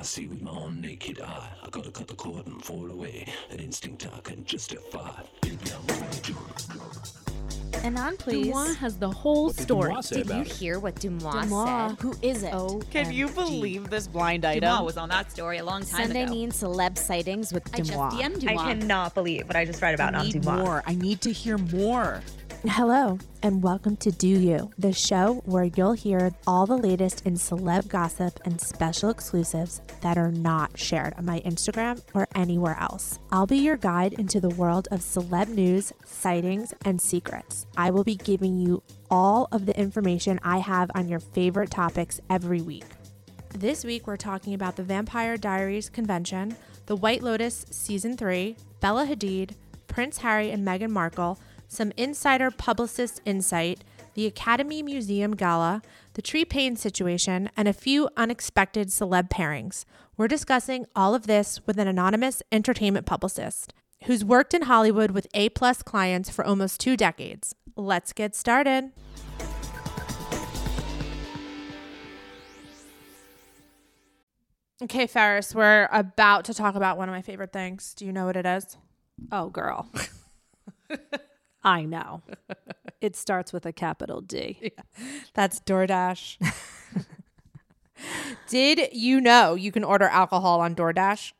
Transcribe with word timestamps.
I 0.00 0.02
see 0.02 0.26
with 0.26 0.40
my 0.40 0.50
own 0.50 0.80
naked 0.80 1.20
eye. 1.20 1.46
I 1.62 1.68
gotta 1.68 1.90
cut 1.90 2.08
the 2.08 2.14
cord 2.14 2.46
and 2.46 2.64
fall 2.64 2.90
away. 2.90 3.26
An 3.50 3.58
instinct 3.58 4.08
I 4.16 4.20
can 4.20 4.42
justify. 4.46 5.10
Baby, 5.42 5.58
I'm 5.76 5.86
gonna 5.86 6.10
do. 6.22 6.34
And 7.84 7.98
on, 7.98 8.16
please. 8.16 8.46
Deuxmoi 8.46 8.76
has 8.76 8.96
the 8.96 9.10
whole 9.10 9.48
What 9.48 9.56
did 9.56 9.62
story. 9.62 9.90
Deuxmoi 9.92 10.04
say 10.04 10.16
Did 10.22 10.28
you 10.30 10.40
it? 10.40 10.46
hear 10.48 10.78
what 10.78 10.94
Deuxmoi, 10.94 11.20
Deuxmoi. 11.32 11.88
said? 11.90 11.98
Who 12.00 12.14
is 12.22 12.42
it? 12.44 12.52
Oh, 12.54 12.80
Can 12.90 13.12
you 13.12 13.28
believe 13.28 13.90
this 13.90 14.06
blind 14.06 14.46
item? 14.46 14.62
Deuxmoi 14.70 14.84
was 14.86 14.96
on 14.96 15.10
that 15.10 15.30
story 15.30 15.58
a 15.58 15.64
long 15.64 15.82
time 15.82 16.04
Sunday 16.06 16.22
ago. 16.22 16.32
mean 16.32 16.50
celeb 16.50 16.96
sightings 16.96 17.52
with 17.52 17.62
I 17.74 17.78
just 17.82 17.92
DM'd 17.92 18.48
I 18.48 18.54
cannot 18.54 19.12
believe 19.14 19.46
what 19.48 19.56
I 19.56 19.66
just 19.66 19.82
read 19.82 19.94
about 19.94 20.14
I 20.14 20.20
on 20.20 20.26
need 20.26 20.36
Deuxmoi. 20.36 20.58
more. 20.64 20.82
I 20.86 20.94
need 20.94 21.20
to 21.22 21.30
hear 21.32 21.58
more. 21.58 22.22
Hello, 22.68 23.18
and 23.42 23.62
welcome 23.62 23.96
to 23.96 24.12
Deux 24.12 24.38
U, 24.38 24.70
the 24.76 24.92
show 24.92 25.36
where 25.46 25.64
you'll 25.64 25.94
hear 25.94 26.30
all 26.46 26.66
the 26.66 26.76
latest 26.76 27.24
in 27.24 27.32
celeb 27.32 27.88
gossip 27.88 28.38
and 28.44 28.60
special 28.60 29.08
exclusives 29.08 29.80
that 30.02 30.18
are 30.18 30.30
not 30.30 30.78
shared 30.78 31.14
on 31.16 31.24
my 31.24 31.40
Instagram 31.40 32.02
or 32.12 32.28
anywhere 32.34 32.76
else. 32.78 33.18
I'll 33.32 33.46
be 33.46 33.56
your 33.56 33.78
guide 33.78 34.12
into 34.12 34.40
the 34.40 34.50
world 34.50 34.88
of 34.90 35.00
celeb 35.00 35.48
news, 35.48 35.94
sightings, 36.04 36.74
and 36.84 37.00
secrets. 37.00 37.64
I 37.78 37.90
will 37.92 38.04
be 38.04 38.16
giving 38.16 38.58
you 38.58 38.82
all 39.10 39.48
of 39.52 39.64
the 39.64 39.78
information 39.80 40.38
I 40.42 40.58
have 40.58 40.90
on 40.94 41.08
your 41.08 41.20
favorite 41.20 41.70
topics 41.70 42.20
every 42.28 42.60
week. 42.60 42.84
This 43.54 43.86
week, 43.86 44.06
we're 44.06 44.18
talking 44.18 44.52
about 44.52 44.76
the 44.76 44.82
Vampire 44.82 45.38
Diaries 45.38 45.88
convention, 45.88 46.54
The 46.84 46.96
White 46.96 47.22
Lotus 47.22 47.64
Season 47.70 48.18
3, 48.18 48.54
Bella 48.80 49.06
Hadid, 49.06 49.52
Prince 49.86 50.18
Harry 50.18 50.50
and 50.50 50.64
Meghan 50.64 50.90
Markle, 50.90 51.38
some 51.70 51.92
insider 51.96 52.50
publicist 52.50 53.22
insight, 53.24 53.84
the 54.14 54.26
Academy 54.26 54.82
Museum 54.82 55.36
Gala, 55.36 55.82
the 56.14 56.22
Tree 56.22 56.44
Paine 56.44 56.74
situation, 56.74 57.48
and 57.56 57.68
a 57.68 57.72
few 57.72 58.08
unexpected 58.16 58.88
celeb 58.88 59.30
pairings. 59.30 59.84
We're 60.16 60.26
discussing 60.26 60.84
all 60.96 61.14
of 61.14 61.28
this 61.28 61.64
with 61.68 61.78
an 61.78 61.86
anonymous 61.86 62.42
entertainment 62.50 63.06
publicist 63.06 63.72
who's 64.04 64.24
worked 64.24 64.52
in 64.52 64.62
Hollywood 64.62 65.12
with 65.12 65.28
A 65.32 65.48
plus 65.50 65.80
clients 65.82 66.28
for 66.28 66.44
almost 66.44 66.80
two 66.80 66.96
decades. 66.96 67.54
Let's 67.76 68.12
get 68.12 68.34
started. 68.34 68.90
Okay, 74.82 75.06
Ferris, 75.06 75.54
we're 75.54 75.88
about 75.92 76.46
to 76.46 76.54
talk 76.54 76.74
about 76.74 76.98
one 76.98 77.08
of 77.08 77.14
my 77.14 77.22
favorite 77.22 77.52
things. 77.52 77.94
Do 77.94 78.06
you 78.06 78.12
know 78.12 78.26
what 78.26 78.36
it 78.36 78.46
is? 78.46 78.76
Oh, 79.30 79.50
girl. 79.50 79.88
I 81.62 81.84
know. 81.84 82.22
It 83.00 83.16
starts 83.16 83.50
with 83.50 83.64
a 83.64 83.72
capital 83.72 84.20
D. 84.20 84.72
That's 85.34 85.58
DoorDash. 85.60 86.36
Did 88.48 88.90
you 88.92 89.22
know 89.22 89.54
you 89.54 89.72
can 89.72 89.84
order 89.84 90.04
alcohol 90.04 90.60
on 90.60 90.74
DoorDash? 90.74 91.32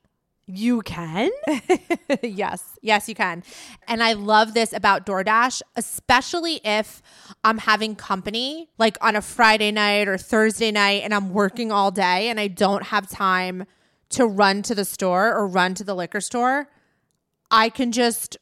You 0.46 0.80
can? 0.80 1.30
yes, 2.22 2.78
yes, 2.80 3.10
you 3.10 3.14
can. 3.14 3.44
And 3.86 4.02
I 4.02 4.14
love 4.14 4.54
this 4.54 4.72
about 4.72 5.04
DoorDash, 5.04 5.60
especially 5.76 6.62
if 6.64 7.02
I'm 7.44 7.58
having 7.58 7.94
company, 7.94 8.70
like 8.78 8.96
on 9.02 9.14
a 9.14 9.20
Friday 9.20 9.70
night 9.70 10.08
or 10.08 10.16
Thursday 10.16 10.72
night, 10.72 11.02
and 11.04 11.12
I'm 11.12 11.34
working 11.34 11.70
all 11.70 11.90
day 11.90 12.30
and 12.30 12.40
I 12.40 12.48
don't 12.48 12.84
have 12.84 13.08
time 13.08 13.66
to 14.10 14.26
run 14.26 14.62
to 14.62 14.74
the 14.74 14.86
store 14.86 15.34
or 15.34 15.46
run 15.46 15.74
to 15.74 15.84
the 15.84 15.94
liquor 15.94 16.22
store. 16.22 16.68
I 17.50 17.68
can 17.68 17.92
just 17.92 18.36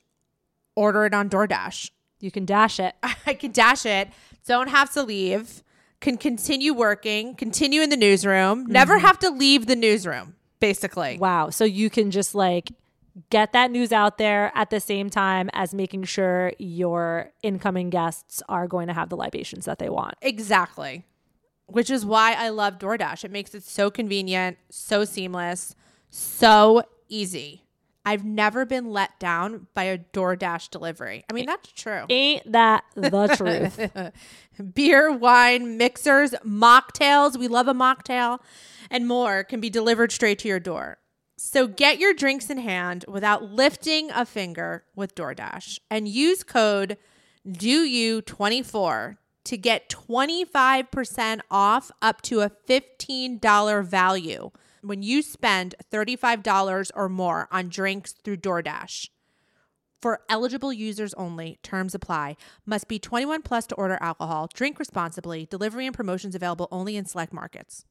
order 0.78 1.04
it 1.04 1.12
on 1.12 1.28
DoorDash. 1.28 1.90
You 2.20 2.30
can 2.30 2.44
dash 2.44 2.78
it. 2.78 2.94
I 3.26 3.34
can 3.34 3.50
dash 3.50 3.84
it, 3.84 4.08
don't 4.46 4.68
have 4.68 4.92
to 4.92 5.02
leave, 5.02 5.62
can 6.00 6.16
continue 6.16 6.72
working, 6.72 7.34
continue 7.34 7.82
in 7.82 7.90
the 7.90 7.96
newsroom, 7.96 8.64
never 8.66 8.96
mm-hmm. 8.96 9.06
have 9.06 9.18
to 9.20 9.30
leave 9.30 9.66
the 9.66 9.76
newsroom, 9.76 10.36
basically. 10.60 11.18
Wow. 11.18 11.50
So 11.50 11.64
you 11.64 11.90
can 11.90 12.10
just 12.12 12.34
like 12.34 12.70
get 13.30 13.52
that 13.52 13.72
news 13.72 13.90
out 13.90 14.18
there 14.18 14.52
at 14.54 14.70
the 14.70 14.78
same 14.78 15.10
time 15.10 15.50
as 15.52 15.74
making 15.74 16.04
sure 16.04 16.52
your 16.58 17.32
incoming 17.42 17.90
guests 17.90 18.40
are 18.48 18.68
going 18.68 18.86
to 18.86 18.94
have 18.94 19.08
the 19.08 19.16
libations 19.16 19.64
that 19.64 19.80
they 19.80 19.88
want. 19.88 20.14
Exactly. 20.22 21.04
Which 21.66 21.90
is 21.90 22.06
why 22.06 22.34
I 22.34 22.48
love 22.50 22.78
DoorDash. 22.78 23.24
It 23.24 23.32
makes 23.32 23.54
it 23.54 23.64
so 23.64 23.90
convenient, 23.90 24.56
so 24.70 25.04
seamless, 25.04 25.74
so 26.08 26.84
easy. 27.08 27.67
I've 28.08 28.24
never 28.24 28.64
been 28.64 28.90
let 28.90 29.20
down 29.20 29.66
by 29.74 29.84
a 29.84 29.98
DoorDash 29.98 30.70
delivery. 30.70 31.26
I 31.28 31.34
mean, 31.34 31.44
that's 31.44 31.70
true. 31.72 32.06
Ain't 32.08 32.50
that 32.50 32.84
the 32.94 33.26
truth? 33.36 34.72
Beer, 34.74 35.12
wine, 35.12 35.76
mixers, 35.76 36.30
mocktails, 36.42 37.36
we 37.36 37.48
love 37.48 37.68
a 37.68 37.74
mocktail, 37.74 38.38
and 38.90 39.06
more 39.06 39.44
can 39.44 39.60
be 39.60 39.68
delivered 39.68 40.10
straight 40.10 40.38
to 40.38 40.48
your 40.48 40.58
door. 40.58 40.96
So 41.36 41.66
get 41.66 41.98
your 41.98 42.14
drinks 42.14 42.48
in 42.48 42.56
hand 42.56 43.04
without 43.06 43.44
lifting 43.44 44.10
a 44.10 44.24
finger 44.24 44.84
with 44.96 45.14
DoorDash 45.14 45.78
and 45.90 46.08
use 46.08 46.42
code 46.42 46.96
DOYOU24 47.46 49.18
to 49.44 49.56
get 49.58 49.90
25% 49.90 51.40
off 51.50 51.90
up 52.00 52.22
to 52.22 52.40
a 52.40 52.50
$15 52.66 53.84
value 53.84 54.50
when 54.82 55.02
you 55.02 55.22
spend 55.22 55.74
$35 55.92 56.90
or 56.94 57.08
more 57.08 57.48
on 57.50 57.68
drinks 57.68 58.12
through 58.12 58.38
DoorDash. 58.38 59.08
For 60.00 60.20
eligible 60.28 60.72
users 60.72 61.12
only, 61.14 61.58
terms 61.62 61.94
apply. 61.94 62.36
Must 62.64 62.86
be 62.86 62.98
21 62.98 63.42
plus 63.42 63.66
to 63.66 63.74
order 63.74 63.98
alcohol. 64.00 64.48
Drink 64.54 64.78
responsibly. 64.78 65.46
Delivery 65.46 65.86
and 65.86 65.94
promotions 65.94 66.34
available 66.34 66.68
only 66.70 66.96
in 66.96 67.04
select 67.04 67.32
markets. 67.32 67.84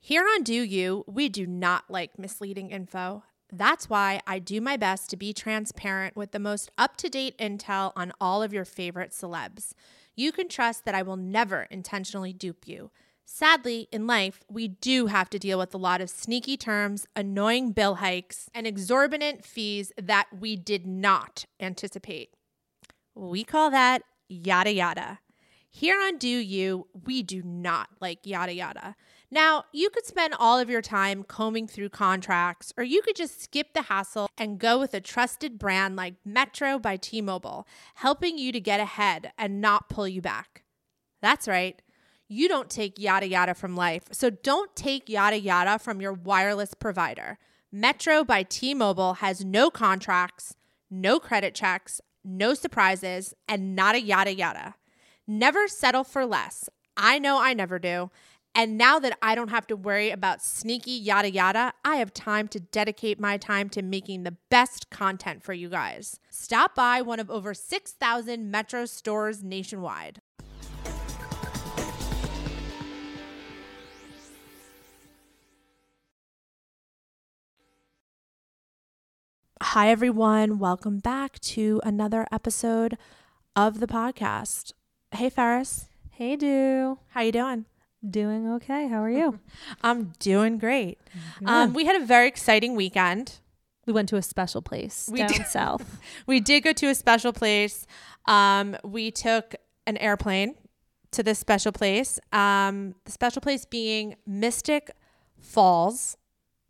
Here 0.00 0.22
on 0.22 0.44
Deux 0.44 0.62
U, 0.62 1.04
we 1.08 1.28
do 1.28 1.48
not 1.48 1.84
like 1.88 2.16
misleading 2.16 2.70
info. 2.70 3.24
That's 3.52 3.88
why 3.88 4.20
I 4.26 4.38
do 4.38 4.60
my 4.60 4.76
best 4.76 5.08
to 5.10 5.16
be 5.16 5.32
transparent 5.32 6.16
with 6.16 6.32
the 6.32 6.38
most 6.38 6.70
up 6.76 6.96
to 6.98 7.08
date 7.08 7.38
intel 7.38 7.92
on 7.94 8.12
all 8.20 8.42
of 8.42 8.52
your 8.52 8.64
favorite 8.64 9.12
celebs. 9.12 9.72
You 10.16 10.32
can 10.32 10.48
trust 10.48 10.84
that 10.84 10.94
I 10.94 11.02
will 11.02 11.16
never 11.16 11.62
intentionally 11.70 12.32
dupe 12.32 12.66
you. 12.66 12.90
Sadly, 13.24 13.88
in 13.92 14.06
life, 14.06 14.44
we 14.48 14.68
do 14.68 15.06
have 15.06 15.28
to 15.30 15.38
deal 15.38 15.58
with 15.58 15.74
a 15.74 15.78
lot 15.78 16.00
of 16.00 16.08
sneaky 16.08 16.56
terms, 16.56 17.06
annoying 17.16 17.72
bill 17.72 17.96
hikes, 17.96 18.48
and 18.54 18.66
exorbitant 18.66 19.44
fees 19.44 19.92
that 20.00 20.26
we 20.38 20.56
did 20.56 20.86
not 20.86 21.44
anticipate. 21.60 22.30
We 23.14 23.42
call 23.42 23.70
that 23.70 24.02
yada 24.28 24.72
yada. 24.72 25.18
Here 25.68 26.00
on 26.00 26.18
Deux 26.18 26.38
U, 26.38 26.86
we 27.04 27.22
do 27.22 27.42
not 27.42 27.88
like 28.00 28.20
yada 28.24 28.54
yada. 28.54 28.96
Now, 29.30 29.64
you 29.72 29.90
could 29.90 30.06
spend 30.06 30.34
all 30.38 30.58
of 30.58 30.70
your 30.70 30.82
time 30.82 31.24
combing 31.24 31.66
through 31.66 31.88
contracts, 31.88 32.72
or 32.76 32.84
you 32.84 33.02
could 33.02 33.16
just 33.16 33.42
skip 33.42 33.74
the 33.74 33.82
hassle 33.82 34.28
and 34.38 34.58
go 34.58 34.78
with 34.78 34.94
a 34.94 35.00
trusted 35.00 35.58
brand 35.58 35.96
like 35.96 36.14
Metro 36.24 36.78
by 36.78 36.96
T 36.96 37.20
Mobile, 37.20 37.66
helping 37.96 38.38
you 38.38 38.52
to 38.52 38.60
get 38.60 38.78
ahead 38.78 39.32
and 39.36 39.60
not 39.60 39.88
pull 39.88 40.06
you 40.06 40.22
back. 40.22 40.62
That's 41.20 41.48
right. 41.48 41.82
You 42.28 42.48
don't 42.48 42.70
take 42.70 42.98
yada 42.98 43.28
yada 43.28 43.54
from 43.54 43.76
life, 43.76 44.04
so 44.12 44.30
don't 44.30 44.74
take 44.76 45.08
yada 45.08 45.38
yada 45.38 45.78
from 45.78 46.00
your 46.00 46.12
wireless 46.12 46.74
provider. 46.74 47.38
Metro 47.72 48.22
by 48.24 48.44
T 48.44 48.74
Mobile 48.74 49.14
has 49.14 49.44
no 49.44 49.70
contracts, 49.70 50.56
no 50.88 51.18
credit 51.18 51.54
checks, 51.54 52.00
no 52.24 52.54
surprises, 52.54 53.34
and 53.48 53.74
not 53.74 53.96
a 53.96 54.00
yada 54.00 54.34
yada. 54.34 54.76
Never 55.26 55.66
settle 55.66 56.04
for 56.04 56.24
less. 56.24 56.68
I 56.96 57.18
know 57.18 57.40
I 57.40 57.54
never 57.54 57.78
do. 57.78 58.10
And 58.58 58.78
now 58.78 58.98
that 59.00 59.18
I 59.20 59.34
don't 59.34 59.50
have 59.50 59.66
to 59.66 59.76
worry 59.76 60.10
about 60.10 60.42
sneaky 60.42 60.92
yada 60.92 61.30
yada, 61.30 61.74
I 61.84 61.96
have 61.96 62.14
time 62.14 62.48
to 62.48 62.58
dedicate 62.58 63.20
my 63.20 63.36
time 63.36 63.68
to 63.68 63.82
making 63.82 64.22
the 64.22 64.34
best 64.48 64.88
content 64.88 65.42
for 65.42 65.52
you 65.52 65.68
guys. 65.68 66.18
Stop 66.30 66.74
by 66.74 67.02
one 67.02 67.20
of 67.20 67.30
over 67.30 67.52
6,000 67.52 68.50
Metro 68.50 68.86
stores 68.86 69.44
nationwide. 69.44 70.22
Hi, 79.60 79.90
everyone. 79.90 80.58
Welcome 80.58 81.00
back 81.00 81.38
to 81.40 81.82
another 81.84 82.26
episode 82.32 82.96
of 83.54 83.80
the 83.80 83.86
podcast. 83.86 84.72
Hey, 85.12 85.28
Ferris. 85.28 85.88
hey, 86.12 86.36
do. 86.36 86.98
How 87.10 87.20
you 87.20 87.32
doing? 87.32 87.66
Doing 88.08 88.48
okay. 88.54 88.88
How 88.88 89.02
are 89.02 89.10
you? 89.10 89.40
I'm 89.82 90.12
doing 90.18 90.58
great. 90.58 90.98
Um, 91.44 91.72
we 91.72 91.84
had 91.86 92.00
a 92.00 92.04
very 92.04 92.28
exciting 92.28 92.76
weekend. 92.76 93.40
we 93.86 93.92
went 93.92 94.08
to 94.10 94.16
a 94.16 94.22
special 94.22 94.62
place 94.62 95.08
We 95.10 95.18
down 95.18 95.28
did. 95.28 95.46
south. 95.46 95.98
We 96.26 96.40
did 96.40 96.62
go 96.62 96.72
to 96.72 96.86
a 96.88 96.94
special 96.94 97.32
place. 97.32 97.86
Um, 98.26 98.76
we 98.84 99.10
took 99.10 99.54
an 99.86 99.96
airplane 99.98 100.54
to 101.12 101.22
this 101.22 101.38
special 101.38 101.72
place. 101.72 102.18
Um, 102.32 102.94
the 103.04 103.12
special 103.12 103.40
place 103.40 103.64
being 103.64 104.16
Mystic 104.26 104.90
Falls. 105.40 106.16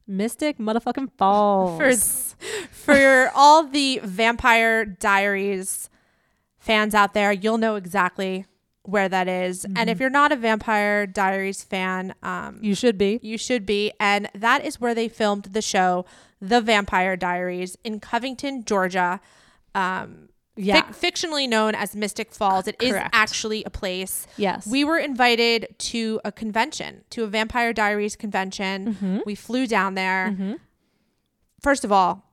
Mystic 0.06 0.58
motherfucking 0.58 1.10
Falls. 1.18 2.36
For, 2.38 2.62
for 2.70 3.30
all 3.34 3.66
the 3.66 4.00
Vampire 4.04 4.84
Diaries 4.84 5.90
fans 6.58 6.94
out 6.94 7.12
there, 7.14 7.32
you'll 7.32 7.58
know 7.58 7.74
exactly 7.74 8.46
where 8.88 9.08
that 9.08 9.28
is. 9.28 9.64
And 9.64 9.76
Mm-hmm. 9.76 9.88
if 9.90 10.00
you're 10.00 10.10
not 10.10 10.32
a 10.32 10.36
Vampire 10.36 11.06
Diaries 11.06 11.62
fan, 11.62 12.14
um, 12.22 12.58
You 12.62 12.74
should 12.74 12.96
be. 12.98 13.18
you 13.22 13.38
should 13.38 13.66
be. 13.66 13.92
And 14.00 14.28
that 14.34 14.64
is 14.64 14.80
where 14.80 14.94
they 14.94 15.08
filmed 15.08 15.44
the 15.52 15.62
show, 15.62 16.04
The 16.40 16.60
Vampire 16.60 17.16
Diaries, 17.16 17.76
in 17.84 18.00
Covington, 18.00 18.64
Georgia. 18.64 19.20
Um, 19.74 20.28
Yeah. 20.58 20.80
fic- 20.82 20.96
fictionally 20.96 21.46
known 21.48 21.74
as 21.74 21.94
Mystic 21.94 22.32
Falls. 22.32 22.66
It 22.66 22.76
is 22.80 22.92
Correct. 22.92 23.10
actually 23.12 23.62
a 23.64 23.70
place. 23.70 24.26
Yes. 24.38 24.66
We 24.66 24.84
were 24.84 24.96
invited 24.98 25.74
to 25.92 26.18
a 26.24 26.32
convention, 26.32 27.04
to 27.10 27.24
a 27.24 27.26
Vampire 27.26 27.72
Diaries 27.74 28.16
convention. 28.16 28.94
Mm-hmm. 28.94 29.18
We 29.26 29.34
flew 29.34 29.66
down 29.66 29.94
there. 29.94 30.56
First 31.60 31.84
of 31.84 31.92
all, 31.92 32.25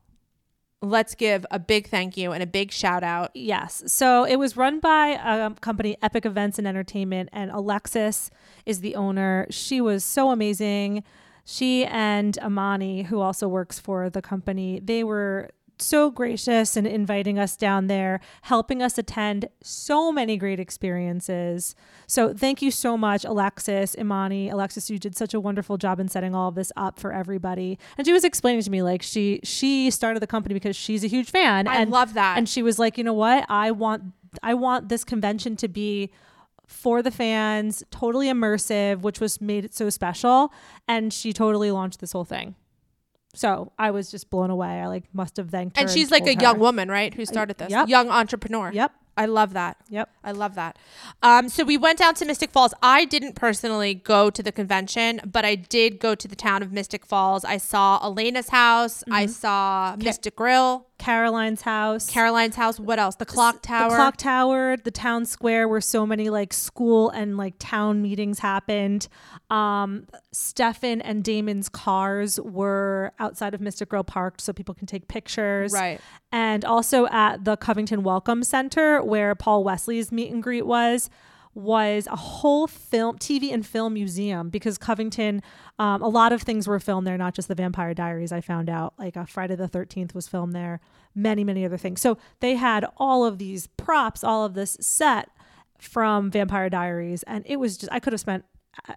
let's 0.84 1.16
give 1.16 1.46
a 1.50 1.58
big 1.58 1.88
thank 1.88 2.18
you 2.18 2.34
and 2.34 2.44
a 2.44 2.48
big 2.48 2.72
shout 2.72 3.04
out. 3.04 3.32
Yes. 3.34 3.84
So 3.88 4.26
it 4.26 4.36
was 4.36 4.58
run 4.58 4.80
by 4.80 5.20
a 5.24 5.52
company, 5.62 5.98
Epic 6.02 6.26
Events 6.26 6.60
and 6.60 6.68
Entertainment, 6.68 7.30
and 7.32 7.50
Alexis 7.52 8.30
is 8.66 8.82
the 8.82 8.96
owner. 8.96 9.48
She 9.50 9.80
was 9.80 10.04
so 10.04 10.32
amazing. 10.32 11.04
She 11.46 11.86
and 11.86 12.38
Amani, 12.40 13.04
who 13.04 13.22
also 13.22 13.48
works 13.48 13.80
for 13.80 14.10
the 14.10 14.22
company, 14.22 14.80
they 14.84 15.04
were 15.04 15.52
so 15.84 16.10
gracious 16.10 16.78
in 16.78 16.86
inviting 16.86 17.38
us 17.38 17.56
down 17.56 17.88
there, 17.88 18.20
helping 18.44 18.82
us 18.82 18.98
attend 18.98 19.48
so 19.62 20.12
many 20.12 20.38
great 20.38 20.60
experiences. 20.60 21.76
So 22.08 22.34
thank 22.34 22.62
you 22.62 22.72
so 22.72 22.98
much, 22.98 23.26
Alexis, 23.26 23.96
Imani. 23.98 24.50
Alexis, 24.50 24.90
you 24.90 24.98
did 24.98 25.16
such 25.16 25.34
a 25.34 25.40
wonderful 25.40 25.78
job 25.78 26.00
in 26.00 26.08
setting 26.08 26.34
all 26.34 26.50
of 26.50 26.56
this 26.56 26.72
up 26.76 27.00
for 27.00 27.12
everybody. 27.12 27.78
And 27.98 28.08
she 28.08 28.14
was 28.14 28.24
explaining 28.24 28.62
to 28.64 28.72
me 28.72 28.82
like 28.82 29.02
she 29.02 29.40
she 29.44 29.92
started 29.92 30.22
the 30.22 30.28
company 30.28 30.54
because 30.54 30.76
she's 30.76 31.04
a 31.04 31.08
huge 31.08 31.30
fan. 31.30 31.68
I 31.68 31.76
and 31.76 31.92
love 31.92 32.14
that. 32.14 32.38
And 32.38 32.48
she 32.48 32.64
was 32.64 32.80
like, 32.80 32.98
you 32.98 33.04
know 33.04 33.14
what? 33.14 33.46
I 33.50 33.72
want 33.72 34.04
I 34.42 34.54
want 34.54 34.90
this 34.90 35.04
convention 35.04 35.56
to 35.58 35.68
be 35.68 36.12
for 36.68 37.02
the 37.02 37.12
fans, 37.12 37.84
totally 37.92 38.28
immersive, 38.28 39.02
which 39.02 39.20
was 39.20 39.40
made 39.42 39.66
it 39.66 39.76
so 39.76 39.90
special. 39.90 40.52
And 40.88 41.14
she 41.14 41.34
totally 41.34 41.72
launched 41.72 42.00
this 42.00 42.14
whole 42.14 42.26
thing. 42.26 42.56
So 43.36 43.72
I 43.80 43.92
was 43.92 44.12
just 44.12 44.30
blown 44.30 44.50
away. 44.50 44.68
I 44.68 44.88
like 44.88 45.06
must 45.14 45.38
have 45.38 45.50
thanked 45.50 45.78
her. 45.78 45.82
And 45.82 45.90
she's 45.90 46.12
like 46.12 46.24
a 46.24 46.34
told 46.34 46.42
young 46.42 46.60
woman, 46.60 46.90
right? 46.90 47.14
Who 47.14 47.26
started 47.26 47.58
this? 47.58 47.72
yep. 47.72 47.88
Young 47.88 48.10
entrepreneur. 48.10 48.72
Yep. 48.72 48.92
I 49.15 49.25
love 49.27 49.54
that. 49.54 49.77
Yep. 49.89 50.10
I 50.24 50.31
love 50.31 50.56
that. 50.56 50.77
Um, 51.21 51.48
so 51.50 51.63
we 51.63 51.77
went 51.77 52.00
down 52.00 52.15
to 52.15 52.25
Mystic 52.25 52.50
Falls. 52.51 52.74
I 52.81 53.06
didn't 53.06 53.33
personally 53.36 53.94
go 53.94 54.30
to 54.31 54.42
the 54.42 54.51
convention, 54.51 55.21
but 55.24 55.45
I 55.45 55.54
did 55.56 56.00
go 56.00 56.15
to 56.15 56.27
the 56.27 56.36
town 56.36 56.63
of 56.63 56.71
Mystic 56.71 57.06
Falls. 57.06 57.45
I 57.45 57.57
saw 57.57 58.00
Elena's 58.04 58.50
house. 58.50 59.04
I 59.12 59.25
Mm-hmm. 59.25 59.31
saw 59.31 59.95
Mystic 60.00 60.36
Grill, 60.36 60.88
Caroline's 60.98 61.62
house. 61.62 62.10
Caroline's 62.10 62.56
house. 62.56 62.80
What 62.80 62.98
else? 62.98 63.15
The 63.15 63.25
clock 63.25 63.62
tower. 63.62 63.89
The 63.89 63.95
clock 63.95 64.18
tower, 64.18 64.77
the 64.77 64.92
town 64.92 65.25
square 65.25 65.68
where 65.68 65.81
so 65.81 66.06
many 66.07 66.30
like 66.30 66.51
school 66.54 67.10
and 67.12 67.38
like 67.38 67.54
town 67.60 68.01
meetings 68.01 68.39
happened. 68.39 69.07
Um, 69.50 70.07
Stefan 70.31 71.01
and 71.01 71.24
Damon's 71.24 71.69
cars 71.69 72.39
were 72.39 73.12
outside 73.19 73.54
of 73.54 73.62
Mystic 73.62 73.89
Grill 73.89 74.04
parked 74.04 74.42
so 74.42 74.54
people 74.54 74.74
can 74.74 74.88
take 74.88 75.07
pictures. 75.07 75.71
Right. 75.74 76.00
And 76.31 76.65
also 76.65 77.06
at 77.07 77.45
the 77.45 77.57
Covington 77.57 78.01
Welcome 78.04 78.44
Center 78.44 79.03
where 79.08 79.36
Paul 79.36 79.64
Wesley's 79.64 80.12
meet 80.12 80.32
and 80.32 80.42
greet 80.42 80.66
was 80.66 81.10
was 81.56 82.08
a 82.08 82.16
whole 82.16 82.66
film 82.66 83.18
TV 83.20 83.54
and 83.54 83.66
film 83.66 83.94
museum 83.94 84.50
because 84.50 84.78
Covington 84.78 85.42
um, 85.78 86.02
a 86.02 86.08
lot 86.08 86.34
of 86.34 86.42
things 86.42 86.68
were 86.68 86.80
filmed 86.80 87.06
there 87.06 87.18
not 87.18 87.36
just 87.36 87.48
the 87.48 87.56
Vampire 87.56 87.94
Diaries 87.94 88.32
I 88.32 88.42
found 88.42 88.70
out 88.70 88.94
like 88.98 89.16
a 89.16 89.26
Friday 89.26 89.56
the 89.56 89.68
13th 89.70 90.16
was 90.16 90.28
filmed 90.28 90.54
there 90.54 90.80
many 91.14 91.44
many 91.44 91.64
other 91.64 91.78
things. 91.78 92.02
So 92.02 92.18
they 92.40 92.56
had 92.56 92.86
all 92.98 93.24
of 93.24 93.38
these 93.38 93.68
props 93.68 94.24
all 94.24 94.46
of 94.46 94.56
this 94.56 94.78
set 94.82 95.30
from 95.78 96.32
Vampire 96.32 96.70
Diaries 96.70 97.24
and 97.24 97.44
it 97.48 97.58
was 97.58 97.78
just 97.78 97.92
I 97.92 98.00
could 98.00 98.14
have 98.14 98.20
spent 98.20 98.46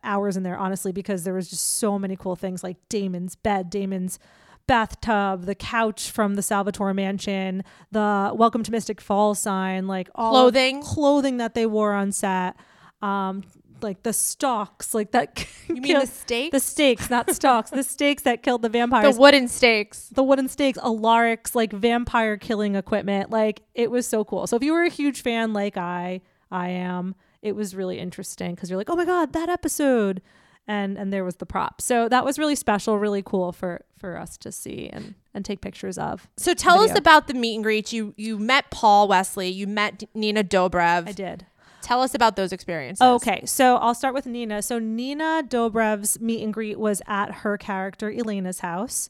hours 0.03 0.39
in 0.39 0.43
there 0.43 0.57
honestly 0.57 0.93
because 0.93 1.25
there 1.25 1.35
was 1.35 1.51
just 1.51 1.75
so 1.77 1.99
many 1.99 2.17
cool 2.17 2.37
things 2.37 2.63
like 2.65 2.77
Damon's 2.89 3.37
bed 3.37 3.69
Damon's 3.69 4.19
bathtub, 4.67 5.45
the 5.45 5.55
couch 5.55 6.11
from 6.11 6.35
the 6.35 6.43
Salvatore 6.43 6.95
mansion, 6.95 7.63
the 7.93 8.33
welcome 8.35 8.63
to 8.63 8.71
Mystic 8.71 9.01
Falls 9.01 9.39
sign, 9.39 9.87
like 9.87 10.09
all 10.15 10.33
Clothing. 10.33 10.83
clothing 10.83 11.37
that 11.39 11.55
they 11.55 11.67
wore 11.67 11.93
on 11.93 12.13
set. 12.13 12.57
Um 13.03 13.45
like 13.83 14.03
the 14.05 14.13
stalks, 14.13 14.95
like 14.95 15.11
that. 15.13 15.47
You 15.69 15.83
mean 15.83 15.99
the 16.01 16.07
stakes? 16.07 16.53
The 16.53 16.61
stakes, 16.61 17.11
not 17.11 17.31
stalks. 17.35 17.71
the 17.71 17.83
stakes 17.83 18.23
that 18.23 18.43
killed 18.43 18.63
the 18.63 18.69
vampires. 18.79 19.15
The 19.17 19.21
wooden 19.21 19.49
stakes. 19.49 20.09
the 20.09 20.23
wooden 20.23 20.49
stakes, 20.49 20.79
Alaric's 20.79 21.55
like 21.55 21.73
vampire 21.73 22.37
killing 22.37 22.75
equipment. 22.77 23.31
Like 23.31 23.63
it 23.75 23.91
was 23.91 24.07
so 24.07 24.25
cool. 24.25 24.47
So 24.47 24.57
if 24.57 24.63
you 24.63 24.73
were 24.73 24.83
a 24.85 24.89
huge 24.91 25.23
fan, 25.23 25.53
like 25.53 25.77
I, 25.77 26.23
I 26.51 26.71
am, 26.71 27.15
it 27.43 27.55
was 27.55 27.75
really 27.75 27.99
interesting 27.99 28.55
because 28.55 28.71
you're 28.71 28.79
like, 28.79 28.89
oh 28.91 28.97
my 28.97 29.05
god, 29.05 29.33
that 29.35 29.49
episode, 29.49 30.23
and 30.67 30.97
and 30.97 31.13
there 31.13 31.25
was 31.25 31.37
the 31.37 31.47
prop. 31.47 31.81
So 31.83 32.09
that 32.09 32.25
was 32.25 32.39
really 32.39 32.55
special, 32.57 32.99
really 32.99 33.23
cool 33.23 33.53
for 33.53 33.85
for 33.99 34.17
us 34.17 34.37
to 34.39 34.53
see 34.53 34.89
and 34.93 35.15
and 35.35 35.45
take 35.45 35.61
pictures 35.61 35.99
of. 35.99 36.29
So 36.37 36.55
tell 36.55 36.81
us 36.81 36.97
about 36.97 37.27
the 37.29 37.35
meet 37.35 37.55
and 37.55 37.65
greet. 37.65 37.93
You 37.93 38.15
you 38.17 38.39
met 38.39 38.71
Paul 38.71 39.09
Wesley. 39.09 39.49
You 39.49 39.67
met 39.67 40.05
Nina 40.15 40.45
Dobrev. 40.45 41.09
I 41.09 41.13
did. 41.13 41.47
Tell 41.83 42.03
us 42.03 42.15
about 42.15 42.35
those 42.35 42.53
experiences. 42.53 43.01
Okay, 43.01 43.43
so 43.45 43.77
I'll 43.77 43.95
start 43.95 44.13
with 44.13 44.27
Nina. 44.27 44.61
So 44.61 44.81
Nina 44.81 45.43
Dobrev's 45.47 46.19
meet 46.21 46.43
and 46.43 46.53
greet 46.53 46.81
was 46.81 47.01
at 47.07 47.31
her 47.31 47.57
character 47.57 48.11
Elena's 48.11 48.59
house, 48.59 49.09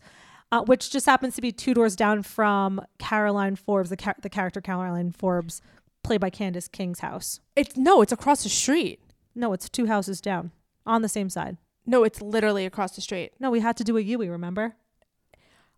uh, 0.53 0.63
which 0.63 0.91
just 0.91 1.07
happens 1.07 1.35
to 1.37 1.41
be 1.41 1.53
two 1.53 1.73
doors 1.73 1.97
down 1.97 2.23
from 2.23 2.83
Caroline 2.99 3.57
Forbes, 3.57 3.89
the 3.89 3.97
char- 3.97 4.17
the 4.21 4.29
character 4.29 4.61
Caroline 4.61 5.11
Forbes, 5.11 5.63
played 6.05 6.21
by 6.21 6.29
Candice 6.29 6.71
King's 6.71 7.01
house. 7.01 7.41
It's 7.55 7.77
no, 7.79 8.03
it's 8.03 8.13
across 8.13 8.43
the 8.43 8.51
street. 8.51 9.01
No, 9.35 9.53
it's 9.55 9.69
two 9.69 9.87
houses 9.87 10.21
down 10.21 10.51
on 10.85 11.01
the 11.03 11.09
same 11.09 11.31
side. 11.31 11.57
No, 11.87 12.03
it's 12.05 12.21
literally 12.21 12.67
across 12.67 12.97
the 12.97 13.01
street. 13.01 13.33
No, 13.39 13.51
we 13.51 13.61
had 13.61 13.77
to 13.77 13.85
do 13.85 13.97
a 13.97 14.01
Yui, 14.01 14.29
remember? 14.29 14.75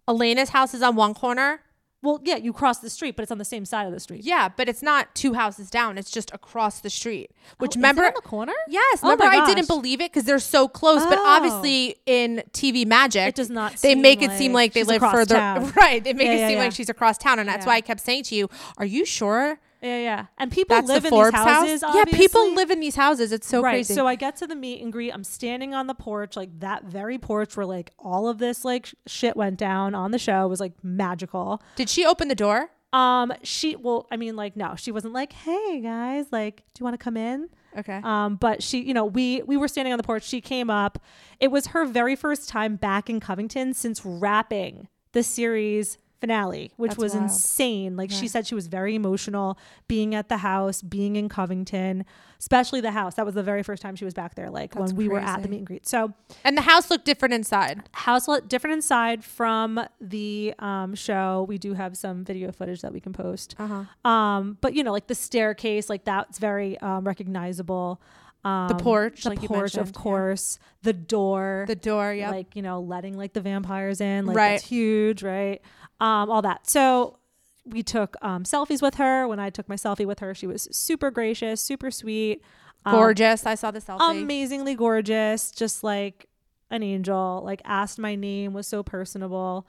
Elena's 0.07 0.51
house 0.51 0.73
is 0.75 0.83
on 0.83 0.97
one 0.97 1.15
corner. 1.15 1.61
Well, 2.01 2.21
yeah, 2.23 2.37
you 2.37 2.53
cross 2.53 2.79
the 2.79 2.89
street, 2.91 3.17
but 3.17 3.25
it's 3.25 3.33
on 3.33 3.39
the 3.39 3.45
same 3.45 3.65
side 3.65 3.85
of 3.89 3.93
the 3.93 3.99
street. 3.99 4.23
Yeah, 4.25 4.49
but 4.57 4.69
it's 4.69 4.83
not 4.83 5.13
two 5.17 5.35
houses 5.35 5.69
down. 5.69 5.99
It's 5.99 6.13
just 6.13 6.33
across 6.33 6.79
the 6.81 6.91
street. 6.91 7.31
Oh, 7.35 7.55
which 7.59 7.71
Oh, 7.71 7.73
is 7.73 7.77
it 7.77 7.79
remember 7.81 8.05
on 8.07 8.13
the 8.15 8.21
corner? 8.23 8.53
Yes, 8.69 9.01
Oh 9.03 9.11
remember 9.11 9.25
I 9.25 9.45
didn't 9.53 9.67
believe 9.67 10.01
it 10.01 10.13
because 10.13 10.23
they're 10.23 10.39
so 10.39 10.69
close. 10.69 11.05
But 11.05 11.19
Oh. 11.19 11.25
obviously 11.27 11.97
in 12.07 12.45
TV 12.53 12.87
magic, 12.87 13.29
It 13.31 13.35
does 13.35 13.51
not 13.51 13.73
They 13.73 13.95
seem 13.95 14.01
make 14.01 14.23
it 14.23 14.31
seem 14.39 14.53
like 14.53 14.59
like 14.69 14.73
they 14.75 14.85
live 14.85 15.01
further. 15.03 15.35
town. 15.35 15.73
Right. 15.77 16.03
They 16.03 16.13
make 16.13 16.29
Yeah, 16.29 16.33
it 16.35 16.39
yeah, 16.39 16.49
seem 16.49 16.59
yeah. 16.59 16.63
like 16.65 16.73
she's 16.73 16.89
across 16.89 17.19
town, 17.19 17.41
and 17.41 17.49
that's 17.49 17.67
why 17.67 17.75
I 17.75 17.81
kept 17.81 18.01
saying 18.01 18.23
to 18.25 18.37
you, 18.37 18.49
"Are 18.79 18.87
you 18.87 19.05
sure?" 19.05 19.59
Yeah, 19.81 19.99
yeah. 19.99 20.27
And 20.39 20.51
people 20.51 20.77
That's 20.77 20.89
live 20.89 21.03
the 21.03 21.09
in 21.09 21.11
Forbes 21.11 21.33
these 21.33 21.45
houses. 21.45 21.83
house. 21.83 21.95
Yeah, 21.95 22.05
people 22.05 22.55
live 22.55 22.71
in 22.71 22.81
these 22.81 22.97
houses. 22.97 23.33
It's 23.33 23.47
so 23.47 23.63
right. 23.63 23.73
crazy. 23.73 23.95
So 23.95 24.07
I 24.07 24.17
get 24.17 24.37
to 24.37 24.47
the 24.47 24.57
meet 24.57 24.83
and 24.83 24.93
greet. 24.93 25.13
I'm 25.13 25.25
standing 25.25 25.75
on 25.75 25.87
the 25.87 25.95
porch, 25.95 26.37
like 26.37 26.59
that 26.61 26.85
very 26.85 27.19
porch 27.19 27.57
where 27.57 27.67
like 27.67 27.93
all 27.99 28.29
of 28.29 28.39
this 28.39 28.65
like 28.65 28.87
sh- 28.87 28.95
shit 29.07 29.37
went 29.37 29.57
down 29.59 29.95
on 29.95 30.11
the 30.11 30.19
show 30.19 30.45
It 30.45 30.49
was 30.49 30.61
like 30.61 30.73
magical. 30.83 31.63
Did 31.77 31.89
she 31.89 32.05
open 32.05 32.29
the 32.29 32.35
door? 32.35 32.71
Um, 32.93 33.33
she 33.43 33.77
well, 33.77 34.07
I 34.11 34.17
mean, 34.17 34.35
like 34.35 34.57
no, 34.57 34.75
she 34.77 34.91
wasn't 34.91 35.13
like, 35.13 35.33
hey 35.33 35.81
guys, 35.81 36.27
like, 36.33 36.57
do 36.75 36.81
you 36.81 36.85
want 36.85 36.95
to 36.95 37.03
come 37.05 37.17
in? 37.17 37.49
Okay. 37.77 38.01
Um, 38.03 38.37
but 38.37 38.63
she, 38.63 38.81
you 38.81 38.95
know, 38.95 39.05
we 39.05 39.43
we 39.43 39.57
were 39.57 39.69
standing 39.69 39.93
on 39.93 39.99
the 39.99 40.03
porch. 40.03 40.25
She 40.25 40.41
came 40.41 40.71
up. 40.71 40.99
It 41.39 41.49
was 41.49 41.69
her 41.69 41.85
very 41.85 42.17
first 42.17 42.49
time 42.49 42.77
back 42.77 43.11
in 43.11 43.21
Covington 43.21 43.75
since 43.75 44.05
wrapping 44.05 44.89
the 45.13 45.23
series 45.23 45.99
finale, 46.21 46.73
which 46.77 46.91
That's 46.91 46.99
was 46.99 47.15
wild. 47.15 47.25
insane. 47.25 47.97
Like 47.97 48.11
she 48.11 48.29
said, 48.29 48.47
she 48.47 48.55
was 48.55 48.67
very 48.67 48.95
emotional 48.95 49.59
being 49.87 50.15
at 50.15 50.29
the 50.29 50.39
house, 50.39 50.83
being 50.83 51.17
in 51.17 51.29
Covington, 51.29 52.05
especially 52.39 52.81
the 52.81 52.91
house. 52.91 53.15
That 53.15 53.25
was 53.25 53.35
the 53.35 53.43
very 53.43 53.63
first 53.63 53.83
time 53.83 53.95
she 53.97 54.05
was 54.05 54.15
back 54.15 54.35
there. 54.35 54.51
Like 54.51 54.75
That's 54.75 54.93
when 54.93 54.97
we 54.97 55.09
were 55.09 55.21
at 55.21 55.43
the 55.43 55.49
meet 55.49 55.59
and 55.59 55.67
greet. 55.67 55.87
So 55.87 56.13
and 56.45 56.57
the 56.57 56.63
house 56.63 56.91
looked 56.91 57.05
different 57.05 57.35
inside. 57.35 57.83
house 57.93 58.27
looked 58.27 58.49
different 58.49 58.75
inside 58.75 59.25
from 59.25 59.81
the 60.01 60.55
um, 60.59 60.95
show. 60.95 61.47
We 61.49 61.59
do 61.59 61.75
have 61.75 61.97
some 61.97 62.25
video 62.25 62.51
footage 62.53 62.81
that 62.83 62.93
we 62.93 63.01
can 63.01 63.13
post. 63.13 63.55
Uh-huh. 63.59 64.11
Um, 64.11 64.59
but 64.61 64.75
you 64.75 64.83
know, 64.83 64.93
like 64.93 65.07
the 65.07 65.15
staircase, 65.15 65.89
like 65.89 66.05
that's 66.05 66.39
very 66.39 66.79
um, 66.81 67.05
recognizable. 67.05 68.01
Um, 68.45 68.77
porch, 68.79 69.25
the 69.25 69.31
like 69.31 69.41
porch, 69.41 69.75
of 69.75 69.79
mentioned, 69.79 69.97
yeah. 69.97 70.01
course, 70.03 70.59
the 70.83 70.93
door, 70.93 71.65
The 71.67 71.75
door, 71.75 72.13
yeah. 72.15 72.31
like 72.31 72.55
you 72.57 72.63
know, 72.63 72.81
letting 72.81 73.17
like 73.17 73.33
the 73.33 73.41
vampires 73.41 74.01
in, 74.01 74.27
like 74.27 74.37
Right. 74.37 74.51
that's 74.53 74.67
huge, 74.67 75.23
right? 75.23 75.61
Um, 76.01 76.31
all 76.31 76.43
that. 76.43 76.69
So 76.71 77.19
we 77.67 77.83
took 77.83 78.17
um, 78.23 78.45
selfies 78.45 78.81
with 78.81 78.95
her. 78.95 79.27
When 79.27 79.41
I 79.41 79.51
took 79.51 79.69
my 79.69 79.75
selfie 79.75 80.07
with 80.07 80.21
her, 80.21 80.35
she 80.35 80.47
was 80.47 80.69
super 80.71 81.11
gracious, 81.11 81.61
super 81.61 81.91
sweet, 81.91 82.43
um, 82.87 82.95
Gorgeous. 82.95 83.45
I 83.45 83.57
saw 83.57 83.71
the 83.73 83.81
selfie. 83.81 83.99
amazingly 84.23 84.75
gorgeous, 84.77 85.51
just 85.51 85.83
like 85.83 86.27
an 86.71 86.83
angel. 86.83 87.43
Like 87.45 87.61
asked 87.65 87.99
my 87.99 88.15
name, 88.15 88.53
was 88.55 88.67
so 88.69 88.83
personable. 88.85 89.67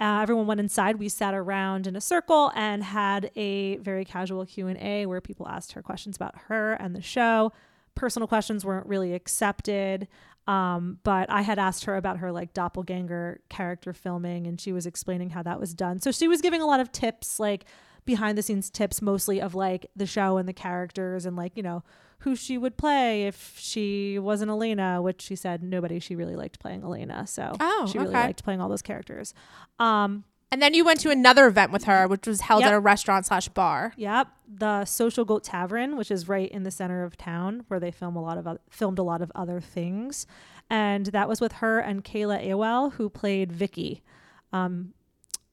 Uh, 0.00 0.20
everyone 0.22 0.46
went 0.46 0.60
inside. 0.60 0.96
We 0.96 1.08
sat 1.08 1.34
around 1.34 1.86
in 1.86 1.94
a 1.96 2.00
circle 2.00 2.52
and 2.54 2.82
had 2.82 3.30
a 3.36 3.76
very 3.78 4.04
casual 4.04 4.46
Q 4.46 4.68
and 4.68 4.78
A 4.78 5.06
where 5.06 5.20
people 5.20 5.46
asked 5.48 5.72
her 5.72 5.82
questions 5.82 6.16
about 6.16 6.34
her 6.46 6.74
and 6.74 6.94
the 6.96 7.02
show. 7.02 7.52
Personal 7.94 8.26
questions 8.26 8.64
weren't 8.64 8.86
really 8.86 9.14
accepted, 9.14 10.08
um, 10.46 10.98
but 11.04 11.30
I 11.30 11.42
had 11.42 11.58
asked 11.58 11.84
her 11.84 11.96
about 11.96 12.18
her 12.18 12.32
like 12.32 12.52
doppelganger 12.52 13.40
character 13.48 13.92
filming, 13.92 14.46
and 14.46 14.60
she 14.60 14.72
was 14.72 14.86
explaining 14.86 15.30
how 15.30 15.42
that 15.42 15.60
was 15.60 15.74
done. 15.74 16.00
So 16.00 16.10
she 16.10 16.28
was 16.28 16.40
giving 16.40 16.60
a 16.60 16.66
lot 16.66 16.80
of 16.80 16.90
tips, 16.92 17.38
like 17.38 17.64
behind 18.04 18.36
the 18.36 18.42
scenes 18.42 18.68
tips 18.68 19.00
mostly 19.00 19.40
of 19.40 19.54
like 19.54 19.86
the 19.96 20.06
show 20.06 20.36
and 20.36 20.46
the 20.48 20.52
characters 20.52 21.24
and 21.24 21.36
like, 21.36 21.56
you 21.56 21.62
know, 21.62 21.82
who 22.18 22.36
she 22.36 22.58
would 22.58 22.76
play 22.76 23.24
if 23.26 23.54
she 23.58 24.18
wasn't 24.18 24.50
Elena, 24.50 25.00
which 25.00 25.22
she 25.22 25.36
said 25.36 25.62
nobody 25.62 25.98
she 25.98 26.14
really 26.16 26.36
liked 26.36 26.58
playing 26.58 26.82
Elena. 26.82 27.26
So 27.26 27.52
Oh, 27.60 27.88
she 27.90 27.98
really 27.98 28.10
okay. 28.10 28.24
liked 28.26 28.44
playing 28.44 28.60
all 28.60 28.68
those 28.68 28.82
characters. 28.82 29.32
Um, 29.78 30.24
And 30.54 30.62
then 30.62 30.72
you 30.72 30.84
went 30.84 31.00
to 31.00 31.10
another 31.10 31.48
event 31.48 31.72
with 31.72 31.82
her, 31.84 32.06
which 32.06 32.28
was 32.28 32.42
held 32.42 32.60
Yep. 32.60 32.68
at 32.68 32.74
a 32.76 32.78
restaurant 32.78 33.26
slash 33.26 33.48
bar. 33.48 33.92
Yep, 33.96 34.28
the 34.46 34.84
Social 34.84 35.24
Goat 35.24 35.42
Tavern, 35.42 35.96
which 35.96 36.12
is 36.12 36.28
right 36.28 36.48
in 36.48 36.62
the 36.62 36.70
center 36.70 37.02
of 37.02 37.16
town, 37.16 37.64
where 37.66 37.80
they 37.80 37.90
film 37.90 38.14
a 38.14 38.22
lot 38.22 38.38
of 38.38 38.46
oth- 38.46 38.60
filmed 38.70 39.00
a 39.00 39.02
lot 39.02 39.20
of 39.20 39.32
other 39.34 39.60
things, 39.60 40.28
and 40.70 41.06
that 41.06 41.28
was 41.28 41.40
with 41.40 41.54
her 41.54 41.80
and 41.80 42.04
Kayla 42.04 42.46
Ewell, 42.46 42.90
who 42.90 43.08
played 43.08 43.50
Vicky. 43.50 44.04
Um, 44.52 44.94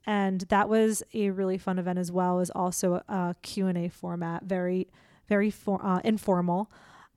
and 0.06 0.42
that 0.50 0.70
was 0.70 1.02
a 1.16 1.32
really 1.32 1.58
fun 1.58 1.80
event 1.80 1.98
as 1.98 2.12
well. 2.12 2.36
It 2.36 2.42
was 2.42 2.50
also 2.52 3.02
a 3.10 3.34
Q 3.42 3.66
and 3.66 3.80
A 3.80 3.90
format, 3.90 4.44
very, 4.44 4.88
very 5.28 5.50
for, 5.50 5.84
uh, 5.84 6.02
informal. 6.04 6.70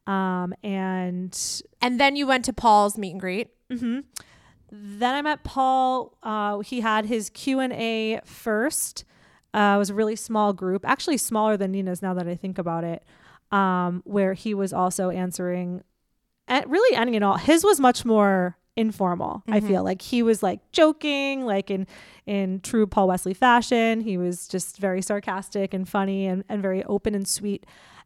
Um, 0.06 0.54
and 0.62 1.38
And 1.82 2.00
then 2.00 2.16
you 2.16 2.26
went 2.26 2.46
to 2.46 2.54
Paul's 2.54 2.96
meet 2.96 3.10
and 3.10 3.20
greet. 3.20 3.48
hmm 3.70 4.00
Then 4.76 5.14
I 5.14 5.22
met 5.22 5.44
Paul. 5.44 6.16
Uh, 6.22 6.58
he 6.58 6.80
had 6.80 7.06
his 7.06 7.30
Q 7.30 7.60
and 7.60 7.72
A 7.72 8.20
first. 8.24 9.04
Uh, 9.52 9.74
it 9.76 9.78
was 9.78 9.90
a 9.90 9.94
really 9.94 10.16
small 10.16 10.52
group, 10.52 10.84
actually 10.84 11.16
smaller 11.16 11.56
than 11.56 11.70
Nina's. 11.70 12.02
Now 12.02 12.12
that 12.14 12.26
I 12.26 12.34
think 12.34 12.58
about 12.58 12.82
it, 12.82 13.04
um, 13.52 14.02
where 14.04 14.34
he 14.34 14.52
was 14.52 14.72
also 14.72 15.10
answering, 15.10 15.84
and 16.48 16.68
really 16.68 16.96
any 16.96 17.14
and 17.14 17.24
all. 17.24 17.36
His 17.36 17.62
was 17.62 17.78
much 17.78 18.04
more 18.04 18.58
informal. 18.74 19.44
I 19.48 19.60
feel 19.60 19.84
like 19.84 20.02
he 20.02 20.24
was 20.24 20.42
like 20.42 20.72
joking, 20.72 21.46
like 21.46 21.70
in 21.70 21.86
in 22.26 22.58
true 22.60 22.88
Paul 22.88 23.06
Wesley 23.06 23.34
fashion. 23.34 24.00
He 24.00 24.18
was 24.18 24.48
just 24.48 24.78
very 24.78 25.02
sarcastic 25.02 25.72
and 25.72 25.88
funny 25.88 26.26
and, 26.26 26.42
and 26.48 26.60
very 26.60 26.82
open 26.84 27.14
and 27.14 27.28
sweet 27.28 27.64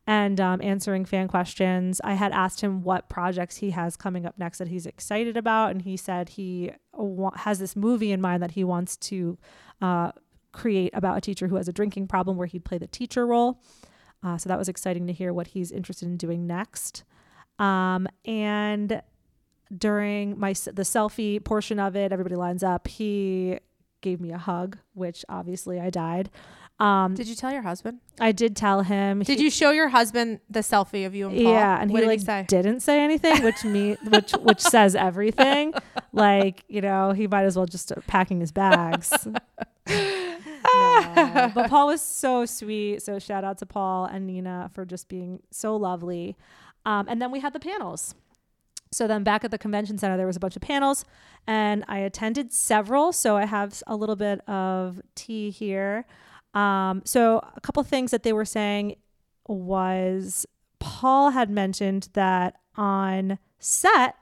and 0.09 0.41
um, 0.41 0.59
answering 0.63 1.05
fan 1.05 1.29
questions. 1.29 2.01
I 2.03 2.15
had 2.15 2.33
asked 2.33 2.63
him 2.63 2.83
what 2.83 3.11
projects 3.11 3.59
he 3.59 3.73
has 3.73 3.95
coming 3.95 4.25
up 4.25 4.39
next 4.39 4.57
that 4.57 4.69
he's 4.69 4.87
excited 4.87 5.37
about, 5.37 5.71
and 5.71 5.83
he 5.83 5.99
said 5.99 6.31
he 6.31 6.73
wa- 6.95 7.37
has 7.37 7.59
this 7.59 7.77
movie 7.77 8.11
in 8.11 8.19
mind 8.19 8.43
that 8.43 8.53
he 8.53 8.65
wants 8.65 8.97
to 8.97 9.37
uh, 9.83 10.13
create 10.51 10.93
about 10.95 11.19
a 11.19 11.21
teacher 11.21 11.49
who 11.49 11.57
has 11.57 11.69
a 11.69 11.75
drinking 11.75 12.09
problem, 12.09 12.39
where 12.39 12.47
he'd 12.47 12.65
play 12.65 12.79
the 12.79 12.87
teacher 12.87 13.27
role. 13.27 13.61
Uh, 14.25 14.39
so 14.39 14.49
that 14.49 14.59
was 14.59 14.67
exciting 14.67 15.07
to 15.07 15.13
hear 15.13 15.31
what 15.31 15.49
he's 15.49 15.71
interested 15.71 16.09
in 16.09 16.17
doing 16.17 16.47
next. 16.47 17.05
Um, 17.59 18.09
and 18.25 19.03
during 19.77 20.41
my 20.41 20.55
the 20.55 20.85
selfie 20.85 21.45
portion 21.45 21.79
of 21.79 21.97
it, 21.97 22.13
everybody 22.13 22.35
lines 22.35 22.63
up. 22.63 22.89
He 22.89 23.59
gave 24.01 24.23
me 24.23 24.33
a 24.33 24.39
hug, 24.39 24.79
which 24.95 25.23
obviously 25.29 25.79
I 25.79 25.91
died. 25.91 26.31
Um, 26.81 27.15
Did 27.15 27.27
you 27.27 27.35
tell 27.35 27.53
your 27.53 27.63
husband? 27.63 27.99
I 28.21 28.31
did 28.31 28.55
tell 28.55 28.83
him. 28.83 29.21
Did 29.23 29.39
he- 29.39 29.45
you 29.45 29.51
show 29.51 29.73
your 29.73 29.89
husband 29.89 30.39
the 30.49 30.61
selfie 30.61 31.05
of 31.07 31.15
you 31.15 31.29
and 31.29 31.35
Paul? 31.37 31.53
yeah, 31.53 31.81
and 31.81 31.91
what 31.91 31.99
he 31.99 32.01
did 32.03 32.09
like 32.09 32.21
he 32.21 32.25
say? 32.25 32.45
didn't 32.47 32.81
say 32.81 33.01
anything, 33.01 33.43
which 33.43 33.65
me 33.65 33.97
which 34.09 34.31
which 34.33 34.61
says 34.61 34.95
everything. 34.95 35.75
like 36.13 36.63
you 36.69 36.81
know, 36.81 37.11
he 37.13 37.27
might 37.27 37.45
as 37.45 37.57
well 37.57 37.67
just 37.67 37.85
start 37.89 38.07
packing 38.07 38.41
his 38.41 38.53
bags. 38.53 39.13
No. 40.75 41.51
But 41.55 41.69
Paul 41.71 41.87
was 41.89 42.01
so 42.03 42.45
sweet. 42.45 43.03
So 43.03 43.19
shout 43.19 43.43
out 43.45 43.59
to 43.59 43.67
Paul 43.67 44.05
and 44.05 44.27
Nina 44.27 44.71
for 44.75 44.85
just 44.85 45.09
being 45.09 45.41
so 45.51 45.75
lovely. 45.77 46.37
Um, 46.85 47.07
and 47.09 47.21
then 47.23 47.31
we 47.31 47.41
had 47.41 47.53
the 47.53 47.61
panels. 47.61 48.15
So 48.93 49.07
then 49.07 49.23
back 49.25 49.45
at 49.45 49.51
the 49.51 49.59
convention 49.59 49.99
center, 49.99 50.17
there 50.17 50.27
was 50.27 50.37
a 50.37 50.41
bunch 50.41 50.57
of 50.57 50.63
panels, 50.63 51.05
and 51.47 51.85
I 51.89 51.99
attended 51.99 52.53
several. 52.53 53.13
So 53.13 53.37
I 53.37 53.45
have 53.47 53.83
a 53.87 53.97
little 53.97 54.17
bit 54.17 54.41
of 54.49 55.01
tea 55.15 55.51
here. 55.51 56.07
Um, 56.55 57.03
so 57.05 57.39
a 57.57 57.61
couple 57.61 57.83
things 57.83 58.11
that 58.11 58.23
they 58.23 58.33
were 58.33 58.45
saying 58.45 58.97
was 59.47 60.47
Paul 60.79 61.31
had 61.31 61.51
mentioned 61.51 62.09
that 62.15 62.57
on 62.77 63.39
set 63.59 64.15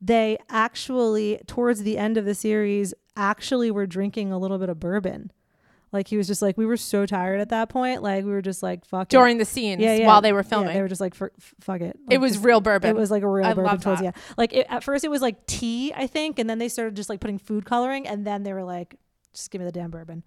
they 0.00 0.38
actually 0.48 1.40
towards 1.46 1.82
the 1.82 1.98
end 1.98 2.16
of 2.16 2.24
the 2.24 2.34
series 2.34 2.94
actually 3.16 3.70
were 3.70 3.86
drinking 3.86 4.32
a 4.32 4.38
little 4.38 4.58
bit 4.58 4.68
of 4.70 4.80
bourbon. 4.80 5.30
Like 5.92 6.06
he 6.08 6.16
was 6.16 6.26
just 6.28 6.40
like 6.40 6.56
we 6.56 6.64
were 6.64 6.76
so 6.76 7.04
tired 7.04 7.40
at 7.40 7.48
that 7.50 7.68
point, 7.68 8.02
like 8.02 8.24
we 8.24 8.30
were 8.30 8.40
just 8.42 8.62
like 8.62 8.84
fuck 8.86 9.08
it. 9.08 9.10
During 9.10 9.38
the 9.38 9.44
scenes 9.44 9.82
yeah, 9.82 9.94
yeah. 9.96 10.06
while 10.06 10.20
they 10.22 10.32
were 10.32 10.38
Yeah, 10.40 10.48
filming. 10.48 10.72
they 10.74 10.80
were 10.82 10.88
just 10.88 11.00
like 11.00 11.14
f- 11.20 11.30
fuck 11.60 11.80
it. 11.80 11.96
it 12.08 12.12
Like, 12.12 12.20
was 12.20 12.32
just- 12.34 12.44
real 12.44 12.60
bourbon. 12.60 12.90
it 12.90 12.96
was 12.96 13.10
like 13.10 13.22
a 13.24 13.28
real 13.28 13.46
I 13.46 13.54
bourbon 13.54 13.78
towards 13.80 14.00
end. 14.00 14.14
Like 14.38 14.52
it, 14.52 14.66
at 14.70 14.84
first 14.84 15.04
it 15.04 15.10
was 15.10 15.20
like 15.20 15.46
tea, 15.46 15.92
I 15.94 16.06
think, 16.06 16.38
and 16.38 16.48
then 16.48 16.58
they 16.58 16.68
started 16.68 16.94
just 16.96 17.10
like 17.10 17.20
putting 17.20 17.38
food 17.38 17.64
coloring, 17.66 18.06
and 18.06 18.24
then 18.26 18.44
they 18.44 18.52
were 18.52 18.64
like, 18.64 18.94
just 19.34 19.50
give 19.50 19.60
me 19.60 19.64
the 19.66 19.72
damn 19.72 19.90
bourbon. 19.90 20.22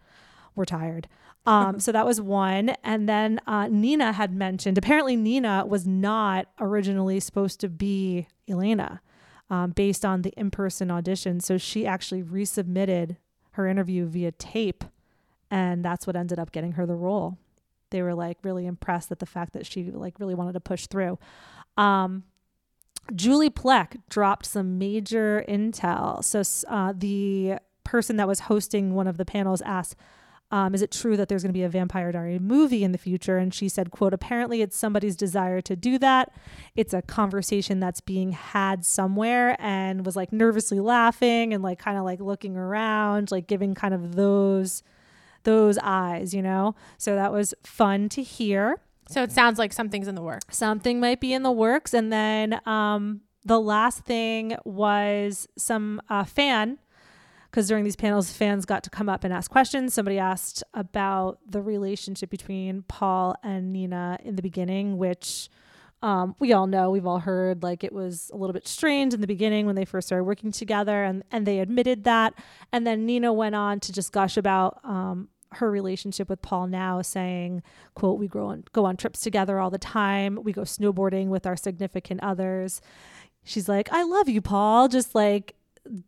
We're 0.55 0.65
tired. 0.65 1.07
Um, 1.45 1.79
so 1.79 1.91
that 1.91 2.05
was 2.05 2.21
one, 2.21 2.69
and 2.83 3.09
then 3.09 3.39
uh, 3.45 3.67
Nina 3.67 4.13
had 4.13 4.33
mentioned. 4.33 4.77
Apparently, 4.77 5.17
Nina 5.17 5.65
was 5.65 5.85
not 5.85 6.47
originally 6.59 7.19
supposed 7.19 7.59
to 7.59 7.69
be 7.69 8.27
Elena, 8.47 9.01
um, 9.49 9.71
based 9.71 10.05
on 10.05 10.21
the 10.21 10.33
in-person 10.37 10.89
audition. 10.89 11.41
So 11.41 11.57
she 11.57 11.85
actually 11.85 12.23
resubmitted 12.23 13.17
her 13.51 13.67
interview 13.67 14.05
via 14.05 14.31
tape, 14.31 14.85
and 15.51 15.83
that's 15.83 16.07
what 16.07 16.15
ended 16.15 16.39
up 16.39 16.53
getting 16.53 16.73
her 16.73 16.85
the 16.85 16.95
role. 16.95 17.37
They 17.89 18.01
were 18.01 18.15
like 18.15 18.37
really 18.41 18.65
impressed 18.65 19.11
at 19.11 19.19
the 19.19 19.25
fact 19.25 19.53
that 19.53 19.65
she 19.65 19.91
like 19.91 20.19
really 20.19 20.35
wanted 20.35 20.53
to 20.53 20.59
push 20.61 20.87
through. 20.87 21.19
Um, 21.77 22.23
Julie 23.13 23.49
Plec 23.49 23.97
dropped 24.09 24.45
some 24.45 24.77
major 24.77 25.43
intel. 25.47 26.23
So 26.23 26.41
uh, 26.69 26.93
the 26.95 27.55
person 27.83 28.15
that 28.15 28.27
was 28.27 28.41
hosting 28.41 28.95
one 28.95 29.07
of 29.07 29.17
the 29.17 29.25
panels 29.25 29.61
asked, 29.61 29.95
um, 30.53 30.73
"Is 30.73 30.81
it 30.81 30.91
true 30.91 31.17
that 31.17 31.27
there's 31.27 31.43
going 31.43 31.49
to 31.49 31.59
be 31.59 31.63
a 31.63 31.69
Vampire 31.69 32.11
Diary 32.11 32.39
movie 32.39 32.83
in 32.83 32.91
the 32.93 32.97
future?" 32.97 33.37
And 33.37 33.53
she 33.53 33.67
said, 33.67 33.91
"quote 33.91 34.13
Apparently, 34.13 34.61
it's 34.61 34.77
somebody's 34.77 35.15
desire 35.15 35.59
to 35.61 35.75
do 35.75 35.97
that. 35.97 36.31
It's 36.75 36.93
a 36.93 37.01
conversation 37.01 37.79
that's 37.79 38.01
being 38.01 38.31
had 38.31 38.85
somewhere." 38.85 39.57
And 39.59 40.05
was 40.05 40.15
like 40.15 40.31
nervously 40.31 40.79
laughing 40.79 41.53
and 41.53 41.63
like 41.63 41.79
kind 41.79 41.97
of 41.97 42.03
like 42.05 42.21
looking 42.21 42.55
around, 42.55 43.31
like 43.31 43.47
giving 43.47 43.73
kind 43.75 43.93
of 43.93 44.15
those 44.15 44.83
those 45.43 45.77
eyes, 45.79 46.33
you 46.33 46.41
know. 46.41 46.75
So 46.97 47.15
that 47.15 47.33
was 47.33 47.53
fun 47.63 48.07
to 48.09 48.23
hear 48.23 48.79
so 49.09 49.21
it 49.21 49.31
sounds 49.31 49.59
like 49.59 49.73
something's 49.73 50.07
in 50.07 50.15
the 50.15 50.21
works. 50.21 50.55
something 50.55 50.99
might 50.99 51.19
be 51.19 51.33
in 51.33 51.43
the 51.43 51.51
works 51.51 51.93
and 51.93 52.11
then 52.11 52.59
um 52.65 53.21
the 53.45 53.59
last 53.59 54.05
thing 54.05 54.55
was 54.63 55.47
some 55.57 56.01
uh, 56.09 56.23
fan 56.23 56.79
because 57.53 57.67
during 57.67 57.83
these 57.83 57.95
panels 57.95 58.33
fans 58.33 58.65
got 58.65 58.83
to 58.83 58.89
come 58.89 59.07
up 59.07 59.23
and 59.23 59.31
ask 59.31 59.51
questions 59.51 59.93
somebody 59.93 60.17
asked 60.17 60.63
about 60.73 61.37
the 61.45 61.61
relationship 61.61 62.31
between 62.31 62.81
paul 62.87 63.35
and 63.43 63.71
nina 63.71 64.17
in 64.23 64.35
the 64.35 64.41
beginning 64.41 64.97
which 64.97 65.49
um, 66.01 66.35
we 66.39 66.51
all 66.51 66.67
know 66.67 66.89
we've 66.89 67.05
all 67.05 67.19
heard 67.19 67.61
like 67.61 67.83
it 67.83 67.93
was 67.93 68.29
a 68.33 68.37
little 68.37 68.53
bit 68.53 68.67
strained 68.67 69.13
in 69.13 69.21
the 69.21 69.27
beginning 69.27 69.67
when 69.67 69.75
they 69.75 69.85
first 69.85 70.07
started 70.07 70.25
working 70.25 70.51
together 70.51 71.03
and, 71.03 71.23
and 71.31 71.45
they 71.45 71.59
admitted 71.59 72.03
that 72.05 72.33
and 72.71 72.87
then 72.87 73.05
nina 73.05 73.31
went 73.31 73.53
on 73.53 73.79
to 73.79 73.93
just 73.93 74.11
gush 74.11 74.35
about 74.35 74.79
um, 74.83 75.29
her 75.57 75.69
relationship 75.69 76.29
with 76.29 76.41
Paul 76.41 76.65
now, 76.65 77.03
saying, 77.03 77.61
"quote 77.93 78.17
We 78.17 78.27
go 78.27 78.47
on 78.47 78.63
go 78.73 78.85
on 78.85 78.97
trips 78.97 79.21
together 79.21 79.59
all 79.59 79.69
the 79.69 79.77
time. 79.77 80.39
We 80.41 80.51
go 80.51 80.63
snowboarding 80.63 81.27
with 81.27 81.45
our 81.45 81.55
significant 81.55 82.23
others." 82.23 82.81
She's 83.43 83.69
like, 83.69 83.87
"I 83.91 84.01
love 84.01 84.27
you, 84.27 84.41
Paul," 84.41 84.87
just 84.87 85.13
like 85.13 85.53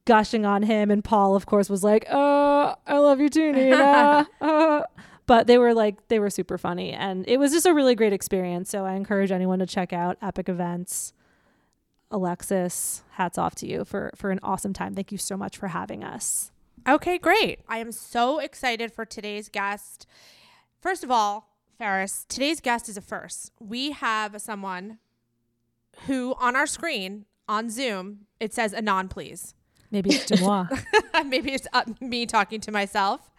gushing 0.05 0.45
on 0.45 0.63
him, 0.63 0.89
and 0.91 1.03
Paul, 1.03 1.35
of 1.35 1.45
course, 1.45 1.69
was 1.69 1.83
like, 1.83 2.05
"Oh, 2.09 2.75
I 2.85 2.97
love 2.97 3.19
you 3.19 3.29
too, 3.29 3.51
Nina." 3.51 4.27
Uh. 4.41 4.83
But 5.27 5.47
they 5.47 5.57
were 5.57 5.73
like 5.73 6.07
they 6.07 6.19
were 6.19 6.29
super 6.29 6.57
funny, 6.57 6.91
and 6.91 7.27
it 7.27 7.37
was 7.37 7.51
just 7.51 7.65
a 7.65 7.73
really 7.73 7.95
great 7.95 8.13
experience. 8.13 8.69
So 8.69 8.85
I 8.85 8.93
encourage 8.93 9.31
anyone 9.31 9.57
to 9.57 9.65
check 9.65 9.91
out 9.91 10.17
Epic 10.21 10.49
Events. 10.49 11.13
Alexis, 12.11 13.01
hats 13.13 13.37
off 13.37 13.55
to 13.55 13.67
you 13.67 13.85
for 13.85 14.11
for 14.15 14.29
an 14.29 14.39
awesome 14.43 14.71
time. 14.71 14.93
Thank 14.93 15.11
you 15.11 15.17
so 15.17 15.35
much 15.35 15.57
for 15.57 15.69
having 15.69 16.03
us. 16.03 16.51
Okay, 16.87 17.17
great. 17.17 17.61
I 17.67 17.79
am 17.79 17.91
so 17.91 18.37
excited 18.37 18.93
for 18.93 19.05
today's 19.05 19.49
guest. 19.49 20.05
First 20.79 21.03
of 21.03 21.09
all, 21.09 21.49
Ferris, 21.79 22.25
today's 22.29 22.61
guest 22.61 22.87
is 22.87 22.95
a 22.95 23.01
first. 23.01 23.51
We 23.59 23.91
have 23.91 24.39
someone 24.39 24.99
who 26.05 26.35
on 26.39 26.55
our 26.55 26.67
screen 26.67 27.25
on 27.47 27.71
Zoom, 27.71 28.27
it 28.39 28.53
says 28.53 28.73
Anon, 28.73 29.07
please. 29.07 29.55
Maybe 29.95 30.13
it's 30.13 30.25
Deuxmoi. 30.25 31.25
Maybe 31.25 31.53
it's 31.53 31.67
uh, 31.71 31.83
me 32.01 32.25
talking 32.25 32.59
to 32.59 32.69
myself. 32.69 33.31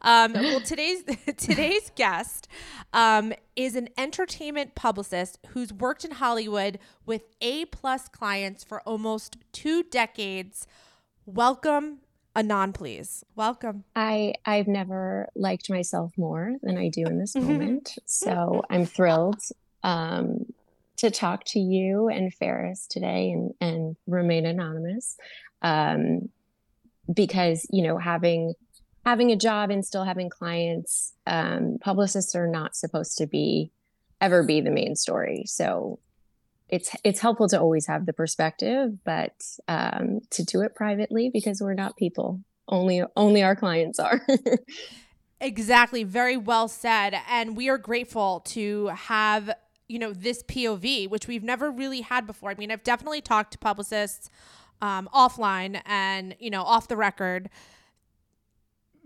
Um, 0.00 0.32
well, 0.32 0.60
today's 0.60 1.02
today's 1.36 1.90
guest 1.96 2.46
um, 2.92 3.32
is 3.56 3.74
an 3.74 3.88
entertainment 3.98 4.76
publicist 4.76 5.40
who's 5.48 5.72
worked 5.72 6.04
in 6.04 6.12
Hollywood 6.12 6.78
with 7.04 7.22
A 7.40 7.64
plus 7.64 8.08
clients 8.08 8.62
for 8.62 8.80
almost 8.82 9.38
two 9.50 9.82
decades. 9.82 10.68
Welcome, 11.26 11.98
Anon, 12.36 12.72
please. 12.72 13.24
Welcome. 13.34 13.82
I 13.96 14.34
I've 14.46 14.68
never 14.68 15.28
liked 15.34 15.68
myself 15.68 16.12
more 16.16 16.52
than 16.62 16.78
I 16.78 16.90
do 16.90 17.02
in 17.06 17.18
this 17.18 17.34
moment. 17.34 17.98
so 18.04 18.62
I'm 18.70 18.86
thrilled 18.86 19.40
um, 19.82 20.46
to 20.96 21.10
talk 21.10 21.44
to 21.44 21.58
you 21.58 22.08
and 22.08 22.32
Ferris 22.32 22.86
today 22.86 23.30
and 23.30 23.52
and 23.60 23.96
remain 24.06 24.46
anonymous 24.46 25.16
um, 25.62 26.28
because 27.12 27.66
you 27.70 27.82
know 27.82 27.98
having 27.98 28.54
having 29.04 29.30
a 29.30 29.36
job 29.36 29.70
and 29.70 29.84
still 29.84 30.04
having 30.04 30.30
clients, 30.30 31.12
um, 31.26 31.76
publicists 31.80 32.34
are 32.34 32.46
not 32.46 32.74
supposed 32.74 33.18
to 33.18 33.26
be 33.26 33.70
ever 34.20 34.42
be 34.42 34.60
the 34.60 34.70
main 34.70 34.96
story. 34.96 35.44
So 35.46 35.98
it's 36.68 36.90
it's 37.04 37.20
helpful 37.20 37.48
to 37.48 37.60
always 37.60 37.86
have 37.86 38.06
the 38.06 38.12
perspective, 38.12 39.04
but 39.04 39.34
um, 39.68 40.20
to 40.30 40.44
do 40.44 40.62
it 40.62 40.74
privately 40.74 41.30
because 41.32 41.60
we're 41.60 41.74
not 41.74 41.96
people. 41.96 42.40
Only 42.66 43.02
only 43.16 43.42
our 43.42 43.56
clients 43.56 43.98
are. 43.98 44.24
Exactly. 45.44 46.04
Very 46.04 46.38
well 46.38 46.68
said. 46.68 47.14
And 47.28 47.56
we 47.56 47.68
are 47.68 47.76
grateful 47.76 48.40
to 48.46 48.86
have, 48.88 49.54
you 49.94 50.00
know, 50.00 50.12
this 50.12 50.42
POV, 50.42 51.08
which 51.08 51.28
we've 51.28 51.44
never 51.44 51.70
really 51.70 52.00
had 52.00 52.26
before. 52.26 52.50
I 52.50 52.56
mean, 52.56 52.72
I've 52.72 52.82
definitely 52.82 53.20
talked 53.20 53.52
to 53.52 53.58
publicists 53.58 54.28
um, 54.82 55.08
offline 55.14 55.80
and, 55.86 56.34
you 56.40 56.50
know, 56.50 56.62
off 56.64 56.88
the 56.88 56.96
record 56.96 57.48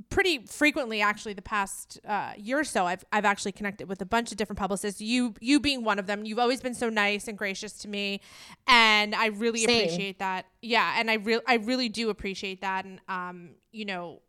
pretty 0.08 0.46
frequently 0.46 1.02
actually 1.02 1.34
the 1.34 1.42
past 1.42 2.00
uh, 2.08 2.32
year 2.38 2.58
or 2.58 2.64
so 2.64 2.86
I've, 2.86 3.04
I've 3.12 3.26
actually 3.26 3.52
connected 3.52 3.86
with 3.86 4.00
a 4.00 4.06
bunch 4.06 4.30
of 4.30 4.38
different 4.38 4.58
publicists 4.58 5.02
you 5.02 5.34
you 5.40 5.60
being 5.60 5.84
one 5.84 5.98
of 5.98 6.06
them 6.06 6.24
you've 6.24 6.38
always 6.38 6.62
been 6.62 6.72
so 6.72 6.88
nice 6.88 7.26
and 7.28 7.36
gracious 7.36 7.72
to 7.80 7.88
me 7.88 8.20
and 8.68 9.12
I 9.14 9.26
really 9.26 9.64
Same. 9.64 9.84
appreciate 9.84 10.20
that 10.20 10.46
yeah 10.62 10.94
and 10.96 11.10
I 11.10 11.14
really 11.14 11.42
I 11.48 11.56
really 11.56 11.88
do 11.88 12.10
appreciate 12.10 12.60
that 12.60 12.84
and 12.84 13.00
um 13.08 13.50
you 13.72 13.84
know 13.84 14.22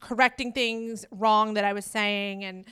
correcting 0.00 0.52
things 0.52 1.04
wrong 1.10 1.54
that 1.54 1.64
I 1.64 1.72
was 1.72 1.84
saying 1.84 2.44
and 2.44 2.64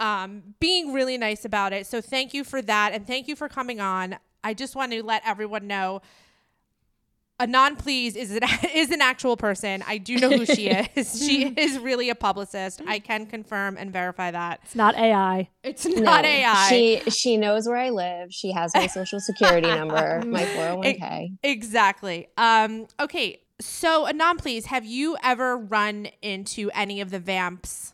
um, 0.00 0.54
being 0.60 0.92
really 0.92 1.18
nice 1.18 1.44
about 1.44 1.72
it. 1.72 1.86
So 1.86 2.00
thank 2.00 2.34
you 2.34 2.44
for 2.44 2.60
that. 2.62 2.92
And 2.92 3.06
thank 3.06 3.28
you 3.28 3.36
for 3.36 3.48
coming 3.48 3.80
on. 3.80 4.16
I 4.42 4.54
just 4.54 4.76
want 4.76 4.92
to 4.92 5.02
let 5.02 5.22
everyone 5.24 5.66
know 5.66 6.02
Anon 7.40 7.76
Please 7.76 8.14
is 8.14 8.30
an, 8.30 8.42
is 8.74 8.90
an 8.90 9.00
actual 9.00 9.36
person. 9.36 9.82
I 9.86 9.98
do 9.98 10.16
know 10.18 10.30
who 10.30 10.46
she 10.46 10.68
is. 10.96 11.24
she 11.24 11.48
is 11.48 11.78
really 11.78 12.10
a 12.10 12.14
publicist. 12.14 12.80
I 12.86 12.98
can 12.98 13.26
confirm 13.26 13.76
and 13.76 13.92
verify 13.92 14.30
that. 14.30 14.60
It's 14.64 14.74
not 14.74 14.94
AI. 14.96 15.48
It's 15.62 15.84
not 15.86 16.22
No, 16.22 16.28
AI. 16.28 16.68
She 16.68 17.10
she 17.10 17.36
knows 17.36 17.66
where 17.66 17.76
I 17.76 17.90
live. 17.90 18.32
She 18.32 18.52
has 18.52 18.74
my 18.74 18.86
social 18.86 19.20
security 19.20 19.68
number, 19.68 20.22
my 20.26 20.44
401k. 20.44 21.38
Exactly. 21.42 22.28
Um, 22.36 22.86
okay. 23.00 23.40
So, 23.60 24.06
Anon, 24.08 24.36
please, 24.36 24.66
have 24.66 24.84
you 24.84 25.16
ever 25.22 25.56
run 25.56 26.08
into 26.22 26.70
any 26.72 27.00
of 27.00 27.10
the 27.10 27.20
vamps 27.20 27.93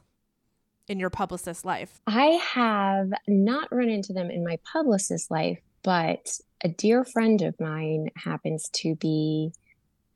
in 0.90 0.98
your 0.98 1.08
publicist 1.08 1.64
life? 1.64 2.00
I 2.06 2.40
have 2.52 3.12
not 3.28 3.68
run 3.72 3.88
into 3.88 4.12
them 4.12 4.28
in 4.30 4.44
my 4.44 4.58
publicist 4.70 5.30
life, 5.30 5.60
but 5.84 6.38
a 6.62 6.68
dear 6.68 7.04
friend 7.04 7.40
of 7.42 7.58
mine 7.60 8.08
happens 8.16 8.68
to 8.74 8.96
be 8.96 9.52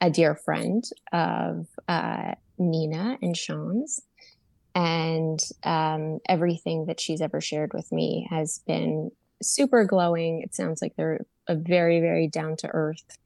a 0.00 0.10
dear 0.10 0.34
friend 0.34 0.84
of 1.12 1.68
uh, 1.88 2.32
Nina 2.58 3.16
and 3.22 3.36
Shaun's. 3.36 4.02
And 4.74 5.40
um, 5.62 6.18
everything 6.28 6.86
that 6.86 7.00
she's 7.00 7.20
ever 7.20 7.40
shared 7.40 7.72
with 7.72 7.92
me 7.92 8.26
has 8.28 8.60
been 8.66 9.12
super 9.40 9.84
glowing. 9.84 10.42
It 10.42 10.56
sounds 10.56 10.82
like 10.82 10.96
they're 10.96 11.24
a 11.46 11.54
very, 11.54 12.00
very 12.00 12.26
down 12.26 12.56
to 12.56 12.68
earth 12.68 13.16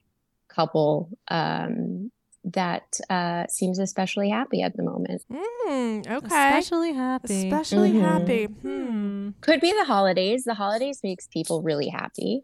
couple 0.48 1.08
um, 1.28 2.10
that 2.52 2.98
uh, 3.10 3.46
seems 3.48 3.78
especially 3.78 4.30
happy 4.30 4.62
at 4.62 4.76
the 4.76 4.82
moment. 4.82 5.22
Mm, 5.30 6.06
okay. 6.06 6.26
Especially 6.26 6.92
happy. 6.92 7.46
Especially 7.48 7.92
Mhm. 7.92 8.00
happy. 8.00 8.44
Hmm. 8.46 9.30
Could 9.40 9.60
be 9.60 9.72
the 9.72 9.84
holidays. 9.84 10.44
The 10.44 10.54
holidays 10.54 11.00
makes 11.02 11.26
people 11.26 11.62
really 11.62 11.88
happy. 11.88 12.42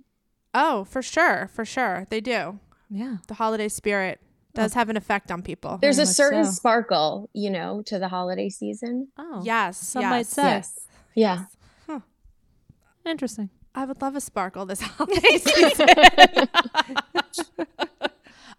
Oh, 0.52 0.84
for 0.84 1.02
sure. 1.02 1.48
For 1.52 1.64
sure. 1.64 2.06
They 2.10 2.20
do. 2.20 2.58
yeah. 2.90 3.16
The 3.28 3.34
holiday 3.34 3.68
spirit 3.68 4.20
does 4.54 4.74
have 4.74 4.88
an 4.88 4.96
effect 4.96 5.32
on 5.32 5.42
people. 5.42 5.78
There's 5.80 5.98
a 5.98 6.02
Very 6.02 6.06
much 6.08 6.16
certain 6.16 6.44
so. 6.44 6.50
sparkle, 6.52 7.28
you 7.32 7.50
know, 7.50 7.82
to 7.86 7.98
the 7.98 8.06
holiday 8.08 8.48
season. 8.48 9.08
Oh. 9.18 9.42
yes. 9.44 9.76
Some 9.78 10.02
yes. 10.02 10.10
might 10.10 10.26
say. 10.26 10.42
Yes. 10.42 10.80
Yeah. 11.14 11.44
Interesting. 13.04 13.50
I 13.74 13.84
would 13.84 14.00
love 14.00 14.14
a 14.16 14.20
sparkle 14.20 14.64
this 14.64 14.80
holiday 14.96 15.38
season. 15.38 15.86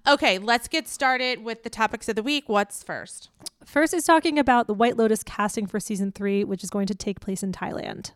okay, 0.07 0.37
let's 0.37 0.67
get 0.67 0.87
started 0.87 1.43
with 1.43 1.63
the 1.63 1.69
topics 1.69 2.07
of 2.09 2.15
the 2.15 2.23
week. 2.23 2.47
What's 2.47 2.83
first? 2.83 3.29
First 3.65 3.93
is 3.93 4.03
talking 4.03 4.37
about 4.37 4.67
the 4.67 4.73
White 4.73 4.97
Lotus 4.97 5.23
casting 5.23 5.65
for 5.65 5.79
season 5.79 6.11
three, 6.11 6.43
which 6.43 6.63
is 6.63 6.69
going 6.69 6.87
to 6.87 6.95
take 6.95 7.19
place 7.19 7.43
in 7.43 7.51
Thailand. 7.51 8.11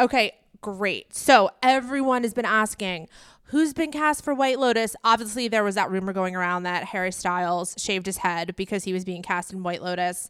Okay, 0.00 0.32
great. 0.60 1.14
So 1.14 1.50
everyone 1.62 2.22
has 2.22 2.34
been 2.34 2.46
asking 2.46 3.08
who's 3.48 3.72
been 3.72 3.92
cast 3.92 4.24
for 4.24 4.34
White 4.34 4.58
Lotus. 4.58 4.96
Obviously, 5.04 5.48
there 5.48 5.62
was 5.62 5.74
that 5.74 5.90
rumor 5.90 6.12
going 6.12 6.34
around 6.34 6.62
that 6.62 6.84
Harry 6.84 7.12
Styles 7.12 7.74
shaved 7.78 8.06
his 8.06 8.18
head 8.18 8.56
because 8.56 8.84
he 8.84 8.92
was 8.92 9.04
being 9.04 9.22
cast 9.22 9.52
in 9.52 9.62
White 9.62 9.82
Lotus. 9.82 10.28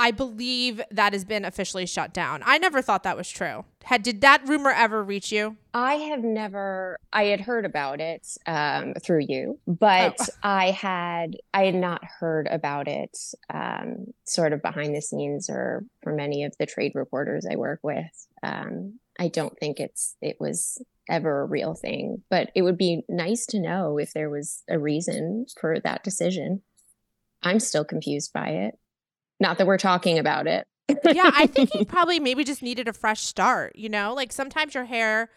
I 0.00 0.12
believe 0.12 0.80
that 0.90 1.12
has 1.12 1.26
been 1.26 1.44
officially 1.44 1.84
shut 1.84 2.14
down. 2.14 2.42
I 2.46 2.56
never 2.56 2.80
thought 2.80 3.02
that 3.02 3.18
was 3.18 3.28
true. 3.28 3.66
Had 3.84 4.02
did 4.02 4.22
that 4.22 4.40
rumor 4.48 4.70
ever 4.70 5.02
reach 5.04 5.30
you? 5.30 5.58
I 5.74 5.94
have 5.94 6.24
never 6.24 6.96
I 7.12 7.24
had 7.24 7.42
heard 7.42 7.66
about 7.66 8.00
it 8.00 8.26
um, 8.46 8.94
through 8.94 9.26
you, 9.28 9.58
but 9.66 10.16
Oh. 10.18 10.26
I 10.42 10.70
had 10.70 11.36
I 11.52 11.66
had 11.66 11.74
not 11.74 12.02
heard 12.04 12.48
about 12.50 12.88
it 12.88 13.16
um, 13.52 14.06
sort 14.24 14.54
of 14.54 14.62
behind 14.62 14.94
the 14.94 15.02
scenes 15.02 15.50
or 15.50 15.84
from 16.02 16.18
any 16.18 16.44
of 16.44 16.54
the 16.58 16.64
trade 16.66 16.92
reporters 16.94 17.46
I 17.50 17.56
work 17.56 17.80
with. 17.82 18.26
Um, 18.42 18.98
I 19.18 19.28
don't 19.28 19.58
think 19.58 19.80
it's 19.80 20.16
it 20.22 20.38
was 20.40 20.82
ever 21.10 21.42
a 21.42 21.46
real 21.46 21.74
thing, 21.74 22.22
but 22.30 22.50
it 22.54 22.62
would 22.62 22.78
be 22.78 23.02
nice 23.08 23.44
to 23.46 23.60
know 23.60 23.98
if 23.98 24.14
there 24.14 24.30
was 24.30 24.62
a 24.68 24.78
reason 24.78 25.44
for 25.60 25.78
that 25.80 26.04
decision. 26.04 26.62
I'm 27.42 27.60
still 27.60 27.84
confused 27.84 28.32
by 28.32 28.48
it. 28.48 28.78
Not 29.40 29.58
that 29.58 29.66
we're 29.66 29.78
talking 29.78 30.18
about 30.18 30.46
it. 30.46 30.66
yeah, 31.04 31.30
I 31.34 31.46
think 31.46 31.70
he 31.72 31.84
probably 31.96 32.20
maybe 32.20 32.44
just 32.44 32.62
needed 32.62 32.86
a 32.88 32.92
fresh 32.92 33.22
start, 33.22 33.74
you 33.76 33.88
know? 33.88 34.12
Like 34.14 34.32
sometimes 34.32 34.74
your 34.74 34.84
hair 34.84 35.30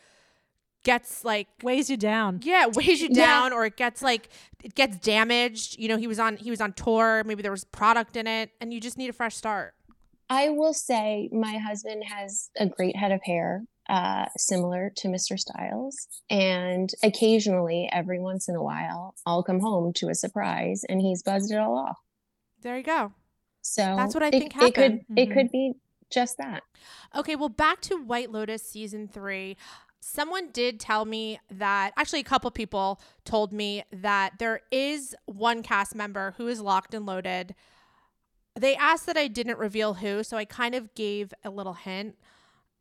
gets 0.83 1.23
like 1.23 1.47
Weighs 1.63 1.89
you 1.89 1.95
down. 1.97 2.41
yeah, 2.43 2.67
weighs 2.67 3.01
you 3.01 3.07
Yeah. 3.11 3.25
down 3.25 3.53
or 3.53 3.65
it 3.65 3.77
gets 3.77 4.01
like 4.01 4.29
it 4.63 4.75
gets 4.75 4.97
damaged. 4.97 5.79
You 5.79 5.87
know, 5.89 5.97
he 5.97 6.07
was 6.07 6.19
on 6.19 6.37
he 6.37 6.49
was 6.49 6.59
on 6.61 6.73
tour, 6.73 7.23
maybe 7.25 7.41
there 7.41 7.51
was 7.51 7.63
product 7.63 8.15
in 8.17 8.27
it 8.27 8.49
and 8.59 8.73
you 8.73 8.81
just 8.81 8.97
need 8.97 9.09
a 9.09 9.13
fresh 9.13 9.35
start. 9.35 9.73
I 10.29 10.49
will 10.49 10.73
say 10.73 11.29
my 11.31 11.57
husband 11.57 12.03
has 12.05 12.49
a 12.57 12.65
great 12.65 12.95
head 12.95 13.11
of 13.11 13.21
hair, 13.23 13.65
uh, 13.87 14.25
similar 14.37 14.91
to 14.97 15.07
Mr. 15.07 15.37
Styles. 15.37 16.07
And 16.29 16.89
occasionally, 17.03 17.87
every 17.91 18.19
once 18.19 18.47
in 18.49 18.55
a 18.55 18.63
while, 18.63 19.13
I'll 19.25 19.43
come 19.43 19.59
home 19.59 19.93
to 19.97 20.09
a 20.09 20.15
surprise 20.15 20.83
and 20.89 20.99
he's 21.01 21.21
buzzed 21.21 21.51
it 21.51 21.57
all 21.57 21.77
off. 21.77 21.97
There 22.61 22.75
you 22.77 22.83
go. 22.83 23.11
So 23.63 23.95
That's 23.95 24.13
what 24.13 24.21
I 24.23 24.27
it- 24.27 24.31
think 24.31 24.45
It 24.55 24.59
could, 24.75 24.75
happened. 24.83 25.05
it 25.17 25.27
could 25.27 25.47
mm-hmm. 25.47 25.71
be 25.71 25.73
just 26.11 26.37
that. 26.37 26.61
Okay, 27.15 27.35
well, 27.35 27.49
back 27.49 27.81
to 27.81 27.95
White 27.95 28.31
Lotus 28.31 28.61
season 28.61 29.07
three. 29.07 29.57
Someone 29.99 30.51
did 30.51 30.79
tell 30.79 31.05
me 31.05 31.39
that, 31.49 31.93
actually, 31.97 32.19
a 32.19 32.25
couple 32.25 32.51
people 32.51 33.01
told 33.23 33.53
me 33.53 33.83
that 33.91 34.33
there 34.37 34.61
is 34.69 35.15
one 35.25 35.63
cast 35.63 35.95
member 35.95 36.35
who 36.37 36.47
is 36.47 36.59
locked 36.59 36.93
and 36.93 37.05
loaded. 37.05 37.55
They 38.55 38.75
asked 38.75 39.05
that 39.05 39.17
I 39.17 39.27
didn't 39.27 39.57
reveal 39.57 39.95
who, 39.95 40.23
so 40.23 40.35
I 40.37 40.45
kind 40.45 40.75
of 40.75 40.93
gave 40.93 41.33
a 41.43 41.49
little 41.49 41.73
hint 41.73 42.15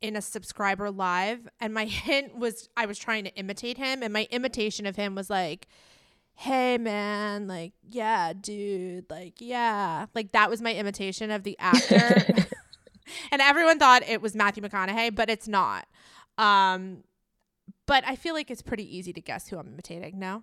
in 0.03 0.17
a 0.17 0.21
subscriber 0.21 0.91
live. 0.91 1.49
And 1.61 1.73
my 1.73 1.85
hint 1.87 2.37
was 2.37 2.69
I 2.77 2.87
was 2.87 2.99
trying 2.99 3.23
to 3.25 3.35
imitate 3.37 3.79
him, 3.79 4.03
and 4.03 4.13
my 4.13 4.27
imitation 4.33 4.85
of 4.85 4.97
him 4.97 5.15
was 5.15 5.31
like, 5.31 5.69
hey 6.35 6.79
man, 6.79 7.47
like, 7.47 7.73
yeah, 7.91 8.33
dude, 8.33 9.11
like, 9.11 9.35
yeah. 9.39 10.07
Like, 10.15 10.33
that 10.33 10.51
was 10.51 10.61
my 10.61 10.75
imitation 10.75 11.31
of 11.31 11.43
the 11.45 11.57
actor 11.59 12.47
and 13.33 13.43
everyone 13.43 13.79
thought 13.79 14.03
it 14.09 14.21
was 14.21 14.35
Matthew 14.35 14.63
McConaughey, 14.63 15.15
but 15.15 15.31
it's 15.31 15.49
not. 15.49 15.87
Um, 16.39 17.05
but 17.87 18.05
I 18.07 18.17
feel 18.17 18.35
like 18.35 18.51
it's 18.51 18.63
pretty 18.63 18.97
easy 18.97 19.13
to 19.13 19.21
guess 19.21 19.49
who 19.49 19.59
I'm 19.59 19.69
imitating. 19.69 20.19
No, 20.19 20.43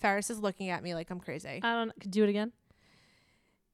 Ferris 0.00 0.30
is 0.30 0.38
looking 0.40 0.70
at 0.70 0.82
me 0.82 0.94
like 0.94 1.10
I'm 1.10 1.20
crazy. 1.20 1.60
I 1.62 1.74
don't 1.74 1.92
could 2.00 2.10
do 2.10 2.24
it 2.24 2.28
again. 2.28 2.52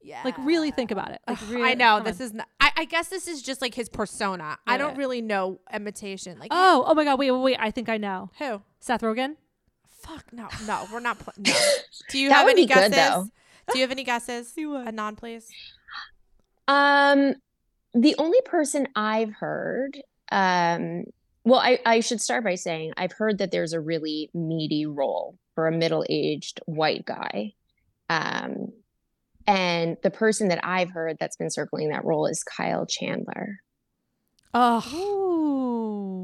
yeah, 0.03 0.21
Like 0.25 0.37
really 0.39 0.71
think 0.71 0.91
about 0.91 1.13
it. 1.13 1.21
Like 1.27 1.41
really, 1.49 1.71
I 1.71 1.75
know 1.75 2.03
this 2.03 2.21
on. 2.21 2.27
is. 2.27 2.35
Not, 2.35 2.49
I, 2.61 2.73
I 2.77 2.85
guess 2.85 3.09
this 3.09 3.27
is 3.27 3.43
just 3.43 3.63
like 3.63 3.75
his 3.75 3.89
persona. 3.89 4.59
I 4.67 4.77
don't 4.77 4.97
really 4.97 5.23
know 5.23 5.61
imitation. 5.73 6.39
Like 6.39 6.51
Oh, 6.53 6.85
oh 6.87 6.95
my 6.95 7.05
god, 7.05 7.19
wait, 7.19 7.31
wait, 7.31 7.41
wait. 7.41 7.57
I 7.59 7.71
think 7.71 7.89
I 7.89 7.97
know. 7.97 8.31
who? 8.39 8.63
Seth 8.81 9.01
Rogen? 9.01 9.37
Fuck 10.07 10.33
no, 10.33 10.49
no, 10.67 10.87
we're 10.93 11.01
not. 11.01 11.19
Pl- 11.19 11.33
no. 11.39 11.53
Do 12.11 12.19
you 12.19 12.29
That 12.29 12.37
have 12.37 12.45
would 12.47 12.53
any 12.53 12.67
be 12.67 12.73
good, 12.75 12.93
guesses? 12.93 12.97
though. 12.97 13.29
Do 13.73 13.79
you 13.79 13.83
have 13.85 13.91
any 13.91 14.05
guesses? 14.05 14.53
You. 14.57 14.77
A 14.77 14.93
non, 14.93 15.17
please. 15.17 15.49
Um, 16.69 17.35
the 17.95 18.15
only 18.19 18.41
person 18.45 18.89
I've 18.95 19.33
heard, 19.33 19.99
um, 20.31 21.05
well, 21.45 21.61
I, 21.61 21.79
I 21.87 22.01
should 22.01 22.21
start 22.21 22.45
by 22.45 22.55
saying 22.57 22.93
I've 22.97 23.13
heard 23.13 23.39
that 23.39 23.51
there's 23.51 23.73
a 23.73 23.81
really 23.81 24.31
meaty 24.35 24.87
role 24.87 25.39
for 25.55 25.67
a 25.67 25.73
middle-aged 25.73 26.61
white 26.67 27.05
guy. 27.07 27.53
Um, 28.11 28.73
and 29.47 29.97
the 30.03 30.11
person 30.11 30.49
that 30.49 30.61
I've 30.65 30.91
heard 30.91 31.17
that's 31.21 31.37
been 31.37 31.51
circling 31.51 31.91
that 31.91 32.05
role 32.05 32.27
is 32.27 32.43
Kyle 32.43 32.87
Chandler. 32.87 33.61
Oh, 34.53 34.83
Ooh. 34.95 36.24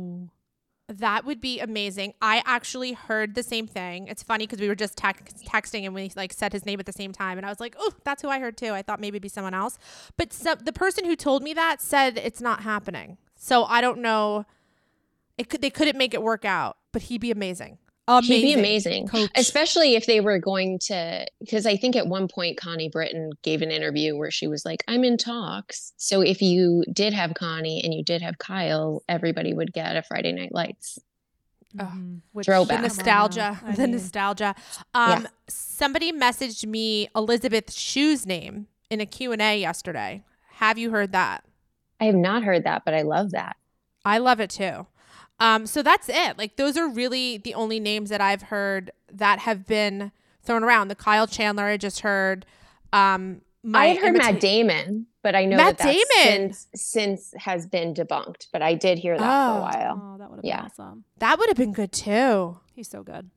That 0.90 1.24
would 1.24 1.40
be 1.40 1.61
amazing. 1.61 2.14
I 2.20 2.42
actually 2.44 2.94
heard 2.94 3.37
the 3.37 3.44
same 3.44 3.68
thing. 3.68 4.09
It's 4.09 4.24
funny 4.24 4.46
because 4.46 4.61
we 4.61 4.66
were 4.66 4.74
just 4.74 4.96
tex- 4.96 5.40
texting 5.44 5.85
and 5.85 5.94
we 5.94 6.11
like 6.16 6.33
said 6.33 6.53
his 6.53 6.66
name 6.66 6.81
at 6.81 6.87
the 6.87 6.92
same 6.92 7.12
time, 7.12 7.38
and 7.38 7.46
I 7.46 7.48
was 7.48 7.61
like, 7.61 7.76
"Oh, 7.79 7.92
that's 8.03 8.22
who 8.22 8.29
I 8.29 8.40
heard 8.40 8.57
too." 8.57 8.72
I 8.72 8.83
thought 8.83 8.98
maybe 8.98 9.16
it'd 9.16 9.22
be 9.22 9.29
someone 9.29 9.55
else, 9.55 9.79
but 10.16 10.33
so, 10.33 10.57
the 10.57 10.72
person 10.72 11.05
who 11.05 11.14
told 11.14 11.44
me 11.44 11.55
that 11.55 11.81
said 11.81 12.18
it's 12.18 12.40
not 12.40 12.62
happening. 12.64 13.18
So 13.37 13.64
I 13.64 13.81
don't 13.81 14.00
know. 14.00 14.46
It 15.38 15.48
could 15.48 15.62
they 15.62 15.70
couldn't 15.70 15.96
make 15.96 16.12
it 16.12 16.22
work 16.22 16.44
out, 16.44 16.76
but 16.90 17.03
he'd 17.03 17.20
be 17.20 17.31
amazing. 17.31 17.79
Amazing. 18.18 18.36
He'd 18.36 18.42
be 18.42 18.52
amazing, 18.60 19.08
Coach. 19.08 19.30
especially 19.36 19.94
if 19.94 20.06
they 20.06 20.20
were 20.20 20.38
going 20.38 20.78
to. 20.86 21.26
Because 21.40 21.66
I 21.66 21.76
think 21.76 21.96
at 21.96 22.06
one 22.06 22.28
point 22.28 22.56
Connie 22.58 22.88
Britton 22.88 23.30
gave 23.42 23.62
an 23.62 23.70
interview 23.70 24.16
where 24.16 24.30
she 24.30 24.46
was 24.46 24.64
like, 24.64 24.82
"I'm 24.88 25.04
in 25.04 25.16
talks." 25.16 25.92
So 25.96 26.20
if 26.20 26.42
you 26.42 26.84
did 26.92 27.12
have 27.12 27.34
Connie 27.34 27.80
and 27.84 27.94
you 27.94 28.02
did 28.04 28.22
have 28.22 28.38
Kyle, 28.38 29.02
everybody 29.08 29.52
would 29.54 29.72
get 29.72 29.96
a 29.96 30.02
Friday 30.02 30.32
Night 30.32 30.52
Lights. 30.52 30.98
Mhm. 31.76 32.20
Which- 32.32 32.46
Throwback. 32.46 32.78
the 32.78 32.82
nostalgia 32.82 33.60
I 33.64 33.72
the 33.76 33.82
mean, 33.82 33.92
nostalgia 33.92 34.56
um 34.92 35.22
Yeah. 35.22 35.26
somebody 35.46 36.10
messaged 36.12 36.66
me 36.66 37.08
elizabeth 37.14 37.72
shue's 37.72 38.26
name 38.26 38.66
in 38.90 39.00
a 39.00 39.06
q&a 39.06 39.56
yesterday 39.60 40.24
have 40.54 40.78
you 40.78 40.90
heard 40.90 41.12
that 41.12 41.44
I 42.00 42.06
have 42.06 42.16
not 42.16 42.42
heard 42.42 42.64
that, 42.64 42.82
but 42.84 42.92
I 42.94 43.02
love 43.02 43.30
that. 43.30 43.56
i 44.04 44.18
love 44.18 44.40
it 44.40 44.50
too 44.50 44.86
um 45.40 45.66
so 45.66 45.83
that's 45.83 46.09
it 46.09 46.38
like 46.38 46.57
those 46.57 46.76
are 46.76 46.88
really 46.88 47.38
the 47.38 47.55
only 47.55 47.81
names 47.81 48.11
that 48.11 48.20
i've 48.20 48.42
heard 48.42 48.90
that 49.12 49.40
have 49.40 49.66
been 49.66 50.12
thrown 50.42 50.62
around 50.62 50.88
the 50.88 50.94
kyle 50.94 51.26
chandler 51.26 51.64
i 51.64 51.76
just 51.76 52.00
heard 52.00 52.46
um 52.92 53.40
my 53.62 53.81
I 53.81 53.87
had 53.88 53.98
heard 53.98 54.07
invita- 54.16 54.33
Matt 54.33 54.40
Damon, 54.40 55.07
but 55.22 55.35
I 55.35 55.44
know 55.44 55.59
Matt 55.59 55.76
that 55.76 55.85
that's 55.85 56.09
Damon! 56.14 56.53
since 56.55 56.66
since 56.74 57.35
has 57.37 57.66
been 57.66 57.92
debunked. 57.92 58.46
But 58.55 58.62
I 58.62 58.72
did 58.72 58.96
hear 58.98 59.18
that 59.18 59.22
for 59.22 59.26
Oh. 59.53 59.59
a 59.59 59.61
while. 59.61 60.03
Oh, 60.14 60.16
that 60.18 60.31
would 60.31 60.37
have 60.37 60.44
Yeah. 60.46 60.57
been 60.62 60.64
awesome. 60.70 61.05
that 61.18 61.38
would 61.38 61.48
have 61.50 61.59
been 61.59 61.74
good 61.74 61.92
too 61.92 62.59
He's 62.74 62.88
so 62.88 63.03
good. 63.03 63.29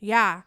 yeah 0.00 0.42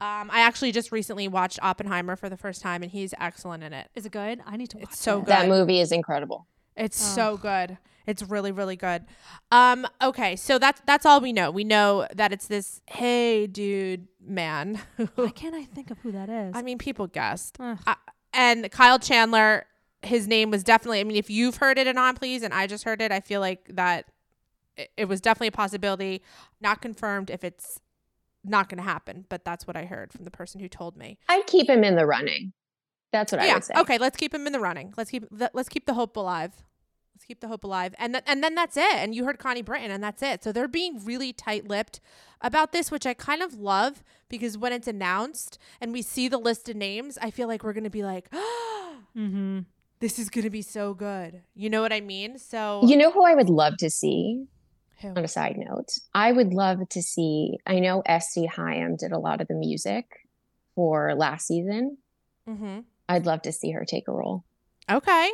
um, 0.00 0.30
I 0.32 0.40
actually 0.40 0.72
just 0.72 0.90
recently 0.90 1.28
watched 1.28 1.58
Oppenheimer 1.62 2.16
for 2.16 2.30
the 2.30 2.36
first 2.38 2.60
time, 2.62 2.82
and 2.82 2.90
he's 2.92 3.12
excellent 3.20 3.62
in 3.62 3.72
it. 3.74 3.90
Is 3.94 4.04
it 4.06 4.12
good? 4.12 4.40
I 4.46 4.56
need 4.56 4.68
to 4.70 4.78
watch 4.78 4.88
It's 4.90 4.98
so 5.00 5.18
it. 5.18 5.26
good. 5.26 5.28
That 5.32 5.48
movie 5.48 5.80
is 5.80 5.92
incredible. 5.92 6.46
It's 6.76 6.98
Oh. 7.02 7.14
so 7.14 7.36
good. 7.36 7.76
It's 8.06 8.22
really, 8.22 8.52
really 8.52 8.76
good. 8.76 9.04
Um, 9.50 9.86
okay, 10.02 10.36
so 10.36 10.58
that's 10.58 10.80
that's 10.86 11.04
all 11.04 11.20
we 11.20 11.32
know. 11.32 11.50
We 11.50 11.64
know 11.64 12.06
that 12.14 12.32
it's 12.32 12.46
this 12.46 12.80
hey 12.86 13.46
dude 13.46 14.08
man. 14.20 14.80
Why 15.14 15.30
can't 15.30 15.54
I 15.54 15.64
think 15.64 15.90
of 15.90 15.98
who 15.98 16.12
that 16.12 16.28
is? 16.28 16.52
I 16.54 16.62
mean, 16.62 16.78
people 16.78 17.06
guessed. 17.06 17.58
Uh, 17.60 17.76
and 18.32 18.70
Kyle 18.70 18.98
Chandler, 18.98 19.66
his 20.02 20.28
name 20.28 20.50
was 20.50 20.62
definitely. 20.62 21.00
I 21.00 21.04
mean, 21.04 21.16
if 21.16 21.30
you've 21.30 21.56
heard 21.56 21.78
it 21.78 21.86
in 21.86 21.98
on 21.98 22.14
please, 22.14 22.42
and 22.42 22.54
I 22.54 22.66
just 22.66 22.84
heard 22.84 23.02
it, 23.02 23.10
I 23.10 23.20
feel 23.20 23.40
like 23.40 23.68
that 23.74 24.06
it, 24.76 24.90
it 24.96 25.04
was 25.06 25.20
definitely 25.20 25.48
a 25.48 25.52
possibility. 25.52 26.22
Not 26.60 26.80
confirmed 26.80 27.30
if 27.30 27.42
it's 27.42 27.80
not 28.44 28.68
going 28.68 28.78
to 28.78 28.84
happen, 28.84 29.26
but 29.28 29.44
that's 29.44 29.66
what 29.66 29.76
I 29.76 29.84
heard 29.84 30.12
from 30.12 30.24
the 30.24 30.30
person 30.30 30.60
who 30.60 30.68
told 30.68 30.96
me. 30.96 31.18
I'd 31.28 31.46
keep 31.46 31.68
him 31.68 31.82
in 31.82 31.96
the 31.96 32.06
running. 32.06 32.52
That's 33.12 33.32
what 33.32 33.40
I 33.40 33.52
would 33.54 33.64
say. 33.64 33.74
Okay. 33.76 33.98
Let's 33.98 34.16
keep 34.16 34.34
him 34.34 34.46
in 34.46 34.52
the 34.52 34.60
running. 34.60 34.92
Let's 34.96 35.10
keep 35.10 35.24
let's 35.30 35.68
keep 35.68 35.86
the 35.86 35.94
hope 35.94 36.16
alive. 36.16 36.52
Let's 37.16 37.24
keep 37.24 37.40
the 37.40 37.48
hope 37.48 37.64
alive. 37.64 37.94
And 37.98 38.12
th- 38.12 38.24
and 38.26 38.44
then 38.44 38.54
that's 38.54 38.76
it. 38.76 38.92
And 38.94 39.14
you 39.14 39.24
heard 39.24 39.38
Connie 39.38 39.62
Britton, 39.62 39.90
and 39.90 40.04
that's 40.04 40.20
it. 40.20 40.44
So 40.44 40.52
they're 40.52 40.68
being 40.68 41.02
really 41.02 41.32
tight 41.32 41.66
lipped 41.66 41.98
about 42.42 42.72
this, 42.72 42.90
which 42.90 43.06
I 43.06 43.14
kind 43.14 43.40
of 43.40 43.54
love 43.54 44.04
because 44.28 44.58
when 44.58 44.74
it's 44.74 44.86
announced 44.86 45.56
and 45.80 45.94
we 45.94 46.02
see 46.02 46.28
the 46.28 46.36
list 46.36 46.68
of 46.68 46.76
names, 46.76 47.16
I 47.22 47.30
feel 47.30 47.48
like 47.48 47.64
we're 47.64 47.72
gonna 47.72 47.88
be 47.88 48.02
like, 48.04 48.28
mm-hmm. 49.16 49.60
this 50.00 50.18
is 50.18 50.28
gonna 50.28 50.50
be 50.50 50.60
so 50.60 50.92
good. 50.92 51.40
You 51.54 51.70
know 51.70 51.80
what 51.80 51.90
I 51.90 52.02
mean? 52.02 52.38
So 52.38 52.82
You 52.84 52.98
know 52.98 53.10
who 53.10 53.24
I 53.24 53.34
would 53.34 53.48
love 53.48 53.78
to 53.78 53.88
see? 53.88 54.44
Who? 55.00 55.08
On 55.08 55.24
a 55.24 55.28
side 55.28 55.56
note, 55.56 55.92
I 56.12 56.32
would 56.32 56.52
love 56.52 56.86
to 56.90 57.00
see. 57.00 57.56
I 57.66 57.78
know 57.80 58.02
SC 58.06 58.40
Hyam 58.40 58.98
did 58.98 59.12
a 59.12 59.18
lot 59.18 59.40
of 59.40 59.48
the 59.48 59.54
music 59.54 60.04
for 60.74 61.14
last 61.14 61.46
season. 61.46 61.96
hmm 62.46 62.80
I'd 63.08 63.24
love 63.24 63.40
to 63.42 63.52
see 63.52 63.70
her 63.70 63.86
take 63.86 64.06
a 64.06 64.12
role. 64.12 64.44
Okay. 64.90 65.30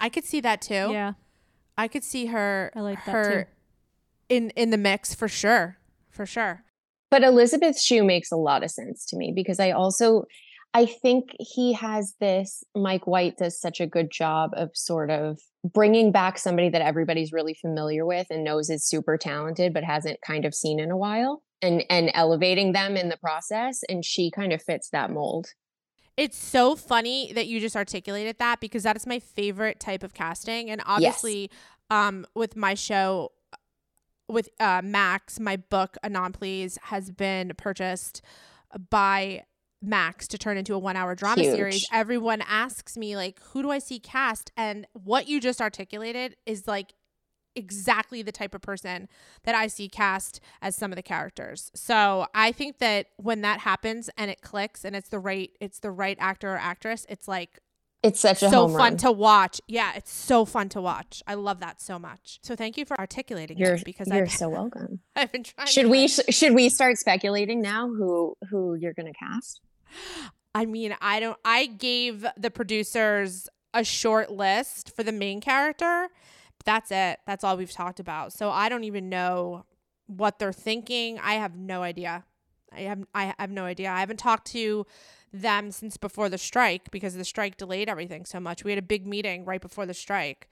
I 0.00 0.08
could 0.08 0.24
see 0.24 0.40
that 0.40 0.62
too. 0.62 0.88
Yeah. 0.90 1.12
I 1.76 1.86
could 1.86 2.02
see 2.02 2.26
her. 2.26 2.72
I 2.74 2.80
like 2.80 3.04
that 3.04 3.12
her 3.12 3.44
too. 3.44 3.50
in 4.28 4.50
in 4.50 4.70
the 4.70 4.78
mix 4.78 5.14
for 5.14 5.28
sure. 5.28 5.76
For 6.10 6.26
sure. 6.26 6.64
But 7.10 7.22
Elizabeth 7.22 7.80
Shue 7.80 8.04
makes 8.04 8.32
a 8.32 8.36
lot 8.36 8.64
of 8.64 8.70
sense 8.70 9.04
to 9.06 9.16
me 9.16 9.32
because 9.34 9.60
I 9.60 9.70
also 9.70 10.24
I 10.72 10.86
think 10.86 11.30
he 11.38 11.72
has 11.72 12.14
this 12.20 12.62
Mike 12.76 13.06
White 13.06 13.36
does 13.36 13.60
such 13.60 13.80
a 13.80 13.86
good 13.86 14.10
job 14.10 14.50
of 14.54 14.70
sort 14.74 15.10
of 15.10 15.38
bringing 15.64 16.12
back 16.12 16.38
somebody 16.38 16.68
that 16.68 16.82
everybody's 16.82 17.32
really 17.32 17.54
familiar 17.54 18.06
with 18.06 18.28
and 18.30 18.44
knows 18.44 18.70
is 18.70 18.86
super 18.86 19.18
talented 19.18 19.74
but 19.74 19.84
hasn't 19.84 20.20
kind 20.24 20.44
of 20.44 20.54
seen 20.54 20.78
in 20.80 20.90
a 20.90 20.96
while 20.96 21.42
and 21.60 21.84
and 21.90 22.10
elevating 22.14 22.72
them 22.72 22.96
in 22.96 23.08
the 23.08 23.16
process 23.16 23.80
and 23.88 24.04
she 24.04 24.30
kind 24.30 24.52
of 24.52 24.62
fits 24.62 24.90
that 24.90 25.10
mold. 25.10 25.48
It's 26.16 26.36
so 26.36 26.76
funny 26.76 27.32
that 27.32 27.46
you 27.46 27.60
just 27.60 27.76
articulated 27.76 28.38
that 28.38 28.60
because 28.60 28.82
that 28.82 28.96
is 28.96 29.06
my 29.06 29.18
favorite 29.18 29.80
type 29.80 30.02
of 30.02 30.12
casting. 30.12 30.70
And 30.70 30.82
obviously, 30.84 31.50
um, 31.90 32.26
with 32.34 32.56
my 32.56 32.74
show, 32.74 33.32
with 34.28 34.48
uh, 34.60 34.82
Max, 34.84 35.40
my 35.40 35.56
book, 35.56 35.96
Anon 36.02 36.32
Please, 36.32 36.78
has 36.84 37.10
been 37.10 37.52
purchased 37.56 38.22
by 38.90 39.44
Max 39.82 40.28
to 40.28 40.38
turn 40.38 40.56
into 40.56 40.74
a 40.74 40.78
one 40.78 40.96
hour 40.96 41.14
drama 41.14 41.42
Huge. 41.42 41.54
series. 41.54 41.88
Everyone 41.92 42.42
asks 42.46 42.96
me, 42.96 43.16
like, 43.16 43.40
who 43.52 43.62
do 43.62 43.70
I 43.70 43.78
see 43.78 43.98
cast? 43.98 44.52
And 44.56 44.86
what 44.92 45.26
you 45.26 45.40
just 45.40 45.60
articulated 45.60 46.36
is 46.44 46.68
like 46.68 46.92
exactly 47.60 48.22
the 48.22 48.32
type 48.32 48.54
of 48.54 48.60
person 48.62 49.08
that 49.44 49.54
I 49.54 49.68
see 49.68 49.88
cast 49.88 50.40
as 50.60 50.74
some 50.74 50.90
of 50.90 50.96
the 50.96 51.02
characters. 51.02 51.70
So 51.74 52.26
I 52.34 52.50
think 52.50 52.78
that 52.78 53.06
when 53.16 53.42
that 53.42 53.60
happens 53.60 54.10
and 54.16 54.30
it 54.30 54.40
clicks 54.40 54.84
and 54.84 54.96
it's 54.96 55.08
the 55.08 55.20
right 55.20 55.50
it's 55.60 55.78
the 55.78 55.92
right 55.92 56.16
actor 56.18 56.52
or 56.54 56.58
actress, 56.58 57.06
it's 57.08 57.28
like 57.28 57.60
It's 58.02 58.18
such 58.20 58.42
a 58.42 58.50
so 58.50 58.66
fun 58.66 58.76
run. 58.78 58.96
to 58.98 59.12
watch. 59.12 59.60
Yeah, 59.68 59.92
it's 59.94 60.12
so 60.12 60.44
fun 60.44 60.68
to 60.70 60.80
watch. 60.80 61.22
I 61.26 61.34
love 61.34 61.60
that 61.60 61.80
so 61.82 61.98
much. 61.98 62.38
So 62.42 62.56
thank 62.56 62.76
you 62.78 62.84
for 62.86 62.98
articulating 62.98 63.58
You're 63.58 63.76
that 63.76 63.84
because 63.84 64.08
you're 64.08 64.22
I've, 64.24 64.32
so 64.32 64.48
welcome. 64.48 65.00
I've 65.16 65.30
been 65.30 65.44
trying. 65.44 65.68
Should 65.68 65.86
we 65.88 66.02
like- 66.02 66.32
should 66.32 66.54
we 66.54 66.68
start 66.70 66.96
speculating 66.98 67.60
now 67.60 67.86
who 67.88 68.36
who 68.50 68.74
you're 68.74 68.94
going 68.94 69.12
to 69.12 69.18
cast? 69.18 69.60
I 70.54 70.66
mean, 70.66 70.96
I 71.00 71.20
don't. 71.20 71.38
I 71.44 71.66
gave 71.66 72.26
the 72.36 72.50
producers 72.50 73.48
a 73.72 73.84
short 73.84 74.32
list 74.32 74.96
for 74.96 75.04
the 75.04 75.12
main 75.12 75.40
character. 75.40 76.08
That's 76.64 76.90
it. 76.90 77.20
That's 77.26 77.42
all 77.44 77.56
we've 77.56 77.72
talked 77.72 78.00
about. 78.00 78.32
So 78.32 78.50
I 78.50 78.68
don't 78.68 78.84
even 78.84 79.08
know 79.08 79.64
what 80.06 80.38
they're 80.38 80.52
thinking. 80.52 81.18
I 81.18 81.34
have 81.34 81.56
no 81.56 81.82
idea. 81.82 82.24
I 82.72 82.80
have 82.82 83.04
I 83.14 83.34
have 83.38 83.50
no 83.50 83.64
idea. 83.64 83.90
I 83.90 84.00
haven't 84.00 84.18
talked 84.18 84.46
to 84.48 84.86
them 85.32 85.70
since 85.70 85.96
before 85.96 86.28
the 86.28 86.38
strike 86.38 86.90
because 86.90 87.14
the 87.14 87.24
strike 87.24 87.56
delayed 87.56 87.88
everything 87.88 88.24
so 88.24 88.40
much. 88.40 88.64
We 88.64 88.70
had 88.72 88.78
a 88.78 88.82
big 88.82 89.06
meeting 89.06 89.44
right 89.44 89.60
before 89.60 89.86
the 89.86 89.94
strike. 89.94 90.48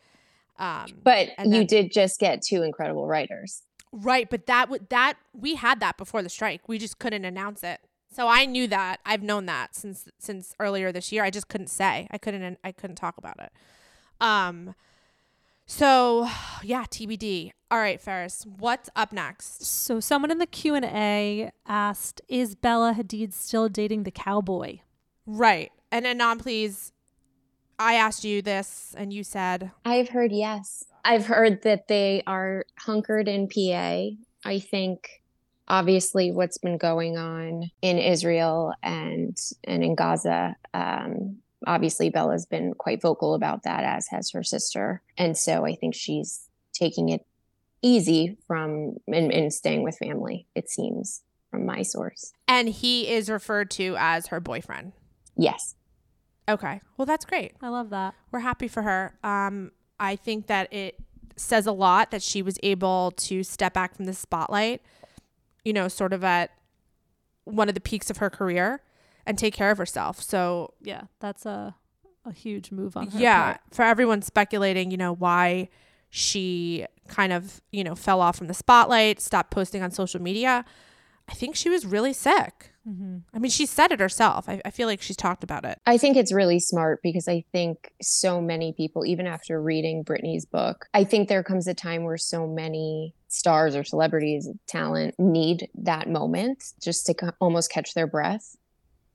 Um, 0.59 0.87
But 1.05 1.29
you 1.44 1.51
then- 1.51 1.66
did 1.66 1.92
just 1.92 2.18
get 2.18 2.42
two 2.42 2.62
incredible 2.62 3.07
writers. 3.07 3.62
Right, 3.92 4.29
but 4.29 4.47
that 4.47 4.68
would 4.68 4.88
that 4.90 5.14
we 5.33 5.55
had 5.55 5.81
that 5.81 5.97
before 5.97 6.23
the 6.23 6.29
strike. 6.29 6.68
We 6.68 6.79
just 6.79 6.99
couldn't 6.99 7.25
announce 7.25 7.62
it. 7.62 7.81
So 8.12 8.27
I 8.29 8.44
knew 8.44 8.66
that. 8.68 9.01
I've 9.07 9.23
known 9.23 9.47
that 9.47 9.75
since 9.75 10.09
since 10.18 10.55
earlier 10.61 10.92
this 10.92 11.11
year. 11.12 11.25
I 11.25 11.31
just 11.31 11.49
couldn't 11.49 11.68
say. 11.68 12.07
I 12.11 12.18
couldn't 12.18 12.59
I 12.64 12.73
couldn't 12.73 12.97
talk 12.97 13.16
about 13.18 13.38
it. 13.40 13.53
Um 14.21 14.75
so 15.68 16.28
yeah, 16.64 16.83
TBD. 16.85 17.52
All 17.70 17.78
right, 17.78 18.00
Ferris, 18.00 18.44
what's 18.59 18.88
up 18.96 19.12
next? 19.12 19.64
So 19.64 20.00
someone 20.00 20.33
in 20.33 20.38
the 20.38 20.46
Q 20.46 20.74
and 20.74 20.87
A 20.87 21.52
asked, 21.66 22.20
"Is 22.28 22.57
Bella 22.57 22.94
Hadid 22.98 23.33
still 23.33 23.68
dating 23.68 24.02
the 24.02 24.11
cowboy?" 24.11 24.78
Right. 25.24 25.70
And 25.92 26.07
Anon, 26.07 26.38
please. 26.38 26.92
I 27.78 27.94
asked 27.94 28.24
you 28.24 28.42
this 28.42 28.94
and 28.98 29.12
you 29.12 29.22
said 29.22 29.70
I've 29.85 30.09
heard 30.09 30.33
yes. 30.33 30.85
I've 31.04 31.26
heard 31.26 31.62
that 31.62 31.87
they 31.87 32.22
are 32.26 32.64
hunkered 32.76 33.28
in 33.28 33.48
PA. 33.48 34.16
I 34.44 34.59
think 34.59 35.22
obviously 35.68 36.33
what's 36.33 36.59
been 36.59 36.78
going 36.78 37.16
on 37.16 37.70
in 37.83 37.98
Israel 37.98 38.72
and 38.83 39.38
and 39.64 39.85
in 39.85 39.94
Gaza 39.94 40.57
um 40.74 41.37
obviously 41.66 42.11
Bella's 42.11 42.47
been 42.47 42.75
quite 42.75 43.01
vocal 43.03 43.35
about 43.35 43.62
that 43.64 43.85
as 43.85 44.07
has 44.09 44.31
her 44.31 44.42
sister. 44.42 45.03
And 45.16 45.37
so 45.37 45.66
I 45.66 45.75
think 45.75 45.94
she's 45.94 46.49
taking 46.73 47.09
it 47.09 47.27
easy 47.83 48.37
from 48.47 48.97
and, 49.07 49.33
and 49.33 49.53
staying 49.53 49.83
with 49.83 49.97
family, 49.99 50.47
it 50.55 50.68
seems 50.71 51.23
from 51.51 51.64
my 51.64 51.83
source. 51.83 52.33
and 52.47 52.68
he 52.68 53.09
is 53.09 53.31
referred 53.31 53.71
to 53.73 53.97
as 53.99 54.27
her 54.29 54.38
boyfriend. 54.40 54.92
Yes. 55.37 55.75
Okay. 56.49 56.81
Well, 56.97 57.07
that's 57.07 57.25
great. 57.25 57.53
I 57.62 57.68
love 57.68 57.90
that. 57.90 58.14
we're 58.31 58.40
happy 58.40 58.68
for 58.68 58.83
her. 58.83 59.14
Um, 59.23 59.73
I 60.01 60.16
think 60.16 60.47
that 60.47 60.73
it 60.73 60.97
says 61.37 61.66
a 61.66 61.73
lot 61.73 62.11
that 62.11 62.23
she 62.23 62.42
was 62.42 62.59
able 62.62 63.12
to 63.12 63.42
step 63.42 63.75
back 63.75 63.94
from 63.94 64.07
the 64.07 64.12
spotlight, 64.14 64.83
you 65.64 65.73
know, 65.73 65.88
sort 65.88 66.12
of 66.12 66.25
at 66.25 66.51
one 67.44 67.68
of 67.68 67.75
the 67.75 67.81
peaks 67.81 68.11
of 68.11 68.18
her 68.18 68.29
career 68.31 68.83
and 69.29 69.38
take 69.38 69.55
care 69.55 69.71
of 69.71 69.79
herself. 69.79 70.21
So, 70.21 70.75
Yeah, 70.83 71.03
that's 71.21 71.47
a 71.47 71.75
a 72.25 72.33
huge 72.33 72.71
move 72.73 72.97
on 72.97 73.09
her 73.11 73.19
yeah, 73.19 73.45
part. 73.45 73.61
for 73.71 73.83
everyone 73.85 74.21
speculating, 74.23 74.91
you 74.91 74.97
know, 74.99 75.14
why 75.14 75.69
she 76.11 76.85
kind 77.07 77.33
of, 77.33 77.62
you 77.71 77.83
know, 77.83 77.95
fell 77.95 78.21
off 78.21 78.37
from 78.37 78.49
the 78.49 78.55
spotlight, 78.55 79.21
stopped 79.21 79.51
posting 79.51 79.83
on 79.83 79.91
social 79.91 80.21
media, 80.21 80.64
I 81.29 81.35
think 81.35 81.57
she 81.57 81.69
was 81.71 81.85
really 81.87 82.12
sick. 82.12 82.73
Mm-hmm. 82.88 83.19
I 83.35 83.38
mean, 83.38 83.51
she 83.51 83.67
said 83.67 83.93
it 83.93 84.01
herself. 84.01 84.49
I, 84.49 84.61
I 84.64 84.71
feel 84.71 84.88
like 84.88 85.03
she's 85.03 85.17
talked 85.17 85.45
about 85.45 85.64
it. 85.64 85.79
I 85.87 85.99
think 85.99 86.17
it's 86.17 86.33
really 86.33 86.59
smart 86.59 87.01
because 87.03 87.29
I 87.29 87.45
think 87.53 87.93
so 88.01 88.41
many 88.41 88.73
people, 88.73 89.05
even 89.05 89.27
after 89.27 89.61
reading 89.62 90.05
Britney's 90.05 90.47
book, 90.47 90.87
I 90.95 91.05
think 91.05 91.29
there 91.29 91.43
comes 91.43 91.67
a 91.67 91.75
time 91.75 92.05
where 92.05 92.17
so 92.17 92.47
many 92.47 93.14
stars 93.29 93.77
or 93.77 93.85
celebrities, 93.85 94.49
talent 94.67 95.14
need 95.19 95.69
that 95.75 96.09
moment 96.09 96.64
just 96.83 97.05
to 97.07 97.14
co- 97.14 97.33
almost 97.41 97.71
catch 97.71 97.93
their 97.93 98.07
breath. 98.07 98.57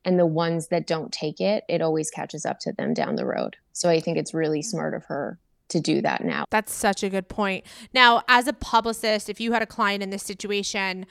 And 0.04 0.18
the 0.18 0.26
ones 0.26 0.68
that 0.68 0.86
don't 0.86 1.12
take 1.12 1.40
it, 1.40 1.64
it 1.68 1.80
always 1.80 2.10
catches 2.10 2.44
up 2.44 2.58
to 2.60 2.72
them 2.72 2.92
down 2.92 3.16
the 3.16 3.24
road. 3.24 3.56
So 3.72 3.88
I 3.88 4.00
think 4.00 4.18
it's 4.18 4.34
really 4.34 4.62
smart 4.62 4.94
of 4.94 5.04
her 5.06 5.38
to 5.68 5.80
do 5.80 6.02
that 6.02 6.24
now. 6.24 6.44
That's 6.50 6.72
such 6.72 7.02
a 7.02 7.08
good 7.08 7.28
point. 7.28 7.64
Now, 7.92 8.22
as 8.28 8.46
a 8.46 8.52
publicist, 8.52 9.28
if 9.28 9.40
you 9.40 9.52
had 9.52 9.62
a 9.62 9.66
client 9.66 10.02
in 10.02 10.10
this 10.10 10.22
situation, 10.22 11.06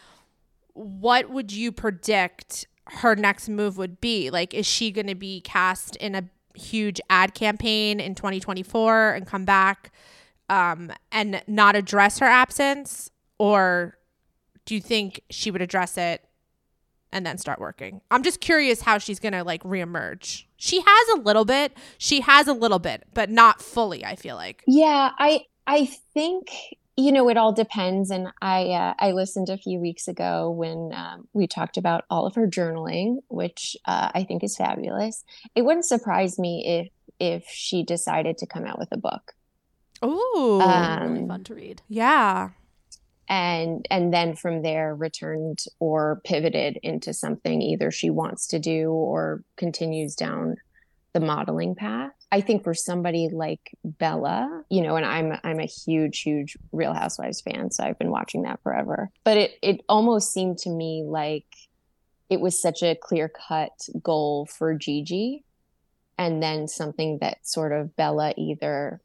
what 0.74 1.30
would 1.30 1.52
you 1.52 1.72
predict 1.72 2.68
her 2.88 3.16
next 3.16 3.50
move 3.50 3.78
would 3.78 4.00
be? 4.00 4.30
Like, 4.30 4.54
is 4.54 4.66
she 4.66 4.92
going 4.92 5.08
to 5.08 5.16
be 5.16 5.42
cast 5.42 5.96
in 5.98 6.16
a 6.16 6.24
huge 6.56 7.02
ad 7.10 7.34
campaign 7.34 8.00
in 8.00 8.16
2024 8.16 9.14
and 9.14 9.26
come 9.26 9.46
back 9.46 9.92
um, 10.50 10.92
and 11.12 11.42
not 11.48 11.76
address 11.76 12.20
her 12.20 12.26
absence? 12.26 13.10
Or 13.38 13.98
do 14.66 14.76
you 14.76 14.82
think 14.82 15.22
she 15.30 15.52
would 15.52 15.62
address 15.62 15.98
it 15.98 16.24
and 17.14 17.26
then 17.26 17.38
start 17.38 17.60
working? 17.60 18.02
I'm 18.12 18.24
just 18.24 18.42
curious 18.42 18.82
how 18.82 18.98
she's 18.98 19.20
going 19.20 19.34
to 19.34 19.44
like 19.44 19.64
reemerge. 19.64 20.46
She 20.58 20.82
has 20.86 21.10
a 21.18 21.22
little 21.22 21.46
bit. 21.46 21.78
She 21.98 22.22
has 22.22 22.48
a 22.48 22.54
little 22.54 22.80
bit, 22.80 23.06
but 23.14 23.30
not 23.30 23.62
fully, 23.62 24.04
I 24.04 24.16
feel 24.16 24.36
like. 24.36 24.64
Yeah, 24.68 25.12
I 25.18 25.46
I 25.66 25.86
think 26.14 26.50
you 26.96 27.12
know 27.12 27.28
it 27.28 27.38
all 27.38 27.52
depends 27.52 28.12
and 28.12 28.28
i 28.40 28.66
uh, 28.66 28.94
i 29.00 29.14
listened 29.14 29.50
a 29.50 29.58
few 29.58 29.80
weeks 29.80 30.08
ago 30.08 30.52
when 30.52 30.92
um, 30.94 31.28
we 31.34 31.48
talked 31.48 31.76
about 31.76 32.06
all 32.08 32.28
of 32.28 32.36
her 32.36 32.48
journaling 32.48 33.16
which 33.30 33.76
uh, 33.86 34.12
i 34.14 34.24
think 34.24 34.44
is 34.44 34.56
fabulous 34.56 35.24
it 35.56 35.64
wouldn't 35.64 35.88
surprise 35.88 36.38
me 36.38 36.64
if 36.68 36.88
if 37.20 37.50
she 37.50 37.84
decided 37.84 38.38
to 38.38 38.46
come 38.46 38.64
out 38.64 38.78
with 38.78 38.90
a 38.92 38.98
book 38.98 39.34
Ooh. 40.04 40.60
really 40.60 40.62
um, 40.62 41.28
fun 41.28 41.44
to 41.46 41.56
read. 41.56 41.82
yeah. 41.88 42.50
And 43.30 43.88
and 43.90 44.14
then 44.14 44.36
from 44.36 44.62
there 44.62 44.94
returned 44.96 45.64
or 45.80 46.22
pivoted 46.24 46.78
into 46.84 47.14
something 47.14 47.62
either 47.62 47.92
she 47.92 48.10
wants 48.10 48.48
to 48.48 48.60
do 48.60 48.92
or 48.92 49.44
continues 49.56 50.16
down 50.16 50.56
the 51.14 51.20
modeling 51.20 51.76
path. 51.76 52.12
I 52.32 52.42
think 52.42 52.64
for 52.64 52.74
somebody 52.74 53.30
like 53.32 53.78
bella 53.84 54.64
you 54.70 54.82
know 54.82 54.96
and 54.96 55.06
i'm 55.06 55.40
i'm 55.44 55.60
a 55.60 55.68
huge 55.68 56.22
huge 56.22 56.58
real 56.72 56.94
housewives 56.94 57.42
fan 57.42 57.70
so 57.70 57.84
i've 57.84 58.00
been 58.00 58.12
watching 58.12 58.44
that 58.44 58.62
forever. 58.64 59.12
But 59.24 59.38
it 59.38 59.52
it 59.62 59.82
almost 59.88 60.34
seemed 60.34 60.58
to 60.60 60.70
me 60.70 61.04
like 61.06 61.46
it 62.30 62.42
was 62.42 62.60
such 62.60 62.82
a 62.82 62.96
clear 62.96 63.30
cut 63.30 63.88
goal 64.02 64.48
for 64.48 64.74
gigi 64.74 65.44
and 66.18 66.42
then 66.42 66.68
something 66.68 67.20
that 67.22 67.48
sort 67.48 67.72
of 67.72 67.96
bella 67.96 68.34
either 68.38 69.02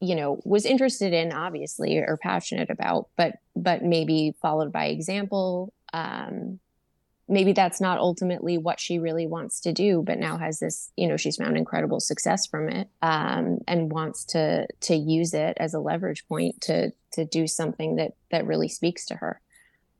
you 0.00 0.14
know 0.14 0.40
was 0.44 0.64
interested 0.64 1.12
in 1.12 1.32
obviously 1.32 1.98
or 1.98 2.18
passionate 2.22 2.70
about 2.70 3.08
but 3.16 3.36
but 3.54 3.82
maybe 3.82 4.34
followed 4.42 4.72
by 4.72 4.86
example 4.86 5.72
um 5.92 6.58
maybe 7.28 7.52
that's 7.52 7.80
not 7.80 7.98
ultimately 7.98 8.56
what 8.56 8.78
she 8.78 8.98
really 8.98 9.26
wants 9.26 9.60
to 9.60 9.72
do 9.72 10.02
but 10.04 10.18
now 10.18 10.36
has 10.36 10.58
this 10.58 10.92
you 10.96 11.08
know 11.08 11.16
she's 11.16 11.36
found 11.36 11.56
incredible 11.56 12.00
success 12.00 12.46
from 12.46 12.68
it 12.68 12.88
um 13.02 13.58
and 13.66 13.90
wants 13.90 14.24
to 14.24 14.66
to 14.80 14.94
use 14.94 15.32
it 15.32 15.56
as 15.58 15.72
a 15.72 15.80
leverage 15.80 16.26
point 16.28 16.60
to 16.60 16.90
to 17.12 17.24
do 17.24 17.46
something 17.46 17.96
that 17.96 18.12
that 18.30 18.46
really 18.46 18.68
speaks 18.68 19.06
to 19.06 19.14
her 19.14 19.40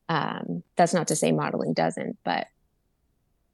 um 0.08 0.62
that's 0.76 0.94
not 0.94 1.08
to 1.08 1.16
say 1.16 1.32
modeling 1.32 1.72
doesn't 1.72 2.16
but 2.22 2.48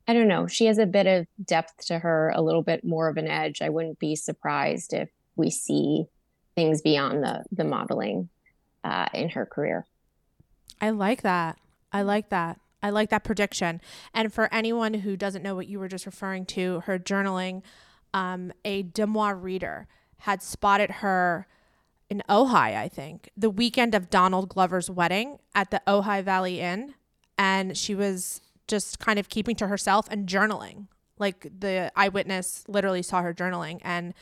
I 0.09 0.15
don't 0.15 0.29
know. 0.29 0.49
She 0.49 0.67
has 0.67 0.79
a 0.79 0.87
bit 0.87 1.07
of 1.07 1.27
depth 1.45 1.87
to 1.87 2.01
her, 2.01 2.33
a 2.35 2.43
little 2.43 2.63
bit 2.63 2.85
more 2.85 3.09
of 3.09 3.17
an 3.17 3.29
edge. 3.29 3.63
I 3.63 3.69
wouldn't 3.69 4.01
be 4.01 4.17
surprised 4.17 4.93
if 4.93 5.09
we 5.37 5.49
see 5.49 6.07
things 6.55 6.83
beyond 6.83 7.23
the 7.23 7.45
the 7.51 7.65
modeling 7.65 8.29
uh, 8.85 9.07
in 9.15 9.31
her 9.31 9.47
career. 9.47 9.87
I 10.81 10.91
like 10.91 11.23
that. 11.23 11.59
I 11.93 12.03
like 12.03 12.31
that. 12.31 12.59
I 12.83 12.91
like 12.91 13.11
that 13.11 13.23
prediction. 13.23 13.81
And 14.13 14.33
for 14.33 14.53
anyone 14.53 14.95
who 14.95 15.17
doesn't 15.17 15.43
know 15.43 15.55
what 15.55 15.69
you 15.69 15.79
were 15.79 15.89
just 15.89 16.07
referring 16.07 16.47
to, 16.47 16.81
her 16.81 16.99
journaling, 16.99 17.63
um, 18.13 18.53
a 18.65 18.83
Deuxmoi 18.83 19.41
reader 19.41 19.87
had 20.19 20.43
spotted 20.43 20.91
her 20.91 21.47
in 22.11 22.23
Ojai, 22.29 22.77
I 22.77 22.89
think, 22.89 23.31
the 23.37 23.51
weekend 23.51 23.95
of 23.95 24.11
Donald 24.11 24.49
Glover's 24.49 24.91
wedding 24.91 25.39
at 25.55 25.71
the 25.71 25.81
Ojai 25.87 26.23
Valley 26.23 26.61
Inn. 26.61 26.95
And 27.39 27.77
she 27.77 27.95
was 27.95 28.41
just 28.67 28.99
kind 28.99 29.19
of 29.19 29.29
keeping 29.29 29.57
to 29.57 29.69
herself 29.69 30.09
and 30.11 30.29
journaling. 30.29 30.89
Like 31.19 31.47
the 31.61 31.93
eyewitness 31.95 32.65
literally 32.69 33.03
saw 33.03 33.23
her 33.23 33.33
journaling 33.33 33.81
and 33.83 34.13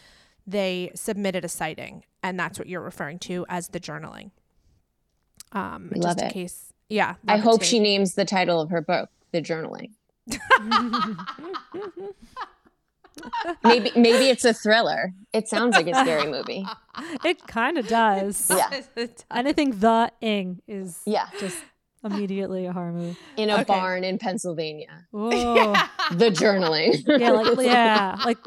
they 0.46 0.90
submitted 0.94 1.44
a 1.44 1.48
sighting. 1.48 2.04
And 2.22 2.38
that's 2.38 2.58
what 2.58 2.68
you're 2.68 2.82
referring 2.82 3.18
to 3.20 3.46
as 3.48 3.68
the 3.68 3.80
journaling. 3.80 4.30
Um, 5.52 5.90
Love 5.94 6.16
just 6.16 6.20
in 6.20 6.26
it. 6.26 6.32
case. 6.32 6.72
Yeah. 6.88 7.14
I 7.26 7.38
hope 7.38 7.62
she 7.62 7.80
names 7.80 8.14
the 8.14 8.24
title 8.24 8.60
of 8.60 8.70
her 8.70 8.80
book 8.80 9.08
"The 9.32 9.40
Journaling." 9.40 9.92
maybe 13.64 13.90
maybe 13.96 14.28
it's 14.28 14.44
a 14.44 14.54
thriller. 14.54 15.12
It 15.32 15.48
sounds 15.48 15.74
like 15.76 15.86
a 15.86 15.94
scary 15.94 16.30
movie. 16.30 16.64
It 17.24 17.46
kind 17.46 17.78
of 17.78 17.86
does. 17.88 18.50
Yeah, 18.54 18.82
Anything 19.30 19.78
the 19.78 20.12
ing 20.20 20.60
is 20.68 21.00
yeah. 21.06 21.26
just 21.38 21.58
immediately 22.04 22.66
a 22.66 22.72
horror 22.72 22.92
movie. 22.92 23.16
In 23.36 23.48
a 23.50 23.54
Okay. 23.54 23.64
barn 23.64 24.04
in 24.04 24.18
Pennsylvania. 24.18 25.06
Whoa. 25.10 25.72
The 26.12 26.30
Journaling. 26.30 27.02
yeah, 27.06 27.30
like 27.30 27.66
yeah, 27.66 28.16
like 28.24 28.38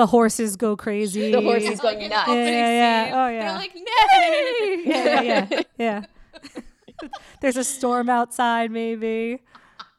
the 0.00 0.06
horses 0.06 0.56
go 0.56 0.76
crazy. 0.76 1.30
the 1.30 1.42
horse 1.42 1.62
is 1.62 1.78
going 1.78 2.08
nuts. 2.08 2.28
Yeah, 2.28 2.34
yeah, 2.34 3.06
yeah. 3.06 3.12
Oh 3.14 3.28
yeah. 3.28 3.40
They're 3.40 3.58
like, 3.58 3.74
nay. 3.74 4.82
yeah, 4.86 5.20
yeah, 5.20 5.46
yeah, 5.50 5.62
yeah. 5.78 7.08
There's 7.42 7.58
a 7.58 7.64
storm 7.64 8.08
outside, 8.08 8.70
maybe. 8.70 9.42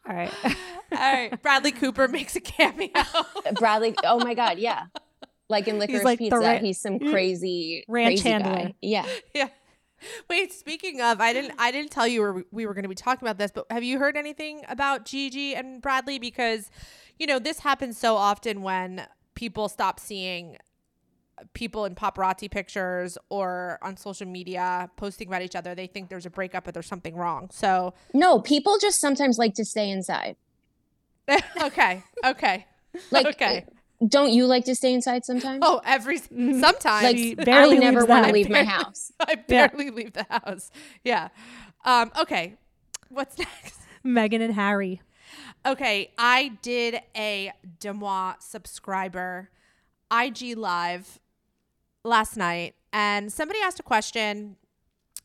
All 0.09 0.15
right. 0.15 0.33
All 0.43 0.53
right. 0.97 1.41
Bradley 1.43 1.71
Cooper 1.71 2.07
makes 2.07 2.35
a 2.35 2.41
cameo. 2.41 2.89
Bradley. 3.59 3.93
Oh 4.03 4.17
my 4.17 4.33
God, 4.33 4.57
yeah. 4.57 4.85
Like 5.49 5.67
in 5.67 5.77
Licorice 5.77 6.03
like 6.03 6.17
the 6.17 6.25
Pizza, 6.25 6.39
ra- 6.39 6.57
he's 6.57 6.79
some 6.79 6.97
crazy 6.97 7.85
ranch 7.87 8.21
crazy 8.21 8.29
handler. 8.29 8.53
Guy. 8.55 8.73
Yeah. 8.81 9.05
yeah. 9.35 9.49
Wait, 10.31 10.51
speaking 10.51 10.99
of, 10.99 11.21
I 11.21 11.31
didn't 11.31 11.53
I 11.59 11.71
didn't 11.71 11.91
tell 11.91 12.07
you 12.07 12.31
we- 12.33 12.43
we 12.51 12.65
were 12.65 12.73
going 12.73 12.83
to 12.83 12.89
be 12.89 12.95
talking 12.95 13.27
about 13.27 13.37
this, 13.37 13.51
but 13.51 13.67
have 13.69 13.83
you 13.83 13.99
heard 13.99 14.17
anything 14.17 14.63
about 14.67 15.05
Gigi 15.05 15.53
and 15.53 15.79
Bradley 15.79 16.17
because 16.17 16.71
you 17.19 17.27
know, 17.27 17.37
this 17.37 17.59
happens 17.59 17.99
so 17.99 18.15
often 18.15 18.63
when 18.63 19.05
people 19.41 19.67
stop 19.67 19.99
seeing 19.99 20.55
people 21.53 21.85
in 21.85 21.95
paparazzi 21.95 22.49
pictures 22.49 23.17
or 23.29 23.79
on 23.81 23.97
social 23.97 24.27
media 24.27 24.87
posting 24.97 25.27
about 25.27 25.41
each 25.41 25.55
other, 25.55 25.73
they 25.73 25.87
think 25.87 26.09
there's 26.09 26.27
a 26.27 26.29
breakup 26.29 26.67
or 26.67 26.71
there's 26.71 26.85
something 26.85 27.15
wrong. 27.15 27.49
So, 27.51 27.95
No, 28.13 28.39
people 28.39 28.77
just 28.79 29.01
sometimes 29.01 29.39
like 29.39 29.55
to 29.55 29.65
stay 29.65 29.89
inside. 29.89 30.35
okay. 31.63 32.03
Okay. 32.23 32.67
Like, 33.09 33.25
okay. 33.25 33.65
don't 34.07 34.31
you 34.31 34.45
like 34.45 34.65
to 34.65 34.75
stay 34.75 34.93
inside 34.93 35.25
sometimes? 35.25 35.61
Oh, 35.63 35.81
every 35.83 36.19
sometimes 36.19 37.03
like, 37.03 37.17
She 37.17 37.33
barely 37.33 37.77
I 37.77 37.79
never 37.79 38.05
want 38.05 38.27
to 38.27 38.31
leave 38.31 38.47
my 38.47 38.63
house. 38.77 39.11
I 39.19 39.33
barely 39.33 39.89
leave 39.89 40.13
the 40.13 40.27
house. 40.29 40.69
Yeah. 41.03 41.29
Um, 41.83 42.11
okay. 42.21 42.57
What's 43.09 43.39
next? 43.47 43.79
Meghan 44.05 44.41
and 44.41 44.53
Harry. 44.53 45.01
Okay, 45.65 46.11
I 46.17 46.53
did 46.61 47.01
a 47.15 47.51
Deuxmoi 47.79 48.41
subscriber 48.41 49.49
IG 50.11 50.57
live 50.57 51.19
last 52.03 52.35
night, 52.35 52.75
and 52.91 53.31
somebody 53.31 53.59
asked 53.61 53.79
a 53.79 53.83
question 53.83 54.57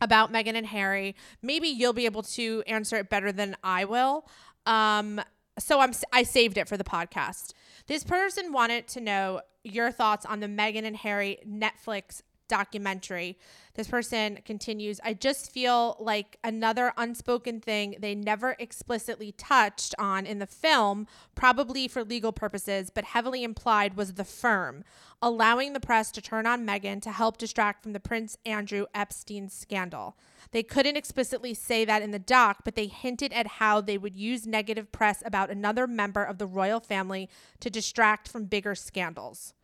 about 0.01 0.33
Meghan 0.33 0.55
and 0.55 0.67
Harry. 0.67 1.17
Maybe 1.43 1.69
you'll 1.69 1.93
be 1.93 2.05
able 2.05 2.23
to 2.23 2.63
answer 2.67 2.97
it 2.97 3.09
better 3.09 3.33
than 3.33 3.57
I 3.65 3.85
will. 3.85 4.29
Um, 4.67 5.21
so 5.59 5.81
I'm 5.81 5.93
I 6.13 6.23
saved 6.23 6.59
it 6.59 6.69
for 6.69 6.77
the 6.77 6.85
podcast. 6.85 7.53
This 7.87 8.05
person 8.05 8.53
wanted 8.53 8.89
to 8.89 9.01
know 9.01 9.41
your 9.65 9.91
thoughts 9.91 10.27
on 10.27 10.41
the 10.41 10.47
Meghan 10.47 10.85
and 10.85 10.97
Harry 10.97 11.39
Netflix 11.47 12.23
documentary. 12.49 13.39
This 13.75 13.89
person 13.89 14.39
continues, 14.45 15.01
I 15.05 15.13
just 15.13 15.53
feel 15.53 15.97
like 16.01 16.39
another 16.43 16.93
unspoken 16.97 17.61
thing 17.61 17.97
they 17.99 18.15
never 18.15 18.57
explicitly 18.59 19.33
touched 19.33 19.95
on 19.99 20.25
in 20.25 20.39
the 20.39 20.47
film, 20.47 21.07
probably 21.35 21.87
for 21.87 22.03
legal 22.03 22.33
purposes, 22.33 22.91
but 22.91 23.05
heavily 23.05 23.45
implied 23.45 23.95
was 23.95 24.15
the 24.15 24.25
firm, 24.25 24.83
allowing 25.21 25.73
the 25.73 25.81
press 25.81 26.11
to 26.13 26.23
turn 26.23 26.47
on 26.47 26.67
Meghan 26.67 27.03
to 27.03 27.13
help 27.13 27.37
distract 27.37 27.83
from 27.83 27.93
the 27.93 28.01
Prince 28.01 28.39
Andrew 28.47 28.87
Epstein 28.95 29.49
scandal. 29.49 30.17
They 30.53 30.63
couldn't 30.63 30.97
explicitly 30.97 31.55
say 31.55 31.85
that 31.85 32.03
in 32.03 32.13
the 32.13 32.19
doc, 32.19 32.59
but 32.65 32.77
they 32.77 32.87
hinted 32.87 33.33
at 33.33 33.47
how 33.47 33.81
they 33.81 33.99
would 33.99 34.17
use 34.17 34.47
negative 34.47 34.91
press 34.93 35.23
about 35.25 35.51
another 35.51 35.87
member 35.87 36.23
of 36.23 36.39
the 36.39 36.47
royal 36.47 36.81
family 36.81 37.29
to 37.61 37.69
distract 37.69 38.29
from 38.29 38.45
bigger 38.45 38.75
scandals. 38.75 39.55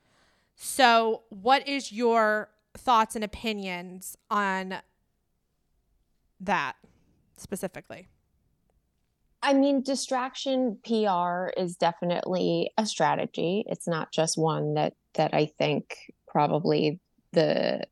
So, 0.54 1.22
what 1.30 1.66
is 1.66 1.92
your 1.92 2.50
thoughts 2.76 3.14
and 3.14 3.24
opinions 3.24 4.16
on 4.30 4.76
that 6.40 6.74
specifically? 7.36 8.08
I 9.42 9.54
mean, 9.54 9.82
distraction 9.82 10.78
PR 10.84 11.48
is 11.56 11.76
definitely 11.76 12.70
a 12.78 12.86
strategy. 12.86 13.64
It's 13.66 13.88
not 13.88 14.12
just 14.12 14.38
one 14.38 14.74
that 14.74 14.94
that 15.14 15.34
I 15.34 15.46
think 15.58 15.96
probably 16.28 17.00
the 17.32 17.82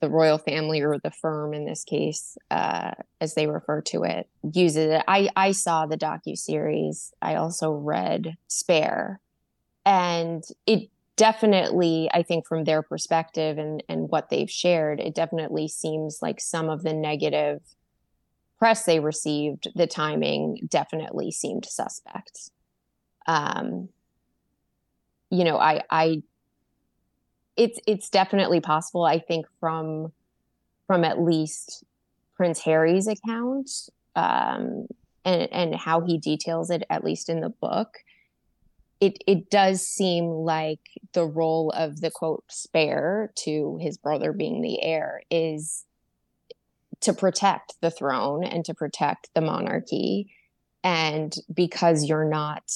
the 0.00 0.08
royal 0.08 0.38
family 0.38 0.80
or 0.80 0.96
the 1.02 1.10
firm 1.10 1.52
in 1.52 1.64
this 1.64 1.82
case, 1.82 2.38
uh, 2.52 2.92
as 3.20 3.34
they 3.34 3.48
refer 3.48 3.80
to 3.82 4.04
it, 4.04 4.28
uses 4.54 4.92
it. 4.92 5.02
I 5.08 5.28
I 5.34 5.50
saw 5.50 5.86
the 5.86 5.98
docu 5.98 6.36
series. 6.36 7.12
I 7.20 7.34
also 7.34 7.72
read 7.72 8.36
Spare, 8.46 9.20
and 9.84 10.44
it 10.66 10.88
definitely 11.18 12.08
i 12.14 12.22
think 12.22 12.46
from 12.46 12.64
their 12.64 12.80
perspective 12.80 13.58
and 13.58 13.82
and 13.88 14.08
what 14.08 14.30
they've 14.30 14.50
shared 14.50 15.00
it 15.00 15.14
definitely 15.14 15.68
seems 15.68 16.20
like 16.22 16.40
some 16.40 16.70
of 16.70 16.82
the 16.84 16.94
negative 16.94 17.60
press 18.58 18.84
they 18.84 19.00
received 19.00 19.68
the 19.74 19.86
timing 19.86 20.58
definitely 20.68 21.30
seemed 21.30 21.64
suspect. 21.64 22.50
Um 23.26 23.90
you 25.30 25.44
know 25.44 25.58
i 25.58 25.82
i 25.90 26.22
it's 27.56 27.78
it's 27.86 28.08
definitely 28.08 28.60
possible 28.60 29.04
i 29.04 29.18
think 29.18 29.44
from 29.60 30.10
from 30.86 31.04
at 31.04 31.20
least 31.20 31.84
prince 32.34 32.60
harry's 32.60 33.06
account 33.06 33.68
um 34.16 34.86
and 35.26 35.52
and 35.52 35.74
how 35.74 36.00
he 36.00 36.16
details 36.16 36.70
it 36.70 36.82
at 36.88 37.04
least 37.04 37.28
in 37.28 37.40
the 37.40 37.50
book 37.50 37.98
it 39.00 39.22
it 39.26 39.50
does 39.50 39.86
seem 39.86 40.26
like 40.26 40.80
the 41.12 41.24
role 41.24 41.70
of 41.70 42.00
the 42.00 42.10
quote 42.10 42.44
spare 42.48 43.32
to 43.36 43.78
his 43.80 43.96
brother 43.98 44.32
being 44.32 44.60
the 44.60 44.82
heir 44.82 45.22
is 45.30 45.84
to 47.00 47.12
protect 47.12 47.74
the 47.80 47.90
throne 47.90 48.42
and 48.42 48.64
to 48.64 48.74
protect 48.74 49.30
the 49.34 49.40
monarchy. 49.40 50.32
And 50.82 51.34
because 51.52 52.04
you're 52.04 52.28
not 52.28 52.70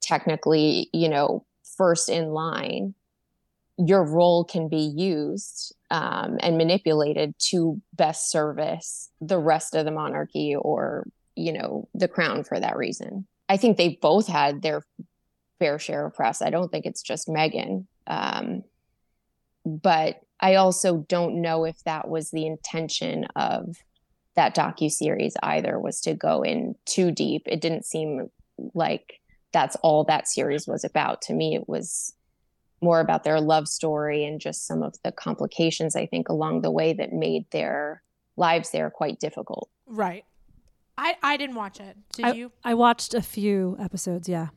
technically 0.00 0.88
you 0.92 1.08
know 1.08 1.44
first 1.76 2.08
in 2.08 2.28
line 2.30 2.94
your 3.86 4.04
role 4.04 4.44
can 4.44 4.68
be 4.68 4.92
used 4.96 5.74
um, 5.90 6.38
and 6.40 6.58
manipulated 6.58 7.34
to 7.38 7.80
best 7.94 8.30
service 8.30 9.10
the 9.20 9.38
rest 9.38 9.74
of 9.74 9.84
the 9.84 9.90
monarchy 9.90 10.54
or 10.54 11.06
you 11.34 11.52
know 11.52 11.88
the 11.94 12.08
crown 12.08 12.44
for 12.44 12.58
that 12.58 12.76
reason. 12.76 13.26
I 13.48 13.56
think 13.56 13.76
they 13.76 13.98
both 14.00 14.26
had 14.26 14.62
their 14.62 14.82
fair 15.60 15.78
share 15.78 16.06
of 16.06 16.14
press. 16.14 16.42
I 16.42 16.50
don't 16.50 16.72
think 16.72 16.86
it's 16.86 17.02
just 17.02 17.28
Meghan. 17.28 17.86
Um, 18.08 18.64
but 19.64 20.20
I 20.40 20.56
also 20.56 21.04
don't 21.08 21.40
know 21.40 21.64
if 21.64 21.84
that 21.84 22.08
was 22.08 22.30
the 22.30 22.46
intention 22.46 23.26
of 23.36 23.76
that 24.34 24.56
docu 24.56 24.90
series 24.90 25.36
either 25.42 25.78
was 25.78 26.00
to 26.00 26.14
go 26.14 26.42
in 26.42 26.74
too 26.86 27.12
deep. 27.12 27.42
It 27.46 27.60
didn't 27.60 27.84
seem 27.84 28.30
like 28.74 29.20
that's 29.52 29.76
all 29.76 30.04
that 30.04 30.26
series 30.26 30.66
was 30.66 30.82
about. 30.82 31.22
To 31.22 31.34
me, 31.34 31.54
it 31.54 31.68
was 31.68 32.14
more 32.80 33.00
about 33.00 33.24
their 33.24 33.40
love 33.40 33.68
story 33.68 34.24
and 34.24 34.40
just 34.40 34.66
some 34.66 34.82
of 34.82 34.94
the 35.04 35.12
complications 35.12 35.94
I 35.94 36.06
think 36.06 36.28
along 36.28 36.62
the 36.62 36.70
way 36.70 36.94
that 36.94 37.12
made 37.12 37.44
their 37.50 38.02
lives 38.36 38.70
there 38.70 38.90
quite 38.90 39.20
difficult. 39.20 39.68
Right. 39.86 40.24
I 40.96 41.16
I 41.22 41.36
didn't 41.36 41.56
watch 41.56 41.80
it. 41.80 41.96
Did 42.12 42.24
I, 42.24 42.32
you? 42.32 42.52
I 42.64 42.74
watched 42.74 43.12
a 43.14 43.22
few 43.22 43.76
episodes. 43.78 44.28
Yeah. 44.28 44.48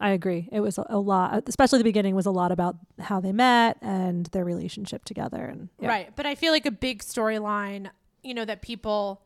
I 0.00 0.10
agree. 0.10 0.48
It 0.52 0.60
was 0.60 0.78
a, 0.78 0.86
a, 0.88 0.98
lot, 0.98 1.34
uh, 1.34 1.40
especially 1.46 1.78
the 1.78 1.84
beginning 1.84 2.14
was 2.14 2.26
a 2.26 2.30
lot 2.30 2.52
about 2.52 2.76
how 2.98 3.20
they 3.20 3.32
met 3.32 3.78
and 3.82 4.26
their 4.26 4.44
relationship 4.44 5.04
together. 5.04 5.44
And 5.44 5.68
yeah. 5.80 5.88
right, 5.88 6.16
but 6.16 6.26
I 6.26 6.34
feel 6.34 6.52
like 6.52 6.66
a 6.66 6.70
big 6.70 7.02
storyline, 7.02 7.90
you 8.22 8.34
know, 8.34 8.44
that 8.44 8.62
people 8.62 9.22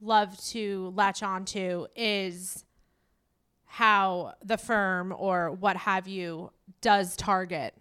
love 0.00 0.38
to 0.46 0.92
latch 0.94 1.22
onto 1.22 1.86
is 1.96 2.64
how 3.66 4.34
the 4.44 4.56
firm 4.56 5.12
or 5.16 5.50
what 5.50 5.76
have 5.76 6.06
you 6.06 6.50
does 6.80 7.16
target 7.16 7.74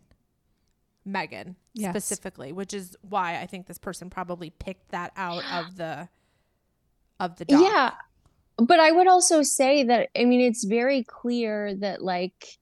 Meghan 1.07 1.55
yes. 1.73 1.91
specifically, 1.91 2.51
which 2.51 2.73
is 2.73 2.95
why 3.01 3.39
I 3.39 3.45
think 3.45 3.67
this 3.67 3.77
person 3.77 4.09
probably 4.09 4.49
picked 4.49 4.89
that 4.91 5.11
out 5.17 5.43
of 5.51 5.75
the 5.75 6.09
of 7.19 7.35
the 7.37 7.45
doc. 7.45 7.61
Yeah, 7.61 7.91
but 8.57 8.79
I 8.79 8.91
would 8.91 9.07
also 9.07 9.41
say 9.41 9.83
that 9.83 10.09
I 10.17 10.25
mean 10.25 10.41
it's 10.41 10.63
very 10.63 11.03
clear 11.03 11.75
that 11.75 12.03
like 12.03 12.59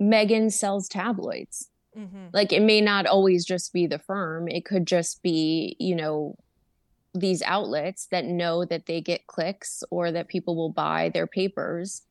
Meghan 0.00 0.52
sells 0.52 0.88
tabloids. 0.88 1.68
Mm-hmm. 1.96 2.26
Like 2.32 2.52
it 2.52 2.62
may 2.62 2.80
not 2.80 3.06
always 3.06 3.44
just 3.44 3.72
be 3.72 3.86
the 3.86 3.98
firm. 3.98 4.48
It 4.48 4.64
could 4.64 4.86
just 4.86 5.22
be, 5.22 5.76
you 5.78 5.94
know, 5.94 6.36
these 7.14 7.42
outlets 7.42 8.06
that 8.06 8.24
know 8.24 8.64
that 8.64 8.86
they 8.86 9.00
get 9.00 9.26
clicks 9.28 9.84
or 9.90 10.10
that 10.10 10.28
people 10.28 10.56
will 10.56 10.72
buy 10.72 11.10
their 11.10 11.28
papers 11.28 12.02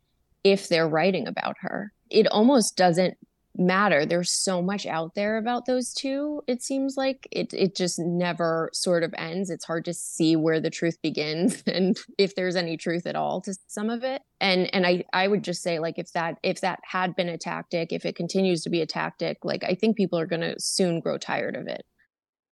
if 0.44 0.70
they're 0.70 0.88
writing 0.88 1.28
about 1.28 1.58
her. 1.60 1.92
It 2.10 2.28
almost 2.28 2.78
doesn't 2.78 3.18
matter. 3.56 4.06
There's 4.06 4.32
so 4.32 4.62
much 4.62 4.86
out 4.86 5.16
there 5.16 5.38
about 5.38 5.66
those 5.66 5.94
two. 5.94 6.42
It 6.48 6.64
seems 6.64 6.98
like 6.98 7.28
it 7.32 7.54
it 7.54 7.76
just 7.76 8.00
never 8.00 8.70
sort 8.74 9.04
of 9.04 9.14
ends. 9.18 9.50
It's 9.50 9.66
hard 9.66 9.86
to 9.86 9.94
see 9.94 10.36
where 10.36 10.60
the 10.60 10.70
truth 10.70 11.02
begins 11.02 11.62
and 11.68 11.98
if 12.18 12.36
there's 12.36 12.56
any 12.56 12.78
truth 12.78 13.06
at 13.06 13.16
all 13.16 13.42
to 13.42 13.56
some 13.68 13.90
of 13.90 14.04
it. 14.04 14.22
And 14.42 14.74
and 14.74 14.86
I 14.86 15.06
I 15.14 15.28
would 15.28 15.44
just 15.44 15.62
say 15.62 15.80
like 15.80 15.98
if 15.98 16.12
that 16.14 16.38
if 16.44 16.62
that 16.62 16.80
had 16.84 17.16
been 17.16 17.30
a 17.30 17.38
tactic, 17.38 17.92
if 17.92 18.06
it 18.06 18.16
continues 18.16 18.64
to 18.64 18.70
be 18.70 18.82
a 18.82 18.88
tactic, 18.88 19.40
like 19.44 19.64
I 19.64 19.76
think 19.76 19.98
people 19.98 20.20
are 20.20 20.26
going 20.28 20.42
to 20.42 20.56
soon 20.60 21.00
grow 21.00 21.18
tired 21.18 21.56
of 21.56 21.68
it 21.68 21.86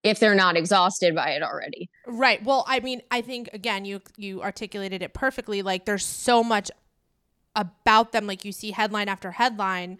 if 0.02 0.18
they're 0.18 0.34
not 0.34 0.56
exhausted 0.56 1.14
by 1.14 1.30
it 1.30 1.42
already. 1.42 1.90
Right. 2.06 2.42
Well, 2.42 2.64
I 2.66 2.80
mean, 2.80 3.02
I 3.10 3.20
think 3.20 3.48
again 3.52 3.84
you 3.84 4.00
you 4.16 4.42
articulated 4.42 5.02
it 5.02 5.14
perfectly. 5.14 5.62
Like 5.62 5.86
there's 5.86 6.04
so 6.04 6.44
much 6.44 6.70
about 7.56 8.12
them 8.12 8.26
like 8.26 8.44
you 8.44 8.52
see 8.52 8.70
headline 8.70 9.08
after 9.08 9.32
headline 9.32 9.98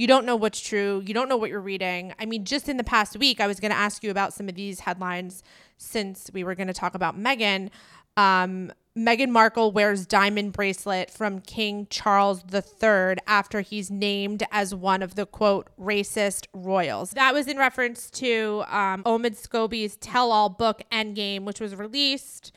you 0.00 0.06
don't 0.06 0.24
know 0.24 0.34
what's 0.34 0.62
true. 0.62 1.02
You 1.04 1.12
don't 1.12 1.28
know 1.28 1.36
what 1.36 1.50
you're 1.50 1.60
reading. 1.60 2.14
I 2.18 2.24
mean, 2.24 2.46
just 2.46 2.70
in 2.70 2.78
the 2.78 2.84
past 2.84 3.18
week, 3.18 3.38
I 3.38 3.46
was 3.46 3.60
going 3.60 3.70
to 3.70 3.76
ask 3.76 4.02
you 4.02 4.10
about 4.10 4.32
some 4.32 4.48
of 4.48 4.54
these 4.54 4.80
headlines 4.80 5.42
since 5.76 6.30
we 6.32 6.42
were 6.42 6.54
going 6.54 6.68
to 6.68 6.72
talk 6.72 6.94
about 6.94 7.20
Meghan. 7.20 7.68
Um, 8.16 8.72
Meghan 8.96 9.28
Markle 9.28 9.72
wears 9.72 10.06
diamond 10.06 10.54
bracelet 10.54 11.10
from 11.10 11.40
King 11.40 11.86
Charles 11.90 12.42
III 12.50 13.16
after 13.26 13.60
he's 13.60 13.90
named 13.90 14.42
as 14.50 14.74
one 14.74 15.02
of 15.02 15.16
the 15.16 15.26
quote 15.26 15.68
racist 15.78 16.46
royals. 16.54 17.10
That 17.10 17.34
was 17.34 17.46
in 17.46 17.58
reference 17.58 18.08
to 18.12 18.64
um, 18.68 19.02
Omid 19.04 19.36
Scobie's 19.36 19.96
tell 19.96 20.32
all 20.32 20.48
book 20.48 20.80
Endgame, 20.90 21.44
which 21.44 21.60
was 21.60 21.76
released 21.76 22.52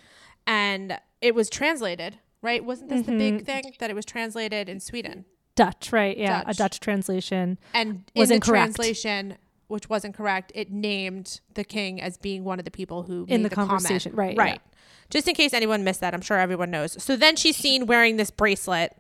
and 0.47 0.97
it 1.19 1.35
was 1.35 1.49
translated, 1.49 2.19
right? 2.41 2.63
Wasn't 2.63 2.89
this 2.89 3.01
mm-hmm. 3.01 3.11
the 3.11 3.31
big 3.31 3.45
thing 3.45 3.73
that 3.79 3.89
it 3.89 3.95
was 3.97 4.05
translated 4.05 4.69
in 4.69 4.79
Sweden? 4.79 5.25
Dutch, 5.55 5.91
right? 5.91 6.17
Yeah, 6.17 6.43
Dutch. 6.43 6.55
a 6.55 6.57
Dutch 6.57 6.79
translation. 6.79 7.59
And 7.73 8.03
was 8.15 8.29
in 8.29 8.35
incorrect. 8.35 8.73
the 8.73 8.77
translation, 8.77 9.37
which 9.67 9.89
wasn't 9.89 10.15
correct, 10.15 10.51
it 10.55 10.71
named 10.71 11.41
the 11.53 11.63
king 11.63 12.01
as 12.01 12.17
being 12.17 12.43
one 12.43 12.59
of 12.59 12.65
the 12.65 12.71
people 12.71 13.03
who 13.03 13.25
in 13.27 13.43
the, 13.43 13.49
the, 13.49 13.55
conversation, 13.55 14.13
comment. 14.13 14.37
right? 14.37 14.45
Right. 14.45 14.61
Yeah. 14.63 14.79
Just 15.09 15.27
in 15.27 15.35
case 15.35 15.53
anyone 15.53 15.83
missed 15.83 16.01
that, 16.01 16.13
I'm 16.13 16.21
sure 16.21 16.39
everyone 16.39 16.71
knows. 16.71 17.01
So 17.01 17.15
then 17.15 17.35
she's 17.35 17.55
seen 17.55 17.85
wearing 17.85 18.17
this 18.17 18.31
bracelet, 18.31 18.95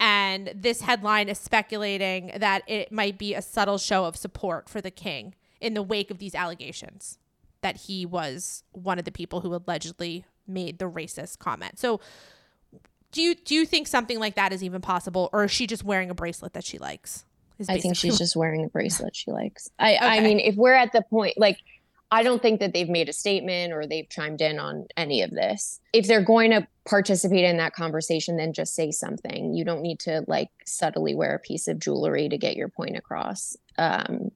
and 0.00 0.52
this 0.54 0.80
headline 0.80 1.28
is 1.28 1.38
speculating 1.38 2.32
that 2.36 2.62
it 2.66 2.90
might 2.90 3.18
be 3.18 3.34
a 3.34 3.42
subtle 3.42 3.78
show 3.78 4.06
of 4.06 4.16
support 4.16 4.68
for 4.68 4.80
the 4.80 4.90
king 4.90 5.34
in 5.60 5.74
the 5.74 5.82
wake 5.82 6.10
of 6.10 6.18
these 6.18 6.34
allegations 6.34 7.18
that 7.64 7.78
he 7.78 8.04
was 8.04 8.62
one 8.72 8.98
of 8.98 9.06
the 9.06 9.10
people 9.10 9.40
who 9.40 9.54
allegedly 9.54 10.26
made 10.46 10.78
the 10.78 10.84
racist 10.84 11.38
comment. 11.38 11.78
So 11.78 11.98
do 13.14 13.22
you 13.22 13.34
do 13.36 13.54
you 13.54 13.64
think 13.64 13.86
something 13.86 14.18
like 14.18 14.34
that 14.34 14.52
is 14.52 14.62
even 14.62 14.82
possible, 14.82 15.30
or 15.32 15.44
is 15.44 15.50
she 15.50 15.66
just 15.66 15.84
wearing 15.84 16.10
a 16.10 16.14
bracelet 16.14 16.52
that 16.52 16.64
she 16.64 16.78
likes? 16.78 17.24
I 17.68 17.78
think 17.78 17.96
she's 17.96 18.18
just 18.18 18.34
wearing 18.34 18.64
a 18.64 18.68
bracelet 18.68 19.14
she 19.14 19.30
likes. 19.30 19.70
I 19.78 19.94
okay. 19.94 20.06
I 20.06 20.20
mean, 20.20 20.40
if 20.40 20.56
we're 20.56 20.74
at 20.74 20.92
the 20.92 21.02
point 21.02 21.38
like. 21.38 21.58
I 22.10 22.22
don't 22.22 22.40
think 22.40 22.60
that 22.60 22.72
they've 22.72 22.88
made 22.88 23.08
a 23.08 23.12
statement 23.12 23.72
or 23.72 23.88
they've 23.88 24.08
chimed 24.08 24.40
in 24.40 24.60
on 24.60 24.86
any 24.96 25.22
of 25.22 25.32
this. 25.32 25.80
If 25.92 26.06
they're 26.06 26.22
going 26.22 26.52
to 26.52 26.64
participate 26.84 27.44
in 27.44 27.56
that 27.56 27.74
conversation, 27.74 28.36
then 28.36 28.52
just 28.52 28.72
say 28.72 28.92
something. 28.92 29.52
You 29.52 29.64
don't 29.64 29.82
need 29.82 29.98
to 30.00 30.22
like 30.28 30.50
subtly 30.64 31.16
wear 31.16 31.34
a 31.34 31.40
piece 31.40 31.66
of 31.66 31.80
jewelry 31.80 32.28
to 32.28 32.38
get 32.38 32.54
your 32.54 32.68
point 32.68 32.96
across. 32.96 33.56
Um, 33.78 34.30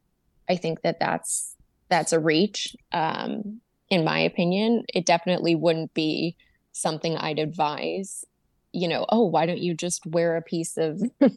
I 0.48 0.56
think 0.56 0.80
that 0.80 0.98
that's 0.98 1.54
that's 1.88 2.12
a 2.12 2.18
reach. 2.18 2.74
Um, 2.90 3.60
in 3.90 4.02
my 4.02 4.18
opinion, 4.20 4.84
it 4.92 5.06
definitely 5.06 5.54
wouldn't 5.54 5.94
be 5.94 6.34
something 6.72 7.16
I'd 7.16 7.38
advise 7.38 8.24
you 8.72 8.88
know, 8.88 9.06
oh, 9.08 9.24
why 9.24 9.46
don't 9.46 9.58
you 9.58 9.74
just 9.74 10.04
wear 10.06 10.36
a 10.36 10.42
piece 10.42 10.76
of 10.76 11.00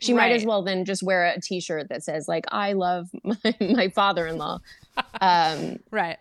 she 0.00 0.12
right. 0.12 0.28
might 0.28 0.32
as 0.32 0.44
well 0.44 0.62
then 0.62 0.84
just 0.84 1.02
wear 1.02 1.26
a 1.26 1.40
t-shirt 1.40 1.88
that 1.88 2.02
says 2.02 2.26
like 2.26 2.46
I 2.50 2.72
love 2.72 3.08
my, 3.24 3.56
my 3.60 3.88
father-in-law. 3.88 4.58
um 5.20 5.78
right. 5.90 6.18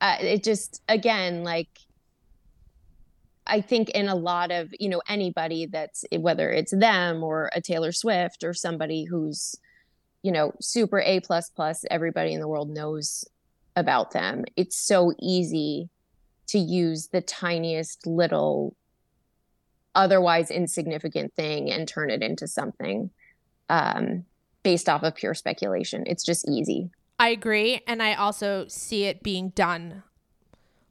Uh, 0.00 0.16
it 0.20 0.44
just 0.44 0.82
again 0.88 1.44
like 1.44 1.68
I 3.46 3.60
think 3.60 3.90
in 3.90 4.08
a 4.08 4.14
lot 4.14 4.50
of, 4.50 4.74
you 4.78 4.88
know, 4.88 5.02
anybody 5.08 5.66
that's 5.66 6.04
whether 6.12 6.50
it's 6.50 6.72
them 6.72 7.22
or 7.22 7.50
a 7.52 7.60
Taylor 7.60 7.92
Swift 7.92 8.42
or 8.42 8.54
somebody 8.54 9.04
who's, 9.04 9.54
you 10.22 10.32
know, 10.32 10.54
super 10.60 11.00
A 11.00 11.20
plus 11.20 11.50
plus, 11.50 11.84
everybody 11.90 12.32
in 12.32 12.40
the 12.40 12.48
world 12.48 12.70
knows 12.70 13.24
about 13.76 14.12
them. 14.12 14.44
It's 14.56 14.76
so 14.76 15.12
easy 15.20 15.90
to 16.48 16.58
use 16.58 17.08
the 17.08 17.20
tiniest 17.20 18.06
little 18.06 18.76
otherwise 19.94 20.50
insignificant 20.50 21.34
thing 21.34 21.70
and 21.70 21.86
turn 21.86 22.10
it 22.10 22.22
into 22.22 22.48
something 22.48 23.10
um, 23.68 24.24
based 24.62 24.88
off 24.88 25.02
of 25.02 25.14
pure 25.14 25.34
speculation. 25.34 26.04
It's 26.06 26.24
just 26.24 26.48
easy. 26.48 26.90
I 27.18 27.28
agree, 27.28 27.80
and 27.86 28.02
I 28.02 28.14
also 28.14 28.66
see 28.68 29.04
it 29.04 29.22
being 29.22 29.50
done 29.50 30.02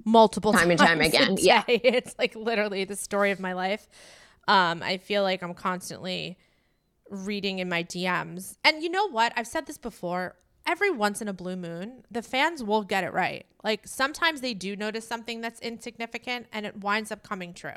multiple 0.05 0.53
time 0.53 0.71
and 0.71 0.79
time 0.79 1.01
again. 1.01 1.35
Yeah, 1.39 1.63
it's 1.67 2.15
like 2.17 2.35
literally 2.35 2.85
the 2.85 2.95
story 2.95 3.31
of 3.31 3.39
my 3.39 3.53
life. 3.53 3.87
Um, 4.47 4.81
I 4.83 4.97
feel 4.97 5.23
like 5.23 5.41
I'm 5.41 5.53
constantly 5.53 6.37
reading 7.09 7.59
in 7.59 7.69
my 7.69 7.83
DMs, 7.83 8.57
and 8.63 8.81
you 8.81 8.89
know 8.89 9.09
what? 9.09 9.33
I've 9.35 9.47
said 9.47 9.65
this 9.65 9.77
before. 9.77 10.35
Every 10.65 10.89
once 10.89 11.21
in 11.21 11.27
a 11.27 11.33
blue 11.33 11.57
moon, 11.57 12.05
the 12.09 12.21
fans 12.21 12.63
will 12.63 12.83
get 12.83 13.03
it 13.03 13.11
right. 13.11 13.45
Like 13.65 13.85
sometimes 13.85 14.39
they 14.39 14.53
do 14.53 14.77
notice 14.77 15.05
something 15.05 15.41
that's 15.41 15.59
insignificant, 15.59 16.47
and 16.53 16.65
it 16.65 16.77
winds 16.77 17.11
up 17.11 17.21
coming 17.21 17.53
true. 17.53 17.73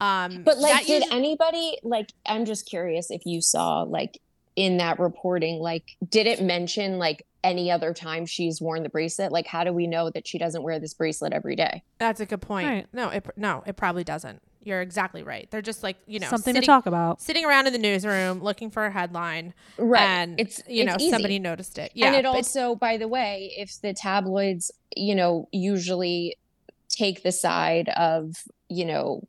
Um, 0.00 0.42
but 0.42 0.58
like, 0.58 0.86
did 0.86 1.02
usually- 1.02 1.16
anybody 1.16 1.78
like? 1.82 2.10
I'm 2.26 2.44
just 2.44 2.68
curious 2.68 3.10
if 3.10 3.24
you 3.24 3.40
saw 3.40 3.82
like 3.82 4.20
in 4.56 4.78
that 4.78 4.98
reporting, 4.98 5.58
like, 5.58 5.96
did 6.08 6.26
it 6.26 6.42
mention 6.42 6.98
like 6.98 7.26
any 7.44 7.70
other 7.70 7.94
time 7.94 8.26
she's 8.26 8.60
worn 8.60 8.82
the 8.82 8.88
bracelet? 8.88 9.30
Like, 9.30 9.46
how 9.46 9.64
do 9.64 9.72
we 9.72 9.86
know 9.86 10.10
that 10.10 10.26
she 10.26 10.38
doesn't 10.38 10.62
wear 10.62 10.78
this 10.78 10.94
bracelet 10.94 11.32
every 11.32 11.54
day? 11.56 11.82
That's 11.98 12.20
a 12.20 12.26
good 12.26 12.40
point. 12.40 12.68
Right. 12.68 12.86
No, 12.92 13.08
it 13.10 13.26
no, 13.36 13.62
it 13.66 13.76
probably 13.76 14.04
doesn't. 14.04 14.42
You're 14.62 14.80
exactly 14.80 15.22
right. 15.22 15.48
They're 15.52 15.62
just 15.62 15.84
like 15.84 15.96
you 16.06 16.18
know 16.18 16.26
something 16.28 16.54
sitting, 16.54 16.62
to 16.62 16.66
talk 16.66 16.86
about, 16.86 17.22
sitting 17.22 17.44
around 17.44 17.68
in 17.68 17.72
the 17.72 17.78
newsroom 17.78 18.42
looking 18.42 18.68
for 18.70 18.84
a 18.84 18.90
headline, 18.90 19.54
right? 19.78 20.02
And 20.02 20.40
it's 20.40 20.60
you 20.66 20.82
it's 20.82 20.90
know 20.90 20.96
easy. 20.98 21.10
somebody 21.10 21.38
noticed 21.38 21.78
it. 21.78 21.92
Yeah, 21.94 22.08
and 22.08 22.16
it 22.16 22.26
also, 22.26 22.74
by 22.74 22.96
the 22.96 23.06
way, 23.06 23.54
if 23.56 23.80
the 23.80 23.94
tabloids, 23.94 24.72
you 24.96 25.14
know, 25.14 25.48
usually 25.52 26.36
take 26.88 27.22
the 27.22 27.30
side 27.30 27.90
of 27.90 28.42
you 28.68 28.84
know 28.84 29.22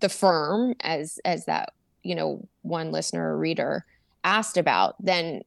the 0.00 0.08
firm 0.08 0.74
as 0.80 1.18
as 1.24 1.44
that 1.46 1.72
you 2.02 2.14
know 2.14 2.46
one 2.62 2.92
listener 2.92 3.34
or 3.34 3.38
reader 3.38 3.84
asked 4.24 4.56
about 4.56 4.94
then 5.02 5.42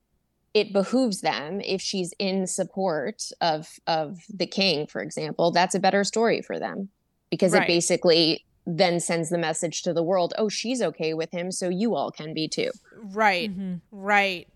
it 0.54 0.74
behooves 0.74 1.22
them 1.22 1.62
if 1.62 1.82
she's 1.82 2.14
in 2.20 2.48
support 2.48 3.32
of 3.42 3.68
of 3.88 4.20
the 4.30 4.48
king 4.48 4.88
for 4.88 5.02
example 5.02 5.52
that's 5.52 5.76
a 5.76 5.80
better 5.80 6.04
story 6.04 6.42
for 6.42 6.60
them 6.60 6.90
because 7.30 7.54
right. 7.54 7.64
it 7.64 7.68
basically 7.68 8.46
then 8.66 9.00
sends 9.00 9.30
the 9.30 9.38
message 9.38 9.82
to 9.82 9.94
the 9.94 10.04
world 10.04 10.34
oh 10.38 10.50
she's 10.50 10.82
okay 10.82 11.14
with 11.14 11.32
him 11.32 11.52
so 11.52 11.70
you 11.70 11.96
all 11.96 12.12
can 12.12 12.34
be 12.34 12.48
too 12.48 12.72
right 13.14 13.52
mm-hmm. 13.52 13.76
right 13.92 14.48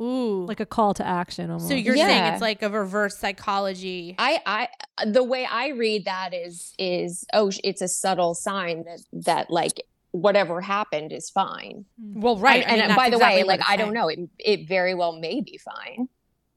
Ooh. 0.00 0.44
Like 0.46 0.60
a 0.60 0.66
call 0.66 0.94
to 0.94 1.06
action 1.06 1.50
almost. 1.50 1.68
So 1.68 1.74
you're 1.74 1.94
yeah. 1.94 2.06
saying 2.06 2.32
it's 2.34 2.42
like 2.42 2.62
a 2.62 2.68
reverse 2.68 3.18
psychology. 3.18 4.14
I 4.18 4.40
I 4.46 5.04
the 5.06 5.22
way 5.22 5.46
I 5.48 5.68
read 5.68 6.06
that 6.06 6.34
is 6.34 6.74
is 6.78 7.24
oh 7.32 7.50
it's 7.62 7.82
a 7.82 7.88
subtle 7.88 8.34
sign 8.34 8.84
that 8.84 9.00
that 9.24 9.50
like 9.50 9.82
whatever 10.12 10.60
happened 10.60 11.12
is 11.12 11.30
fine. 11.30 11.84
Well, 11.98 12.36
right. 12.36 12.66
I, 12.66 12.76
and 12.76 12.96
by 12.96 13.10
the 13.10 13.16
exactly 13.16 13.42
way, 13.42 13.48
like 13.48 13.60
I 13.68 13.76
don't 13.76 13.94
know, 13.94 14.08
it 14.08 14.20
it 14.38 14.68
very 14.68 14.94
well 14.94 15.12
may 15.12 15.40
be 15.40 15.58
fine. 15.58 16.08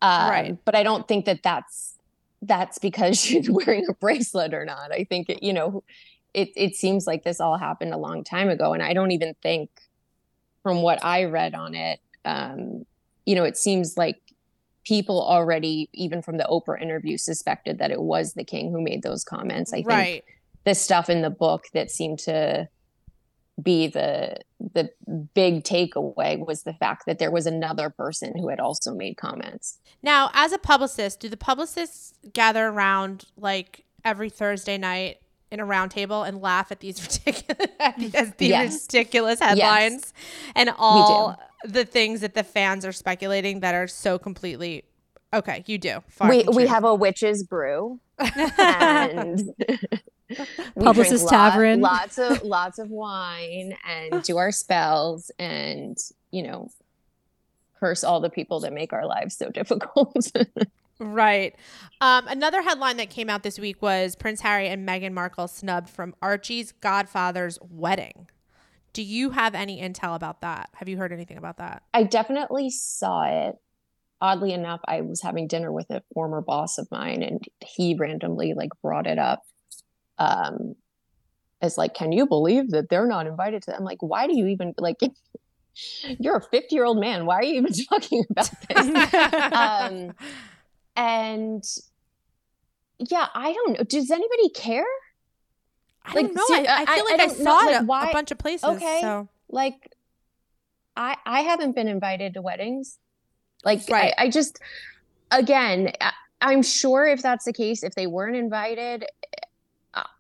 Um, 0.02 0.30
right. 0.30 0.58
But 0.66 0.76
I 0.76 0.84
don't 0.84 1.08
think 1.08 1.26
that 1.26 1.42
that's 1.44 1.96
that's 2.42 2.78
because 2.78 3.20
she's 3.22 3.50
wearing 3.50 3.86
a 3.90 3.94
bracelet 3.94 4.54
or 4.54 4.66
not. 4.66 4.92
I 4.92 5.04
think 5.04 5.30
it, 5.30 5.44
you 5.44 5.54
know, 5.54 5.84
it 6.34 6.50
it 6.56 6.76
seems 6.76 7.08
like 7.08 7.24
this 7.24 7.40
all 7.40 7.58
happened 7.58 7.94
a 7.94 7.98
long 7.98 8.24
time 8.24 8.50
ago, 8.50 8.74
and 8.74 8.84
I 8.84 8.94
don't 8.94 9.12
even 9.12 9.36
think, 9.42 9.70
from 10.64 10.82
what 10.82 11.04
I 11.04 11.26
read 11.26 11.56
on 11.56 11.76
it, 11.76 12.00
um, 12.24 12.86
you 13.26 13.36
know, 13.36 13.44
it 13.44 13.58
seems 13.58 13.98
like 13.98 14.22
people 14.86 15.22
already, 15.22 15.90
even 15.94 16.22
from 16.22 16.38
the 16.38 16.48
Oprah 16.50 16.82
interview, 16.82 17.18
suspected 17.18 17.80
that 17.80 17.92
it 17.92 18.02
was 18.02 18.34
the 18.34 18.44
king 18.44 18.72
who 18.72 18.82
made 18.82 19.04
those 19.04 19.24
comments. 19.24 19.74
I 19.74 19.84
right. 19.86 20.24
think 20.24 20.26
the 20.64 20.76
stuff 20.76 21.10
in 21.10 21.22
the 21.22 21.30
book 21.30 21.66
that 21.74 21.92
seemed 21.92 22.20
to 22.20 22.68
be 23.62 23.88
the 23.88 24.36
the 24.60 24.90
big 25.34 25.64
takeaway 25.64 26.38
was 26.46 26.64
the 26.64 26.74
fact 26.74 27.06
that 27.06 27.20
there 27.20 27.32
was 27.32 27.46
another 27.46 27.90
person 27.90 28.38
who 28.38 28.50
had 28.50 28.60
also 28.60 28.94
made 28.94 29.16
comments. 29.16 29.80
Now, 30.04 30.30
as 30.34 30.52
a 30.52 30.58
publicist, 30.58 31.22
do 31.22 31.30
the 31.30 31.38
publicists 31.38 32.14
gather 32.34 32.68
around 32.68 33.26
like 33.38 33.86
every 34.04 34.30
Thursday 34.30 34.78
night 34.78 35.20
in 35.52 35.60
a 35.62 35.66
roundtable 35.66 36.28
and 36.28 36.42
laugh 36.42 36.72
at 36.72 36.82
these 36.82 37.02
ridiculous 37.26 37.72
at 37.80 38.38
these, 38.38 38.50
yes. 38.50 38.88
ridiculous 38.88 39.40
headlines 39.40 40.14
yes. 40.16 40.54
and 40.56 40.70
all 40.78 41.40
the 41.68 41.86
things 41.86 42.22
that 42.22 42.34
the 42.34 42.44
fans 42.44 42.86
are 42.86 42.92
speculating 42.92 43.60
that 43.62 43.76
are 43.76 43.88
so 43.88 44.18
completely 44.18 44.84
okay. 45.34 45.64
You 45.68 45.78
do. 45.78 46.04
we 46.28 46.44
we 46.44 46.68
have 46.68 46.84
a 46.84 46.94
witch's 46.94 47.44
brew 47.44 48.00
and. 48.20 49.54
Publicist 50.80 51.30
Tavern. 51.30 51.82
Lot, 51.82 51.92
lots 51.92 52.18
of 52.18 52.42
lots 52.44 52.80
of 52.80 52.90
wine 52.90 53.78
and 53.88 54.24
do 54.24 54.38
our 54.38 54.52
spells 54.52 55.30
and 55.38 55.98
you 56.32 56.44
know 56.44 56.70
curse 57.80 58.04
all 58.04 58.20
the 58.20 58.30
people 58.30 58.60
that 58.62 58.74
make 58.74 58.94
our 58.94 59.06
lives 59.06 59.38
so 59.38 59.50
difficult. 59.54 60.32
right. 61.00 61.56
Um, 62.02 62.28
another 62.28 62.62
headline 62.62 62.98
that 62.98 63.10
came 63.10 63.30
out 63.30 63.44
this 63.44 63.60
week 63.60 63.82
was 63.82 64.16
Prince 64.16 64.42
Harry 64.42 64.68
and 64.68 64.88
Meghan 64.88 65.14
Markle 65.14 65.48
snubbed 65.48 65.90
from 65.90 66.16
Archie's 66.22 66.72
godfather's 66.72 67.60
wedding. 67.62 68.28
Do 68.96 69.04
you 69.04 69.32
have 69.32 69.56
any 69.56 69.82
intel 69.82 70.16
about 70.16 70.40
that? 70.40 70.70
Have 70.76 70.88
you 70.88 70.96
heard 70.96 71.12
anything 71.12 71.38
about 71.38 71.58
that? 71.58 71.84
I 71.94 72.04
definitely 72.04 72.70
saw 72.70 73.24
it. 73.24 73.56
Oddly 74.22 74.54
enough, 74.54 74.80
I 74.88 75.02
was 75.02 75.22
having 75.22 75.50
dinner 75.50 75.70
with 75.70 75.90
a 75.90 76.02
former 76.14 76.40
boss 76.40 76.78
of 76.78 76.88
mine 76.90 77.22
and 77.22 77.44
he 77.60 77.98
randomly 78.00 78.54
like 78.54 78.70
brought 78.82 79.06
it 79.06 79.20
up. 79.20 79.44
Um 80.18 80.76
as 81.62 81.78
like, 81.78 81.94
can 81.94 82.14
you 82.14 82.26
believe 82.26 82.70
that 82.70 82.88
they're 82.90 83.06
not 83.06 83.28
invited 83.28 83.64
to? 83.64 83.76
I'm 83.76 83.84
like, 83.84 84.02
why 84.02 84.28
do 84.28 84.38
you 84.38 84.48
even 84.48 84.74
like 84.78 84.96
you're 86.18 86.38
a 86.38 86.42
50 86.42 86.74
year 86.74 86.86
old 86.86 86.98
man. 86.98 87.26
Why 87.26 87.36
are 87.36 87.44
you 87.44 87.56
even 87.56 87.74
talking 87.90 88.24
about 88.30 88.50
this? 88.70 89.14
um, 89.52 90.14
and 90.96 91.64
yeah, 93.00 93.28
I 93.36 93.52
don't 93.52 93.78
know. 93.78 93.84
Does 93.84 94.10
anybody 94.10 94.50
care? 94.52 94.86
I 96.06 96.14
like, 96.14 96.26
don't 96.28 96.36
know. 96.36 96.44
I, 96.50 96.86
I, 96.88 96.96
feel 96.96 97.06
like 97.06 97.20
I, 97.20 97.24
I 97.24 97.28
saw 97.28 97.44
know, 97.44 97.70
it 97.70 97.72
like, 97.74 97.88
why, 97.88 98.10
a 98.10 98.14
bunch 98.14 98.32
of 98.32 98.38
places. 98.38 98.64
Okay. 98.64 99.00
So. 99.02 99.28
Like, 99.50 99.92
I 100.96 101.18
I 101.26 101.42
haven't 101.42 101.76
been 101.76 101.88
invited 101.88 102.34
to 102.36 102.42
weddings. 102.42 102.98
Like, 103.64 103.82
right. 103.90 104.14
I, 104.18 104.26
I 104.26 104.30
just, 104.30 104.60
again, 105.32 105.92
I, 106.00 106.12
I'm 106.42 106.62
sure 106.62 107.08
if 107.08 107.22
that's 107.22 107.46
the 107.46 107.54
case, 107.54 107.84
if 107.84 107.96
they 107.96 108.06
weren't 108.06 108.36
invited, 108.36 109.06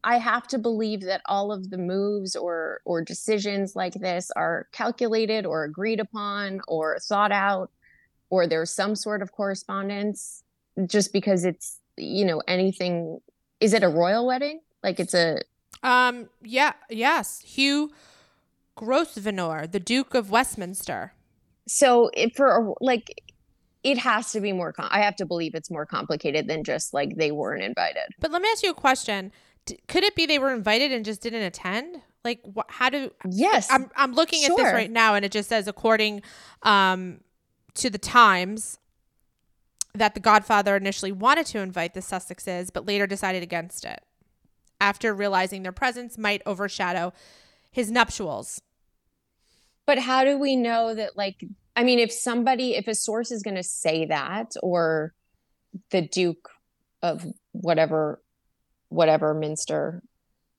I 0.03 0.17
have 0.17 0.47
to 0.47 0.57
believe 0.57 1.01
that 1.01 1.21
all 1.25 1.51
of 1.51 1.69
the 1.69 1.77
moves 1.77 2.35
or 2.35 2.81
or 2.85 3.01
decisions 3.01 3.75
like 3.75 3.93
this 3.93 4.31
are 4.35 4.67
calculated 4.71 5.45
or 5.45 5.63
agreed 5.63 5.99
upon 5.99 6.61
or 6.67 6.97
thought 6.99 7.31
out, 7.31 7.71
or 8.29 8.47
there's 8.47 8.73
some 8.73 8.95
sort 8.95 9.21
of 9.21 9.31
correspondence. 9.31 10.43
Just 10.85 11.13
because 11.13 11.45
it's 11.45 11.79
you 11.97 12.25
know 12.25 12.41
anything, 12.47 13.19
is 13.59 13.73
it 13.73 13.83
a 13.83 13.89
royal 13.89 14.25
wedding? 14.25 14.61
Like 14.83 14.99
it's 14.99 15.13
a 15.13 15.41
um, 15.85 16.29
yeah, 16.43 16.73
yes. 16.89 17.41
Hugh 17.41 17.91
Grosvenor, 18.75 19.67
the 19.67 19.79
Duke 19.79 20.13
of 20.13 20.29
Westminster. 20.31 21.13
So 21.67 22.09
if 22.13 22.33
for 22.35 22.75
like 22.81 23.21
it 23.83 23.97
has 23.99 24.31
to 24.31 24.41
be 24.41 24.51
more 24.51 24.73
com- 24.73 24.87
I 24.91 24.99
have 25.01 25.15
to 25.17 25.25
believe 25.25 25.53
it's 25.55 25.69
more 25.71 25.85
complicated 25.85 26.47
than 26.47 26.63
just 26.63 26.93
like 26.93 27.15
they 27.17 27.31
weren't 27.31 27.63
invited. 27.63 28.03
But 28.19 28.31
let 28.31 28.41
me 28.41 28.49
ask 28.51 28.63
you 28.63 28.71
a 28.71 28.75
question. 28.75 29.31
D- 29.65 29.79
could 29.87 30.03
it 30.03 30.15
be 30.15 30.25
they 30.25 30.39
were 30.39 30.53
invited 30.53 30.91
and 30.91 31.05
just 31.05 31.21
didn't 31.21 31.43
attend? 31.43 32.01
Like 32.23 32.41
wh- 32.55 32.67
how 32.67 32.89
do 32.89 33.11
Yes. 33.29 33.67
I'm 33.71 33.89
I'm 33.95 34.13
looking 34.13 34.41
sure. 34.41 34.59
at 34.59 34.63
this 34.63 34.73
right 34.73 34.91
now 34.91 35.13
and 35.15 35.23
it 35.23 35.31
just 35.31 35.49
says 35.49 35.67
according 35.67 36.21
um 36.63 37.21
to 37.75 37.89
the 37.89 37.97
Times 37.99 38.79
that 39.93 40.13
the 40.13 40.19
Godfather 40.19 40.75
initially 40.75 41.11
wanted 41.11 41.45
to 41.47 41.59
invite 41.59 41.93
the 41.93 41.99
Sussexes 42.01 42.69
but 42.73 42.85
later 42.85 43.05
decided 43.07 43.43
against 43.43 43.85
it 43.85 44.01
after 44.79 45.13
realizing 45.13 45.63
their 45.63 45.71
presence 45.71 46.17
might 46.17 46.41
overshadow 46.45 47.13
his 47.71 47.91
nuptials. 47.91 48.61
But 49.85 49.99
how 49.99 50.23
do 50.23 50.37
we 50.37 50.55
know 50.55 50.95
that, 50.95 51.15
like, 51.15 51.43
I 51.75 51.83
mean, 51.83 51.99
if 51.99 52.11
somebody, 52.11 52.75
if 52.75 52.87
a 52.87 52.95
source 52.95 53.31
is 53.31 53.43
going 53.43 53.55
to 53.55 53.63
say 53.63 54.05
that, 54.05 54.53
or 54.63 55.13
the 55.91 56.01
Duke 56.01 56.49
of 57.01 57.25
whatever, 57.51 58.21
whatever 58.89 59.33
Minster, 59.33 60.01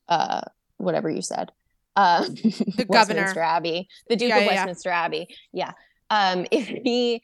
uh, 0.09 0.43
whatever 0.77 1.11
you 1.11 1.23
said, 1.23 1.51
uh, 1.97 2.25
the 2.25 2.87
Westminster 2.89 3.15
governor, 3.25 3.43
Abbey, 3.43 3.89
the 4.09 4.17
Duke 4.17 4.29
yeah, 4.29 4.37
of 4.37 4.45
yeah, 4.45 4.49
Westminster 4.51 4.91
yeah. 4.91 5.05
Abbey, 5.05 5.37
yeah. 5.53 5.73
Um, 6.11 6.47
if 6.53 6.67
he, 6.67 7.23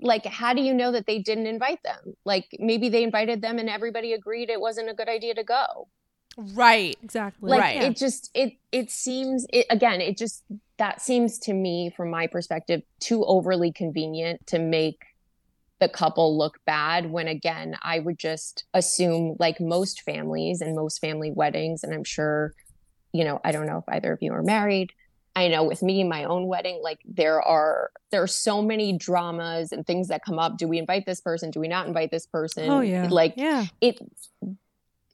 like, 0.00 0.26
how 0.26 0.52
do 0.52 0.60
you 0.60 0.74
know 0.74 0.92
that 0.92 1.06
they 1.06 1.18
didn't 1.18 1.46
invite 1.46 1.82
them? 1.82 2.14
Like, 2.24 2.46
maybe 2.58 2.90
they 2.90 3.02
invited 3.02 3.42
them 3.42 3.58
and 3.58 3.68
everybody 3.68 4.12
agreed 4.12 4.50
it 4.50 4.60
wasn't 4.60 4.90
a 4.90 4.94
good 4.94 5.08
idea 5.08 5.34
to 5.34 5.44
go. 5.44 5.88
Right. 6.36 6.96
Exactly. 7.02 7.50
Like 7.50 7.60
right. 7.60 7.82
it 7.82 7.96
just 7.96 8.30
it 8.34 8.54
it 8.72 8.90
seems 8.90 9.46
it 9.52 9.66
again, 9.70 10.00
it 10.00 10.16
just 10.16 10.42
that 10.78 11.00
seems 11.00 11.38
to 11.38 11.52
me 11.52 11.92
from 11.96 12.10
my 12.10 12.26
perspective 12.26 12.82
too 13.00 13.24
overly 13.24 13.72
convenient 13.72 14.46
to 14.48 14.58
make 14.58 15.04
the 15.80 15.88
couple 15.88 16.38
look 16.38 16.58
bad 16.64 17.10
when 17.10 17.28
again 17.28 17.76
i 17.82 17.98
would 17.98 18.18
just 18.18 18.64
assume 18.74 19.36
like 19.38 19.60
most 19.60 20.02
families 20.02 20.60
and 20.60 20.74
most 20.74 21.00
family 21.00 21.30
weddings 21.30 21.82
and 21.82 21.92
i'm 21.92 22.04
sure 22.04 22.54
you 23.12 23.24
know 23.24 23.40
i 23.44 23.52
don't 23.52 23.66
know 23.66 23.78
if 23.78 23.84
either 23.88 24.12
of 24.12 24.22
you 24.22 24.32
are 24.32 24.42
married 24.42 24.92
i 25.34 25.48
know 25.48 25.64
with 25.64 25.82
me 25.82 26.04
my 26.04 26.24
own 26.24 26.46
wedding 26.46 26.80
like 26.82 27.00
there 27.04 27.42
are 27.42 27.90
there 28.10 28.22
are 28.22 28.28
so 28.28 28.62
many 28.62 28.96
dramas 28.96 29.72
and 29.72 29.86
things 29.86 30.08
that 30.08 30.24
come 30.24 30.38
up 30.38 30.56
do 30.56 30.68
we 30.68 30.78
invite 30.78 31.04
this 31.06 31.20
person 31.20 31.50
do 31.50 31.60
we 31.60 31.68
not 31.68 31.86
invite 31.86 32.10
this 32.10 32.26
person 32.26 32.70
Oh 32.70 32.80
yeah. 32.80 33.08
like 33.10 33.34
yeah. 33.36 33.66
it 33.80 33.98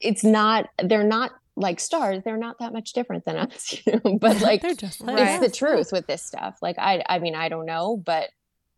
it's 0.00 0.24
not 0.24 0.68
they're 0.82 1.04
not 1.04 1.32
like 1.56 1.78
stars 1.80 2.22
they're 2.24 2.36
not 2.38 2.58
that 2.58 2.72
much 2.72 2.92
different 2.92 3.24
than 3.24 3.36
us 3.36 3.74
you 3.86 4.00
know 4.04 4.18
but 4.18 4.40
like 4.40 4.62
They're 4.62 4.74
just 4.74 5.00
like 5.00 5.16
Right. 5.16 5.42
it's 5.42 5.52
the 5.52 5.56
truth 5.56 5.90
with 5.92 6.06
this 6.06 6.22
stuff 6.22 6.58
like 6.62 6.78
i 6.78 7.02
i 7.08 7.18
mean 7.18 7.34
i 7.34 7.48
don't 7.48 7.66
know 7.66 7.96
but 7.96 8.30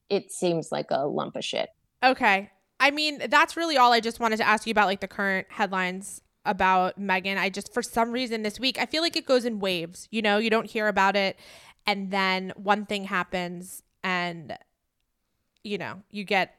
it 0.08 0.32
seems 0.32 0.72
like 0.72 0.86
a 0.90 1.06
lump 1.06 1.36
of 1.36 1.44
shit 1.44 1.68
Okay. 2.04 2.50
I 2.80 2.90
mean, 2.90 3.22
that's 3.28 3.56
really 3.56 3.76
all 3.76 3.92
I 3.92 4.00
just 4.00 4.18
wanted 4.18 4.38
to 4.38 4.42
ask 4.46 4.66
you 4.66 4.72
about, 4.72 4.86
like 4.86 4.98
the 5.00 5.06
current 5.06 5.46
headlines 5.50 6.20
about 6.44 6.98
Meghan. 7.00 7.38
I 7.38 7.48
just, 7.48 7.72
for 7.72 7.80
some 7.80 8.10
reason 8.10 8.42
this 8.42 8.58
week, 8.58 8.76
I 8.76 8.86
feel 8.86 9.02
like 9.02 9.14
it 9.14 9.24
goes 9.24 9.44
in 9.44 9.60
waves. 9.60 10.08
You 10.10 10.20
know, 10.20 10.38
you 10.38 10.50
don't 10.50 10.68
hear 10.68 10.88
about 10.88 11.14
it, 11.14 11.38
and 11.86 12.10
then 12.10 12.52
one 12.56 12.84
thing 12.86 13.04
happens, 13.04 13.84
and, 14.02 14.58
you 15.62 15.78
know, 15.78 16.02
you 16.10 16.24
get 16.24 16.56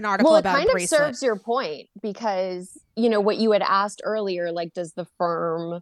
an 0.00 0.04
article 0.06 0.32
well 0.32 0.38
it 0.38 0.40
about 0.40 0.56
kind 0.56 0.70
of 0.70 0.88
serves 0.88 1.22
your 1.22 1.36
point 1.36 1.88
because 2.02 2.78
you 2.96 3.08
know 3.08 3.20
what 3.20 3.36
you 3.36 3.52
had 3.52 3.62
asked 3.62 4.00
earlier 4.04 4.50
like 4.50 4.74
does 4.74 4.92
the 4.94 5.06
firm 5.16 5.80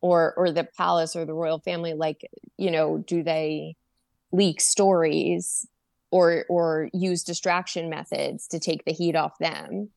or 0.00 0.34
or 0.36 0.52
the 0.52 0.64
palace 0.76 1.16
or 1.16 1.24
the 1.24 1.34
royal 1.34 1.58
family 1.58 1.94
like 1.94 2.28
you 2.56 2.70
know 2.70 2.98
do 2.98 3.22
they 3.22 3.74
leak 4.32 4.60
stories 4.60 5.66
or 6.10 6.44
or 6.48 6.88
use 6.92 7.24
distraction 7.24 7.90
methods 7.90 8.46
to 8.48 8.58
take 8.58 8.84
the 8.84 8.92
heat 8.92 9.16
off 9.16 9.38
them? 9.38 9.90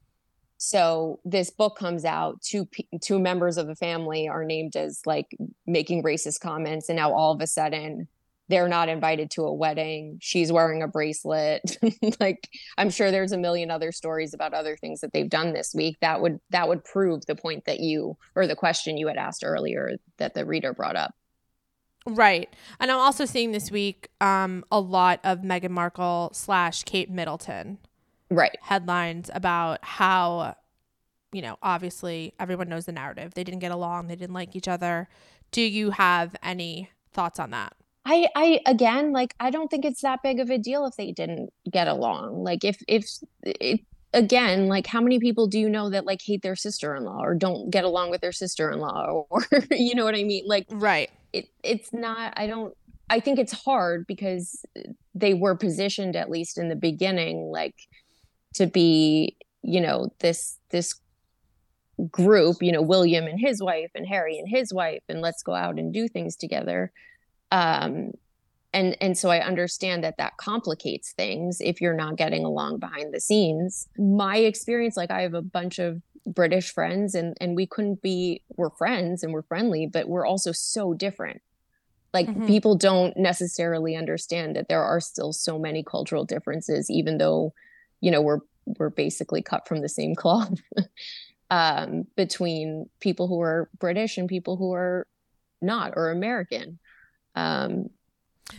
So 0.57 1.19
this 1.23 1.49
book 1.49 1.77
comes 1.77 2.03
out 2.03 2.41
two 2.41 2.67
two 3.01 3.19
members 3.19 3.57
of 3.57 3.67
the 3.67 3.75
family 3.75 4.27
are 4.27 4.43
named 4.43 4.75
as 4.75 5.01
like 5.05 5.35
making 5.65 6.03
racist 6.03 6.41
comments 6.41 6.89
and 6.89 6.97
now 6.97 7.13
all 7.13 7.33
of 7.33 7.41
a 7.41 7.47
sudden 7.47 8.07
they're 8.49 8.67
not 8.67 8.89
invited 8.89 9.31
to 9.31 9.43
a 9.43 9.53
wedding 9.53 10.17
she's 10.21 10.51
wearing 10.51 10.81
a 10.81 10.87
bracelet 10.87 11.77
like 12.19 12.49
i'm 12.77 12.89
sure 12.89 13.11
there's 13.11 13.31
a 13.31 13.37
million 13.37 13.71
other 13.71 13.91
stories 13.91 14.33
about 14.33 14.53
other 14.53 14.75
things 14.75 14.99
that 15.01 15.13
they've 15.13 15.29
done 15.29 15.53
this 15.53 15.73
week 15.73 15.95
that 16.01 16.21
would 16.21 16.39
that 16.49 16.67
would 16.67 16.83
prove 16.83 17.25
the 17.25 17.35
point 17.35 17.63
that 17.65 17.79
you 17.79 18.17
or 18.35 18.47
the 18.47 18.55
question 18.55 18.97
you 18.97 19.07
had 19.07 19.17
asked 19.17 19.43
earlier 19.45 19.91
that 20.17 20.33
the 20.33 20.45
reader 20.45 20.73
brought 20.73 20.95
up 20.95 21.13
Right. 22.05 22.49
And 22.79 22.89
I'm 22.89 22.97
also 22.97 23.25
seeing 23.25 23.51
this 23.51 23.69
week 23.69 24.09
um, 24.21 24.63
a 24.71 24.79
lot 24.79 25.19
of 25.23 25.39
Meghan 25.39 25.69
Markle 25.69 26.31
slash 26.33 26.83
Kate 26.83 27.09
Middleton 27.09 27.77
right 28.29 28.57
headlines 28.61 29.29
about 29.33 29.83
how, 29.83 30.55
you 31.31 31.41
know, 31.41 31.57
obviously 31.61 32.33
everyone 32.39 32.69
knows 32.69 32.85
the 32.85 32.91
narrative. 32.91 33.33
They 33.33 33.43
didn't 33.43 33.59
get 33.59 33.71
along, 33.71 34.07
they 34.07 34.15
didn't 34.15 34.33
like 34.33 34.55
each 34.55 34.67
other. 34.67 35.09
Do 35.51 35.61
you 35.61 35.91
have 35.91 36.35
any 36.43 36.89
thoughts 37.11 37.39
on 37.39 37.51
that? 37.51 37.73
I 38.09 38.27
I 38.35 38.59
again 38.65 39.11
like 39.11 39.35
I 39.39 39.51
don't 39.51 39.69
think 39.69 39.85
it's 39.85 40.01
that 40.01 40.23
big 40.23 40.39
of 40.39 40.49
a 40.49 40.57
deal 40.57 40.85
if 40.87 40.95
they 40.95 41.11
didn't 41.11 41.53
get 41.71 41.87
along. 41.87 42.43
Like 42.43 42.63
if 42.63 42.81
if 42.87 43.05
it 43.43 43.81
again 44.13 44.67
like 44.67 44.87
how 44.87 44.99
many 44.99 45.19
people 45.19 45.45
do 45.45 45.59
you 45.59 45.69
know 45.69 45.91
that 45.91 46.05
like 46.05 46.19
hate 46.25 46.41
their 46.41 46.55
sister-in-law 46.55 47.21
or 47.23 47.35
don't 47.35 47.69
get 47.69 47.83
along 47.83 48.09
with 48.09 48.21
their 48.21 48.31
sister-in-law 48.31 49.25
or 49.29 49.45
you 49.69 49.93
know 49.93 50.05
what 50.05 50.15
I 50.15 50.23
mean? 50.23 50.43
Like 50.47 50.65
Right. 50.71 51.11
it 51.33 51.49
it's 51.63 51.93
not 51.93 52.33
I 52.35 52.47
don't 52.47 52.75
I 53.11 53.19
think 53.19 53.37
it's 53.37 53.53
hard 53.53 54.07
because 54.07 54.65
they 55.13 55.35
were 55.35 55.55
positioned 55.55 56.15
at 56.15 56.31
least 56.31 56.57
in 56.57 56.67
the 56.67 56.75
beginning 56.75 57.51
like 57.51 57.75
to 58.55 58.65
be, 58.65 59.37
you 59.61 59.81
know, 59.81 60.11
this 60.19 60.57
this 60.71 60.99
group, 62.09 62.57
you 62.61 62.71
know, 62.71 62.81
William 62.81 63.25
and 63.27 63.39
his 63.39 63.61
wife 63.61 63.91
and 63.93 64.07
Harry 64.07 64.39
and 64.39 64.49
his 64.49 64.73
wife 64.73 65.03
and 65.07 65.21
let's 65.21 65.43
go 65.43 65.53
out 65.53 65.77
and 65.77 65.93
do 65.93 66.07
things 66.07 66.35
together 66.35 66.91
um 67.51 68.11
and 68.73 68.95
and 69.01 69.17
so 69.17 69.29
i 69.29 69.39
understand 69.39 70.03
that 70.03 70.17
that 70.17 70.37
complicates 70.37 71.13
things 71.13 71.59
if 71.61 71.81
you're 71.81 71.93
not 71.95 72.15
getting 72.15 72.45
along 72.45 72.77
behind 72.79 73.13
the 73.13 73.19
scenes. 73.19 73.87
My 73.97 74.37
experience 74.37 74.95
like 74.97 75.11
i 75.11 75.21
have 75.21 75.33
a 75.33 75.41
bunch 75.41 75.79
of 75.79 76.01
british 76.25 76.71
friends 76.71 77.15
and 77.15 77.35
and 77.41 77.55
we 77.55 77.65
couldn't 77.65 78.01
be 78.01 78.43
we're 78.57 78.69
friends 78.71 79.23
and 79.23 79.33
we're 79.33 79.41
friendly 79.43 79.87
but 79.87 80.07
we're 80.07 80.25
also 80.25 80.51
so 80.51 80.93
different. 80.93 81.41
Like 82.13 82.27
Mhm. 82.27 82.47
people 82.47 82.75
don't 82.75 83.15
necessarily 83.17 83.95
understand 83.95 84.55
that 84.55 84.67
there 84.67 84.83
are 84.83 84.99
still 84.99 85.31
so 85.31 85.59
many 85.59 85.83
cultural 85.83 86.25
differences 86.25 86.89
even 86.89 87.17
though 87.17 87.53
you 88.01 88.11
know 88.11 88.21
we're 88.21 88.39
we're 88.77 88.89
basically 88.89 89.41
cut 89.41 89.67
from 89.67 89.81
the 89.81 89.89
same 89.89 90.15
cloth 90.21 90.59
um 91.49 92.05
between 92.15 92.89
people 92.99 93.27
who 93.27 93.41
are 93.41 93.69
british 93.79 94.17
and 94.17 94.27
people 94.29 94.57
who 94.57 94.73
are 94.73 95.07
not 95.61 95.93
or 95.95 96.11
american 96.11 96.79
um 97.35 97.89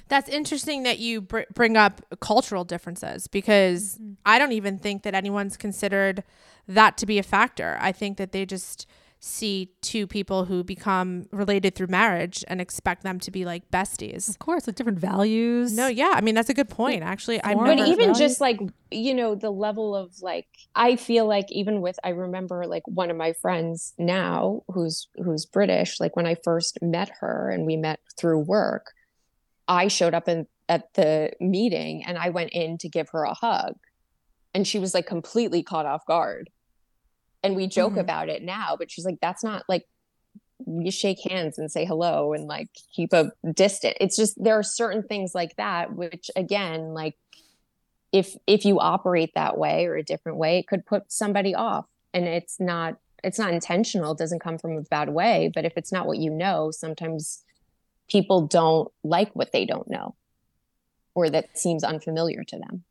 That's 0.08 0.28
interesting 0.28 0.84
that 0.84 1.00
you 1.00 1.20
br- 1.22 1.50
bring 1.52 1.76
up 1.76 2.00
cultural 2.20 2.64
differences 2.64 3.26
because 3.26 3.98
Mhm. 3.98 4.16
I 4.24 4.38
don't 4.38 4.52
even 4.52 4.78
think 4.78 5.02
that 5.02 5.14
anyone's 5.14 5.56
considered 5.56 6.22
that 6.68 6.96
to 6.98 7.06
be 7.06 7.18
a 7.18 7.22
factor. 7.24 7.76
I 7.80 7.90
think 7.92 8.16
that 8.18 8.30
they 8.32 8.46
just 8.46 8.86
see 9.22 9.70
two 9.82 10.06
people 10.06 10.46
who 10.46 10.64
become 10.64 11.26
related 11.30 11.74
through 11.74 11.88
marriage 11.88 12.42
and 12.48 12.58
expect 12.60 13.02
them 13.02 13.20
to 13.20 13.30
be 13.30 13.44
like 13.44 13.70
besties. 13.70 14.28
Of 14.30 14.38
course, 14.38 14.66
like 14.66 14.76
different 14.76 14.98
values. 14.98 15.74
No, 15.74 15.88
yeah, 15.88 16.12
I 16.14 16.22
mean 16.22 16.34
that's 16.34 16.48
a 16.48 16.54
good 16.54 16.70
point. 16.70 17.02
Actually, 17.02 17.42
I 17.42 17.52
Or- 17.52 17.66
but 17.66 17.78
even 17.80 17.96
valued. 17.98 18.16
just 18.16 18.40
like 18.40 18.58
you 18.90 19.14
know 19.14 19.34
the 19.36 19.50
level 19.50 19.94
of 19.94 20.20
like 20.20 20.48
i 20.74 20.96
feel 20.96 21.24
like 21.24 21.46
even 21.52 21.80
with 21.80 21.96
i 22.02 22.08
remember 22.08 22.66
like 22.66 22.82
one 22.88 23.08
of 23.08 23.16
my 23.16 23.32
friends 23.34 23.92
now 23.98 24.64
who's 24.66 25.06
who's 25.24 25.46
british 25.46 26.00
like 26.00 26.16
when 26.16 26.26
i 26.26 26.34
first 26.42 26.76
met 26.82 27.08
her 27.20 27.50
and 27.50 27.66
we 27.66 27.76
met 27.76 28.00
through 28.18 28.40
work 28.40 28.90
i 29.68 29.86
showed 29.86 30.12
up 30.12 30.28
in 30.28 30.44
at 30.68 30.92
the 30.94 31.30
meeting 31.38 32.02
and 32.04 32.18
i 32.18 32.30
went 32.30 32.50
in 32.50 32.76
to 32.78 32.88
give 32.88 33.08
her 33.10 33.22
a 33.22 33.32
hug 33.32 33.74
and 34.54 34.66
she 34.66 34.80
was 34.80 34.92
like 34.92 35.06
completely 35.06 35.62
caught 35.62 35.86
off 35.86 36.04
guard 36.04 36.50
and 37.42 37.56
we 37.56 37.66
joke 37.66 37.94
Mhm. 37.94 38.00
about 38.00 38.28
it 38.28 38.42
now 38.42 38.76
but 38.78 38.90
she's 38.90 39.04
like 39.04 39.18
that's 39.20 39.42
not 39.44 39.64
like 39.68 39.86
you 40.66 40.90
shake 40.90 41.20
hands 41.28 41.58
and 41.58 41.72
say 41.72 41.84
hello 41.84 42.32
and 42.32 42.46
like 42.46 42.68
keep 42.94 43.12
a 43.12 43.32
distance 43.54 43.96
it's 44.00 44.16
just 44.16 44.42
there 44.42 44.58
are 44.58 44.62
certain 44.62 45.02
things 45.02 45.34
like 45.34 45.56
that 45.56 45.94
which 45.94 46.30
again 46.36 46.92
like 46.92 47.16
if 48.12 48.36
if 48.46 48.64
you 48.64 48.80
operate 48.80 49.32
that 49.34 49.56
way 49.56 49.86
or 49.86 49.96
a 49.96 50.02
different 50.02 50.36
way 50.36 50.58
it 50.58 50.66
could 50.66 50.84
put 50.84 51.10
somebody 51.12 51.54
off. 51.54 51.86
And 52.12 52.26
it's 52.26 52.58
not 52.58 52.96
it's 53.22 53.38
not 53.38 53.52
intentional. 53.52 54.12
It 54.12 54.18
doesn't 54.18 54.40
come 54.40 54.58
from 54.58 54.76
a 54.76 54.80
bad 54.82 55.10
way. 55.10 55.48
But 55.54 55.64
if 55.64 55.74
it's 55.76 55.92
not 55.92 56.08
what 56.08 56.18
you 56.18 56.28
know 56.30 56.72
sometimes 56.72 57.44
people 58.08 58.48
don't 58.48 58.90
like 59.04 59.30
what 59.36 59.52
they 59.52 59.64
don't 59.64 59.88
know 59.88 60.16
or 61.14 61.30
that 61.30 61.56
seems 61.56 61.84
unfamiliar 61.84 62.42
to 62.44 62.58
them. 62.58 62.82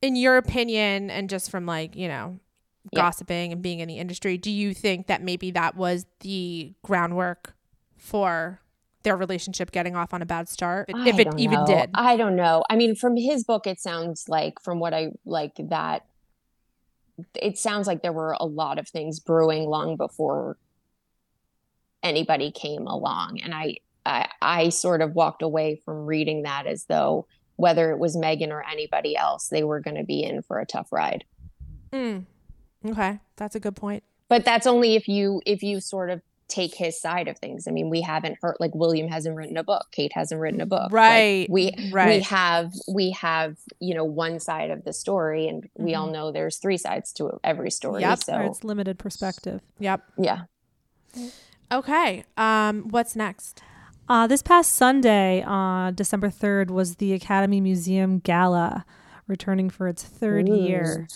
In 0.00 0.14
your 0.14 0.36
opinion, 0.36 1.10
and 1.10 1.28
just 1.28 1.50
from 1.50 1.66
like 1.66 1.96
you 1.96 2.06
know 2.06 2.38
Yeah. 2.92 3.02
gossiping 3.02 3.52
and 3.52 3.62
being 3.62 3.80
in 3.80 3.88
the 3.88 3.98
industry, 3.98 4.38
do 4.38 4.50
you 4.50 4.74
think 4.74 5.06
that 5.06 5.22
maybe 5.22 5.50
that 5.52 5.76
was 5.76 6.06
the 6.20 6.74
groundwork 6.82 7.54
for 7.96 8.60
their 9.02 9.16
relationship 9.16 9.70
getting 9.70 9.96
off 9.96 10.12
on 10.12 10.22
a 10.22 10.26
bad 10.26 10.48
start, 10.48 10.86
if, 10.88 10.96
I 10.96 11.08
if 11.08 11.18
it 11.18 11.28
even 11.38 11.60
know. 11.60 11.66
did? 11.66 11.90
i 11.94 12.16
don't 12.16 12.34
know 12.36 12.64
i 12.68 12.76
mean 12.76 12.94
from 12.96 13.16
his 13.16 13.44
book 13.44 13.66
it 13.66 13.80
sounds 13.80 14.28
like 14.28 14.60
from 14.60 14.80
what 14.80 14.92
i 14.92 15.12
like 15.24 15.52
that 15.56 16.04
it 17.40 17.56
sounds 17.56 17.86
like 17.86 18.02
there 18.02 18.12
were 18.12 18.36
a 18.38 18.44
lot 18.44 18.78
of 18.78 18.88
things 18.88 19.20
brewing 19.20 19.68
long 19.68 19.96
before 19.96 20.58
anybody 22.02 22.50
came 22.50 22.86
along 22.86 23.40
and 23.40 23.54
I, 23.54 23.76
I 24.04 24.28
i 24.42 24.68
sort 24.68 25.00
of 25.00 25.14
walked 25.14 25.42
away 25.42 25.80
from 25.84 26.04
reading 26.04 26.42
that 26.42 26.66
as 26.66 26.84
though 26.86 27.26
whether 27.56 27.90
it 27.92 27.98
was 27.98 28.16
meghan 28.16 28.50
or 28.50 28.64
anybody 28.68 29.16
else 29.16 29.48
they 29.48 29.62
were 29.62 29.80
going 29.80 29.96
to 29.96 30.04
be 30.04 30.22
in 30.22 30.42
for 30.42 30.58
a 30.58 30.66
tough 30.66 30.92
ride 30.92 31.24
Mm. 31.92 32.26
Okay, 32.86 33.20
that's 33.36 33.54
a 33.54 33.60
good 33.60 33.76
point. 33.76 34.02
but 34.28 34.44
that's 34.44 34.66
only 34.66 34.94
if 34.94 35.08
you 35.08 35.40
if 35.46 35.62
you 35.62 35.80
sort 35.80 36.10
of 36.10 36.20
take 36.48 36.74
his 36.74 36.98
side 36.98 37.28
of 37.28 37.36
things 37.38 37.68
i 37.68 37.70
mean 37.70 37.90
we 37.90 38.00
haven't 38.00 38.38
heard 38.40 38.56
like 38.58 38.74
william 38.74 39.06
hasn't 39.06 39.36
written 39.36 39.58
a 39.58 39.62
book 39.62 39.86
kate 39.92 40.12
hasn't 40.14 40.40
written 40.40 40.62
a 40.62 40.66
book 40.66 40.90
Right, 40.90 41.46
we 41.50 41.72
we 41.76 41.92
Right. 41.92 42.22
have 42.22 42.72
we 42.90 43.10
have 43.10 43.58
you 43.80 43.94
know 43.94 44.04
one 44.04 44.40
side 44.40 44.70
of 44.70 44.82
the 44.84 44.94
story 44.94 45.46
and 45.46 45.68
we 45.76 45.94
all 45.94 46.10
know 46.10 46.32
there's 46.32 46.56
three 46.56 46.78
sides 46.78 47.12
to 47.14 47.38
every 47.44 47.70
story 47.70 48.00
Yep. 48.00 48.18
so 48.20 48.32
Or 48.34 48.42
it's 48.44 48.64
limited 48.64 48.98
perspective. 48.98 49.60
Yep. 49.78 50.00
yeah 50.16 50.40
Okay. 51.70 52.24
Um. 52.38 52.88
What's 52.88 53.14
next? 53.14 53.60
Uh, 54.08 54.26
this 54.26 54.40
past 54.42 54.74
Sunday, 54.74 55.44
uh, 55.46 55.90
December 55.90 56.30
3rd, 56.30 56.70
was 56.70 56.96
the 56.96 57.12
Academy 57.12 57.60
Museum 57.60 58.20
Gala, 58.20 58.86
returning 59.26 59.68
for 59.68 59.86
its 59.86 60.02
third 60.02 60.48
Ooh. 60.48 60.54
year. 60.56 61.06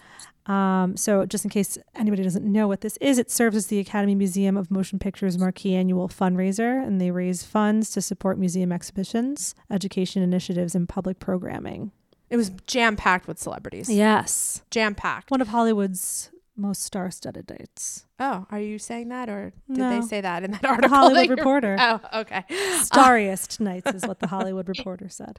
Um, 0.47 0.97
so, 0.97 1.25
just 1.25 1.45
in 1.45 1.51
case 1.51 1.79
anybody 1.95 2.23
doesn't 2.23 2.45
know 2.45 2.67
what 2.67 2.81
this 2.81 2.97
is, 2.99 3.19
it 3.19 3.31
serves 3.31 3.57
as 3.57 3.67
the 3.69 3.79
Academy 3.79 4.15
Museum 4.17 4.57
of 4.57 4.71
Motion 4.71 4.99
Pictures 4.99 5.39
marquee 5.39 5.75
annual 5.77 6.09
fundraiser, 6.09 6.85
and 6.85 7.01
they 7.01 7.11
raise 7.13 7.43
funds 7.45 7.91
to 7.91 8.03
support 8.03 8.39
museum 8.39 8.73
exhibitions, 8.73 9.55
education 9.71 10.23
initiatives, 10.23 10.75
and 10.75 10.89
public 10.89 11.21
programming. 11.21 11.93
It 12.29 12.37
was 12.37 12.51
jam 12.67 12.97
packed 12.97 13.29
with 13.29 13.39
celebrities. 13.39 13.89
Yes. 13.89 14.63
Jam 14.71 14.95
packed. 14.95 15.31
One 15.31 15.41
of 15.41 15.49
Hollywood's 15.49 16.31
most 16.57 16.83
star 16.83 17.11
studded 17.11 17.47
dates. 17.47 18.07
Oh, 18.19 18.47
are 18.51 18.61
you 18.61 18.79
saying 18.79 19.09
that 19.11 19.29
or 19.29 19.53
did 19.69 19.79
No. 19.79 19.91
they 20.01 20.07
say 20.07 20.21
that 20.23 20.43
in 20.43 20.51
that 20.53 20.65
article? 20.65 20.89
The? 20.91 20.95
Hollywood 20.97 21.39
Reporter. 21.39 21.77
Oh, 21.81 22.01
okay. 22.21 22.45
Starriest 22.81 23.61
nights 23.61 23.93
is 23.95 24.07
what 24.07 24.19
the 24.21 24.27
Hollywood 24.27 24.69
Reporter 24.77 25.09
said. 25.09 25.39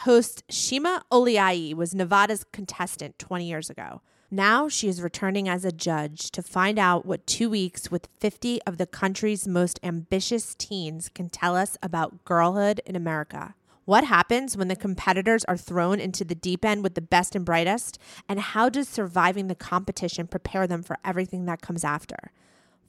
Host 0.00 0.44
Shima 0.50 1.04
Oliaee 1.10 1.74
was 1.74 1.94
Nevada's 1.94 2.44
contestant 2.52 3.18
20 3.18 3.48
years 3.48 3.70
ago. 3.70 4.02
Now 4.30 4.68
she 4.68 4.88
is 4.88 5.00
returning 5.00 5.48
as 5.48 5.64
a 5.64 5.72
judge 5.72 6.30
to 6.32 6.42
find 6.42 6.78
out 6.78 7.06
what 7.06 7.26
two 7.26 7.48
weeks 7.48 7.90
with 7.90 8.08
50 8.18 8.60
of 8.66 8.76
the 8.76 8.86
country's 8.86 9.46
most 9.46 9.78
ambitious 9.82 10.54
teens 10.56 11.08
can 11.08 11.28
tell 11.28 11.56
us 11.56 11.78
about 11.82 12.24
girlhood 12.24 12.80
in 12.84 12.96
America. 12.96 13.54
What 13.84 14.04
happens 14.04 14.56
when 14.56 14.66
the 14.66 14.74
competitors 14.74 15.44
are 15.44 15.56
thrown 15.56 16.00
into 16.00 16.24
the 16.24 16.34
deep 16.34 16.64
end 16.64 16.82
with 16.82 16.94
the 16.94 17.00
best 17.00 17.36
and 17.36 17.44
brightest? 17.44 18.00
And 18.28 18.40
how 18.40 18.68
does 18.68 18.88
surviving 18.88 19.46
the 19.46 19.54
competition 19.54 20.26
prepare 20.26 20.66
them 20.66 20.82
for 20.82 20.98
everything 21.04 21.44
that 21.46 21.62
comes 21.62 21.84
after? 21.84 22.32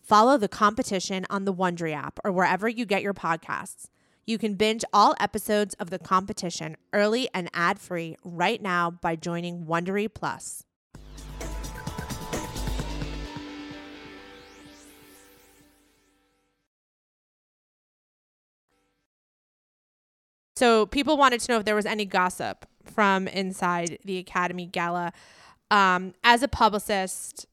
Follow 0.02 0.38
the 0.38 0.48
competition 0.48 1.26
on 1.30 1.46
the 1.46 1.54
Wondery 1.54 1.94
app 1.94 2.20
or 2.24 2.32
wherever 2.32 2.68
you 2.68 2.86
get 2.86 3.04
your 3.04 3.14
podcasts. 3.14 3.90
You 4.30 4.38
can 4.38 4.56
binge 4.56 4.84
all 4.92 5.16
episodes 5.22 5.74
of 5.76 5.90
the 5.90 5.98
competition 5.98 6.76
early 6.92 7.30
and 7.34 7.50
ad-free 7.54 8.18
right 8.26 8.62
now 8.62 8.92
by 8.92 9.16
joining 9.16 9.64
Wondery 9.66 10.14
Plus. 10.14 10.66
So 20.58 20.88
people 20.88 21.16
wanted 21.16 21.40
to 21.40 21.52
know 21.54 21.60
if 21.60 21.64
there 21.64 21.76
was 21.76 21.86
any 21.86 22.04
gossip 22.04 22.66
from 22.84 23.30
inside 23.30 23.98
the 24.04 24.18
Academy 24.18 24.66
Gala. 24.66 25.14
Um, 25.72 26.14
as 26.26 26.44
a 26.44 26.50
publicist, 26.50 27.46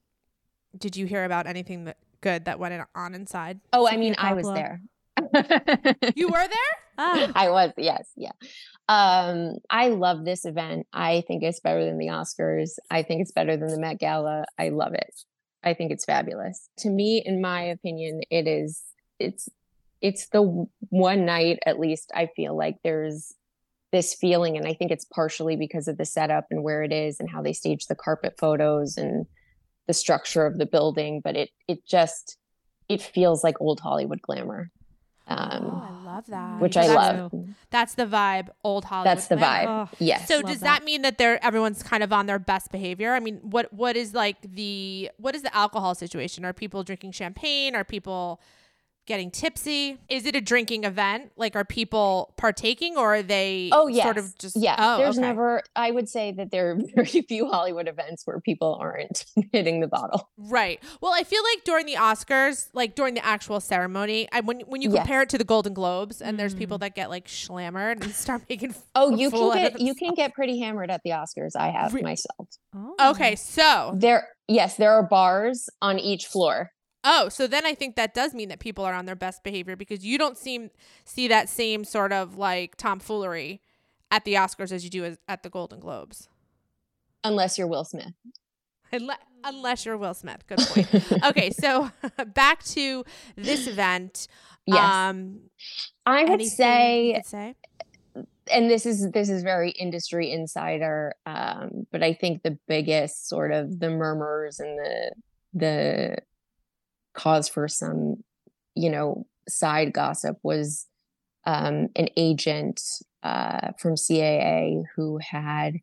did 0.77 0.97
you 0.97 1.07
hear 1.07 1.25
about 1.25 1.47
anything 1.47 1.85
that 1.85 1.99
good 2.20 2.47
that 2.47 2.59
went 2.59 2.83
on 2.97 3.14
inside? 3.14 3.61
Oh, 3.72 3.87
I 3.87 3.97
mean, 3.97 4.16
I 4.18 4.33
was 4.33 4.49
there. 4.49 4.81
You 6.14 6.28
were 6.28 6.32
there? 6.32 6.49
Ah, 6.97 7.32
I 7.35 7.51
was, 7.51 7.72
yes, 7.76 8.09
yeah. 8.14 8.30
Um, 8.89 9.57
I 9.68 9.89
love 9.89 10.24
this 10.24 10.45
event. 10.45 10.87
I 10.93 11.24
think 11.26 11.43
it's 11.43 11.59
better 11.59 11.85
than 11.85 11.99
the 11.99 12.07
Oscars. 12.07 12.78
I 12.89 13.03
think 13.03 13.20
it's 13.22 13.32
better 13.32 13.57
than 13.57 13.66
the 13.66 13.80
Met 13.80 13.99
Gala. 13.99 14.45
I 14.61 14.68
love 14.68 14.95
it. 14.95 15.12
I 15.64 15.74
think 15.74 15.91
it's 15.91 16.05
fabulous. 16.05 16.68
To 16.78 16.91
me, 16.91 17.20
in 17.26 17.41
my 17.41 17.62
opinion, 17.62 18.20
it 18.30 18.47
is 18.47 18.80
it's 19.18 19.49
it's 20.01 20.28
the 20.28 20.66
one 20.91 21.24
night 21.24 21.59
at 21.66 21.80
least 21.80 22.12
I 22.14 22.28
feel 22.37 22.57
like 22.57 22.76
there's 22.85 23.35
this 23.91 24.14
feeling 24.14 24.57
and 24.57 24.66
I 24.66 24.74
think 24.74 24.91
it's 24.91 25.07
partially 25.07 25.57
because 25.57 25.89
of 25.89 25.97
the 25.97 26.05
setup 26.05 26.47
and 26.51 26.62
where 26.62 26.82
it 26.82 26.93
is 26.93 27.18
and 27.18 27.30
how 27.30 27.43
they 27.43 27.55
stage 27.55 27.87
the 27.87 27.95
carpet 27.95 28.35
photos 28.39 28.97
and 28.97 29.26
the 29.87 29.95
structure 29.95 30.47
of 30.47 30.59
the 30.59 30.66
building, 30.66 31.20
but 31.24 31.37
it 31.37 31.51
it 31.66 31.87
just 31.87 32.37
it 32.89 33.03
feels 33.03 33.43
like 33.43 33.61
old 33.61 33.80
Hollywood 33.80 34.20
glamour. 34.20 34.70
Um 35.27 35.64
oh, 35.64 35.89
I 35.89 36.05
love 36.05 36.27
that. 36.27 36.61
which 36.61 36.77
I 36.77 36.87
That's- 36.87 37.18
love. 37.33 37.45
That's 37.70 37.95
the 37.95 38.05
vibe. 38.07 38.49
Old 38.62 38.85
Hollywood. 38.85 39.16
That's 39.16 39.27
the 39.29 39.37
vibe. 39.37 39.66
oh, 39.66 39.89
Yes. 39.99 40.29
So 40.29 40.43
does 40.43 40.61
that. 40.61 40.81
that. 40.81 40.85
mean 40.85 41.03
that 41.03 41.16
they're 41.18 41.43
everyone's 41.45 41.83
kind 41.83 42.03
of 42.03 42.12
on 42.12 42.27
their 42.27 42.39
best 42.39 42.70
behavior? 42.70 43.14
I 43.14 43.20
mean, 43.20 43.39
what 43.43 43.72
what 43.72 43.97
is 43.97 44.12
like 44.14 44.37
the 44.43 45.11
what 45.16 45.35
is 45.35 45.43
the 45.43 45.55
alcohol 45.57 45.95
situation? 45.95 46.45
Are 46.45 46.53
people 46.53 46.83
drinking 46.85 47.12
champagne? 47.12 47.75
Are 47.75 47.85
people 47.85 48.41
getting 49.07 49.30
tipsy? 49.30 49.98
Is 50.09 50.26
it 50.26 50.34
a 50.34 50.40
drinking 50.40 50.84
event? 50.84 51.32
Like 51.36 51.57
are 51.57 51.64
people 51.64 52.32
partaking 52.36 52.96
or 52.96 53.16
are 53.16 53.22
they 53.22 53.70
Oh 53.72 53.86
yes, 53.86 54.05
sort 54.05 54.18
of 54.18 54.36
just 54.38 54.57
yeah. 54.57 54.76
Oh, 54.78 54.98
There's 54.98 55.18
okay. 55.18 55.26
never. 55.26 55.62
I 55.76 55.90
would 55.90 56.09
say 56.09 56.32
that 56.32 56.50
there 56.50 56.70
are 56.72 56.78
very 56.94 57.22
few 57.22 57.46
Hollywood 57.48 57.88
events 57.88 58.22
where 58.26 58.40
people 58.40 58.78
aren't 58.80 59.24
hitting 59.52 59.80
the 59.80 59.86
bottle. 59.88 60.30
Right. 60.36 60.82
Well, 61.00 61.12
I 61.14 61.24
feel 61.24 61.42
like 61.55 61.64
during 61.64 61.86
the 61.86 61.94
Oscars, 61.94 62.68
like 62.72 62.94
during 62.94 63.14
the 63.14 63.24
actual 63.24 63.61
ceremony, 63.61 64.28
I, 64.32 64.40
when 64.40 64.61
when 64.61 64.80
you 64.82 64.90
Yes. 64.90 64.98
compare 65.00 65.22
it 65.22 65.28
to 65.30 65.38
the 65.38 65.44
Golden 65.44 65.74
Globes, 65.74 66.20
and 66.22 66.38
there's 66.38 66.55
Mm. 66.55 66.59
people 66.59 66.78
that 66.78 66.94
get 66.94 67.11
like 67.11 67.26
schlammered 67.26 68.02
and 68.02 68.12
start 68.14 68.42
making. 68.48 68.74
Oh, 68.94 69.14
you 69.16 69.30
can 69.30 69.52
get 69.55 69.80
you 69.80 69.94
can 69.94 70.14
get 70.14 70.34
pretty 70.34 70.59
hammered 70.61 70.90
at 70.90 71.00
the 71.05 71.11
Oscars. 71.11 71.52
I 71.59 71.70
have 71.70 71.92
Re- 71.94 72.02
myself. 72.02 72.48
oh. 72.74 73.11
Okay, 73.11 73.36
so 73.36 73.92
There, 73.96 74.28
yes, 74.48 74.76
there 74.76 74.92
are 74.92 75.02
bars 75.02 75.68
on 75.82 75.98
each 75.98 76.26
floor. 76.26 76.70
Oh, 77.05 77.28
so 77.28 77.46
then 77.46 77.64
I 77.66 77.74
think 77.74 77.96
that 77.96 78.14
does 78.14 78.34
mean 78.34 78.48
that 78.48 78.59
people 78.59 78.84
are 78.84 78.94
on 78.94 79.05
their 79.07 79.14
best 79.16 79.44
behavior 79.44 79.76
because 79.76 80.05
you 80.05 80.18
don't 80.18 80.36
seem 80.36 80.70
see 81.05 81.28
that 81.28 81.48
same 81.48 81.84
sort 81.84 82.12
of 82.12 82.36
like 82.36 82.76
tomfoolery 82.76 83.61
at 84.11 84.24
the 84.24 84.34
Oscars 84.34 84.72
as 84.72 84.84
you 84.84 84.90
do 84.90 85.05
as, 85.05 85.18
at 85.28 85.42
the 85.42 85.50
Golden 85.50 85.80
Globes. 85.80 86.28
Unless 87.22 87.59
you're 87.59 87.66
Will 87.66 87.84
Smith. 87.84 88.12
Unless, 88.92 89.18
unless 89.44 89.86
you're 89.86 89.96
Will 89.96 90.14
Smith. 90.14 90.46
Good 90.46 90.59
point. 90.59 90.88
okay, 91.24 91.50
so 91.50 91.90
back 92.34 92.62
to 92.64 93.05
this 93.36 93.66
event. 93.66 94.28
Yes, 94.66 94.78
Um, 94.78 95.40
I 96.07 96.24
would 96.24 96.42
say 96.42 97.20
say? 97.24 97.55
and 98.50 98.70
this 98.70 98.86
is 98.86 99.11
this 99.12 99.28
is 99.30 99.42
very 99.42 99.70
industry 99.70 100.30
insider 100.30 101.14
um 101.24 101.86
but 101.90 102.02
i 102.02 102.12
think 102.12 102.42
the 102.42 102.59
biggest 102.68 103.26
sort 103.26 103.50
of 103.52 103.80
the 103.80 103.88
murmurs 103.88 104.61
and 104.61 104.78
the 104.78 105.11
the 105.55 106.16
cause 107.14 107.48
for 107.48 107.68
some 107.68 108.16
you 108.74 108.90
know 108.90 109.26
side 109.48 109.92
gossip 109.92 110.36
was 110.42 110.86
um 111.46 111.88
an 111.96 112.08
agent 112.16 112.80
uh 113.22 113.70
from 113.78 113.94
caa 113.94 114.82
who 114.96 115.18
had 115.18 115.74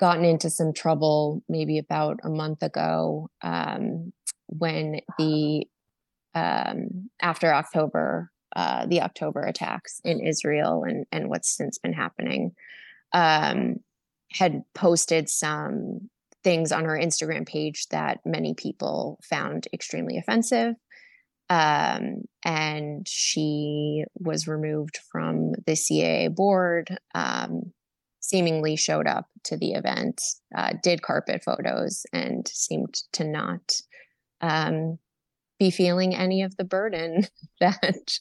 gotten 0.00 0.24
into 0.24 0.50
some 0.50 0.72
trouble 0.72 1.42
maybe 1.48 1.78
about 1.78 2.18
a 2.24 2.28
month 2.28 2.62
ago 2.62 3.28
um 3.42 4.12
when 4.46 5.00
the 5.18 5.66
um 6.34 7.08
after 7.22 7.52
october 7.52 8.30
uh, 8.56 8.86
the 8.86 9.02
October 9.02 9.42
attacks 9.42 10.00
in 10.04 10.20
Israel 10.20 10.84
and 10.84 11.06
and 11.10 11.28
what's 11.28 11.54
since 11.56 11.78
been 11.78 11.92
happening, 11.92 12.52
um, 13.12 13.76
had 14.30 14.62
posted 14.74 15.28
some 15.28 16.08
things 16.44 16.70
on 16.70 16.84
her 16.84 16.96
Instagram 16.96 17.46
page 17.46 17.88
that 17.88 18.20
many 18.24 18.54
people 18.54 19.18
found 19.22 19.66
extremely 19.72 20.18
offensive. 20.18 20.74
Um, 21.50 22.22
and 22.44 23.06
she 23.08 24.04
was 24.14 24.46
removed 24.46 24.98
from 25.10 25.52
the 25.66 25.72
CAA 25.72 26.34
board. 26.34 26.96
Um, 27.14 27.72
seemingly 28.20 28.74
showed 28.74 29.06
up 29.06 29.26
to 29.44 29.56
the 29.56 29.72
event, 29.72 30.22
uh, 30.56 30.72
did 30.82 31.02
carpet 31.02 31.42
photos, 31.44 32.06
and 32.10 32.48
seemed 32.48 32.94
to 33.12 33.22
not 33.22 33.74
um, 34.40 34.98
be 35.58 35.70
feeling 35.70 36.14
any 36.14 36.42
of 36.42 36.56
the 36.56 36.64
burden 36.64 37.26
that 37.60 38.18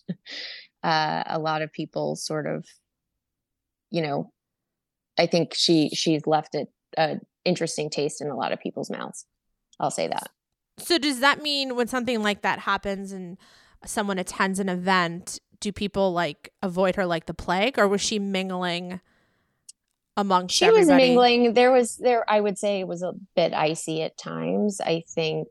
uh, 0.84 1.24
a 1.26 1.40
lot 1.40 1.62
of 1.62 1.72
people 1.72 2.18
sort 2.18 2.48
of, 2.48 2.66
you 3.92 4.02
know, 4.02 4.32
I 5.18 5.28
think 5.28 5.54
she 5.54 5.90
she's 5.90 6.28
left 6.28 6.56
it 6.56 6.68
a 6.98 7.18
interesting 7.46 7.90
taste 7.90 8.22
in 8.22 8.30
a 8.30 8.36
lot 8.36 8.52
of 8.52 8.60
people's 8.60 8.90
mouths. 8.90 9.26
I'll 9.80 9.92
say 9.92 10.08
that. 10.08 10.30
So 10.78 10.98
does 10.98 11.20
that 11.20 11.42
mean 11.42 11.76
when 11.76 11.88
something 11.88 12.24
like 12.24 12.42
that 12.42 12.60
happens 12.60 13.12
and 13.12 13.38
someone 13.86 14.18
attends 14.18 14.60
an 14.60 14.70
event, 14.70 15.40
do 15.60 15.72
people 15.72 16.12
like 16.12 16.52
avoid 16.62 16.96
her 16.96 17.06
like 17.06 17.26
the 17.26 17.34
plague, 17.34 17.78
or 17.78 17.88
was 17.88 18.02
she 18.02 18.20
mingling 18.20 19.02
amongst 20.18 20.56
She 20.56 20.70
was 20.70 20.88
mingling. 20.88 21.54
There 21.54 21.72
was 21.72 21.98
there. 21.98 22.30
I 22.30 22.40
would 22.40 22.58
say 22.58 22.80
it 22.80 22.88
was 22.88 23.02
a 23.02 23.14
bit 23.36 23.54
icy 23.54 24.02
at 24.02 24.18
times. 24.18 24.80
I 24.82 25.04
think, 25.08 25.48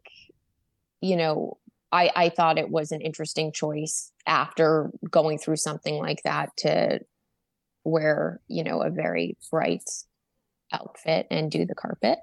you 1.00 1.16
know, 1.16 1.58
I 1.90 2.10
I 2.14 2.28
thought 2.28 2.58
it 2.58 2.70
was 2.70 2.92
an 2.92 3.00
interesting 3.00 3.52
choice 3.52 4.12
after 4.26 4.90
going 5.10 5.38
through 5.38 5.56
something 5.56 5.98
like 5.98 6.22
that 6.24 6.56
to 6.58 7.00
wear, 7.84 8.40
you 8.48 8.62
know, 8.62 8.82
a 8.82 8.90
very 8.90 9.36
bright 9.50 9.88
outfit 10.72 11.26
and 11.30 11.50
do 11.50 11.66
the 11.66 11.74
carpet 11.74 12.18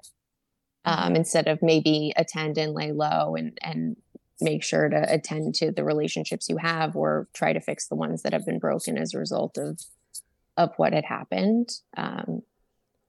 um, 0.84 1.16
instead 1.16 1.48
of 1.48 1.62
maybe 1.62 2.12
attend 2.16 2.58
and 2.58 2.72
lay 2.72 2.92
low 2.92 3.34
and 3.36 3.58
and 3.62 3.96
make 4.40 4.64
sure 4.64 4.88
to 4.88 5.12
attend 5.12 5.54
to 5.54 5.70
the 5.70 5.84
relationships 5.84 6.48
you 6.48 6.56
have 6.56 6.96
or 6.96 7.28
try 7.34 7.52
to 7.52 7.60
fix 7.60 7.88
the 7.88 7.94
ones 7.94 8.22
that 8.22 8.32
have 8.32 8.46
been 8.46 8.58
broken 8.58 8.96
as 8.96 9.12
a 9.12 9.18
result 9.18 9.58
of 9.58 9.78
of 10.56 10.72
what 10.76 10.92
had 10.92 11.04
happened. 11.04 11.68
Um, 11.96 12.42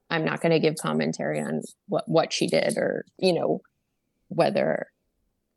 I'm 0.10 0.26
not 0.26 0.42
going 0.42 0.52
to 0.52 0.60
give 0.60 0.76
commentary 0.76 1.39
on 1.39 1.62
what 1.88 2.08
what 2.08 2.34
she 2.34 2.48
did 2.48 2.78
or 2.78 3.06
you 3.18 3.34
know 3.34 3.62
whether 4.28 4.88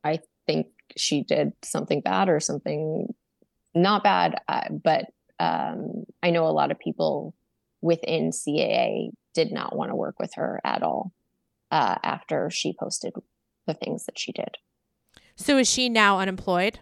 I 0.05 0.21
think 0.47 0.67
she 0.97 1.23
did 1.23 1.53
something 1.65 2.01
bad 2.01 2.29
or 2.29 2.39
something 2.41 3.13
not 3.75 4.05
bad. 4.05 4.41
Uh, 4.49 4.69
but 4.71 5.07
um, 5.41 6.05
I 6.23 6.31
know 6.31 6.47
a 6.47 6.55
lot 6.55 6.71
of 6.71 6.79
people 6.79 7.35
within 7.81 8.31
CAA 8.31 9.11
did 9.35 9.53
not 9.53 9.75
want 9.75 9.91
to 9.91 9.97
work 9.97 10.19
with 10.19 10.35
her 10.35 10.61
at 10.65 10.83
all 10.83 11.13
uh, 11.71 11.97
after 12.03 12.51
she 12.51 12.75
posted 12.79 13.13
the 13.67 13.75
things 13.75 14.07
that 14.07 14.19
she 14.19 14.33
did. 14.33 14.57
So 15.37 15.59
is 15.59 15.69
she 15.71 15.89
now 15.89 16.21
unemployed? 16.21 16.81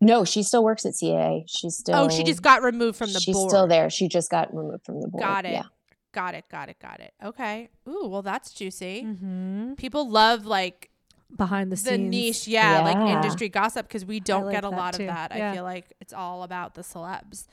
No, 0.00 0.24
she 0.24 0.42
still 0.42 0.62
works 0.62 0.86
at 0.86 0.92
CAA. 0.92 1.44
She's 1.48 1.76
still. 1.76 1.96
Oh, 1.96 2.08
she 2.08 2.22
just 2.22 2.42
got 2.42 2.62
removed 2.62 2.96
from 2.96 3.12
the 3.12 3.20
she's 3.20 3.34
board. 3.34 3.46
She's 3.46 3.50
still 3.50 3.66
there. 3.66 3.90
She 3.90 4.08
just 4.08 4.30
got 4.30 4.54
removed 4.54 4.84
from 4.84 5.00
the 5.00 5.08
board. 5.08 5.22
Got 5.22 5.44
it. 5.44 5.52
Yeah. 5.52 5.64
Got 6.12 6.34
it. 6.34 6.44
Got 6.50 6.68
it. 6.68 6.76
Got 6.80 7.00
it. 7.00 7.12
Okay. 7.24 7.68
Ooh, 7.88 8.06
well, 8.06 8.22
that's 8.22 8.52
juicy. 8.52 9.04
Mm-hmm. 9.04 9.74
People 9.74 10.08
love 10.08 10.46
like 10.46 10.90
Behind 11.36 11.70
the, 11.70 11.76
the 11.76 11.82
scenes. 11.82 12.10
niche, 12.10 12.48
yeah, 12.48 12.80
like 12.80 12.96
industry 12.96 13.50
gossip 13.50 13.86
because 13.86 14.04
we 14.04 14.18
don't 14.18 14.46
like 14.46 14.54
get 14.54 14.64
a 14.64 14.70
lot 14.70 14.94
too. 14.94 15.02
of 15.02 15.08
that. 15.08 15.32
I 15.32 15.52
feel 15.52 15.62
like 15.64 15.92
it's 16.00 16.12
all 16.14 16.42
about 16.42 16.74
the 16.74 16.80
celebs. 16.80 17.46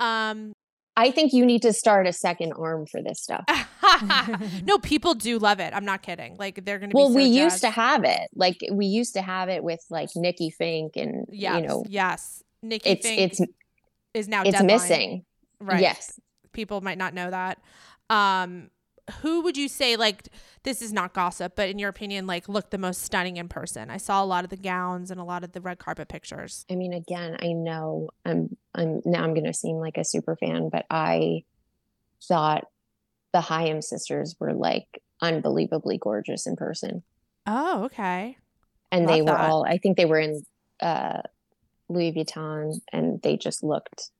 Um, 0.00 0.51
I 0.96 1.10
think 1.10 1.32
you 1.32 1.46
need 1.46 1.62
to 1.62 1.72
start 1.72 2.06
a 2.06 2.12
second 2.12 2.52
arm 2.52 2.86
for 2.86 3.02
this 3.02 3.20
stuff. 3.20 3.44
no, 4.64 4.78
people 4.78 5.14
do 5.14 5.38
love 5.38 5.58
it. 5.58 5.72
I'm 5.74 5.84
not 5.84 6.02
kidding. 6.02 6.36
Like 6.38 6.64
they're 6.64 6.78
gonna. 6.78 6.92
well, 6.94 7.08
be 7.08 7.12
so 7.12 7.16
we 7.16 7.24
used 7.24 7.60
to 7.62 7.70
have 7.70 8.04
it. 8.04 8.28
Like 8.34 8.58
we 8.70 8.86
used 8.86 9.14
to 9.14 9.22
have 9.22 9.48
it 9.48 9.64
with 9.64 9.82
like 9.88 10.10
Nikki 10.14 10.54
Finke 10.58 10.96
and 10.96 11.26
Yes, 11.30 11.60
you 11.60 11.66
know 11.66 11.84
yes. 11.88 12.42
Nikki 12.62 12.90
it's 12.90 13.06
Finke 13.06 13.18
it's 13.18 13.40
is 14.14 14.28
now 14.28 14.42
it's 14.42 14.52
deadline. 14.52 14.66
missing. 14.66 15.24
Right. 15.60 15.80
Yes. 15.80 16.18
people 16.52 16.80
might 16.80 16.98
not 16.98 17.14
know 17.14 17.30
that. 17.30 17.58
Um, 18.10 18.68
who 19.20 19.42
would 19.42 19.56
you 19.56 19.68
say 19.68 19.96
like 19.96 20.28
this 20.62 20.80
is 20.80 20.92
not 20.92 21.12
gossip, 21.12 21.54
but 21.56 21.68
in 21.68 21.78
your 21.78 21.88
opinion, 21.88 22.26
like 22.26 22.48
looked 22.48 22.70
the 22.70 22.78
most 22.78 23.02
stunning 23.02 23.36
in 23.36 23.48
person? 23.48 23.90
I 23.90 23.96
saw 23.96 24.22
a 24.22 24.26
lot 24.26 24.44
of 24.44 24.50
the 24.50 24.56
gowns 24.56 25.10
and 25.10 25.20
a 25.20 25.24
lot 25.24 25.44
of 25.44 25.52
the 25.52 25.60
red 25.60 25.78
carpet 25.78 26.08
pictures. 26.08 26.64
I 26.70 26.76
mean, 26.76 26.92
again, 26.92 27.36
I 27.42 27.52
know 27.52 28.10
I'm 28.24 28.56
I'm 28.74 29.02
now 29.04 29.24
I'm 29.24 29.34
gonna 29.34 29.54
seem 29.54 29.76
like 29.76 29.98
a 29.98 30.04
super 30.04 30.36
fan, 30.36 30.68
but 30.68 30.86
I 30.90 31.44
thought 32.22 32.64
the 33.32 33.40
Haim 33.40 33.82
sisters 33.82 34.36
were 34.38 34.52
like 34.52 35.02
unbelievably 35.20 35.98
gorgeous 35.98 36.46
in 36.46 36.56
person. 36.56 37.02
Oh, 37.46 37.84
okay. 37.84 38.36
And 38.92 39.08
they 39.08 39.22
were 39.22 39.26
that. 39.26 39.40
all 39.50 39.64
I 39.64 39.78
think 39.78 39.96
they 39.96 40.04
were 40.04 40.20
in 40.20 40.44
uh 40.80 41.22
Louis 41.88 42.12
Vuitton 42.12 42.80
and 42.92 43.20
they 43.22 43.36
just 43.36 43.62
looked 43.62 44.10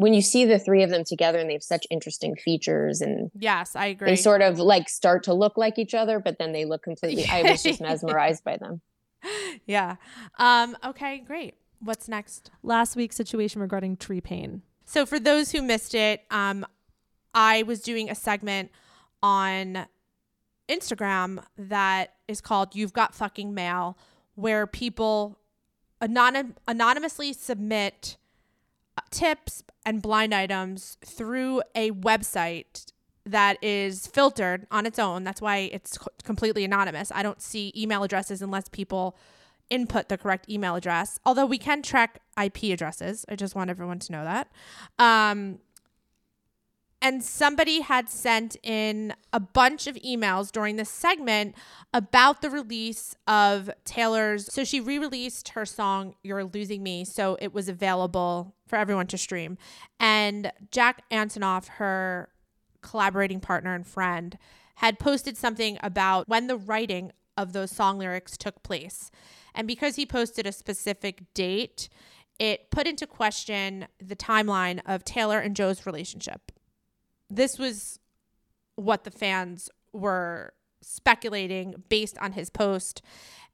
when 0.00 0.14
you 0.14 0.22
see 0.22 0.44
the 0.46 0.58
three 0.58 0.82
of 0.82 0.90
them 0.90 1.04
together 1.04 1.38
and 1.38 1.48
they 1.48 1.52
have 1.54 1.62
such 1.62 1.86
interesting 1.90 2.34
features 2.36 3.00
and 3.00 3.30
Yes, 3.38 3.76
I 3.76 3.86
agree. 3.86 4.08
they 4.10 4.16
sort 4.16 4.40
of 4.42 4.58
like 4.58 4.88
start 4.88 5.24
to 5.24 5.34
look 5.34 5.56
like 5.56 5.78
each 5.78 5.94
other, 5.94 6.18
but 6.18 6.38
then 6.38 6.52
they 6.52 6.64
look 6.64 6.82
completely 6.82 7.26
I 7.30 7.42
was 7.42 7.62
just 7.62 7.80
mesmerized 7.88 8.42
by 8.44 8.56
them. 8.56 8.80
yeah. 9.66 9.96
Um, 10.38 10.76
okay, 10.84 11.18
great. 11.18 11.54
What's 11.80 12.08
next? 12.08 12.50
Last 12.62 12.96
week's 12.96 13.16
situation 13.16 13.60
regarding 13.60 13.96
Tree 13.96 14.20
Paine. 14.20 14.62
So 14.84 15.04
for 15.06 15.18
those 15.20 15.52
who 15.52 15.62
missed 15.62 15.94
it, 15.94 16.24
um, 16.30 16.64
I 17.34 17.62
was 17.62 17.80
doing 17.80 18.10
a 18.10 18.14
segment 18.14 18.70
on 19.22 19.86
Instagram 20.68 21.42
that 21.58 22.14
is 22.28 22.40
called 22.40 22.74
"You've 22.74 22.92
Got 22.92 23.14
Fucking 23.14 23.52
Mail," 23.54 23.96
where 24.34 24.66
people 24.66 25.38
anonym- 26.00 26.54
anonymously 26.66 27.32
submit 27.32 28.16
tips 29.10 29.62
and 29.84 30.02
blind 30.02 30.34
items 30.34 30.96
through 31.04 31.62
a 31.74 31.90
website 31.92 32.92
that 33.26 33.62
is 33.62 34.06
filtered 34.06 34.66
on 34.70 34.86
its 34.86 34.98
own. 34.98 35.24
That's 35.24 35.40
why 35.40 35.70
it's 35.72 35.98
completely 36.24 36.64
anonymous. 36.64 37.12
I 37.14 37.22
don't 37.22 37.40
see 37.40 37.72
email 37.76 38.02
addresses 38.02 38.42
unless 38.42 38.68
people 38.68 39.16
input 39.68 40.08
the 40.08 40.18
correct 40.18 40.48
email 40.48 40.74
address. 40.74 41.20
Although 41.24 41.46
we 41.46 41.58
can 41.58 41.82
track 41.82 42.20
IP 42.42 42.64
addresses. 42.64 43.24
I 43.28 43.36
just 43.36 43.54
want 43.54 43.70
everyone 43.70 44.00
to 44.00 44.12
know 44.12 44.24
that. 44.24 44.50
Um, 44.98 45.60
and 47.02 47.24
somebody 47.24 47.80
had 47.80 48.08
sent 48.10 48.56
in 48.62 49.14
a 49.32 49.40
bunch 49.40 49.86
of 49.86 49.96
emails 49.96 50.52
during 50.52 50.76
this 50.76 50.90
segment 50.90 51.54
about 51.94 52.42
the 52.42 52.50
release 52.50 53.14
of 53.26 53.70
Taylor's. 53.84 54.52
So 54.52 54.64
she 54.64 54.80
re 54.80 54.98
released 54.98 55.50
her 55.50 55.64
song, 55.64 56.14
You're 56.22 56.44
Losing 56.44 56.82
Me. 56.82 57.04
So 57.04 57.38
it 57.40 57.54
was 57.54 57.68
available 57.68 58.54
for 58.66 58.76
everyone 58.76 59.06
to 59.08 59.18
stream. 59.18 59.56
And 59.98 60.52
Jack 60.70 61.02
Antonoff, 61.10 61.68
her 61.68 62.28
collaborating 62.82 63.40
partner 63.40 63.74
and 63.74 63.86
friend, 63.86 64.38
had 64.76 64.98
posted 64.98 65.36
something 65.36 65.78
about 65.82 66.28
when 66.28 66.46
the 66.46 66.56
writing 66.56 67.12
of 67.36 67.52
those 67.52 67.70
song 67.70 67.98
lyrics 67.98 68.36
took 68.36 68.62
place. 68.62 69.10
And 69.54 69.66
because 69.66 69.96
he 69.96 70.04
posted 70.04 70.46
a 70.46 70.52
specific 70.52 71.22
date, 71.34 71.88
it 72.38 72.70
put 72.70 72.86
into 72.86 73.06
question 73.06 73.86
the 73.98 74.16
timeline 74.16 74.80
of 74.86 75.04
Taylor 75.04 75.38
and 75.38 75.56
Joe's 75.56 75.86
relationship. 75.86 76.52
This 77.30 77.58
was 77.58 77.98
what 78.76 79.04
the 79.04 79.10
fans 79.10 79.70
were 79.92 80.52
speculating 80.82 81.82
based 81.88 82.18
on 82.18 82.32
his 82.32 82.50
post. 82.50 83.02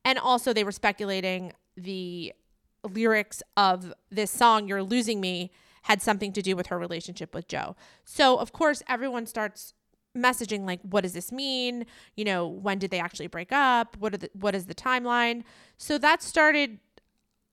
And 0.05 0.19
also, 0.19 0.53
they 0.53 0.65
were 0.65 0.73
speculating 0.73 1.53
the 1.77 2.33
lyrics 2.83 3.43
of 3.57 3.93
this 4.11 4.31
song, 4.31 4.69
You're 4.69 4.83
Losing 4.83 5.21
Me, 5.21 5.51
had 5.83 6.01
something 6.01 6.33
to 6.33 6.43
do 6.43 6.57
with 6.57 6.69
her 6.69 6.79
relationship 6.79 7.35
with 7.35 7.49
Joe. 7.49 7.77
So, 8.05 8.39
of 8.39 8.53
course, 8.53 8.83
everyone 8.89 9.27
starts 9.27 9.75
messaging 10.17 10.65
like 10.67 10.81
what 10.81 11.03
does 11.03 11.13
this 11.13 11.31
mean 11.31 11.85
you 12.17 12.25
know 12.25 12.47
when 12.47 12.79
did 12.79 12.91
they 12.91 12.99
actually 12.99 13.27
break 13.27 13.53
up 13.53 13.97
what 13.99 14.19
the, 14.19 14.31
what 14.33 14.55
is 14.55 14.65
the 14.65 14.75
timeline 14.75 15.43
so 15.77 15.99
that 15.99 16.23
started 16.23 16.79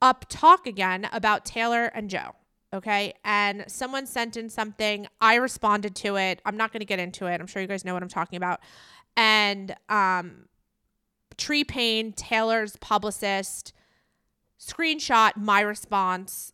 up 0.02 0.26
talk 0.30 0.66
again 0.66 1.08
about 1.12 1.44
Taylor 1.44 1.88
and 1.88 2.10
Joe 2.10 2.36
okay? 2.74 3.14
And 3.24 3.64
someone 3.68 4.06
sent 4.08 4.36
in 4.36 4.50
something. 4.50 5.08
I 5.22 5.36
responded 5.36 5.96
to 5.98 6.18
it. 6.18 6.42
I'm 6.46 6.58
not 6.58 6.74
going 6.74 6.80
to 6.80 6.86
get 6.86 7.00
into 7.00 7.28
it. 7.28 7.40
I'm 7.40 7.48
sure 7.48 7.62
you 7.62 7.68
guys 7.68 7.86
know 7.86 7.94
what 7.94 8.04
i'm 8.04 8.10
talking 8.10 8.38
about. 8.38 8.60
And 9.16 9.76
um 9.90 10.48
Tree 11.38 11.64
Paine 11.64 12.14
taylor's 12.14 12.76
publicist 12.78 13.74
screenshot 14.60 15.36
my 15.36 15.62
response 15.62 16.54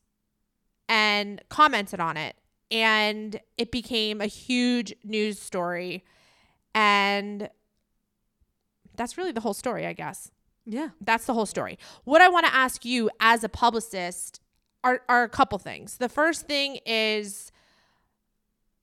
and 0.87 1.41
commented 1.49 1.99
on 1.99 2.17
it. 2.17 2.35
And 2.71 3.39
it 3.57 3.71
became 3.71 4.21
a 4.21 4.27
huge 4.27 4.93
news 5.03 5.39
story. 5.39 6.03
And 6.75 7.49
that's 8.95 9.17
really 9.17 9.31
the 9.31 9.41
whole 9.41 9.53
story 9.53 9.85
i 9.85 9.93
guess. 9.93 10.31
Yeah. 10.65 10.89
that's 11.01 11.25
the 11.25 11.33
whole 11.33 11.47
story. 11.47 11.79
What 12.03 12.21
I 12.21 12.29
want 12.29 12.45
to 12.45 12.53
ask 12.53 12.85
you 12.85 13.09
as 13.19 13.43
a 13.43 13.49
publicist 13.49 14.39
are, 14.83 15.01
are 15.09 15.23
a 15.23 15.29
couple 15.29 15.57
things. 15.59 15.97
The 15.97 16.09
first 16.09 16.47
thing 16.47 16.79
is 16.85 17.51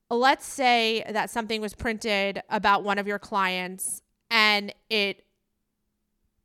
let's 0.09 0.45
say 0.45 1.03
that 1.09 1.29
something 1.29 1.61
was 1.61 1.73
printed 1.73 2.41
about 2.49 2.83
one 2.83 2.97
of 2.97 3.07
your 3.07 3.19
clients 3.19 4.01
and 4.29 4.73
it 4.89 5.25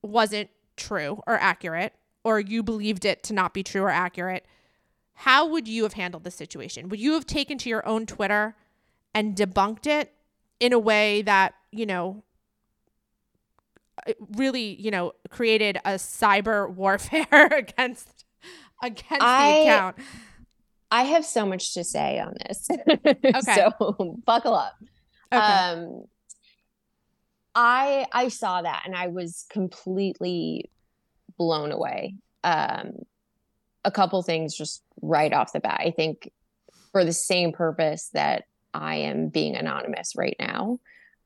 wasn't 0.02 0.50
true 0.76 1.22
or 1.26 1.34
accurate, 1.34 1.92
or 2.24 2.40
you 2.40 2.62
believed 2.62 3.04
it 3.04 3.22
to 3.24 3.32
not 3.32 3.54
be 3.54 3.62
true 3.62 3.82
or 3.82 3.90
accurate. 3.90 4.46
How 5.14 5.46
would 5.46 5.68
you 5.68 5.84
have 5.84 5.92
handled 5.92 6.24
the 6.24 6.30
situation? 6.30 6.88
Would 6.88 7.00
you 7.00 7.12
have 7.12 7.26
taken 7.26 7.58
to 7.58 7.68
your 7.68 7.86
own 7.86 8.06
Twitter 8.06 8.56
and 9.14 9.36
debunked 9.36 9.86
it 9.86 10.12
in 10.58 10.72
a 10.72 10.78
way 10.78 11.22
that, 11.22 11.54
you 11.70 11.86
know, 11.86 12.24
really, 14.36 14.80
you 14.80 14.90
know, 14.90 15.12
created 15.28 15.76
a 15.84 15.92
cyber 15.92 16.68
warfare 16.68 17.26
against 17.56 18.21
against 18.82 19.22
I- 19.22 19.52
the 19.52 19.60
account. 19.62 19.96
I 20.90 21.04
have 21.04 21.24
so 21.24 21.46
much 21.46 21.72
to 21.72 21.84
say 21.84 22.18
on 22.18 22.34
this. 22.46 22.68
so 23.54 24.18
buckle 24.26 24.54
up. 24.54 24.74
Okay. 25.32 25.40
Um 25.40 26.04
I 27.54 28.06
I 28.12 28.28
saw 28.28 28.60
that 28.60 28.82
and 28.84 28.94
I 28.94 29.06
was 29.06 29.46
completely 29.50 30.70
blown 31.38 31.72
away. 31.72 32.16
Um 32.44 33.06
a 33.84 33.90
couple 33.90 34.22
things 34.22 34.54
just 34.54 34.82
right 35.00 35.32
off 35.32 35.52
the 35.52 35.60
bat. 35.60 35.80
I 35.80 35.90
think 35.90 36.30
for 36.92 37.04
the 37.04 37.12
same 37.12 37.52
purpose 37.52 38.10
that 38.12 38.44
I 38.74 38.96
am 38.96 39.28
being 39.28 39.56
anonymous 39.56 40.14
right 40.16 40.36
now, 40.38 40.78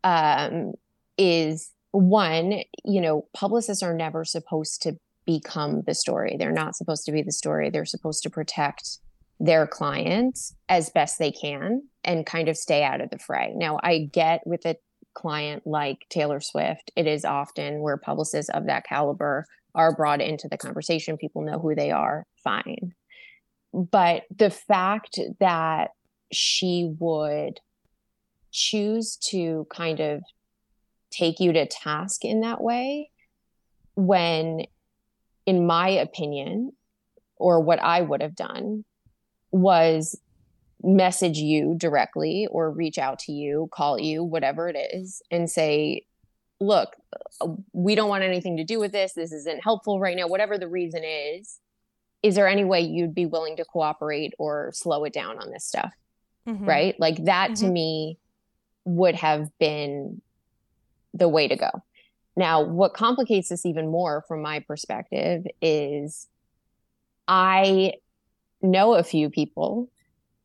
um, 0.05 0.73
is 1.19 1.71
one, 1.91 2.63
you 2.85 3.01
know, 3.01 3.27
publicists 3.35 3.83
are 3.83 3.95
never 3.95 4.25
supposed 4.25 4.83
to 4.83 4.97
become 5.27 5.83
the 5.87 5.95
story. 5.95 6.37
They're 6.39 6.53
not 6.53 6.77
supposed 6.77 7.05
to 7.07 7.13
be 7.13 7.23
the 7.23 7.33
story. 7.33 7.71
They're 7.71 7.85
supposed 7.85 8.23
to 8.23 8.31
protect 8.31 8.99
their 9.39 9.67
clients 9.67 10.55
as 10.69 10.91
best 10.91 11.19
they 11.19 11.31
can 11.31 11.83
and 12.05 12.25
kind 12.25 12.49
of 12.49 12.57
stay 12.57 12.83
out 12.83 13.01
of 13.01 13.11
the 13.11 13.19
fray. 13.19 13.53
Now, 13.55 13.79
I 13.83 14.09
get 14.13 14.47
with 14.47 14.65
a 14.65 14.77
client 15.15 15.67
like 15.67 16.07
Taylor 16.09 16.41
Swift, 16.41 16.91
it 16.95 17.07
is 17.07 17.25
often 17.25 17.81
where 17.81 17.97
publicists 17.97 18.51
of 18.51 18.67
that 18.67 18.85
caliber 18.87 19.47
are 19.75 19.95
brought 19.95 20.21
into 20.21 20.49
the 20.49 20.57
conversation. 20.57 21.17
People 21.17 21.43
know 21.43 21.59
who 21.59 21.75
they 21.75 21.91
are, 21.91 22.27
fine. 22.43 22.95
But 23.73 24.23
the 24.35 24.51
fact 24.51 25.19
that 25.41 25.91
she 26.33 26.95
would 26.99 27.61
choose 28.53 29.17
to 29.17 29.67
kind 29.71 30.01
of 30.01 30.23
take 31.11 31.41
you 31.41 31.53
to 31.53 31.67
task 31.67 32.25
in 32.25 32.41
that 32.41 32.63
way 32.63 33.11
when 33.97 34.67
in 35.47 35.67
my 35.67 35.89
opinion 35.89 36.73
or 37.37 37.61
what 37.61 37.79
I 37.81 38.03
would 38.03 38.21
have 38.21 38.35
done 38.35 38.85
was 39.53 40.19
message 40.83 41.39
you 41.39 41.75
directly 41.77 42.47
or 42.51 42.71
reach 42.71 42.99
out 42.99 43.19
to 43.21 43.33
you, 43.33 43.69
call 43.73 43.99
you, 43.99 44.23
whatever 44.23 44.69
it 44.69 44.77
is, 44.93 45.23
and 45.31 45.51
say, 45.51 46.05
look, 46.61 46.97
we 47.73 47.95
don't 47.95 48.09
want 48.09 48.25
anything 48.25 48.57
to 48.59 48.65
do 48.65 48.79
with 48.79 48.93
this. 48.93 49.13
This 49.13 49.33
isn't 49.33 49.63
helpful 49.63 50.01
right 50.01 50.17
now, 50.17 50.29
whatever 50.29 50.59
the 50.59 50.69
reason 50.69 51.03
is. 51.05 51.61
Is 52.23 52.35
there 52.35 52.49
any 52.49 52.65
way 52.65 52.81
you'd 52.81 53.15
be 53.15 53.27
willing 53.27 53.57
to 53.57 53.65
cooperate 53.65 54.33
or 54.39 54.71
slow 54.73 55.05
it 55.05 55.13
down 55.13 55.39
on 55.39 55.51
this 55.51 55.65
stuff? 55.65 55.93
Mm-hmm. 56.47 56.65
Right? 56.65 57.01
Like 57.01 57.25
that 57.25 57.53
mm-hmm. 57.53 57.67
to 57.67 57.73
me 57.73 58.19
would 58.85 59.15
have 59.17 59.51
been 59.59 60.21
the 61.13 61.29
way 61.29 61.49
to 61.49 61.57
go. 61.57 61.71
Now, 62.37 62.63
what 62.63 62.93
complicates 62.93 63.49
this 63.49 63.65
even 63.65 63.91
more 63.91 64.25
from 64.29 64.43
my 64.43 64.61
perspective 64.61 65.47
is 65.63 66.29
I 67.27 67.95
know 68.61 68.95
a 68.95 69.03
few 69.03 69.31
people 69.31 69.91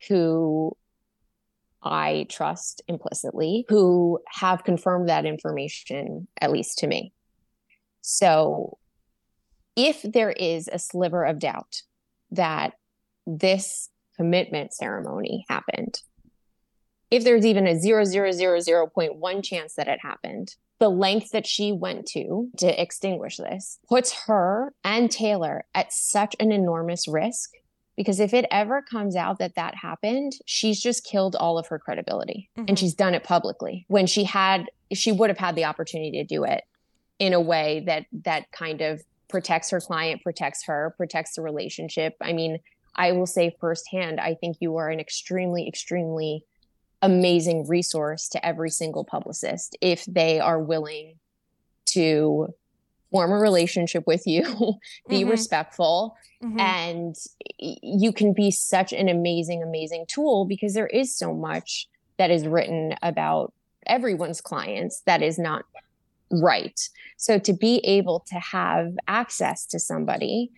who 0.07 0.75
I 1.83 2.27
trust 2.29 2.81
implicitly 2.87 3.65
who 3.67 4.19
have 4.27 4.63
confirmed 4.63 5.09
that 5.09 5.25
information, 5.25 6.27
at 6.39 6.51
least 6.51 6.77
to 6.79 6.87
me. 6.87 7.13
So, 8.01 8.77
if 9.75 10.01
there 10.01 10.31
is 10.31 10.69
a 10.71 10.79
sliver 10.79 11.23
of 11.23 11.39
doubt 11.39 11.81
that 12.31 12.73
this 13.25 13.89
commitment 14.15 14.73
ceremony 14.73 15.45
happened, 15.49 16.01
if 17.09 17.23
there's 17.23 17.45
even 17.45 17.67
a 17.67 17.75
0.1 17.75 19.43
chance 19.43 19.73
that 19.75 19.87
it 19.87 19.99
happened, 20.01 20.55
the 20.81 20.89
length 20.89 21.29
that 21.29 21.45
she 21.45 21.71
went 21.71 22.07
to 22.07 22.49
to 22.57 22.81
extinguish 22.81 23.37
this 23.37 23.77
puts 23.87 24.25
her 24.25 24.73
and 24.83 25.11
Taylor 25.11 25.63
at 25.75 25.93
such 25.93 26.35
an 26.39 26.51
enormous 26.51 27.07
risk 27.07 27.51
because 27.95 28.19
if 28.19 28.33
it 28.33 28.45
ever 28.49 28.81
comes 28.81 29.15
out 29.15 29.37
that 29.37 29.53
that 29.55 29.75
happened, 29.75 30.33
she's 30.47 30.81
just 30.81 31.05
killed 31.05 31.35
all 31.35 31.59
of 31.59 31.67
her 31.67 31.77
credibility 31.77 32.49
mm-hmm. 32.57 32.65
and 32.67 32.79
she's 32.79 32.95
done 32.95 33.13
it 33.13 33.23
publicly 33.23 33.85
when 33.89 34.07
she 34.07 34.23
had 34.23 34.71
she 34.91 35.11
would 35.11 35.29
have 35.29 35.37
had 35.37 35.55
the 35.55 35.65
opportunity 35.65 36.13
to 36.13 36.23
do 36.23 36.43
it 36.43 36.63
in 37.19 37.33
a 37.33 37.39
way 37.39 37.83
that 37.85 38.07
that 38.11 38.51
kind 38.51 38.81
of 38.81 39.03
protects 39.29 39.69
her 39.69 39.79
client, 39.79 40.23
protects 40.23 40.65
her, 40.65 40.95
protects 40.97 41.35
the 41.35 41.43
relationship. 41.43 42.15
I 42.19 42.33
mean, 42.33 42.57
I 42.95 43.11
will 43.11 43.27
say 43.27 43.55
firsthand, 43.59 44.19
I 44.19 44.33
think 44.33 44.57
you 44.59 44.77
are 44.77 44.89
an 44.89 44.99
extremely 44.99 45.67
extremely 45.67 46.43
amazing 47.01 47.67
resource 47.67 48.29
to 48.29 48.45
every 48.45 48.69
single 48.69 49.03
publicist 49.03 49.77
if 49.81 50.05
they 50.05 50.39
are 50.39 50.59
willing 50.59 51.15
to 51.85 52.53
form 53.11 53.31
a 53.31 53.37
relationship 53.37 54.05
with 54.07 54.25
you, 54.25 54.43
be 55.09 55.21
mm-hmm. 55.21 55.29
respectful, 55.29 56.15
mm-hmm. 56.43 56.59
and 56.59 57.15
you 57.59 58.13
can 58.13 58.33
be 58.33 58.49
such 58.49 58.93
an 58.93 59.09
amazing, 59.09 59.61
amazing 59.61 60.05
tool 60.07 60.45
because 60.45 60.73
there 60.73 60.87
is 60.87 61.15
so 61.15 61.33
much 61.33 61.87
that 62.17 62.31
is 62.31 62.47
written 62.47 62.95
about 63.01 63.53
everyone's 63.85 64.41
clients 64.41 65.01
that 65.05 65.21
is 65.21 65.37
not 65.37 65.65
right. 66.31 66.79
So 67.17 67.37
to 67.39 67.53
be 67.53 67.79
able 67.79 68.21
to 68.27 68.35
have 68.35 68.93
access 69.07 69.65
to 69.67 69.79
somebody 69.79 70.51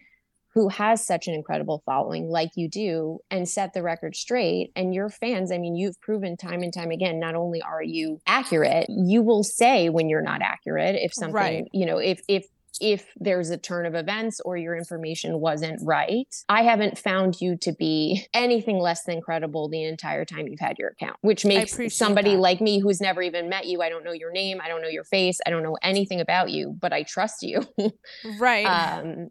who 0.53 0.69
has 0.69 1.05
such 1.05 1.27
an 1.27 1.33
incredible 1.33 1.81
following 1.85 2.29
like 2.29 2.49
you 2.55 2.69
do 2.69 3.19
and 3.29 3.47
set 3.47 3.73
the 3.73 3.83
record 3.83 4.15
straight 4.15 4.71
and 4.75 4.93
your 4.93 5.09
fans 5.09 5.51
i 5.51 5.57
mean 5.57 5.75
you've 5.75 5.99
proven 6.01 6.37
time 6.37 6.61
and 6.61 6.73
time 6.73 6.91
again 6.91 7.19
not 7.19 7.35
only 7.35 7.61
are 7.61 7.83
you 7.83 8.19
accurate 8.27 8.85
you 8.89 9.21
will 9.21 9.43
say 9.43 9.89
when 9.89 10.09
you're 10.09 10.21
not 10.21 10.41
accurate 10.41 10.95
if 10.95 11.13
something 11.13 11.33
right. 11.33 11.67
you 11.73 11.85
know 11.85 11.97
if 11.97 12.21
if 12.27 12.45
if 12.81 13.13
there's 13.17 13.49
a 13.49 13.57
turn 13.57 13.85
of 13.85 13.95
events 13.95 14.39
or 14.43 14.57
your 14.57 14.75
information 14.75 15.39
wasn't 15.39 15.79
right. 15.83 16.27
I 16.49 16.63
haven't 16.63 16.97
found 16.97 17.39
you 17.39 17.57
to 17.61 17.73
be 17.73 18.25
anything 18.33 18.79
less 18.79 19.03
than 19.03 19.21
credible 19.21 19.69
the 19.69 19.83
entire 19.83 20.25
time 20.25 20.47
you've 20.47 20.59
had 20.59 20.77
your 20.79 20.89
account, 20.89 21.17
which 21.21 21.45
makes 21.45 21.77
somebody 21.95 22.31
that. 22.31 22.41
like 22.41 22.61
me 22.61 22.79
who's 22.79 22.99
never 22.99 23.21
even 23.21 23.49
met 23.49 23.67
you, 23.67 23.81
I 23.81 23.89
don't 23.89 24.03
know 24.03 24.11
your 24.11 24.31
name, 24.31 24.59
I 24.63 24.67
don't 24.67 24.81
know 24.81 24.87
your 24.87 25.03
face, 25.03 25.39
I 25.45 25.49
don't 25.49 25.63
know 25.63 25.77
anything 25.81 26.19
about 26.19 26.51
you, 26.51 26.75
but 26.79 26.93
I 26.93 27.03
trust 27.03 27.43
you. 27.43 27.63
right. 28.39 28.65
Um, 28.65 29.29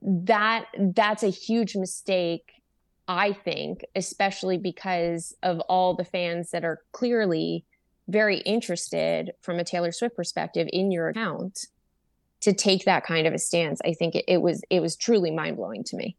that 0.00 0.66
that's 0.94 1.22
a 1.22 1.28
huge 1.28 1.76
mistake 1.76 2.62
i 3.08 3.32
think 3.32 3.84
especially 3.96 4.58
because 4.58 5.34
of 5.42 5.60
all 5.60 5.94
the 5.94 6.04
fans 6.04 6.50
that 6.50 6.64
are 6.64 6.80
clearly 6.92 7.64
very 8.08 8.38
interested 8.40 9.32
from 9.40 9.58
a 9.58 9.64
taylor 9.64 9.92
swift 9.92 10.16
perspective 10.16 10.68
in 10.72 10.90
your 10.90 11.08
account 11.08 11.66
to 12.42 12.52
take 12.52 12.84
that 12.84 13.04
kind 13.04 13.26
of 13.26 13.32
a 13.32 13.38
stance. 13.38 13.80
I 13.84 13.94
think 13.94 14.14
it, 14.14 14.24
it 14.28 14.42
was 14.42 14.62
it 14.68 14.80
was 14.80 14.96
truly 14.96 15.30
mind-blowing 15.30 15.84
to 15.84 15.96
me. 15.96 16.16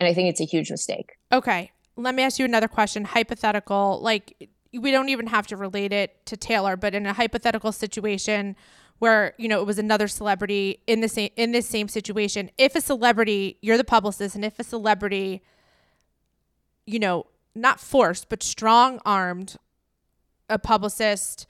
And 0.00 0.08
i 0.08 0.14
think 0.14 0.28
it's 0.28 0.40
a 0.40 0.44
huge 0.44 0.70
mistake. 0.70 1.12
Okay. 1.30 1.70
Let 1.96 2.14
me 2.14 2.22
ask 2.22 2.38
you 2.38 2.44
another 2.44 2.68
question 2.68 3.04
hypothetical. 3.04 4.00
Like 4.02 4.48
we 4.72 4.90
don't 4.90 5.08
even 5.08 5.26
have 5.26 5.46
to 5.48 5.56
relate 5.56 5.92
it 5.92 6.24
to 6.26 6.36
taylor 6.36 6.76
but 6.76 6.94
in 6.94 7.06
a 7.06 7.12
hypothetical 7.14 7.72
situation 7.72 8.54
where 8.98 9.34
you 9.38 9.48
know 9.48 9.60
it 9.60 9.66
was 9.66 9.78
another 9.78 10.08
celebrity 10.08 10.80
in 10.86 11.00
the 11.00 11.08
same 11.08 11.30
in 11.36 11.52
this 11.52 11.68
same 11.68 11.88
situation. 11.88 12.50
If 12.58 12.74
a 12.74 12.80
celebrity 12.80 13.58
you're 13.62 13.76
the 13.76 13.84
publicist 13.84 14.34
and 14.34 14.44
if 14.44 14.58
a 14.58 14.64
celebrity 14.64 15.42
you 16.86 16.98
know 16.98 17.26
not 17.54 17.80
forced 17.80 18.28
but 18.28 18.42
strong 18.42 19.00
armed 19.04 19.56
a 20.48 20.58
publicist 20.58 21.46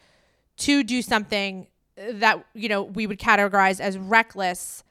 to 0.57 0.82
do 0.82 1.03
something 1.03 1.66
that 1.96 2.44
you 2.55 2.68
know 2.68 2.82
we 2.82 3.07
would 3.07 3.18
categorize 3.18 3.80
as 3.80 3.99
reckless 3.99 4.82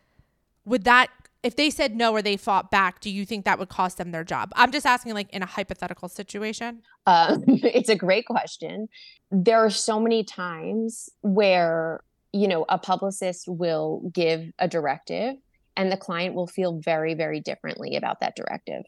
would 0.65 0.83
that 0.83 1.09
if 1.43 1.55
they 1.55 1.69
said 1.69 1.95
no 1.95 2.11
or 2.11 2.21
they 2.21 2.37
fought 2.37 2.71
back 2.71 2.99
do 2.99 3.09
you 3.09 3.25
think 3.25 3.45
that 3.45 3.59
would 3.59 3.69
cost 3.69 3.97
them 3.97 4.11
their 4.11 4.23
job? 4.23 4.51
I'm 4.55 4.71
just 4.71 4.85
asking 4.85 5.13
like 5.13 5.29
in 5.31 5.43
a 5.43 5.45
hypothetical 5.45 6.09
situation. 6.09 6.81
Uh, 7.05 7.37
it's 7.47 7.89
a 7.89 7.95
great 7.95 8.25
question. 8.25 8.89
There 9.31 9.63
are 9.63 9.69
so 9.69 9.99
many 9.99 10.23
times 10.23 11.09
where 11.21 12.01
you 12.33 12.47
know, 12.47 12.65
a 12.69 12.77
publicist 12.77 13.47
will 13.47 14.09
give 14.13 14.51
a 14.59 14.67
directive 14.67 15.35
and 15.75 15.91
the 15.91 15.97
client 15.97 16.35
will 16.35 16.47
feel 16.47 16.79
very, 16.79 17.13
very 17.13 17.39
differently 17.39 17.95
about 17.95 18.19
that 18.19 18.35
directive. 18.35 18.83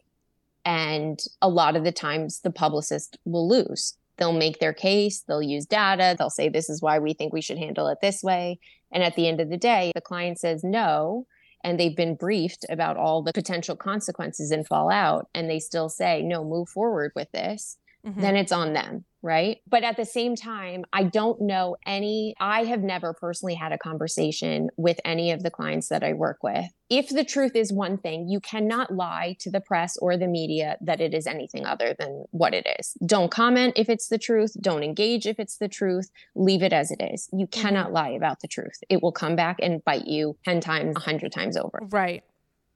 And 0.64 1.18
a 1.40 1.48
lot 1.48 1.76
of 1.76 1.84
the 1.84 1.92
times 1.92 2.40
the 2.40 2.50
publicist 2.50 3.18
will 3.24 3.48
lose. 3.48 3.96
They'll 4.16 4.32
make 4.32 4.58
their 4.58 4.74
case, 4.74 5.20
they'll 5.26 5.42
use 5.42 5.64
data, 5.64 6.14
they'll 6.18 6.28
say, 6.28 6.50
this 6.50 6.68
is 6.68 6.82
why 6.82 6.98
we 6.98 7.14
think 7.14 7.32
we 7.32 7.40
should 7.40 7.56
handle 7.56 7.88
it 7.88 7.98
this 8.02 8.22
way. 8.22 8.58
And 8.92 9.02
at 9.02 9.16
the 9.16 9.26
end 9.26 9.40
of 9.40 9.48
the 9.48 9.56
day, 9.56 9.92
the 9.94 10.02
client 10.02 10.38
says 10.38 10.62
no, 10.62 11.26
and 11.64 11.80
they've 11.80 11.96
been 11.96 12.16
briefed 12.16 12.66
about 12.68 12.98
all 12.98 13.22
the 13.22 13.32
potential 13.32 13.76
consequences 13.76 14.50
and 14.50 14.66
fallout, 14.66 15.28
and 15.34 15.48
they 15.48 15.58
still 15.58 15.88
say, 15.88 16.22
no, 16.22 16.44
move 16.44 16.68
forward 16.68 17.12
with 17.14 17.30
this, 17.32 17.78
mm-hmm. 18.04 18.20
then 18.20 18.36
it's 18.36 18.52
on 18.52 18.74
them 18.74 19.04
right? 19.22 19.58
But 19.68 19.84
at 19.84 19.96
the 19.96 20.04
same 20.04 20.34
time, 20.34 20.84
I 20.92 21.04
don't 21.04 21.40
know 21.42 21.76
any, 21.86 22.34
I 22.40 22.64
have 22.64 22.82
never 22.82 23.12
personally 23.12 23.54
had 23.54 23.72
a 23.72 23.78
conversation 23.78 24.70
with 24.76 24.98
any 25.04 25.30
of 25.30 25.42
the 25.42 25.50
clients 25.50 25.88
that 25.88 26.02
I 26.02 26.14
work 26.14 26.42
with. 26.42 26.66
If 26.88 27.08
the 27.08 27.24
truth 27.24 27.54
is 27.54 27.72
one 27.72 27.98
thing, 27.98 28.28
you 28.28 28.40
cannot 28.40 28.94
lie 28.94 29.36
to 29.40 29.50
the 29.50 29.60
press 29.60 29.96
or 29.98 30.16
the 30.16 30.26
media 30.26 30.76
that 30.80 31.00
it 31.00 31.14
is 31.14 31.26
anything 31.26 31.66
other 31.66 31.94
than 31.98 32.24
what 32.30 32.54
it 32.54 32.66
is. 32.78 32.96
Don't 33.04 33.30
comment 33.30 33.74
if 33.76 33.88
it's 33.88 34.08
the 34.08 34.18
truth. 34.18 34.56
Don't 34.60 34.82
engage 34.82 35.26
if 35.26 35.38
it's 35.38 35.58
the 35.58 35.68
truth. 35.68 36.10
Leave 36.34 36.62
it 36.62 36.72
as 36.72 36.90
it 36.90 37.00
is. 37.00 37.28
You 37.32 37.46
mm-hmm. 37.46 37.60
cannot 37.60 37.86
mm-hmm. 37.86 37.94
lie 37.94 38.10
about 38.10 38.40
the 38.40 38.48
truth. 38.48 38.82
It 38.88 39.02
will 39.02 39.12
come 39.12 39.36
back 39.36 39.58
and 39.62 39.84
bite 39.84 40.06
you 40.06 40.36
10 40.44 40.60
times, 40.60 40.94
100 40.94 41.30
times 41.30 41.56
over. 41.56 41.80
Right. 41.82 42.24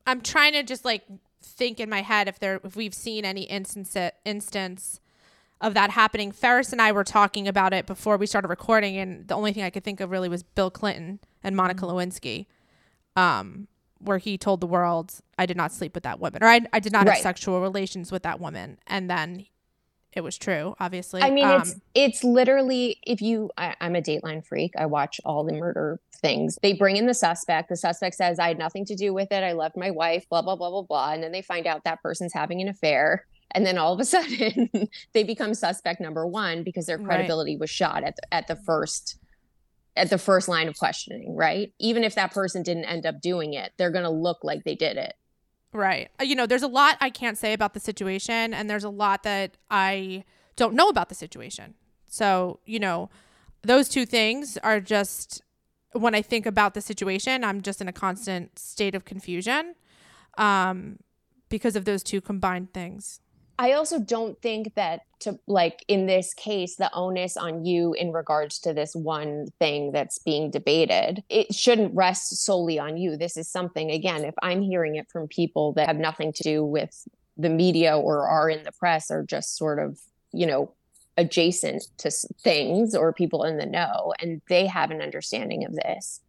I'm 0.07 0.21
trying 0.21 0.53
to 0.53 0.63
just 0.63 0.85
like 0.85 1.05
think 1.43 1.81
in 1.81 1.91
my 1.91 2.03
head 2.03 2.29
if 2.29 2.39
there 2.39 2.61
if 2.65 2.75
we've 2.75 2.95
seen 2.95 3.25
any 3.25 3.43
instance 3.43 3.97
instance 4.25 5.01
of 5.61 5.75
that 5.75 5.91
happening. 5.91 6.33
Ferris 6.33 6.73
and 6.73 6.81
I 6.81 6.93
were 6.93 7.05
talking 7.05 7.49
about 7.49 7.73
it 7.73 7.87
before 7.87 8.17
we 8.17 8.27
started 8.27 8.49
recording, 8.49 8.97
and 8.97 9.27
the 9.27 9.35
only 9.35 9.53
thing 9.53 9.63
I 9.63 9.71
could 9.71 9.85
think 9.85 10.01
of 10.01 10.11
really 10.11 10.29
was 10.29 10.43
Bill 10.43 10.71
Clinton 10.71 11.21
and 11.43 11.57
Monica 11.57 11.85
mm-hmm. 11.87 11.97
Lewinsky, 11.97 12.47
um, 13.17 13.69
where 13.99 14.19
he 14.19 14.37
told 14.37 14.61
the 14.61 14.67
world, 14.67 15.21
"I 15.39 15.47
did 15.47 15.57
not 15.57 15.73
sleep 15.73 15.95
with 15.95 16.05
that 16.05 16.21
woman," 16.21 16.43
or 16.43 16.49
"I, 16.49 16.61
I 16.73 16.81
did 16.81 16.93
not 16.93 17.07
right. 17.07 17.15
have 17.15 17.23
sexual 17.23 17.61
relations 17.61 18.13
with 18.13 18.23
that 18.25 18.41
woman," 18.41 18.79
and 18.87 19.09
then 19.09 19.47
it 20.13 20.23
was 20.23 20.37
true. 20.37 20.75
Obviously, 20.79 21.23
I 21.23 21.31
mean, 21.31 21.47
um, 21.47 21.61
it's 21.61 21.77
it's 21.95 22.25
literally 22.25 22.99
if 23.05 23.21
you, 23.21 23.51
I, 23.57 23.75
I'm 23.81 23.97
a 23.97 24.03
Dateline 24.03 24.45
freak. 24.45 24.75
I 24.77 24.87
watch 24.87 25.21
all 25.25 25.45
the 25.45 25.55
murder 25.55 26.01
things. 26.17 26.59
They 26.63 26.73
bring 26.73 26.97
in 26.97 27.07
the 27.07 27.15
suspect. 27.15 27.69
The 27.69 27.77
suspect 27.77 28.17
says, 28.17 28.39
"I 28.39 28.49
had 28.49 28.59
nothing 28.59 28.85
to 28.87 28.95
do 28.95 29.15
with 29.15 29.33
it. 29.33 29.43
I 29.43 29.53
loved 29.53 29.77
my 29.77 29.91
wife." 29.91 30.29
Blah 30.29 30.43
blah 30.43 30.57
blah 30.57 30.71
blah 30.71 30.83
blah, 30.83 31.13
and 31.13 31.23
then 31.23 31.33
they 31.33 31.43
find 31.43 31.67
out 31.67 31.85
that 31.85 32.03
person's 32.03 32.33
having 32.33 32.61
an 32.61 32.69
affair 32.69 33.27
and 33.55 33.65
then 33.65 33.79
all 33.79 33.93
of 33.93 34.01
a 34.01 34.05
sudden 34.05 34.71
they 35.13 35.25
become 35.25 35.55
suspect 35.55 36.01
number 36.01 36.27
one 36.27 36.63
because 36.63 36.87
their 36.87 36.99
credibility 36.99 37.55
right. 37.55 37.61
was 37.61 37.71
shot 37.71 38.05
at 38.05 38.17
the, 38.17 38.35
at 38.35 38.47
the 38.47 38.57
first 38.57 39.19
at 39.97 40.11
the 40.11 40.19
first 40.19 40.49
line 40.49 40.69
of 40.69 40.77
questioning 40.77 41.37
right 41.37 41.73
even 41.79 42.05
if 42.05 42.15
that 42.15 42.33
person 42.33 42.63
didn't 42.63 42.85
end 42.85 43.07
up 43.07 43.21
doing 43.21 43.55
it 43.55 43.73
they're 43.77 43.93
going 43.93 44.05
to 44.05 44.11
look 44.11 44.39
like 44.43 44.65
they 44.65 44.75
did 44.75 44.97
it 44.97 45.15
right 45.73 46.11
uh, 46.21 46.25
you 46.25 46.35
know 46.35 46.47
there's 46.47 46.63
a 46.63 46.69
lot 46.69 46.97
i 47.01 47.11
can't 47.11 47.39
say 47.39 47.53
about 47.53 47.75
the 47.75 47.81
situation 47.81 48.53
and 48.53 48.69
there's 48.69 48.85
a 48.85 48.91
lot 48.91 49.23
that 49.23 49.57
i 49.71 50.25
don't 50.57 50.75
know 50.75 50.89
about 50.89 51.09
the 51.09 51.15
situation 51.15 51.75
So, 52.15 52.61
you 52.65 52.79
know, 52.79 53.11
those 53.63 53.89
two 53.89 54.07
things 54.07 54.57
are 54.59 54.79
just 54.79 55.43
when 55.93 56.15
I 56.15 56.23
think 56.23 56.47
about 56.47 56.75
the 56.75 56.81
situation, 56.81 57.43
I'm 57.43 57.61
just 57.61 57.81
in 57.81 57.89
a 57.89 57.93
constant 57.93 58.57
state 58.57 58.95
of 58.95 59.05
confusion 59.05 59.75
um, 60.39 60.99
because 61.49 61.75
of 61.75 61.85
those 61.85 62.05
two 62.05 62.21
combined 62.21 62.73
things. 62.73 63.21
I 63.59 63.73
also 63.73 64.01
don't 64.01 64.41
think 64.43 64.75
that 64.75 65.03
to 65.21 65.39
like 65.47 65.85
in 65.89 66.07
this 66.07 66.35
case, 66.35 66.77
the 66.77 66.93
onus 66.93 67.37
on 67.37 67.65
you 67.65 67.95
in 67.95 68.13
regards 68.13 68.59
to 68.61 68.75
this 68.75 68.95
one 68.95 69.47
thing 69.59 69.93
that's 69.93 70.19
being 70.19 70.51
debated, 70.51 71.23
it 71.29 71.55
shouldn't 71.55 71.95
rest 71.95 72.45
solely 72.45 72.79
on 72.79 72.97
you. 72.97 73.17
This 73.17 73.37
is 73.37 73.49
something, 73.49 73.91
again, 73.91 74.25
if 74.25 74.35
I'm 74.43 74.61
hearing 74.61 74.97
it 74.97 75.09
from 75.11 75.29
people 75.29 75.73
that 75.75 75.87
have 75.87 75.97
nothing 75.97 76.33
to 76.35 76.43
do 76.43 76.65
with 76.65 77.07
the 77.37 77.49
media 77.49 77.97
or 77.97 78.29
are 78.29 78.51
in 78.51 78.65
the 78.65 78.73
press 78.73 79.11
or 79.11 79.23
just 79.23 79.57
sort 79.57 79.79
of, 79.79 79.99
you 80.33 80.47
know, 80.47 80.73
adjacent 81.17 81.85
to 81.99 82.11
things 82.43 82.95
or 82.95 83.13
people 83.13 83.45
in 83.45 83.57
the 83.57 83.67
know 83.67 84.13
and 84.21 84.43
they 84.49 84.67
have 84.67 84.91
an 84.91 85.01
understanding 85.01 85.65
of 85.65 85.73
this 85.75 86.21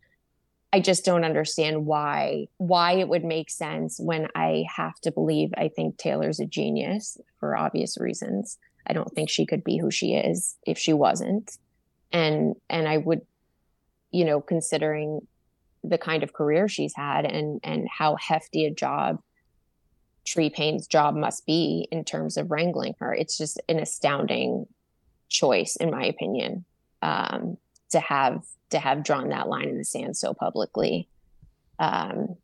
i 0.76 0.80
just 0.80 1.06
don't 1.06 1.24
understand 1.24 1.86
why 1.86 2.48
why 2.58 2.94
it 2.94 3.08
would 3.08 3.24
make 3.24 3.50
sense 3.50 3.98
when 4.00 4.28
i 4.36 4.66
have 4.74 5.00
to 5.00 5.12
believe 5.12 5.50
i 5.58 5.70
think 5.70 5.98
taylor's 5.98 6.40
a 6.40 6.46
genius 6.46 7.18
for 7.40 7.56
obvious 7.56 7.98
reasons 7.98 8.58
i 8.86 8.94
don't 8.94 9.14
think 9.14 9.30
she 9.30 9.46
could 9.46 9.64
be 9.64 9.78
who 9.78 9.90
she 9.90 10.14
is 10.14 10.58
if 10.68 10.78
she 10.78 10.94
wasn't 10.94 11.58
and 12.12 12.56
and 12.70 12.88
i 12.88 12.98
would 12.98 13.22
you 14.12 14.26
know 14.26 14.42
considering 14.42 15.26
the 15.84 15.98
kind 15.98 16.24
of 16.24 16.34
career 16.34 16.68
she's 16.68 16.96
had 16.96 17.26
and 17.26 17.60
and 17.64 17.88
how 17.90 18.16
hefty 18.16 18.66
a 18.66 18.72
job 18.72 19.20
Tree 20.26 20.50
Paine's 20.50 20.88
job 20.88 21.16
must 21.16 21.46
be 21.46 21.88
in 21.92 22.04
terms 22.04 22.36
of 22.36 22.50
wrangling 22.50 22.96
her. 23.00 23.14
It's 23.14 23.38
just 23.38 23.62
an 23.70 23.78
astounding 23.80 24.66
choice, 25.30 25.76
in 25.76 25.92
my 25.92 26.06
opinion, 26.06 26.66
um, 27.02 27.58
to 27.96 28.02
have 28.02 28.44
to 28.70 28.80
have 28.80 29.04
drawn 29.04 29.30
that 29.30 29.48
line 29.48 29.70
in 29.70 29.78
the 29.78 29.86
sand 29.86 30.16
so 30.18 30.34
publicly. 30.34 31.10
Um, 31.80 32.36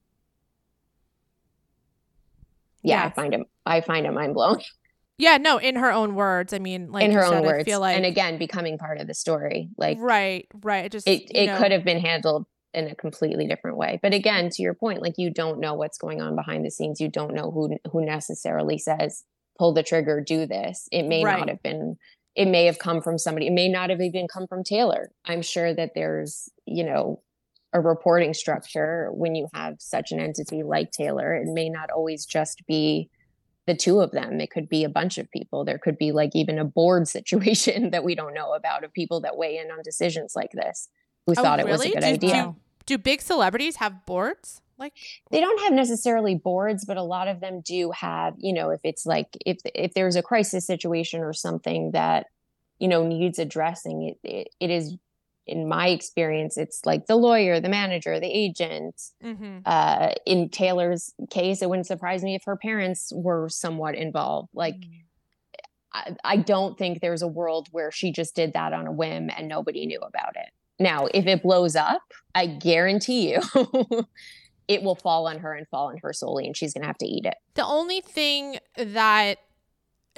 yeah, 2.84 3.06
I 3.06 3.10
find 3.12 3.34
it. 3.34 3.42
I 3.66 3.82
find 3.82 4.06
it 4.06 4.12
mind 4.12 4.34
blowing. 4.34 4.62
Yeah, 5.18 5.38
no, 5.38 5.60
in 5.60 5.76
her 5.76 5.92
own 5.92 6.16
words. 6.16 6.52
I 6.52 6.58
mean, 6.58 6.92
like 6.92 7.04
in 7.04 7.12
her 7.12 7.22
said, 7.22 7.34
own 7.36 7.44
words, 7.44 7.62
I 7.62 7.64
feel 7.64 7.80
like, 7.80 7.96
and 7.96 8.08
again, 8.08 8.40
becoming 8.40 8.80
part 8.80 9.00
of 9.00 9.06
the 9.06 9.14
story. 9.14 9.70
Like, 9.78 9.98
right, 10.00 10.48
right. 10.64 10.86
It 10.86 10.92
just 10.92 11.08
it 11.08 11.30
it 11.36 11.46
know, 11.46 11.60
could 11.60 11.72
have 11.72 11.84
been 11.84 12.00
handled 12.00 12.48
in 12.74 12.88
a 12.88 12.96
completely 12.96 13.48
different 13.48 13.78
way. 13.78 14.00
But 14.02 14.16
again, 14.16 14.50
to 14.50 14.64
your 14.64 14.74
point, 14.74 15.00
like 15.00 15.14
you 15.18 15.30
don't 15.30 15.60
know 15.60 15.76
what's 15.76 16.00
going 16.00 16.22
on 16.22 16.36
behind 16.36 16.66
the 16.66 16.72
scenes. 16.72 17.00
You 17.00 17.08
don't 17.08 17.36
know 17.36 17.52
who 17.52 17.78
who 17.92 18.04
necessarily 18.04 18.80
says 18.80 19.24
pull 19.60 19.74
the 19.76 19.84
trigger, 19.84 20.22
do 20.26 20.48
this. 20.48 20.88
It 20.92 21.04
may 21.04 21.24
Right. 21.24 21.38
not 21.38 21.50
have 21.50 21.62
been 21.62 21.98
it 22.36 22.48
may 22.48 22.66
have 22.66 22.80
come 22.80 23.02
from 23.02 23.18
somebody. 23.18 23.48
It 23.48 23.54
may 23.54 23.68
not 23.70 23.90
have 23.90 24.02
even 24.02 24.28
come 24.28 24.48
from 24.48 24.64
Taylor. 24.64 25.12
I'm 25.26 25.42
sure 25.42 25.74
that 25.74 25.92
there's, 25.96 26.50
you 26.66 26.84
know, 26.84 27.22
a 27.74 27.80
reporting 27.82 28.34
structure 28.34 29.10
when 29.14 29.36
you 29.36 29.48
have 29.54 29.76
such 29.80 30.12
an 30.12 30.20
entity 30.20 30.64
like 30.64 30.92
Taylor. 30.92 31.34
It 31.34 31.48
may 31.48 31.70
not 31.70 31.90
always 31.90 32.26
just 32.26 32.66
be 32.68 33.10
the 33.68 33.76
two 33.76 34.00
of 34.02 34.12
them. 34.12 34.42
It 34.42 34.50
could 34.52 34.68
be 34.68 34.84
a 34.84 34.90
bunch 34.90 35.18
of 35.18 35.30
people. 35.32 35.64
There 35.66 35.78
could 35.78 35.98
be 35.98 36.12
like 36.12 36.32
even 36.34 36.58
a 36.60 36.66
board 36.66 37.08
situation 37.18 37.92
that 37.92 38.04
we 38.04 38.16
don't 38.16 38.34
know 38.34 38.54
about 38.54 38.84
of 38.84 38.92
people 38.94 39.22
that 39.22 39.38
weigh 39.38 39.58
in 39.58 39.70
on 39.72 39.80
decisions 39.84 40.34
like 40.36 40.52
this 40.54 40.90
who 41.28 41.34
Oh, 41.38 41.42
thought 41.44 41.60
it 41.60 41.68
was 41.68 41.82
a 41.86 41.90
good 41.92 42.00
Do- 42.00 42.06
idea. 42.08 42.44
do- 42.44 42.56
Do 42.86 42.98
big 42.98 43.22
celebrities 43.22 43.76
have 43.78 44.06
boards? 44.06 44.62
Like, 44.82 44.94
they 45.30 45.40
don't 45.40 45.62
have 45.62 45.74
necessarily 45.74 46.36
boards 46.36 46.86
but 46.86 46.98
a 46.98 47.04
lot 47.04 47.28
of 47.28 47.40
them 47.40 47.62
do 47.62 47.92
have 47.92 48.34
you 48.38 48.52
know 48.52 48.72
if 48.72 48.82
it's 48.84 49.06
like 49.06 49.28
if 49.46 49.60
if 49.76 49.94
there's 49.94 50.16
a 50.16 50.24
crisis 50.24 50.66
situation 50.66 51.22
or 51.22 51.34
something 51.34 51.92
that 51.92 52.26
you 52.80 52.88
know 52.88 53.08
needs 53.08 53.40
addressing 53.40 54.02
it 54.02 54.20
it, 54.24 54.50
it 54.60 54.70
is 54.70 54.98
in 55.48 55.68
my 55.68 55.90
experience 55.90 56.58
it's 56.58 56.86
like 56.86 57.06
the 57.06 57.16
lawyer 57.16 57.60
the 57.60 57.70
manager 57.70 58.20
the 58.20 58.28
agent 58.28 58.96
mm-hmm. 59.24 59.60
uh 59.66 60.10
in 60.26 60.50
taylor's 60.50 61.14
case 61.30 61.62
it 61.62 61.70
wouldn't 61.70 61.88
surprise 61.88 62.24
me 62.24 62.36
if 62.36 62.44
her 62.44 62.56
parents 62.56 63.12
were 63.16 63.50
somewhat 63.50 63.96
involved 63.96 64.50
like 64.54 64.76
I, 65.94 66.16
I 66.24 66.38
don't 66.38 66.78
think 66.78 67.02
there's 67.02 67.22
a 67.22 67.28
world 67.28 67.68
where 67.72 67.92
she 67.92 68.12
just 68.12 68.34
did 68.36 68.54
that 68.54 68.72
on 68.72 68.88
a 68.88 68.92
whim 68.92 69.30
and 69.36 69.48
nobody 69.48 69.86
knew 69.86 70.00
about 70.00 70.36
it 70.36 70.50
now 70.80 71.08
if 71.14 71.26
it 71.26 71.44
blows 71.44 71.76
up 71.76 72.04
i 72.34 72.46
guarantee 72.46 73.34
you 73.34 73.42
it 74.72 74.82
will 74.84 74.96
fall 74.96 75.28
on 75.28 75.40
her 75.40 75.54
and 75.54 75.68
fall 75.68 75.88
on 75.88 75.98
her 75.98 76.14
solely 76.14 76.46
and 76.46 76.56
she's 76.56 76.74
gonna 76.74 76.86
have 76.86 76.98
to 76.98 77.06
eat 77.06 77.26
it 77.26 77.36
the 77.56 77.66
only 77.66 78.02
thing 78.02 78.58
that 78.78 79.38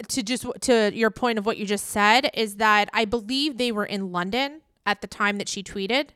to 0.09 0.23
just 0.23 0.45
to 0.61 0.91
your 0.93 1.11
point 1.11 1.37
of 1.37 1.45
what 1.45 1.57
you 1.57 1.65
just 1.65 1.87
said 1.87 2.29
is 2.33 2.55
that 2.55 2.89
I 2.93 3.05
believe 3.05 3.57
they 3.57 3.71
were 3.71 3.85
in 3.85 4.11
London 4.11 4.61
at 4.85 5.01
the 5.01 5.07
time 5.07 5.37
that 5.37 5.47
she 5.47 5.61
tweeted, 5.63 6.09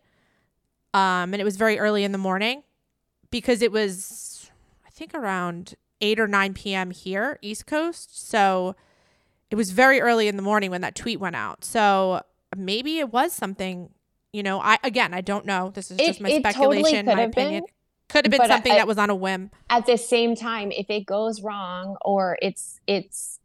um, 0.93 1.33
and 1.33 1.35
it 1.35 1.43
was 1.43 1.57
very 1.57 1.77
early 1.77 2.03
in 2.03 2.11
the 2.11 2.17
morning 2.17 2.63
because 3.29 3.61
it 3.61 3.71
was 3.71 4.49
I 4.85 4.89
think 4.89 5.13
around 5.13 5.75
eight 6.01 6.19
or 6.19 6.27
nine 6.27 6.53
p.m. 6.53 6.91
here 6.91 7.37
East 7.41 7.67
Coast, 7.67 8.27
so 8.27 8.75
it 9.51 9.55
was 9.55 9.71
very 9.71 10.01
early 10.01 10.27
in 10.27 10.37
the 10.37 10.41
morning 10.41 10.71
when 10.71 10.81
that 10.81 10.95
tweet 10.95 11.19
went 11.19 11.35
out. 11.35 11.63
So 11.63 12.23
maybe 12.55 12.99
it 12.99 13.11
was 13.11 13.33
something. 13.33 13.89
You 14.33 14.43
know, 14.43 14.59
I 14.59 14.77
again, 14.83 15.13
I 15.13 15.21
don't 15.21 15.45
know. 15.45 15.71
This 15.73 15.89
is 15.91 15.97
just 15.97 16.19
my 16.19 16.29
it 16.29 16.43
totally 16.43 16.79
speculation, 16.79 17.05
could 17.05 17.15
my 17.15 17.21
have 17.21 17.31
been, 17.31 17.45
opinion. 17.45 17.63
Could 18.09 18.25
have 18.25 18.31
been 18.31 18.37
but 18.39 18.47
something 18.47 18.71
I- 18.71 18.75
that 18.77 18.87
was 18.87 18.97
on 18.97 19.09
a 19.09 19.15
whim. 19.15 19.51
at 19.69 19.85
the 19.85 19.97
same 19.97 20.35
time 20.35 20.71
if 20.71 20.89
it 20.89 21.05
goes 21.05 21.41
wrong 21.41 21.97
or 22.03 22.37
it's 22.41 22.79
it's 22.87 23.39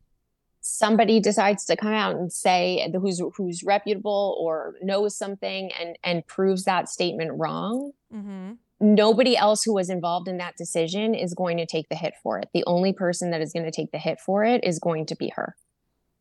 somebody 0.60 1.18
decides 1.18 1.64
to 1.64 1.76
come 1.76 1.92
out 1.92 2.14
and 2.14 2.32
say 2.32 2.88
who's 2.94 3.20
who's 3.36 3.64
reputable 3.64 4.36
or 4.40 4.74
knows 4.82 5.16
something 5.16 5.72
and 5.80 5.98
and 6.04 6.26
proves 6.26 6.64
that 6.64 6.88
statement 6.88 7.32
wrong 7.34 7.92
Mm-hmm. 8.14 8.52
nobody 8.80 9.36
else 9.36 9.62
who 9.64 9.72
was 9.74 9.88
involved 9.90 10.28
in 10.28 10.36
that 10.36 10.56
decision 10.56 11.14
is 11.14 11.32
going 11.34 11.56
to 11.56 11.66
take 11.66 11.88
the 11.88 11.96
hit 11.96 12.14
for 12.22 12.38
it 12.38 12.48
the 12.54 12.62
only 12.66 12.92
person 12.92 13.30
that 13.32 13.40
is 13.40 13.52
going 13.52 13.64
to 13.64 13.70
take 13.72 13.90
the 13.90 13.98
hit 13.98 14.20
for 14.20 14.44
it 14.44 14.62
is 14.64 14.78
going 14.78 15.06
to 15.06 15.16
be 15.16 15.32
her 15.34 15.56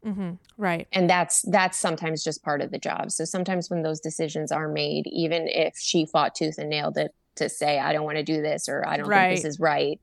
Mm-hmm. 0.04 0.32
Right. 0.58 0.88
and 0.92 1.08
that's 1.08 1.44
that's 1.44 1.78
sometimes 1.78 2.24
just 2.24 2.42
part 2.44 2.62
of 2.62 2.72
the 2.72 2.80
job 2.80 3.12
so 3.12 3.24
sometimes 3.26 3.70
when 3.70 3.84
those 3.84 4.00
decisions 4.00 4.52
are 4.52 4.68
made 4.68 5.06
even 5.06 5.48
if 5.48 5.76
she 5.78 6.08
fought 6.08 6.34
tooth 6.34 6.58
and 6.58 6.72
nail 6.72 6.92
to 6.94 7.12
to 7.36 7.50
say 7.50 7.80
i 7.80 7.94
don't 7.94 8.04
want 8.04 8.18
to 8.18 8.24
do 8.24 8.42
this 8.42 8.68
or 8.70 8.88
i 8.88 8.98
don't 8.98 9.08
think 9.10 9.36
this 9.36 9.46
is 9.46 9.60
right 9.60 10.00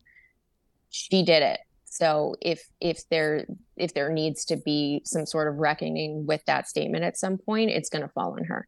she 0.90 1.22
did 1.22 1.42
it 1.42 1.60
so 1.84 2.36
if 2.40 2.68
if 2.80 3.08
there 3.08 3.46
if 3.76 3.94
there 3.94 4.10
needs 4.12 4.44
to 4.44 4.56
be 4.56 5.00
some 5.04 5.26
sort 5.26 5.48
of 5.48 5.56
reckoning 5.56 6.26
with 6.26 6.44
that 6.46 6.68
statement 6.68 7.04
at 7.04 7.16
some 7.16 7.38
point 7.38 7.70
it's 7.70 7.88
going 7.88 8.02
to 8.02 8.08
fall 8.08 8.32
on 8.32 8.44
her 8.44 8.66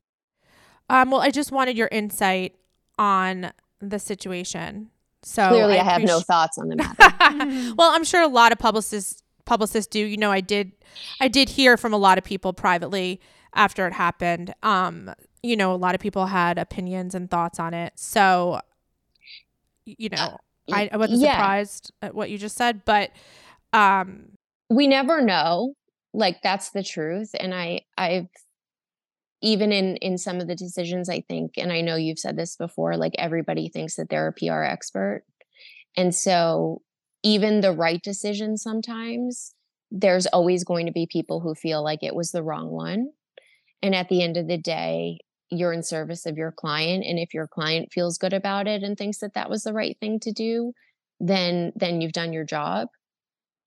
Um, 0.88 1.10
well, 1.12 1.20
I 1.20 1.30
just 1.30 1.52
wanted 1.52 1.76
your 1.76 1.88
insight 1.92 2.56
on 2.98 3.52
the 3.80 3.98
situation. 3.98 4.90
So 5.22 5.48
clearly 5.48 5.78
i, 5.78 5.84
have 5.84 6.02
no 6.02 6.20
thoughts 6.20 6.58
on 6.58 6.68
the 6.68 6.76
matter 6.98 7.74
well, 7.76 7.90
I'm 7.90 8.04
sure 8.04 8.22
a 8.22 8.26
lot 8.28 8.52
of 8.52 8.58
publicists 8.58 9.22
publicists 9.44 9.88
do. 9.88 10.00
You 10.00 10.16
know, 10.16 10.32
I 10.32 10.40
did 10.40 10.72
I 11.20 11.28
did 11.28 11.50
hear 11.50 11.76
from 11.76 11.92
a 11.92 11.98
lot 11.98 12.18
of 12.18 12.24
people 12.24 12.52
privately 12.52 13.20
after 13.54 13.86
it 13.86 13.92
happened. 13.92 14.54
Um, 14.62 15.12
you 15.42 15.56
know, 15.56 15.72
a 15.72 15.76
lot 15.76 15.94
of 15.94 16.00
people 16.00 16.26
had 16.26 16.58
opinions 16.58 17.14
and 17.14 17.30
thoughts 17.30 17.58
on 17.58 17.74
it. 17.74 17.92
So, 17.96 18.60
you 19.84 20.08
know, 20.10 20.38
I, 20.72 20.88
I 20.92 20.96
wasn't 20.96 21.20
yeah. 21.20 21.32
surprised 21.32 21.92
at 22.02 22.14
what 22.14 22.30
you 22.30 22.38
just 22.38 22.56
said, 22.56 22.84
but 22.84 23.10
um, 23.72 24.30
we 24.68 24.86
never 24.86 25.20
know 25.20 25.74
like 26.12 26.40
that's 26.42 26.70
the 26.70 26.82
truth 26.82 27.30
and 27.38 27.54
i 27.54 27.80
i've 27.98 28.26
even 29.42 29.72
in 29.72 29.96
in 29.96 30.18
some 30.18 30.40
of 30.40 30.48
the 30.48 30.54
decisions 30.54 31.08
i 31.08 31.20
think 31.20 31.52
and 31.56 31.72
i 31.72 31.80
know 31.80 31.96
you've 31.96 32.18
said 32.18 32.36
this 32.36 32.56
before 32.56 32.96
like 32.96 33.14
everybody 33.18 33.68
thinks 33.68 33.96
that 33.96 34.08
they're 34.08 34.28
a 34.28 34.32
pr 34.32 34.62
expert 34.62 35.22
and 35.96 36.14
so 36.14 36.82
even 37.22 37.60
the 37.60 37.72
right 37.72 38.02
decision 38.02 38.56
sometimes 38.56 39.54
there's 39.90 40.26
always 40.26 40.64
going 40.64 40.86
to 40.86 40.92
be 40.92 41.06
people 41.06 41.40
who 41.40 41.54
feel 41.54 41.82
like 41.82 42.02
it 42.02 42.14
was 42.14 42.30
the 42.30 42.42
wrong 42.42 42.70
one 42.70 43.08
and 43.82 43.94
at 43.94 44.08
the 44.08 44.22
end 44.22 44.36
of 44.36 44.48
the 44.48 44.58
day 44.58 45.18
you're 45.50 45.72
in 45.72 45.82
service 45.82 46.26
of 46.26 46.36
your 46.36 46.52
client 46.52 47.04
and 47.04 47.18
if 47.18 47.34
your 47.34 47.46
client 47.48 47.88
feels 47.92 48.18
good 48.18 48.32
about 48.32 48.66
it 48.68 48.82
and 48.82 48.96
thinks 48.96 49.18
that 49.18 49.34
that 49.34 49.50
was 49.50 49.62
the 49.64 49.72
right 49.72 49.96
thing 49.98 50.18
to 50.20 50.32
do 50.32 50.72
then 51.18 51.72
then 51.76 52.00
you've 52.00 52.12
done 52.12 52.32
your 52.32 52.44
job 52.44 52.88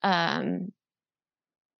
um 0.01 0.71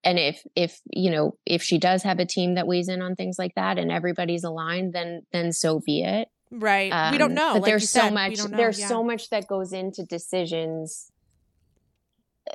and 0.04 0.20
if 0.20 0.43
if 0.56 0.80
you 0.91 1.10
know 1.10 1.38
if 1.45 1.64
she 1.64 1.78
does 1.78 2.04
have 2.04 2.20
a 2.20 2.26
team 2.26 2.56
that 2.56 2.68
weighs 2.68 2.89
in 2.89 3.01
on 3.01 3.16
things 3.16 3.38
like 3.39 3.56
that 3.56 3.78
and 3.80 3.91
everybody's 3.91 4.43
aligned 4.43 4.93
then 4.93 5.22
then 5.32 5.51
so 5.51 5.80
be 5.80 6.04
it 6.04 6.28
right, 6.51 7.12
we 7.12 7.18
don't 7.18 7.32
Um, 7.32 7.36
know. 7.36 7.54
but 7.54 7.62
like 7.64 7.70
there's 7.72 7.89
so 7.89 8.01
said, 8.01 8.14
much 8.14 8.38
there's 8.43 8.80
yeah. 8.80 8.88
so 8.88 9.04
much 9.04 9.30
that 9.30 9.47
goes 9.47 9.74
into 9.74 10.04
decisions 10.04 11.10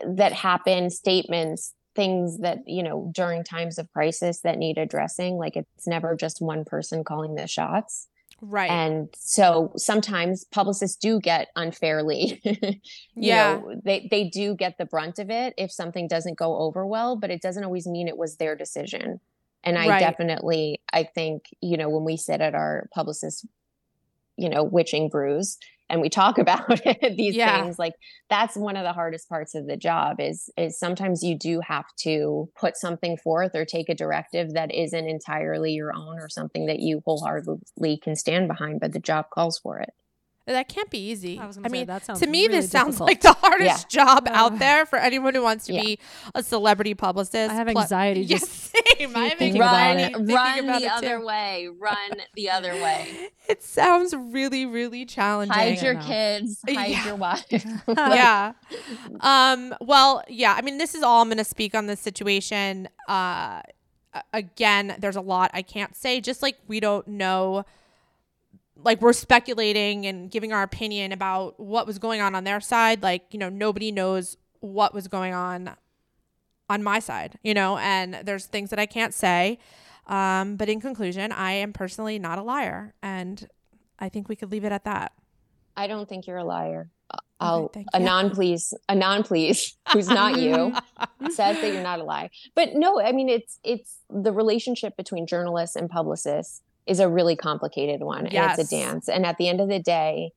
that 0.06 0.32
happen 0.32 0.90
statements 0.90 1.74
things 1.98 2.38
that 2.40 2.58
you 2.66 2.82
know 2.82 3.10
during 3.14 3.42
times 3.44 3.78
of 3.78 3.92
crisis 3.92 4.40
that 4.42 4.58
need 4.58 4.78
addressing 4.78 5.36
like 5.36 5.56
it's 5.56 5.86
never 5.86 6.16
just 6.16 6.40
one 6.40 6.64
person 6.64 7.04
calling 7.04 7.34
the 7.34 7.46
shots 7.48 8.08
right. 8.40 8.70
and 8.70 9.08
so 9.14 9.72
sometimes 9.76 10.44
publicists 10.44 10.96
do 10.96 11.20
get 11.20 11.48
unfairly 11.56 12.40
you 13.18 13.34
Yeah. 13.34 13.34
know 13.34 13.80
they 13.84 14.08
they 14.10 14.24
do 14.28 14.54
get 14.54 14.76
the 14.78 14.86
brunt 14.86 15.18
of 15.18 15.30
it 15.30 15.54
if 15.58 15.72
something 15.72 16.06
doesn't 16.08 16.38
go 16.38 16.58
over 16.58 16.86
well 16.86 17.16
but 17.16 17.30
it 17.30 17.42
doesn't 17.42 17.64
always 17.64 17.86
mean 17.86 18.08
it 18.08 18.18
was 18.18 18.36
their 18.36 18.56
decision 18.56 19.20
And 19.64 19.76
I 19.76 19.88
Right. 19.88 19.98
definitely, 19.98 20.80
I 20.92 21.02
think, 21.04 21.44
you 21.60 21.76
know, 21.76 21.88
when 21.90 22.04
we 22.04 22.16
sit 22.16 22.40
at 22.40 22.54
our 22.54 22.88
publicist, 22.94 23.44
you 24.36 24.48
know, 24.48 24.62
witching 24.62 25.08
brews 25.08 25.58
and 25.90 26.00
we 26.00 26.08
talk 26.08 26.38
about 26.44 26.64
it, 26.86 27.16
these 27.16 27.36
Yeah. 27.36 27.44
things, 27.44 27.78
like 27.78 27.94
that's 28.30 28.56
one 28.56 28.76
of 28.76 28.84
the 28.84 28.92
hardest 28.92 29.28
parts 29.28 29.54
of 29.54 29.66
the 29.66 29.76
job 29.76 30.20
is 30.20 30.50
is 30.56 30.78
sometimes 30.78 31.22
you 31.22 31.36
do 31.38 31.60
have 31.60 31.86
to 32.00 32.48
put 32.58 32.76
something 32.76 33.16
forth 33.16 33.54
or 33.54 33.64
take 33.64 33.88
a 33.88 33.94
directive 33.94 34.54
that 34.54 34.72
isn't 34.74 35.08
entirely 35.08 35.72
your 35.72 35.94
own 35.94 36.18
or 36.18 36.28
something 36.28 36.66
that 36.66 36.80
you 36.80 37.02
wholeheartedly 37.06 37.98
can 38.02 38.16
stand 38.16 38.48
behind, 38.48 38.80
but 38.80 38.92
the 38.92 39.00
job 39.00 39.26
calls 39.32 39.58
for 39.58 39.78
it. 39.78 39.90
That 40.48 40.68
can't 40.68 40.88
be 40.90 40.98
easy. 41.10 41.38
I 41.38 41.44
I, 41.44 41.46
was 41.46 41.56
gonna 41.56 41.68
say, 41.68 41.72
mean, 41.72 41.86
that 41.86 42.04
sounds 42.06 42.20
to 42.20 42.26
me, 42.26 42.46
really 42.46 42.60
this 42.60 42.70
sounds 42.70 43.00
like 43.00 43.20
the 43.20 43.32
hardest 43.40 43.88
job 43.90 44.26
Uh, 44.26 44.32
out 44.32 44.58
there 44.58 44.86
for 44.86 44.98
anyone 44.98 45.34
who 45.34 45.42
wants 45.42 45.66
to 45.66 45.74
Yeah. 45.74 45.82
be 45.82 45.98
a 46.34 46.42
celebrity 46.42 46.94
publicist. 46.94 47.50
I 47.50 47.54
have 47.54 47.66
Plu- 47.68 47.80
anxiety 47.82 48.20
Yes, 48.22 48.40
just 48.40 48.72
same. 48.98 49.14
I 49.14 49.28
have 49.28 49.40
anxiety 49.42 50.02
it. 50.02 50.16
thinking 50.16 50.34
run 50.34 50.58
about 50.64 50.80
the 50.80 50.88
other 50.88 51.18
too. 51.18 51.26
way. 51.26 51.68
Run 51.78 52.10
the 52.34 52.50
other 52.50 52.72
way. 52.72 53.28
It 53.48 53.62
sounds 53.62 54.14
really, 54.14 54.66
really 54.66 55.06
challenging. 55.06 55.54
Hide 55.54 55.80
your 55.80 55.94
kids. 55.94 56.58
Hide 56.68 56.90
Yeah. 56.90 57.06
your 57.06 57.14
wife. 57.16 57.46
yeah. 57.88 58.52
Um, 59.20 59.74
well, 59.80 60.22
yeah, 60.28 60.54
I 60.54 60.60
mean, 60.60 60.76
this 60.76 60.94
is 60.94 61.02
all 61.02 61.22
I'm 61.22 61.28
going 61.28 61.38
to 61.38 61.44
speak 61.44 61.74
on 61.74 61.86
this 61.86 61.98
situation. 62.00 62.88
Uh, 63.08 63.62
again, 64.34 64.96
there's 64.98 65.16
a 65.16 65.20
lot 65.22 65.50
I 65.54 65.62
can't 65.62 65.96
say, 65.96 66.20
just 66.20 66.42
like 66.42 66.58
we 66.66 66.78
don't 66.80 67.06
know, 67.08 67.64
like 68.84 69.00
we're 69.00 69.12
speculating 69.12 70.06
and 70.06 70.30
giving 70.30 70.52
our 70.52 70.62
opinion 70.62 71.12
about 71.12 71.58
what 71.58 71.86
was 71.86 71.98
going 71.98 72.20
on 72.20 72.34
on 72.34 72.44
their 72.44 72.60
side. 72.60 73.02
Like, 73.02 73.24
you 73.30 73.38
know, 73.38 73.48
nobody 73.48 73.90
knows 73.90 74.36
what 74.60 74.94
was 74.94 75.08
going 75.08 75.34
on 75.34 75.70
on 76.70 76.82
my 76.82 76.98
side, 76.98 77.38
you 77.42 77.54
know, 77.54 77.78
and 77.78 78.20
there's 78.24 78.46
things 78.46 78.70
that 78.70 78.78
I 78.78 78.86
can't 78.86 79.14
say. 79.14 79.58
Um, 80.06 80.56
but 80.56 80.68
in 80.68 80.80
conclusion, 80.80 81.32
I 81.32 81.52
am 81.52 81.72
personally 81.72 82.18
not 82.18 82.38
a 82.38 82.42
liar. 82.42 82.94
And 83.02 83.48
I 83.98 84.08
think 84.08 84.28
we 84.28 84.36
could 84.36 84.50
leave 84.50 84.64
it 84.64 84.72
at 84.72 84.84
that. 84.84 85.12
I 85.76 85.86
don't 85.86 86.08
think 86.08 86.26
you're 86.26 86.38
a 86.38 86.44
liar. 86.44 86.90
I'll 87.40 87.68
thank 87.68 87.86
a 87.94 88.00
non 88.00 88.30
please 88.30 88.74
a 88.88 88.96
non 88.96 89.22
please 89.22 89.76
who's 89.92 90.08
not 90.08 90.40
you 90.40 90.74
says 91.30 91.60
that 91.60 91.72
you're 91.72 91.82
not 91.82 92.00
a 92.00 92.04
liar. 92.04 92.30
But 92.56 92.74
no, 92.74 93.00
I 93.00 93.12
mean 93.12 93.28
it's 93.28 93.60
it's 93.62 93.98
the 94.10 94.32
relationship 94.32 94.96
between 94.96 95.26
journalists 95.26 95.76
and 95.76 95.88
publicists 95.88 96.62
is 96.88 97.00
a 97.00 97.08
really 97.08 97.36
complicated 97.36 98.00
one 98.00 98.26
and 98.26 98.58
it's 98.58 98.72
a 98.72 98.76
dance. 98.76 99.08
And 99.08 99.26
at 99.26 99.36
the 99.38 99.48
end 99.48 99.60
of 99.60 99.68
the 99.68 99.78
day, 99.78 100.32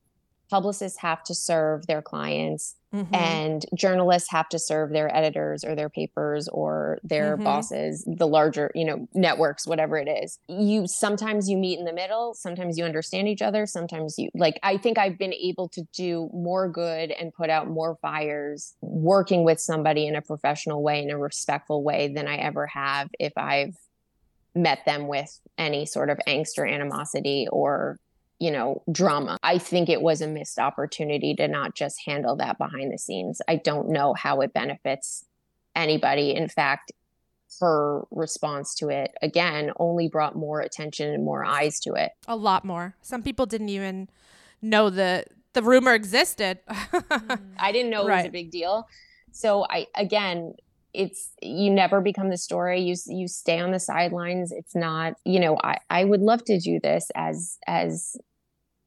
publicists 0.50 1.00
have 1.00 1.24
to 1.24 1.34
serve 1.34 1.88
their 1.88 2.02
clients 2.02 2.76
Mhm. 2.94 3.16
and 3.16 3.66
journalists 3.74 4.30
have 4.32 4.50
to 4.50 4.60
serve 4.60 4.92
their 4.92 5.16
editors 5.16 5.64
or 5.64 5.76
their 5.76 5.88
papers 5.90 6.50
or 6.50 7.00
their 7.04 7.38
Mhm. 7.38 7.44
bosses 7.46 8.04
the 8.06 8.28
larger 8.28 8.70
you 8.76 8.84
know 8.84 9.08
networks 9.14 9.66
whatever 9.66 9.98
it 9.98 10.10
is 10.10 10.40
you 10.50 10.86
sometimes 10.88 11.50
you 11.50 11.56
meet 11.56 11.80
in 11.80 11.86
the 11.86 11.94
middle 11.94 12.34
sometimes 12.34 12.78
you 12.78 12.84
understand 12.84 13.30
each 13.30 13.42
other 13.42 13.66
sometimes 13.66 14.20
you 14.20 14.30
like 14.36 14.60
i 14.62 14.76
think 14.76 14.98
i've 14.98 15.18
been 15.18 15.34
able 15.34 15.70
to 15.70 15.84
do 15.96 16.30
more 16.34 16.68
good 16.68 17.12
and 17.12 17.34
put 17.34 17.50
out 17.50 17.70
more 17.70 17.96
fires 18.02 18.76
working 18.82 19.46
with 19.46 19.62
somebody 19.62 20.06
in 20.06 20.18
a 20.18 20.22
professional 20.22 20.84
way 20.84 21.02
in 21.02 21.10
a 21.10 21.18
respectful 21.18 21.84
way 21.84 22.10
than 22.14 22.28
i 22.28 22.36
ever 22.36 22.68
have 22.68 23.08
if 23.20 23.32
i've 23.38 23.78
met 24.56 24.86
them 24.86 25.08
with 25.08 25.40
any 25.58 25.86
sort 25.86 26.10
of 26.10 26.20
angst 26.28 26.58
or 26.58 26.66
animosity 26.66 27.48
or 27.52 28.00
you 28.42 28.50
know, 28.50 28.82
drama. 28.92 29.38
I 29.44 29.60
think 29.60 29.88
it 29.88 30.02
was 30.02 30.20
a 30.20 30.28
missed 30.28 30.58
opportunity 30.58 31.36
to 31.36 31.48
not 31.48 31.76
just 31.76 32.02
handle 32.04 32.36
that 32.38 32.58
behind 32.58 32.92
the 32.92 32.98
scenes. 32.98 33.40
I 33.48 33.58
don't 33.58 33.90
know 33.90 34.16
how 34.16 34.42
it 34.42 34.52
benefits 34.52 35.26
anybody. 35.76 36.36
In 36.36 36.48
fact, 36.48 36.92
her 37.60 38.02
response 38.10 38.74
to 38.76 38.90
it 38.90 39.12
again 39.22 39.72
only 39.78 40.08
brought 40.08 40.36
more 40.36 40.60
attention 40.60 41.14
and 41.14 41.24
more 41.24 41.46
eyes 41.46 41.80
to 41.82 41.94
it. 41.94 42.14
a 42.28 42.36
lot 42.36 42.66
more. 42.66 42.96
Some 43.04 43.22
people 43.22 43.46
didn't 43.46 43.70
even 43.70 44.10
know 44.60 44.90
the 44.90 45.26
the 45.54 45.62
rumor 45.62 45.94
existed. 45.94 46.60
I 46.68 47.72
didn't 47.72 47.92
know 47.92 48.08
it 48.08 48.12
was 48.12 48.26
a 48.26 48.30
big 48.30 48.50
deal. 48.50 48.88
So 49.32 49.68
I 49.70 49.86
again, 49.96 50.56
it's 50.94 51.32
you 51.42 51.70
never 51.72 52.02
become 52.02 52.30
the 52.30 52.38
story. 52.38 52.82
You 52.82 52.96
you 53.08 53.28
stay 53.28 53.60
on 53.60 53.72
the 53.72 53.80
sidelines. 53.80 54.52
It's 54.52 54.76
not, 54.76 55.14
you 55.26 55.40
know, 55.40 55.58
I 55.64 55.78
I 55.90 56.04
would 56.04 56.22
love 56.22 56.44
to 56.46 56.60
do 56.60 56.80
this 56.82 57.10
as 57.16 57.58
as 57.68 58.16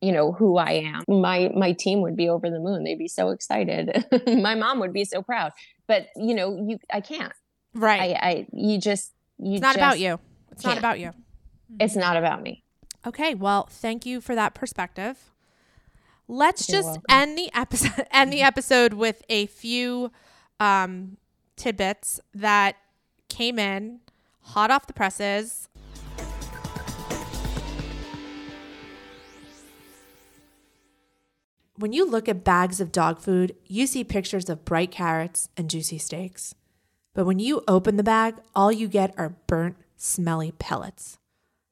you 0.01 0.13
know 0.13 0.33
who 0.33 0.57
I 0.57 0.73
am. 0.73 1.05
My 1.09 1.51
my 1.55 1.73
team 1.73 2.03
would 2.03 2.17
be 2.17 2.29
over 2.29 2.51
the 2.51 2.61
moon. 2.61 2.85
They'd 2.85 2.99
be 2.99 3.09
so 3.09 3.31
excited. 3.31 4.05
my 4.27 4.55
mom 4.55 4.81
would 4.81 4.93
be 4.93 5.05
so 5.05 5.23
proud. 5.23 5.53
But 5.87 6.09
you 6.17 6.35
know, 6.35 6.57
you 6.57 6.79
I 6.93 7.01
can't. 7.01 7.33
right. 7.75 8.01
I 8.01 8.29
I 8.29 8.47
you 8.53 8.79
just 8.79 9.13
you 9.39 9.55
it's 9.55 9.63
not 9.63 9.77
about 9.77 9.99
you. 9.99 10.19
It's 10.53 10.65
not 10.65 10.71
can't. 10.71 10.79
about 10.79 11.01
you. 11.01 11.13
It's 11.81 11.97
not 11.97 12.17
about 12.17 12.43
me. 12.43 12.63
Okay, 13.07 13.35
well, 13.35 13.67
thank 13.71 14.07
you 14.07 14.21
for 14.21 14.35
that 14.35 14.55
perspective. 14.55 15.31
Let's 16.27 16.69
You're 16.69 16.79
just 16.79 16.87
welcome. 16.87 17.03
end 17.11 17.39
the 17.39 17.51
episode 17.55 18.07
end 18.11 18.33
the 18.33 18.43
episode 18.43 18.95
with 18.95 19.23
a 19.29 19.47
few 19.47 20.11
um, 20.61 21.17
tidbits 21.57 22.21
that 22.35 22.77
came 23.29 23.59
in 23.59 24.01
hot 24.41 24.71
off 24.71 24.87
the 24.87 24.93
presses. 24.93 25.69
When 31.77 31.93
you 31.93 32.09
look 32.09 32.29
at 32.29 32.45
bags 32.45 32.81
of 32.81 32.93
dog 32.93 33.21
food, 33.21 33.57
you 33.67 33.87
see 33.87 34.05
pictures 34.05 34.49
of 34.49 34.65
bright 34.65 34.93
carrots 34.93 35.49
and 35.57 35.69
juicy 35.69 35.99
steaks. 35.99 36.55
But 37.15 37.27
when 37.27 37.41
you 37.41 37.63
open 37.67 37.97
the 37.97 38.05
bag, 38.05 38.37
all 38.55 38.71
you 38.71 38.87
get 38.87 39.13
are 39.19 39.37
burnt, 39.47 39.77
smelly 39.97 40.53
pellets. 40.53 41.19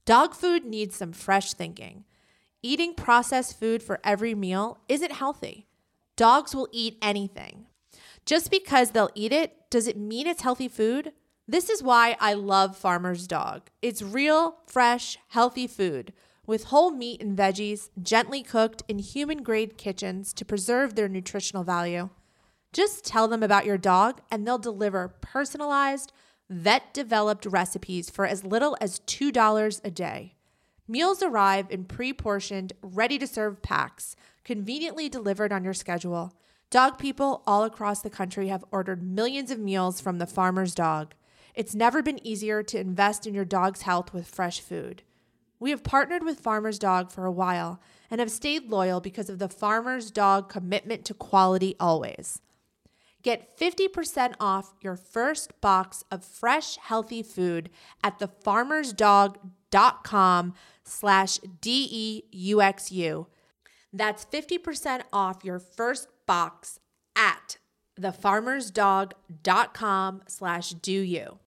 Dog 0.05 0.35
food 0.35 0.65
needs 0.65 0.97
some 0.97 1.13
fresh 1.13 1.53
thinking. 1.53 2.05
Eating 2.63 2.95
processed 2.95 3.59
food 3.59 3.83
for 3.83 4.01
every 4.03 4.35
meal 4.35 4.79
isn't 4.89 5.13
healthy. 5.13 5.67
Dogs 6.17 6.55
will 6.55 6.69
eat 6.73 6.99
anything. 7.01 7.67
Just 8.27 8.51
because 8.51 8.91
they'll 8.91 9.11
eat 9.15 9.33
it, 9.33 9.57
does 9.73 9.87
it 9.87 9.97
mean 9.97 10.27
it's 10.27 10.43
healthy 10.43 10.69
food? 10.69 11.13
This 11.49 11.71
is 11.71 11.83
why 11.83 12.15
I 12.21 12.35
love 12.35 12.77
Farmer's 12.77 13.27
Dog. 13.27 13.71
It's 13.81 14.03
real, 14.03 14.59
fresh, 14.67 15.17
healthy 15.29 15.67
food 15.67 16.13
with 16.47 16.65
whole 16.65 16.91
meat 16.91 17.23
and 17.23 17.39
veggies, 17.39 17.89
gently 18.03 18.43
cooked 18.43 18.83
in 18.87 18.99
human 18.99 19.43
grade 19.43 19.79
kitchens 19.79 20.35
to 20.35 20.45
preserve 20.45 20.95
their 20.95 21.09
nutritional 21.09 21.65
value. 21.65 22.11
Just 22.75 23.07
tell 23.07 23.27
them 23.29 23.43
about 23.43 23.65
your 23.65 23.79
dog 23.79 24.21
and 24.31 24.47
they'll 24.47 24.59
deliver 24.59 25.09
personalized, 25.23 26.13
vet 26.51 26.93
developed 26.93 27.47
recipes 27.47 28.11
for 28.11 28.27
as 28.27 28.45
little 28.45 28.77
as 28.79 29.01
$2 29.01 29.81
a 29.83 29.91
day. 29.91 30.35
Meals 30.87 31.23
arrive 31.23 31.69
in 31.71 31.87
pre 31.87 32.13
portioned, 32.13 32.75
ready 32.83 33.19
to 33.19 33.27
serve 33.27 33.63
packs, 33.63 34.17
conveniently 34.45 35.09
delivered 35.09 35.51
on 35.51 35.65
your 35.65 35.73
schedule. 35.73 36.35
Dog 36.73 36.97
people 36.97 37.43
all 37.47 37.63
across 37.65 38.01
the 38.01 38.09
country 38.09 38.49
have 38.49 38.65
ordered 38.71 39.03
millions 39.03 39.51
of 39.51 39.59
meals 39.59 40.01
from 40.01 40.17
the 40.17 40.27
farmer's 40.27 40.75
dog. 40.75 41.13
It's 41.55 41.75
never 41.75 42.03
been 42.03 42.27
easier 42.27 42.63
to 42.63 42.81
invest 42.81 43.27
in 43.27 43.35
your 43.35 43.45
dog's 43.45 43.83
health 43.83 44.15
with 44.15 44.27
fresh 44.27 44.59
food. 44.59 45.03
We 45.61 45.69
have 45.69 45.85
partnered 45.85 46.25
with 46.25 46.41
Farmer's 46.41 46.79
Dog 46.79 47.13
for 47.13 47.27
a 47.27 47.31
while 47.31 47.79
and 48.11 48.21
have 48.21 48.31
stayed 48.31 48.71
loyal 48.71 49.03
because 49.03 49.29
of 49.29 49.39
the 49.39 49.51
Farmer's 49.51 50.11
Dog 50.11 50.49
commitment 50.49 51.05
to 51.05 51.13
quality 51.13 51.77
always. 51.79 52.41
Get 53.23 53.55
50% 53.59 54.33
off 54.41 54.73
your 54.81 54.97
first 54.97 55.61
box 55.61 56.05
of 56.11 56.25
fresh, 56.25 56.79
healthy 56.79 57.23
food 57.23 57.69
at 58.03 58.19
thefarmersdog.com 58.19 60.55
slash 60.85 61.39
D-E-U-X-U. 61.61 63.27
That's 63.93 64.25
50% 64.25 65.03
off 65.13 65.45
your 65.45 65.59
first 65.59 66.09
box 66.27 66.79
at 67.17 67.57
thefarmersdog.com 68.01 70.23
slash 70.27 70.71
Deux 70.71 71.03
U. 71.03 71.39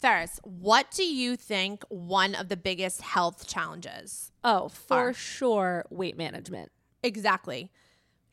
Ferris, 0.00 0.40
what 0.42 0.90
do 0.90 1.04
you 1.04 1.36
think 1.36 1.84
one 1.88 2.34
of 2.34 2.48
the 2.48 2.56
biggest 2.56 3.02
health 3.02 3.46
challenges 3.46 4.32
Oh, 4.42 4.68
for 4.68 5.10
Are. 5.10 5.14
sure, 5.14 5.84
weight 5.90 6.16
management. 6.16 6.72
Exactly. 7.04 7.70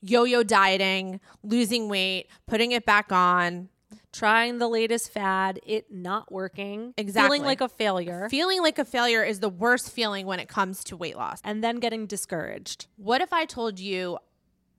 Yo 0.01 0.23
yo 0.23 0.41
dieting, 0.43 1.19
losing 1.43 1.89
weight, 1.89 2.27
putting 2.47 2.71
it 2.71 2.85
back 2.85 3.11
on, 3.11 3.69
Trying 4.11 4.57
the 4.57 4.67
latest 4.67 5.11
fad, 5.11 5.59
it 5.65 5.91
not 5.91 6.31
working. 6.31 6.93
Exactly. 6.97 7.37
Feeling 7.37 7.45
like 7.45 7.61
a 7.61 7.69
failure. 7.69 8.27
feeling 8.29 8.61
like 8.61 8.79
a 8.79 8.85
failure 8.85 9.23
is 9.23 9.39
the 9.39 9.49
worst 9.49 9.91
feeling 9.91 10.25
when 10.25 10.39
it 10.39 10.47
comes 10.47 10.83
to 10.85 10.97
weight 10.97 11.15
loss. 11.15 11.41
and 11.43 11.63
then 11.63 11.77
getting 11.77 12.07
discouraged. 12.07 12.87
What 12.97 13.21
if 13.21 13.31
I 13.31 13.45
told 13.45 13.79
you 13.79 14.17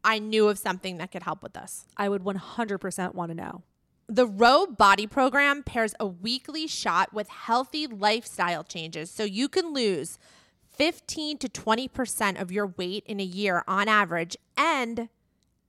I 0.02 0.18
knew 0.18 0.48
of 0.48 0.58
something 0.58 0.96
that 0.98 1.12
could 1.12 1.22
help 1.22 1.42
with 1.42 1.52
this? 1.52 1.86
I 1.96 2.08
would 2.08 2.22
100% 2.22 3.14
want 3.14 3.30
to 3.30 3.34
know. 3.36 3.62
The 4.08 4.26
Ro 4.26 4.66
Body 4.66 5.06
Program 5.06 5.62
pairs 5.62 5.94
a 6.00 6.06
weekly 6.06 6.66
shot 6.66 7.12
with 7.12 7.28
healthy 7.28 7.86
lifestyle 7.86 8.64
changes 8.64 9.08
so 9.10 9.22
you 9.22 9.48
can 9.48 9.72
lose 9.72 10.18
15 10.76 11.38
to 11.38 11.48
20% 11.48 12.40
of 12.40 12.50
your 12.50 12.66
weight 12.66 13.04
in 13.06 13.20
a 13.20 13.24
year 13.24 13.62
on 13.68 13.86
average 13.86 14.36
and 14.56 15.08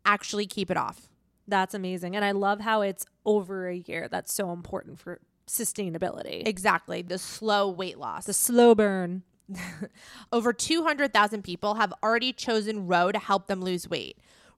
actually 0.04 0.48
keep 0.48 0.72
it 0.72 0.78
off. 0.78 1.08
That's 1.48 1.74
amazing. 1.76 2.16
And 2.16 2.24
I 2.26 2.32
love 2.32 2.62
how 2.62 2.82
it's 2.82 3.06
over 3.26 3.68
a 3.68 3.76
year. 3.76 4.08
That's 4.10 4.34
so 4.34 4.52
important 4.52 5.00
for 5.00 5.20
sustainability. 5.48 6.48
Exactly. 6.48 7.02
The 7.02 7.18
slow 7.18 7.70
weight 7.70 7.98
loss. 7.98 8.26
the 8.26 8.34
slow 8.34 8.76
burn. 8.76 9.24
Over 10.32 10.54
200,000 10.54 11.44
people 11.44 11.76
have 11.76 11.94
already 12.02 12.32
chosen 12.32 12.88
Ro 12.88 13.12
to 13.12 13.20
help 13.20 13.48
them 13.48 13.62
lose 13.62 13.90
weight. 13.90 14.18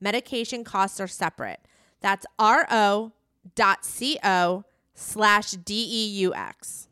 Medication 0.00 0.64
costs 0.64 0.98
are 0.98 1.06
separate. 1.06 1.60
That's 2.00 2.24
ro.co 2.40 3.12
slash 4.94 5.50
D-E-U-X. 5.50 6.86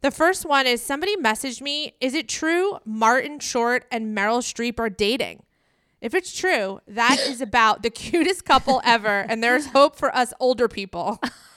The 0.00 0.12
first 0.12 0.46
one 0.46 0.68
is 0.68 0.80
somebody 0.80 1.16
messaged 1.16 1.60
me, 1.60 1.94
is 2.00 2.14
it 2.14 2.28
true 2.28 2.78
Martin 2.84 3.40
Short 3.40 3.84
and 3.90 4.16
Meryl 4.16 4.40
Streep 4.40 4.78
are 4.78 4.88
dating? 4.88 5.42
If 6.00 6.14
it's 6.14 6.32
true, 6.38 6.80
that 6.86 7.18
is 7.18 7.40
about 7.40 7.82
the 7.82 7.90
cutest 7.90 8.44
couple 8.44 8.80
ever, 8.84 9.26
and 9.28 9.42
there's 9.42 9.66
hope 9.66 9.96
for 9.96 10.14
us 10.14 10.32
older 10.38 10.68
people. 10.68 11.20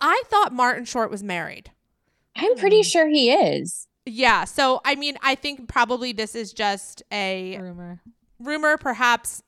I 0.00 0.22
thought 0.26 0.52
Martin 0.52 0.84
Short 0.84 1.10
was 1.10 1.22
married. 1.22 1.70
I'm 2.36 2.56
pretty 2.56 2.82
sure 2.82 3.08
he 3.08 3.32
is. 3.32 3.88
Yeah, 4.04 4.44
so 4.44 4.80
I 4.84 4.94
mean, 4.94 5.16
I 5.22 5.34
think 5.34 5.68
probably 5.68 6.12
this 6.12 6.34
is 6.34 6.52
just 6.52 7.02
a 7.12 7.58
Rumor. 7.58 8.00
rumor, 8.38 8.76
perhaps 8.76 9.42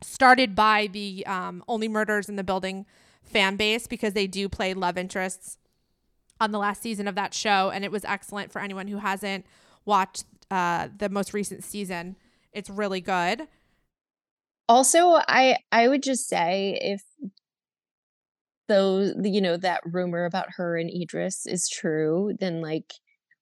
started 0.00 0.54
by 0.54 0.86
the 0.86 1.26
um, 1.26 1.62
Only 1.68 1.88
Murders 1.88 2.28
in 2.28 2.36
the 2.36 2.44
Building 2.44 2.86
fan 3.22 3.56
base 3.56 3.86
because 3.86 4.14
they 4.14 4.26
do 4.26 4.48
play 4.48 4.74
love 4.74 4.96
interests 4.96 5.58
on 6.40 6.52
the 6.52 6.58
last 6.58 6.80
season 6.82 7.06
of 7.06 7.14
that 7.16 7.34
show, 7.34 7.70
and 7.70 7.84
it 7.84 7.92
was 7.92 8.04
excellent 8.04 8.50
for 8.50 8.60
anyone 8.60 8.88
who 8.88 8.96
hasn't 8.98 9.44
watched 9.84 10.24
uh, 10.50 10.88
the 10.96 11.08
most 11.08 11.34
recent 11.34 11.62
season. 11.62 12.16
It's 12.52 12.70
really 12.70 13.00
good. 13.00 13.48
Also, 14.68 15.20
I 15.28 15.58
I 15.70 15.88
would 15.88 16.02
just 16.02 16.28
say 16.28 16.78
if 16.80 17.02
those 18.70 19.12
you 19.22 19.40
know 19.42 19.56
that 19.58 19.80
rumor 19.84 20.24
about 20.24 20.46
her 20.56 20.76
and 20.78 20.88
Idris 20.90 21.44
is 21.46 21.68
true, 21.68 22.32
then 22.40 22.60
like 22.62 22.94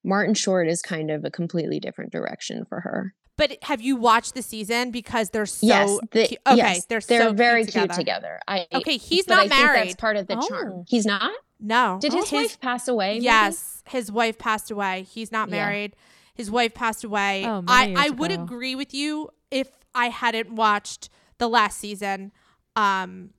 Martin 0.04 0.34
Short 0.34 0.66
is 0.68 0.80
kind 0.82 1.10
of 1.10 1.24
a 1.24 1.30
completely 1.30 1.78
different 1.80 2.10
direction 2.12 2.64
for 2.68 2.80
her. 2.80 3.14
But 3.36 3.56
have 3.62 3.80
you 3.80 3.94
watched 3.94 4.34
the 4.34 4.42
season 4.42 4.90
because 4.90 5.30
they're 5.30 5.46
so 5.46 5.64
yes, 5.66 5.98
the, 6.10 6.26
cu- 6.28 6.36
okay? 6.52 6.56
yes, 6.56 6.86
they're 6.86 7.00
they're 7.00 7.22
so 7.28 7.32
very 7.32 7.62
cute 7.62 7.74
cute 7.74 7.90
together. 7.92 8.00
together. 8.00 8.40
I 8.48 8.66
Okay, 8.74 8.96
he's 8.96 9.26
but 9.26 9.34
not 9.34 9.46
I 9.46 9.48
think 9.48 9.62
married. 9.62 9.88
that's 9.90 9.94
part 10.00 10.16
of 10.16 10.26
the 10.26 10.36
Oh. 10.38 10.48
charm. 10.48 10.84
He's 10.88 11.06
not. 11.06 11.30
No, 11.60 11.98
Did 12.00 12.12
his, 12.12 12.32
Oh, 12.32 12.36
wife 12.36 12.60
pass 12.60 12.86
away? 12.88 13.14
maybe? 13.14 13.24
Yes, 13.24 13.82
his 13.88 14.10
wife 14.12 14.38
passed 14.38 14.70
away. 14.70 15.06
He's 15.10 15.30
not 15.32 15.48
Yeah. 15.48 15.56
married. 15.56 15.94
His 16.34 16.50
wife 16.50 16.72
passed 16.74 17.02
away. 17.04 17.44
Oh, 17.46 17.62
I, 17.66 17.94
I 17.96 18.04
years 18.06 18.12
would 18.14 18.30
ago. 18.32 18.42
agree 18.44 18.74
with 18.76 18.94
you 18.94 19.30
if 19.50 19.68
I 19.94 20.08
hadn't 20.08 20.52
watched 20.52 21.08
the 21.38 21.48
last 21.48 21.78
season. 21.78 22.30
Um, 22.76 23.30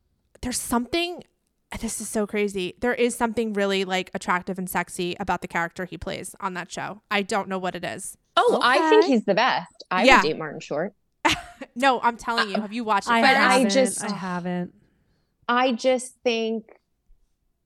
there's 0.41 0.60
something. 0.60 1.24
This 1.80 2.02
is 2.02 2.10
so 2.10 2.26
crazy. 2.26 2.76
There 2.80 2.94
is 2.96 3.16
something 3.16 3.54
really 3.54 3.86
like 3.86 4.10
attractive 4.14 4.58
and 4.58 4.70
sexy 4.70 5.16
about 5.20 5.41
the 5.41 5.48
character 5.48 5.86
he 5.86 5.98
plays 5.98 6.36
on 6.40 6.54
that 6.56 6.72
show. 6.72 7.02
I 7.12 7.22
don't 7.22 7.48
know 7.48 7.60
what 7.60 7.76
it 7.76 7.84
is. 7.84 8.18
Oh, 8.36 8.60
I 8.64 8.90
think 8.90 9.06
he's 9.06 9.26
the 9.26 9.36
best. 9.36 9.84
I 9.91 10.04
Yeah. 10.04 10.22
would 10.22 10.28
date 10.28 10.38
Martin 10.38 10.60
Short. 10.60 10.94
No, 11.76 12.00
I'm 12.02 12.16
telling 12.18 12.50
you. 12.50 12.56
Have 12.60 12.72
you 12.74 12.84
watched 12.86 13.08
it? 13.08 13.12
I 13.14 13.22
But 13.22 13.36
I 13.38 13.66
just- 13.66 14.04
I 14.04 14.12
haven't. 14.14 14.74
I 15.48 15.74
just 15.74 16.16
think 16.24 16.66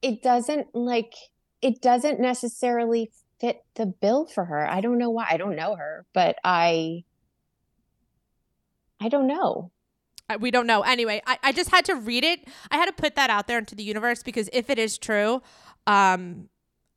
it 0.01 0.21
doesn't 0.21 0.73
like 0.75 1.13
it 1.61 1.81
doesn't 1.81 2.19
necessarily 2.19 3.11
fit 3.39 3.63
the 3.75 3.85
bill 3.85 4.25
for 4.25 4.45
her. 4.45 4.67
I 4.69 4.81
don't 4.81 4.97
know 4.97 5.09
why. 5.11 5.27
I 5.29 5.37
don't 5.37 5.55
know 5.55 5.75
her, 5.75 6.05
but 6.13 6.37
I 6.43 7.03
I 8.99 9.09
don't 9.09 9.27
know. 9.27 9.71
I- 10.29 10.37
we 10.37 10.51
don't 10.51 10.67
know. 10.67 10.81
Anyway, 10.81 11.21
I, 11.27 11.37
I 11.43 11.51
just 11.51 11.69
had 11.71 11.85
to 11.85 11.95
read 11.95 12.23
it. 12.23 12.47
I 12.71 12.77
had 12.77 12.85
to 12.85 12.93
put 12.93 13.15
that 13.15 13.29
out 13.29 13.47
there 13.47 13.57
into 13.57 13.75
the 13.75 13.83
universe 13.83 14.23
because 14.23 14.49
if 14.53 14.69
it 14.69 14.79
is 14.79 14.97
true, 14.97 15.41
um, 15.87 16.49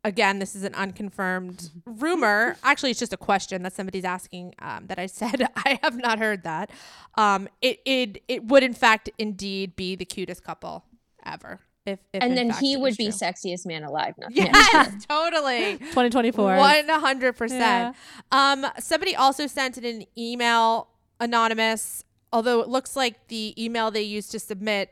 again, 0.05 0.39
this 0.39 0.55
is 0.55 0.63
an 0.63 0.75
unconfirmed 0.75 1.71
rumor. 1.85 2.57
Actually, 2.63 2.91
it's 2.93 3.01
just 3.01 3.13
a 3.13 3.17
question 3.17 3.63
that 3.65 3.73
somebody's 3.73 4.05
asking. 4.05 4.55
Um, 4.61 4.87
that 4.87 4.99
I 4.99 5.07
said 5.07 5.47
I 5.57 5.79
have 5.83 5.97
not 5.97 6.19
heard 6.19 6.45
that. 6.45 6.71
Um, 7.17 7.49
it 7.61 7.81
it 7.85 8.23
it 8.29 8.45
would 8.47 8.63
in 8.63 8.75
fact 8.75 9.11
indeed 9.19 9.75
be 9.77 9.97
the 9.97 10.05
cutest 10.05 10.45
couple 10.45 10.85
ever. 11.25 11.61
If, 11.85 12.01
if 12.13 12.21
and 12.21 12.37
then 12.37 12.51
he 12.51 12.77
would 12.77 12.97
be 12.97 13.05
true. 13.11 13.13
sexiest 13.13 13.65
man 13.65 13.85
alive. 13.85 14.15
Not 14.19 14.33
Yes, 14.33 15.07
totally. 15.09 15.79
2024. 15.79 16.57
One 16.57 16.89
hundred 16.89 17.27
Yeah. 17.27 17.93
percent. 17.93 17.97
Um, 18.33 18.67
somebody 18.81 19.15
also 19.15 19.47
sent 19.47 19.79
in 19.79 19.85
an 19.85 20.05
email 20.19 20.89
anonymous, 21.21 22.05
although 22.33 22.61
it 22.61 22.69
looks 22.69 22.97
like 22.97 23.29
the 23.29 23.55
email 23.63 23.91
they 23.91 24.03
used 24.03 24.31
to 24.33 24.39
submit 24.39 24.91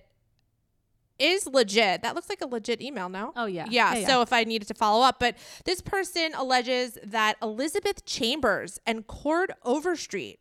is 1.19 1.47
legit. 1.47 2.03
That 2.03 2.15
looks 2.15 2.29
like 2.29 2.41
a 2.41 2.47
legit 2.47 2.83
email, 2.83 3.09
no? 3.09 3.33
Oh, 3.37 3.47
yeah. 3.47 3.67
Yeah. 3.69 3.93
Yeah, 3.93 4.01
yeah. 4.01 4.07
So 4.07 4.23
if 4.23 4.33
I 4.33 4.45
needed 4.45 4.67
to 4.69 4.75
follow 4.75 5.05
up, 5.05 5.21
but 5.21 5.37
this 5.65 5.81
person 5.81 6.35
alleges 6.35 6.99
that 7.05 7.37
Elizabeth 7.41 8.05
Chambers 8.05 8.81
and 8.87 9.07
Chord 9.07 9.53
Overstreet 9.65 10.41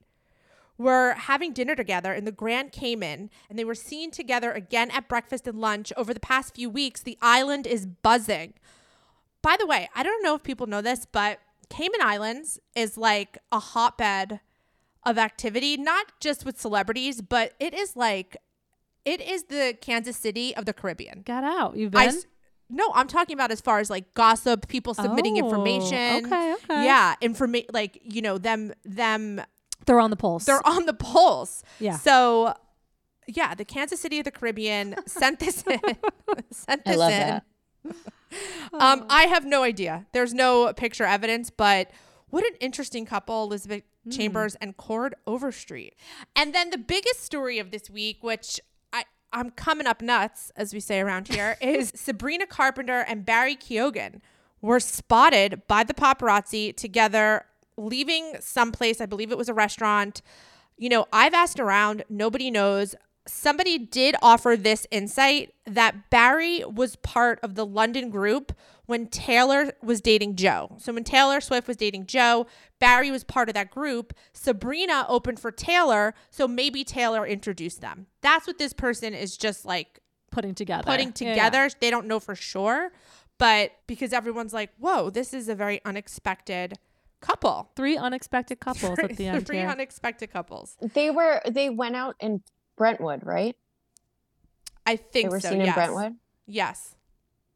were 0.77 1.13
having 1.13 1.53
dinner 1.53 1.75
together 1.75 2.13
in 2.13 2.25
the 2.25 2.31
Grand 2.31 2.71
Cayman 2.71 3.29
and 3.47 3.59
they 3.59 3.63
were 3.63 3.75
seen 3.75 4.09
together 4.09 4.51
again 4.51 4.89
at 4.89 5.07
breakfast 5.07 5.47
and 5.47 5.61
lunch 5.61 5.93
over 5.95 6.13
the 6.13 6.19
past 6.19 6.55
few 6.55 6.69
weeks. 6.69 7.01
The 7.01 7.17
island 7.21 7.67
is 7.67 7.85
buzzing. 7.85 8.55
By 9.43 9.55
the 9.59 9.67
way, 9.67 9.89
I 9.93 10.01
don't 10.01 10.23
know 10.23 10.33
if 10.33 10.41
people 10.41 10.65
know 10.65 10.81
this, 10.81 11.05
but 11.05 11.39
Cayman 11.69 12.01
Islands 12.01 12.59
is 12.75 12.97
like 12.97 13.37
a 13.51 13.59
hotbed 13.59 14.39
of 15.05 15.17
activity, 15.17 15.77
not 15.77 16.05
just 16.19 16.45
with 16.45 16.59
celebrities, 16.59 17.21
but 17.21 17.53
it 17.59 17.73
is 17.73 17.95
like 17.95 18.37
it 19.05 19.19
is 19.21 19.43
the 19.45 19.77
Kansas 19.81 20.15
City 20.17 20.55
of 20.55 20.65
the 20.65 20.73
Caribbean. 20.73 21.21
Got 21.23 21.43
out. 21.43 21.75
You've 21.75 21.91
been? 21.91 22.01
s- 22.09 22.25
no, 22.69 22.89
I'm 22.95 23.07
talking 23.07 23.33
about 23.35 23.51
as 23.51 23.59
far 23.61 23.79
as 23.79 23.89
like 23.89 24.13
gossip, 24.13 24.67
people 24.67 24.93
submitting 24.93 25.35
Oh, 25.35 25.45
information. 25.45 26.25
okay, 26.25 26.53
okay. 26.53 26.85
Yeah, 26.85 27.15
information 27.21 27.67
like 27.73 27.99
you 28.03 28.21
know 28.21 28.37
them 28.37 28.73
them 28.85 29.41
They're 29.85 29.99
on 29.99 30.09
the 30.09 30.15
pulse. 30.15 30.45
they're 30.45 30.65
on 30.65 30.85
the 30.85 30.93
pulse. 30.93 31.63
Yeah. 31.79 31.97
So 31.97 32.53
yeah, 33.27 33.53
the 33.55 33.65
Kansas 33.65 33.99
City 34.01 34.19
of 34.19 34.25
the 34.25 34.31
Caribbean 34.31 34.95
sent 35.05 35.39
this 35.39 35.63
in. 35.69 35.79
sent 36.51 36.81
I 36.85 36.89
this 36.91 36.97
love 36.97 37.11
in. 37.11 37.17
that. 37.19 37.43
Um, 38.73 39.05
I 39.09 39.23
have 39.25 39.45
no 39.45 39.61
idea. 39.63 40.07
There's 40.13 40.33
no 40.33 40.73
picture 40.73 41.03
evidence, 41.03 41.49
but 41.51 41.91
what 42.33 42.43
an 42.45 42.55
interesting 42.59 43.05
couple, 43.05 43.43
Elizabeth 43.43 43.83
hmm. 44.03 44.09
Chambers 44.09 44.55
and 44.55 44.75
Chord 44.75 45.13
Overstreet. 45.27 45.93
And 46.35 46.51
then 46.53 46.71
the 46.71 46.79
biggest 46.79 47.23
story 47.23 47.59
of 47.59 47.69
this 47.69 47.91
week, 47.91 48.23
which 48.23 48.59
I 48.91 49.03
I'm 49.31 49.51
coming 49.51 49.85
up 49.85 50.01
nuts, 50.01 50.51
as 50.55 50.73
we 50.73 50.79
say 50.79 50.99
around 50.99 51.27
here, 51.27 51.57
is 51.61 51.93
Sabrina 51.95 52.47
Carpenter 52.47 53.01
and 53.01 53.23
Barry 53.23 53.55
Keoghan 53.55 54.19
were 54.61 54.79
spotted 54.79 55.61
by 55.67 55.83
the 55.83 55.93
paparazzi 55.93 56.75
together, 56.75 57.45
leaving 57.77 58.33
someplace. 58.39 58.99
I 58.99 59.05
believe 59.05 59.31
it 59.31 59.37
was 59.37 59.47
a 59.47 59.53
restaurant. 59.53 60.23
You 60.75 60.89
know, 60.89 61.05
I've 61.13 61.35
asked 61.35 61.59
around. 61.59 62.03
Nobody 62.09 62.49
knows. 62.49 62.95
Somebody 63.27 63.77
did 63.77 64.15
offer 64.21 64.55
this 64.57 64.85
insight 64.91 65.53
that 65.65 66.09
Barry 66.09 66.63
was 66.65 66.95
part 66.97 67.39
of 67.41 67.55
the 67.55 67.65
London 67.65 68.09
group 68.09 68.51
when 68.85 69.07
Taylor 69.07 69.71
was 69.81 70.01
dating 70.01 70.35
Joe. 70.35 70.75
So 70.79 70.91
when 70.93 71.05
Taylor 71.05 71.39
Swift 71.39 71.67
was 71.67 71.77
dating 71.77 72.05
Joe, 72.07 72.47
Barry 72.79 73.11
was 73.11 73.23
part 73.23 73.47
of 73.49 73.55
that 73.55 73.71
group. 73.71 74.13
Sabrina 74.33 75.05
opened 75.07 75.39
for 75.39 75.51
Taylor, 75.51 76.13
so 76.29 76.47
maybe 76.49 76.83
Taylor 76.83 77.25
introduced 77.25 77.79
them. 77.79 78.07
That's 78.21 78.45
what 78.45 78.57
this 78.57 78.73
person 78.73 79.13
is 79.13 79.37
just 79.37 79.65
like 79.65 79.99
Putting 80.31 80.55
together. 80.55 80.83
putting 80.83 81.13
Yeah, 81.19 81.27
yeah. 81.27 81.33
together. 81.49 81.69
They 81.79 81.89
don't 81.91 82.07
know 82.07 82.19
for 82.19 82.33
sure, 82.35 82.91
but 83.37 83.71
because 83.87 84.11
everyone's 84.13 84.51
like, 84.51 84.71
"Whoa, 84.79 85.11
this 85.11 85.31
is 85.33 85.47
a 85.47 85.53
very 85.55 85.79
unexpected 85.85 86.73
couple." 87.21 87.69
Three 87.75 87.95
unexpected 87.97 88.59
couples 88.59 88.97
at 88.97 89.15
the 89.15 89.27
end 89.27 89.45
Three 89.47 89.57
here. 89.59 89.67
unexpected 89.69 90.31
couples. 90.33 90.75
They 90.81 91.11
were 91.11 91.39
they 91.47 91.69
went 91.69 91.95
out 91.95 92.15
in 92.19 92.41
Brentwood, 92.77 93.25
right? 93.25 93.55
I 94.85 94.95
think 94.95 95.29
They 95.29 95.29
were 95.29 95.39
so. 95.39 95.49
seen 95.49 95.59
yes. 95.59 95.67
in 95.69 95.73
Brentwood. 95.73 96.15
Yes. 96.45 96.95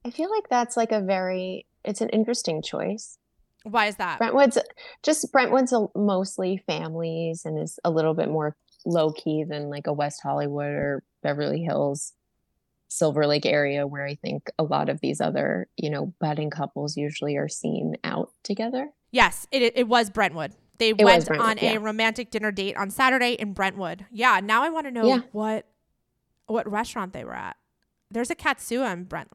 I 0.05 0.11
feel 0.11 0.29
like 0.29 0.47
that's 0.49 0.77
like 0.77 0.91
a 0.91 1.01
very 1.01 1.65
it's 1.83 2.01
an 2.01 2.09
interesting 2.09 2.61
choice. 2.61 3.17
Why 3.63 3.87
is 3.87 3.95
that? 3.97 4.19
Brentwood's 4.19 4.57
just 5.03 5.31
Brentwood's 5.31 5.73
a, 5.73 5.87
mostly 5.95 6.57
families 6.65 7.43
and 7.45 7.59
is 7.59 7.79
a 7.83 7.91
little 7.91 8.13
bit 8.13 8.29
more 8.29 8.55
low 8.85 9.11
key 9.11 9.43
than 9.43 9.69
like 9.69 9.87
a 9.87 9.93
West 9.93 10.21
Hollywood 10.23 10.71
or 10.71 11.03
Beverly 11.23 11.63
Hills, 11.63 12.13
Silver 12.87 13.27
Lake 13.27 13.45
area 13.45 13.85
where 13.85 14.05
I 14.05 14.15
think 14.15 14.49
a 14.57 14.63
lot 14.63 14.87
of 14.87 15.01
these 15.01 15.19
other, 15.19 15.67
you 15.75 15.89
know, 15.89 16.13
budding 16.21 16.49
couples 16.49 16.95
usually 16.95 17.35
are 17.35 17.49
seen 17.49 17.97
out 18.03 18.31
together. 18.43 18.89
Yes, 19.11 19.47
it 19.51 19.73
it 19.75 19.87
was 19.87 20.09
Brentwood. 20.09 20.53
They 20.77 20.93
was 20.93 21.03
went 21.03 21.25
Brentwood, 21.27 21.49
on 21.49 21.57
yeah. 21.61 21.73
a 21.73 21.79
romantic 21.79 22.29
dinner 22.31 22.51
date 22.51 22.77
on 22.77 22.89
Saturday 22.89 23.33
in 23.33 23.53
Brentwood. 23.53 24.05
Yeah, 24.11 24.39
now 24.43 24.63
I 24.63 24.69
want 24.69 24.85
to 24.87 24.91
know 24.91 25.07
Yeah. 25.07 25.19
what 25.31 25.65
what 26.47 26.69
restaurant 26.71 27.13
they 27.13 27.23
were 27.25 27.35
at. 27.35 27.57
There's 28.09 28.29
a 28.29 28.35
Katsuya 28.35 28.93
in 28.93 29.03
Brent 29.05 29.29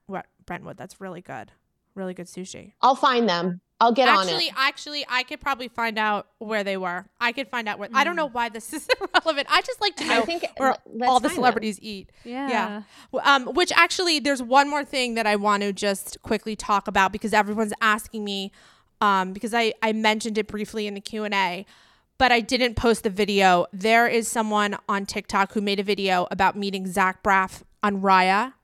Brentwood 0.47 0.77
that's 0.77 1.01
really 1.01 1.20
good. 1.20 1.52
Really 1.94 2.14
good 2.14 2.27
sushi. 2.27 2.73
I'll 2.81 2.94
find 2.94 3.28
them. 3.28 3.60
I'll 3.78 3.93
get 3.93 4.09
on 4.09 4.20
actually, 4.28 4.47
it. 4.47 4.55
actually, 4.56 5.05
I 5.09 5.24
could 5.24 5.40
probably 5.40 5.66
find 5.66 5.98
out 5.98 6.28
where 6.39 6.62
they 6.62 6.77
were. 6.77 7.05
I 7.20 7.32
could 7.32 7.48
find 7.48 7.69
out 7.69 7.81
where. 7.81 7.89
I 7.93 8.05
don't 8.05 8.14
know 8.14 8.28
why 8.28 8.48
this 8.48 8.73
is 8.73 8.89
irrelevant. 9.01 9.48
I 9.51 9.60
just 9.60 9.81
like 9.81 9.97
to 9.97 10.06
know 10.06 10.23
I 10.23 10.24
think 10.24 10.44
where 10.56 10.70
all 10.70 10.77
the 10.86 11.02
find 11.05 11.24
them. 11.24 11.31
celebrities 11.32 11.78
eat. 11.82 12.10
Yeah. 12.24 12.82
Yeah. 13.12 13.20
Um, 13.24 13.47
which 13.55 13.73
actually, 13.73 14.20
there's 14.20 14.43
one 14.43 14.70
more 14.70 14.85
thing 14.85 15.14
that 15.14 15.27
I 15.27 15.35
want 15.36 15.64
to 15.64 15.73
just 15.73 16.23
quickly 16.23 16.55
talk 16.55 16.86
about 16.86 17.10
because 17.12 17.32
everyone's 17.35 17.73
asking 17.81 18.24
me, 18.24 18.52
um, 19.03 19.33
because 19.35 19.53
I 19.53 19.74
I 19.83 19.93
mentioned 19.93 20.39
it 20.39 20.47
briefly 20.47 20.87
in 20.87 20.95
the 20.95 21.01
Q 21.01 21.24
and 21.24 21.35
A, 21.35 21.66
but 22.16 22.33
I 22.33 22.41
didn't 22.41 22.77
post 22.77 23.03
the 23.03 23.11
video. 23.11 23.66
There 23.73 24.07
is 24.07 24.29
someone 24.29 24.79
on 24.89 25.05
TikTok 25.05 25.53
who 25.53 25.61
made 25.61 25.81
a 25.81 25.83
video 25.83 26.27
about 26.31 26.57
meeting 26.57 26.87
Zach 26.87 27.23
Braff 27.23 27.62
on 27.83 28.01
Raya 28.01 28.55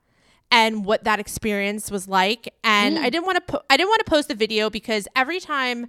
and 0.50 0.84
what 0.84 1.04
that 1.04 1.18
experience 1.18 1.90
was 1.90 2.08
like. 2.08 2.54
And 2.64 2.98
I 2.98 3.10
didn't 3.10 3.26
want 3.26 3.46
to 3.46 3.52
po- 3.52 3.62
I 3.68 3.76
didn't 3.76 3.90
want 3.90 4.06
to 4.06 4.10
post 4.10 4.28
the 4.28 4.34
video 4.34 4.70
because 4.70 5.08
every 5.16 5.40
time 5.40 5.88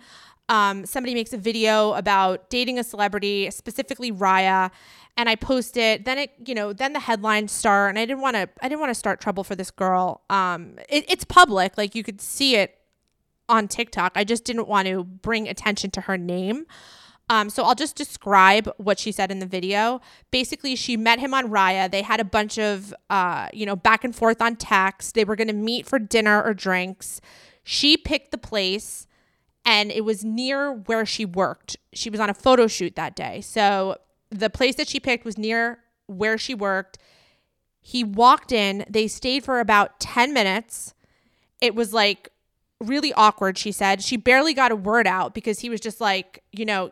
um, 0.49 0.83
somebody 0.85 1.13
makes 1.13 1.31
a 1.31 1.37
video 1.37 1.93
about 1.93 2.49
dating 2.49 2.79
a 2.79 2.83
celebrity, 2.83 3.51
specifically 3.51 4.11
Raya, 4.11 4.71
and 5.15 5.29
I 5.29 5.35
post 5.35 5.77
it, 5.77 6.05
then 6.05 6.17
it 6.17 6.31
you 6.43 6.55
know 6.55 6.73
then 6.73 6.93
the 6.93 7.01
headlines 7.01 7.51
start, 7.51 7.89
and 7.89 7.99
I 7.99 8.05
didn't 8.05 8.21
want 8.21 8.35
to 8.35 8.49
I 8.63 8.67
didn't 8.67 8.79
want 8.79 8.89
to 8.89 8.95
start 8.95 9.21
trouble 9.21 9.43
for 9.43 9.55
this 9.55 9.69
girl. 9.69 10.21
Um, 10.31 10.79
it, 10.89 11.05
it's 11.07 11.23
public, 11.23 11.77
like 11.77 11.93
you 11.93 12.01
could 12.01 12.19
see 12.19 12.55
it 12.55 12.78
on 13.49 13.67
TikTok. 13.67 14.13
I 14.15 14.23
just 14.23 14.45
didn't 14.45 14.67
want 14.67 14.87
to 14.87 15.03
bring 15.03 15.47
attention 15.47 15.91
to 15.91 16.01
her 16.01 16.17
name. 16.17 16.65
Um, 17.29 17.49
so 17.49 17.63
I'll 17.63 17.75
just 17.75 17.95
describe 17.95 18.71
what 18.77 18.97
she 18.97 19.11
said 19.11 19.31
in 19.31 19.39
the 19.39 19.45
video. 19.45 20.01
Basically, 20.31 20.75
she 20.75 20.97
met 20.97 21.19
him 21.19 21.33
on 21.33 21.49
Raya. 21.49 21.89
They 21.89 22.01
had 22.01 22.19
a 22.19 22.23
bunch 22.23 22.57
of, 22.57 22.93
uh, 23.09 23.49
you 23.53 23.65
know, 23.65 23.75
back 23.75 24.03
and 24.03 24.15
forth 24.15 24.41
on 24.41 24.55
text. 24.55 25.13
They 25.13 25.23
were 25.23 25.35
going 25.35 25.47
to 25.47 25.53
meet 25.53 25.85
for 25.85 25.99
dinner 25.99 26.41
or 26.41 26.55
drinks. 26.55 27.21
She 27.63 27.97
picked 27.97 28.31
the 28.31 28.39
place, 28.39 29.05
and 29.63 29.91
it 29.91 30.03
was 30.03 30.25
near 30.25 30.73
where 30.73 31.05
she 31.05 31.23
worked. 31.23 31.77
She 31.93 32.09
was 32.09 32.19
on 32.19 32.31
a 32.31 32.33
photo 32.33 32.65
shoot 32.65 32.95
that 32.95 33.15
day. 33.15 33.41
So 33.41 33.97
the 34.31 34.49
place 34.49 34.75
that 34.75 34.87
she 34.87 34.99
picked 34.99 35.23
was 35.23 35.37
near 35.37 35.79
where 36.07 36.37
she 36.37 36.55
worked. 36.55 36.97
He 37.79 38.03
walked 38.03 38.51
in. 38.51 38.85
They 38.89 39.07
stayed 39.07 39.43
for 39.43 39.59
about 39.59 39.99
10 39.99 40.33
minutes. 40.33 40.95
It 41.61 41.75
was 41.75 41.93
like 41.93 42.29
really 42.81 43.13
awkward, 43.13 43.57
she 43.57 43.71
said. 43.71 44.01
She 44.01 44.17
barely 44.17 44.53
got 44.53 44.71
a 44.71 44.75
word 44.75 45.07
out 45.07 45.33
because 45.33 45.59
he 45.59 45.69
was 45.69 45.79
just 45.79 45.99
like, 45.99 46.43
you 46.51 46.65
know, 46.65 46.91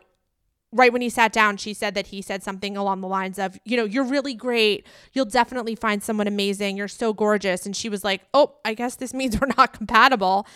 right 0.70 0.92
when 0.92 1.00
he 1.00 1.08
sat 1.08 1.32
down, 1.32 1.56
she 1.56 1.72
said 1.72 1.94
that 1.94 2.08
he 2.08 2.20
said 2.20 2.42
something 2.42 2.76
along 2.76 3.00
the 3.00 3.08
lines 3.08 3.38
of, 3.38 3.58
you 3.64 3.76
know, 3.76 3.84
you're 3.84 4.04
really 4.04 4.34
great. 4.34 4.86
You'll 5.12 5.24
definitely 5.24 5.74
find 5.74 6.02
someone 6.02 6.26
amazing. 6.26 6.76
You're 6.76 6.88
so 6.88 7.12
gorgeous. 7.14 7.64
And 7.64 7.74
she 7.74 7.88
was 7.88 8.04
like, 8.04 8.22
oh, 8.34 8.56
I 8.64 8.74
guess 8.74 8.96
this 8.96 9.14
means 9.14 9.40
we're 9.40 9.48
not 9.56 9.72
compatible. 9.72 10.46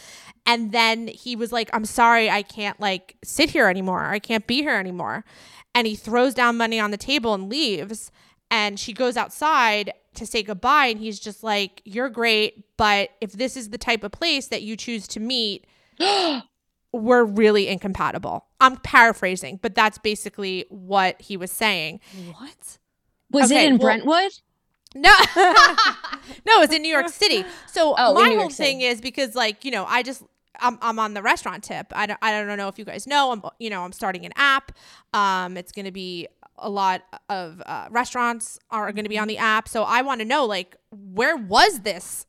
And 0.44 0.72
then 0.72 1.08
he 1.08 1.36
was 1.36 1.52
like, 1.52 1.70
I'm 1.72 1.84
sorry, 1.84 2.28
I 2.28 2.42
can't 2.42 2.78
like 2.80 3.16
sit 3.24 3.50
here 3.50 3.68
anymore. 3.68 4.04
I 4.04 4.18
can't 4.18 4.46
be 4.46 4.56
here 4.56 4.76
anymore. 4.76 5.24
And 5.74 5.86
he 5.86 5.94
throws 5.94 6.34
down 6.34 6.58
money 6.58 6.78
on 6.78 6.90
the 6.90 6.98
table 6.98 7.32
and 7.32 7.48
leaves. 7.48 8.10
And 8.50 8.78
she 8.78 8.92
goes 8.92 9.16
outside 9.16 9.92
to 10.14 10.26
say 10.26 10.42
goodbye. 10.42 10.86
And 10.86 10.98
he's 11.00 11.18
just 11.20 11.42
like, 11.42 11.80
You're 11.84 12.08
great. 12.10 12.64
But 12.76 13.10
if 13.20 13.32
this 13.32 13.56
is 13.56 13.70
the 13.70 13.78
type 13.78 14.04
of 14.04 14.12
place 14.12 14.48
that 14.48 14.62
you 14.62 14.76
choose 14.76 15.06
to 15.08 15.20
meet, 15.20 15.66
we're 16.92 17.24
really 17.24 17.68
incompatible. 17.68 18.46
I'm 18.60 18.76
paraphrasing, 18.78 19.58
but 19.62 19.74
that's 19.74 19.98
basically 19.98 20.66
what 20.68 21.20
he 21.22 21.36
was 21.36 21.50
saying. 21.50 22.00
What? 22.38 22.78
Was 23.30 23.50
Okay, 23.50 23.64
it 23.64 23.68
in 23.68 23.78
well- 23.78 23.86
Brentwood? 23.88 24.32
No, 24.94 25.10
no, 26.46 26.60
it's 26.60 26.74
in 26.74 26.82
New 26.82 26.92
York 26.92 27.08
City. 27.08 27.46
So 27.66 27.94
Oh, 27.98 28.12
my 28.12 28.34
whole 28.34 28.50
City. 28.50 28.68
thing 28.72 28.80
is 28.82 29.00
because, 29.00 29.34
like, 29.34 29.64
you 29.64 29.70
know, 29.70 29.86
I 29.86 30.02
just 30.02 30.22
I'm, 30.60 30.78
I'm 30.82 30.98
on 30.98 31.14
the 31.14 31.22
restaurant 31.22 31.64
tip. 31.64 31.86
I 31.92 32.04
don't 32.04 32.18
I 32.20 32.30
don't 32.44 32.58
know 32.58 32.68
if 32.68 32.78
you 32.78 32.84
guys 32.84 33.06
know. 33.06 33.32
I'm 33.32 33.42
you 33.58 33.70
know 33.70 33.84
I'm 33.84 33.92
starting 33.92 34.26
an 34.26 34.32
app. 34.36 34.72
Um, 35.14 35.56
it's 35.56 35.72
going 35.72 35.86
to 35.86 35.92
be 35.92 36.28
a 36.62 36.70
lot 36.70 37.02
of 37.28 37.62
uh, 37.66 37.88
restaurants 37.90 38.58
are 38.70 38.90
going 38.92 39.04
to 39.04 39.08
be 39.10 39.18
on 39.18 39.28
the 39.28 39.38
app. 39.38 39.68
So 39.68 39.82
I 39.82 40.02
want 40.02 40.20
to 40.20 40.24
know 40.24 40.46
like 40.46 40.76
where 40.90 41.36
was 41.36 41.80
this 41.80 42.26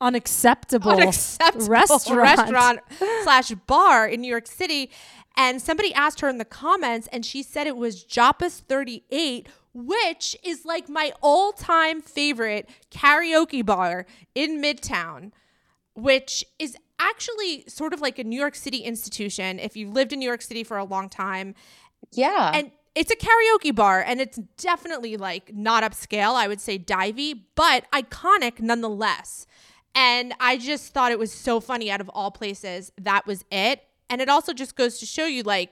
Unacceptable, 0.00 0.90
unacceptable 0.90 1.66
restaurant. 1.68 2.20
restaurant 2.20 2.80
slash 3.22 3.50
bar 3.66 4.06
in 4.06 4.20
New 4.20 4.28
York 4.28 4.46
City. 4.46 4.90
And 5.36 5.62
somebody 5.62 5.94
asked 5.94 6.20
her 6.20 6.28
in 6.28 6.38
the 6.38 6.44
comments, 6.44 7.08
and 7.12 7.24
she 7.24 7.42
said 7.42 7.66
it 7.66 7.76
was 7.76 8.04
Japas 8.04 8.60
38, 8.60 9.48
which 9.72 10.36
is 10.44 10.64
like 10.64 10.88
my 10.88 11.12
all 11.22 11.52
time 11.52 12.00
favorite 12.02 12.68
karaoke 12.90 13.64
bar 13.64 14.04
in 14.34 14.60
Midtown, 14.60 15.30
which 15.94 16.44
is 16.58 16.76
actually 16.98 17.64
sort 17.66 17.92
of 17.94 18.00
like 18.00 18.18
a 18.18 18.24
New 18.24 18.38
York 18.38 18.54
City 18.56 18.78
institution. 18.78 19.58
If 19.58 19.76
you've 19.76 19.92
lived 19.92 20.12
in 20.12 20.18
New 20.18 20.26
York 20.28 20.42
City 20.42 20.64
for 20.64 20.76
a 20.76 20.84
long 20.84 21.08
time, 21.08 21.54
Yeah. 22.12 22.50
and 22.54 22.70
it's 22.94 23.10
a 23.10 23.16
karaoke 23.16 23.74
bar 23.74 24.00
and 24.06 24.20
it's 24.20 24.38
definitely 24.56 25.16
like 25.16 25.52
not 25.54 25.82
upscale 25.82 26.34
i 26.34 26.46
would 26.48 26.60
say 26.60 26.78
divey 26.78 27.40
but 27.54 27.84
iconic 27.92 28.60
nonetheless 28.60 29.46
and 29.94 30.32
i 30.40 30.56
just 30.56 30.92
thought 30.92 31.10
it 31.12 31.18
was 31.18 31.32
so 31.32 31.60
funny 31.60 31.90
out 31.90 32.00
of 32.00 32.08
all 32.10 32.30
places 32.30 32.92
that 33.00 33.26
was 33.26 33.44
it 33.50 33.82
and 34.10 34.20
it 34.20 34.28
also 34.28 34.52
just 34.52 34.76
goes 34.76 34.98
to 34.98 35.06
show 35.06 35.26
you 35.26 35.42
like 35.42 35.70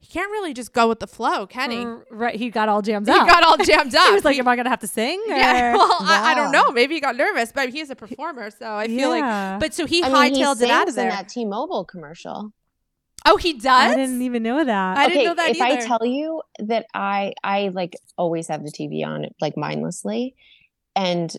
he 0.00 0.06
can't 0.06 0.30
really 0.30 0.54
just 0.54 0.72
go 0.72 0.86
with 0.88 1.00
the 1.00 1.06
flow 1.08 1.44
can 1.46 1.70
he 1.72 1.84
R- 1.84 2.06
Right, 2.10 2.36
he 2.36 2.50
got 2.50 2.68
all 2.68 2.80
jammed 2.82 3.06
he 3.08 3.12
up. 3.12 3.26
He 3.26 3.30
got 3.32 3.42
all 3.42 3.56
jammed 3.58 3.94
up 3.94 4.06
he 4.08 4.14
was 4.14 4.24
like, 4.24 4.38
"Am 4.38 4.46
I 4.46 4.54
gonna 4.54 4.70
have 4.70 4.78
to 4.80 4.86
sing?" 4.86 5.20
yeah, 5.26 5.72
or- 5.74 5.78
well, 5.78 5.96
I, 6.00 6.30
I 6.30 6.34
don't 6.34 6.52
know. 6.52 6.70
Maybe 6.70 6.94
he 6.94 7.00
got 7.00 7.16
nervous, 7.16 7.50
but 7.52 7.68
he's 7.70 7.90
a 7.90 7.96
performer, 7.96 8.50
so 8.50 8.74
I 8.76 8.86
feel 8.86 9.14
Yeah. 9.16 9.50
like. 9.52 9.60
But 9.60 9.74
so 9.74 9.86
he 9.86 10.02
I 10.04 10.08
mean, 10.08 10.34
he 10.36 10.40
hightailed 10.42 10.62
it 10.62 10.70
out 10.70 10.88
of 10.88 10.94
sings 10.94 11.02
in 11.04 11.08
that 11.10 11.28
T-Mobile 11.28 11.84
commercial. 11.84 12.52
Oh, 13.28 13.36
he 13.36 13.54
does. 13.54 13.92
I 13.92 13.94
didn't 13.94 14.22
even 14.22 14.42
know 14.42 14.62
that. 14.62 14.98
I 14.98 15.08
didn't 15.08 15.24
know 15.24 15.34
that 15.34 15.50
if 15.50 15.60
I 15.60 15.76
tell 15.76 16.04
you 16.04 16.42
that 16.58 16.86
I 16.94 17.34
I 17.42 17.68
like 17.68 17.94
always 18.16 18.48
have 18.48 18.64
the 18.64 18.70
TV 18.70 19.04
on 19.06 19.26
like 19.40 19.56
mindlessly, 19.56 20.34
and 20.96 21.34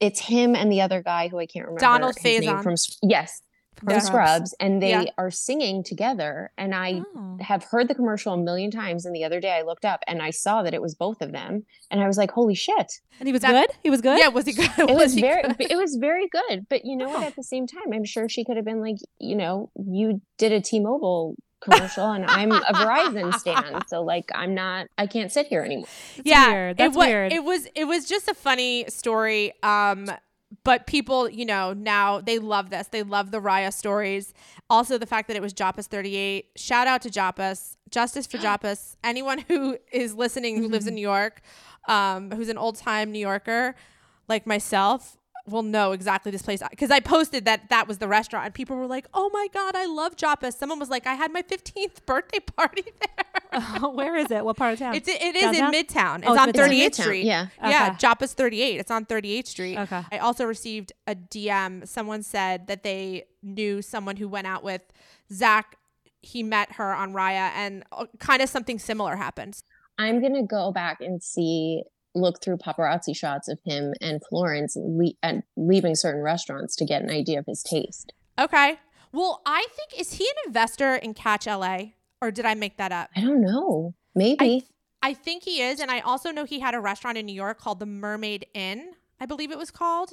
it's 0.00 0.20
him 0.20 0.56
and 0.56 0.70
the 0.70 0.80
other 0.80 1.02
guy 1.02 1.28
who 1.28 1.38
I 1.38 1.46
can't 1.46 1.66
remember 1.66 1.80
Donald 1.80 2.16
Faison. 2.16 2.62
from 2.62 2.74
yes 3.02 3.40
from 3.76 3.90
Yeah. 3.90 3.98
Scrubs, 4.00 4.54
and 4.60 4.82
they 4.82 4.90
Yeah. 4.90 5.04
are 5.18 5.30
singing 5.30 5.82
together. 5.82 6.52
And 6.58 6.74
I 6.74 7.02
Oh. 7.16 7.36
have 7.40 7.64
heard 7.64 7.88
the 7.88 7.94
commercial 7.94 8.32
a 8.34 8.36
million 8.36 8.70
times. 8.70 9.04
And 9.06 9.14
the 9.14 9.24
other 9.24 9.40
day 9.40 9.52
I 9.52 9.62
looked 9.62 9.84
up 9.84 10.00
and 10.06 10.22
I 10.22 10.30
saw 10.30 10.62
that 10.62 10.74
it 10.74 10.82
was 10.82 10.94
both 10.94 11.20
of 11.22 11.32
them, 11.32 11.64
and 11.90 12.00
I 12.02 12.06
was 12.06 12.16
like, 12.18 12.30
"Holy 12.32 12.54
shit!" 12.54 13.00
And 13.18 13.26
he 13.28 13.32
was 13.32 13.42
That- 13.42 13.52
good. 13.68 13.76
He 13.82 13.90
was 13.90 14.00
good. 14.00 14.18
Yeah, 14.18 14.28
was 14.28 14.46
he 14.46 14.52
good? 14.52 14.70
It 14.78 14.94
was 14.94 15.14
he 15.14 15.20
very 15.20 15.42
good? 15.42 15.56
it 15.70 15.76
was 15.76 15.96
very 15.96 16.28
good. 16.28 16.66
But 16.68 16.84
you 16.84 16.96
know 16.96 17.08
what? 17.08 17.22
Oh. 17.22 17.26
At 17.26 17.36
the 17.36 17.42
same 17.42 17.66
time, 17.66 17.92
I'm 17.92 18.04
sure 18.04 18.28
she 18.28 18.44
could 18.44 18.56
have 18.56 18.64
been 18.64 18.80
like, 18.80 18.96
you 19.18 19.34
know, 19.34 19.70
you 19.76 20.20
did 20.38 20.52
a 20.52 20.60
T-Mobile 20.60 21.36
commercial 21.60 22.10
and 22.10 22.24
I'm 22.26 22.50
a 22.50 22.60
Verizon 22.60 23.32
stan. 23.34 23.82
So 23.86 24.02
like 24.02 24.24
I'm 24.34 24.52
not 24.52 24.88
I 24.98 25.06
can't 25.06 25.30
sit 25.30 25.46
here 25.46 25.62
anymore. 25.62 25.86
That's 26.24 26.26
weird. 26.50 26.76
That's 26.76 26.96
it 26.96 26.98
weird. 26.98 27.32
It 27.32 27.44
was 27.44 27.68
it 27.76 27.84
was 27.84 28.04
just 28.08 28.26
a 28.28 28.34
funny 28.34 28.84
story. 28.88 29.52
Um, 29.62 30.06
but 30.64 30.86
people, 30.86 31.28
you 31.28 31.44
know, 31.44 31.72
now 31.72 32.20
they 32.20 32.38
love 32.38 32.70
this. 32.70 32.88
They 32.88 33.02
love 33.02 33.30
the 33.30 33.40
Raya 33.40 33.72
stories. 33.72 34.34
Also, 34.68 34.98
the 34.98 35.06
fact 35.06 35.28
that 35.28 35.36
it 35.36 35.42
was 35.42 35.54
Japas 35.54 35.86
38. 35.86 36.50
Shout 36.56 36.86
out 36.86 37.02
to 37.02 37.10
Joppa's. 37.10 37.76
justice 37.90 38.26
for 38.26 38.38
Japas. 38.46 38.96
Anyone 39.02 39.38
who 39.48 39.78
is 39.92 40.14
listening 40.14 40.58
who 40.58 40.68
lives 40.68 40.86
in 40.86 40.94
New 40.94 41.00
York, 41.00 41.40
um, 41.88 42.30
who's 42.30 42.48
an 42.48 42.58
old 42.58 42.76
time 42.76 43.12
New 43.12 43.18
Yorker 43.18 43.74
like 44.28 44.46
myself, 44.46 45.16
will 45.46 45.62
know 45.62 45.92
exactly 45.92 46.30
this 46.30 46.42
place 46.42 46.62
because 46.70 46.90
I 46.90 47.00
posted 47.00 47.44
that 47.46 47.68
that 47.70 47.88
was 47.88 47.98
the 47.98 48.08
restaurant 48.08 48.46
and 48.46 48.54
people 48.54 48.76
were 48.76 48.86
like, 48.86 49.06
"Oh 49.12 49.30
my 49.32 49.48
god, 49.52 49.74
I 49.76 49.86
love 49.86 50.16
Japas." 50.16 50.54
Someone 50.56 50.78
was 50.78 50.88
like, 50.90 51.06
"I 51.06 51.14
had 51.14 51.32
my 51.32 51.42
15th 51.42 52.04
birthday 52.06 52.38
party 52.40 52.84
there." 53.00 53.80
Where 53.90 54.16
is 54.16 54.30
it? 54.30 54.44
What 54.44 54.56
part 54.56 54.74
of 54.74 54.78
town? 54.78 54.94
It's 54.94 55.08
it 55.08 55.20
is 55.36 55.42
Downtown? 55.42 55.74
in 55.74 55.80
Midtown. 55.84 56.18
It's 56.20 56.28
Oh, 56.28 56.32
it's 56.34 56.40
on 56.42 56.48
Midtown. 56.52 56.68
38th 56.68 56.86
Midtown, 56.90 57.02
Street. 57.02 57.24
yeah. 57.24 57.46
Yeah, 57.62 57.86
Okay. 57.88 57.96
Japas 58.06 58.32
38. 58.34 58.80
It's 58.80 58.90
on 58.90 59.04
38th 59.04 59.46
Street. 59.46 59.78
Okay. 59.78 60.02
I 60.12 60.18
also 60.18 60.44
received 60.46 60.92
a 61.06 61.14
DM. 61.14 61.86
Someone 61.86 62.22
said 62.22 62.66
that 62.68 62.82
they 62.82 63.24
knew 63.42 63.82
someone 63.82 64.16
who 64.16 64.28
went 64.28 64.46
out 64.46 64.62
with 64.64 64.82
Zach. 65.32 65.76
He 66.22 66.42
met 66.42 66.72
her 66.72 66.94
on 66.94 67.12
Raya, 67.14 67.50
and 67.54 67.82
uh, 67.92 68.06
kind 68.20 68.40
of 68.42 68.48
something 68.48 68.78
similar 68.78 69.16
happened. 69.16 69.60
I'm 69.98 70.22
gonna 70.22 70.44
go 70.46 70.70
back 70.72 71.00
and 71.00 71.22
see, 71.22 71.82
look 72.14 72.42
through 72.42 72.58
paparazzi 72.58 73.16
shots 73.16 73.48
of 73.48 73.58
him 73.64 73.94
and 74.00 74.20
Florence 74.28 74.76
le- 74.76 75.12
and 75.22 75.42
leaving 75.56 75.94
certain 75.94 76.22
restaurants 76.22 76.76
to 76.76 76.84
get 76.84 77.02
an 77.02 77.10
idea 77.10 77.38
of 77.38 77.46
his 77.46 77.62
taste. 77.62 78.12
Okay. 78.38 78.78
Well, 79.12 79.42
I 79.44 79.66
think 79.76 80.00
is 80.00 80.14
he 80.14 80.24
an 80.24 80.48
investor 80.48 80.96
in 80.96 81.14
Catch 81.14 81.46
LA, 81.46 81.78
or 82.20 82.30
did 82.30 82.46
I 82.46 82.54
make 82.54 82.78
that 82.78 82.92
up? 82.92 83.10
I 83.14 83.20
don't 83.20 83.40
know. 83.40 83.94
I, 83.94 84.18
Maybe. 84.18 84.66
I 85.02 85.14
think 85.14 85.42
he 85.42 85.60
is, 85.60 85.80
and 85.80 85.90
I 85.90 86.00
also 86.00 86.30
know 86.30 86.44
he 86.44 86.60
had 86.60 86.74
a 86.74 86.80
restaurant 86.80 87.18
in 87.18 87.26
New 87.26 87.34
York 87.34 87.58
called 87.58 87.80
the 87.80 87.86
Mermaid 87.86 88.46
Inn, 88.54 88.92
I 89.20 89.26
believe 89.26 89.50
it 89.50 89.58
was 89.58 89.70
called. 89.70 90.10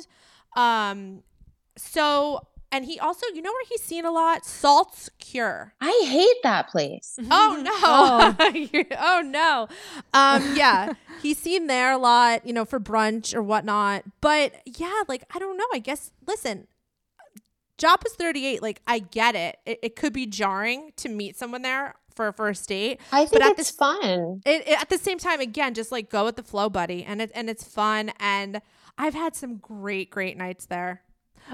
Um, 0.56 1.24
so 1.78 2.48
and 2.72 2.86
he 2.86 3.00
also, 3.00 3.26
you 3.34 3.42
know, 3.42 3.52
where 3.52 3.66
he's 3.70 3.82
seen 3.82 4.06
a 4.06 4.12
lot, 4.12 4.46
Salt's 4.46 5.10
Cure. 5.20 5.74
I 5.82 6.04
hate 6.06 6.42
that 6.44 6.70
place. 6.70 7.18
Oh 7.32 7.62
no! 7.62 8.84
Oh, 9.00 9.22
no! 9.26 9.68
Um, 10.14 10.56
yeah, 10.56 10.94
he's 11.22 11.38
seen 11.38 11.68
there 11.68 11.92
a 11.92 11.98
lot, 11.98 12.46
you 12.46 12.54
know, 12.54 12.66
for 12.66 12.80
brunch 12.80 13.34
or 13.34 13.42
whatnot. 13.42 14.04
But 14.22 14.54
yeah, 14.66 15.02
like 15.08 15.24
I 15.34 15.40
don't 15.40 15.58
know. 15.58 15.66
I 15.74 15.80
guess 15.80 16.12
listen, 16.28 16.68
Japas 17.78 18.12
thirty 18.18 18.46
eight. 18.46 18.62
Like 18.62 18.82
I 18.88 19.00
get 19.00 19.36
it. 19.36 19.58
it. 19.66 19.80
It 19.82 19.96
could 19.96 20.14
be 20.14 20.26
jarring 20.26 20.92
to 20.98 21.10
meet 21.10 21.38
someone 21.38 21.62
there 21.62 21.96
for 22.16 22.28
a 22.28 22.34
first 22.34 22.68
date. 22.68 23.00
I 23.12 23.26
think 23.26 23.42
at 23.44 23.58
it's 23.58 23.72
the- 23.72 23.78
fun. 23.78 24.42
It, 24.46 24.68
it- 24.68 24.82
at 24.82 24.90
the 24.90 24.98
same 24.98 25.18
time, 25.18 25.40
again, 25.40 25.74
just 25.74 25.92
like 25.92 26.10
go 26.10 26.26
with 26.26 26.36
the 26.36 26.44
flow, 26.44 26.70
buddy, 26.70 27.04
and 27.04 27.22
it 27.22 27.32
and 27.34 27.50
it's 27.50 27.64
fun. 27.64 28.12
And 28.20 28.62
I've 28.98 29.14
had 29.14 29.36
some 29.36 29.58
great, 29.58 30.10
great 30.10 30.36
nights 30.38 30.66
there. 30.66 31.04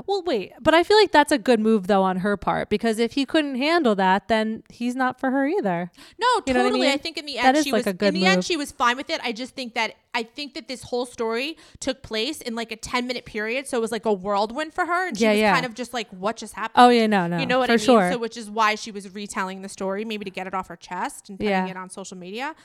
Well, 0.08 0.24
wait, 0.26 0.52
but 0.62 0.74
I 0.74 0.84
feel 0.84 0.98
like 0.98 1.12
that's 1.12 1.32
a 1.32 1.38
good 1.38 1.60
move 1.60 1.88
though 1.88 2.04
on 2.04 2.18
her 2.18 2.36
part 2.38 2.70
because 2.70 3.00
if 3.00 3.14
he 3.14 3.26
couldn't 3.26 3.56
handle 3.56 3.96
that, 3.96 4.28
then 4.28 4.64
he's 4.70 4.96
not 4.96 5.20
for 5.20 5.32
her 5.32 5.48
either. 5.48 5.92
No, 6.20 6.28
You 6.28 6.42
what 6.46 6.50
I 6.50 6.54
totally. 6.64 6.90
I, 6.90 6.98
think 6.98 7.18
in 7.18 7.26
the 7.26 7.38
end 7.38 7.58
is 7.58 7.64
she 7.64 7.72
like 7.72 7.80
was 7.80 7.88
a 7.88 7.94
good 7.94 8.08
in 8.10 8.14
the 8.16 8.26
end 8.26 8.44
she 8.46 8.58
was 8.58 8.72
fine 8.72 8.98
with 8.98 9.10
it. 9.10 9.20
I 9.24 9.32
just 9.32 9.56
think 9.56 9.74
that 9.76 9.94
I 10.14 10.24
think 10.24 10.54
that 10.54 10.68
this 10.68 10.84
whole 10.84 11.06
story 11.06 11.58
took 11.80 12.02
place 12.02 12.42
in 12.42 12.56
like 12.56 12.72
a 12.72 12.76
10 12.78 13.08
minute 13.08 13.26
period, 13.26 13.68
so 13.68 13.78
it 13.78 13.82
was 13.82 13.92
like 13.92 14.06
a 14.06 14.14
whirlwind 14.14 14.74
for 14.74 14.86
her 14.86 15.08
and 15.08 15.18
she 15.18 15.24
Yeah, 15.24 15.32
was 15.32 15.40
yeah. 15.40 15.54
kind 15.54 15.66
of 15.66 15.74
just 15.74 15.94
like 15.94 16.08
what 16.10 16.38
just 16.38 16.54
happened? 16.54 16.84
Oh 16.86 16.90
yeah, 16.90 17.08
no, 17.08 17.28
no, 17.28 17.38
You 17.40 17.46
know 17.46 17.60
what 17.60 17.68
for 17.68 17.74
I 17.74 17.78
mean? 17.78 17.86
sure. 17.86 18.12
So 18.14 18.18
which 18.18 18.38
is 18.38 18.50
why 18.50 18.76
she 18.76 18.92
was 18.92 19.14
retelling 19.14 19.62
the 19.62 19.70
story 19.70 20.06
maybe 20.06 20.26
to 20.26 20.32
get 20.32 20.48
it 20.48 20.54
off 20.54 20.68
her 20.68 20.76
chest 20.76 21.30
and 21.30 21.38
putting 21.38 21.52
Yeah. 21.52 21.68
it 21.68 21.78
on 21.78 21.90
social 21.90 22.18
media. 22.18 22.56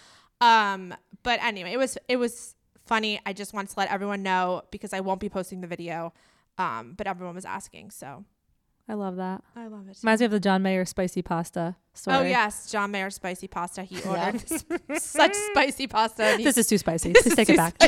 Um 0.41 0.95
but 1.23 1.43
anyway, 1.43 1.73
it 1.73 1.79
was 1.79 1.99
it 2.09 2.17
was 2.17 2.55
funny. 2.87 3.21
I 3.27 3.33
just 3.33 3.53
want 3.53 3.69
to 3.69 3.75
let 3.79 3.91
everyone 3.91 4.23
know 4.23 4.63
because 4.71 4.93
I 4.93 5.01
won't 5.01 5.21
be 5.21 5.29
posting 5.29 5.61
the 5.61 5.67
video. 5.67 6.13
Um 6.61 6.95
but 6.97 7.07
everyone 7.07 7.35
was 7.35 7.45
asking, 7.45 7.91
so 7.91 8.25
I 8.89 8.95
love 8.95 9.17
that. 9.17 9.43
I 9.55 9.69
love 9.69 9.89
it. 9.89 9.99
Reminds 10.03 10.21
me 10.21 10.25
of 10.27 10.33
the 10.33 10.41
John 10.41 10.63
Mayer 10.63 10.85
spicy 10.85 11.23
pasta 11.23 11.77
story. 11.95 12.17
Oh 12.17 12.23
yes, 12.23 12.71
John 12.73 12.91
Mayer 12.91 13.11
spicy 13.11 13.47
pasta. 13.47 13.83
He 13.85 14.03
ordered 14.03 14.43
such 14.99 15.35
spicy 15.35 15.87
pasta. 15.87 16.35
This 16.39 16.59
is 16.59 16.67
too 16.67 16.79
spicy. 16.79 17.13
Please 17.23 17.37
take 17.37 17.49
it 17.51 17.57
back. 17.57 17.77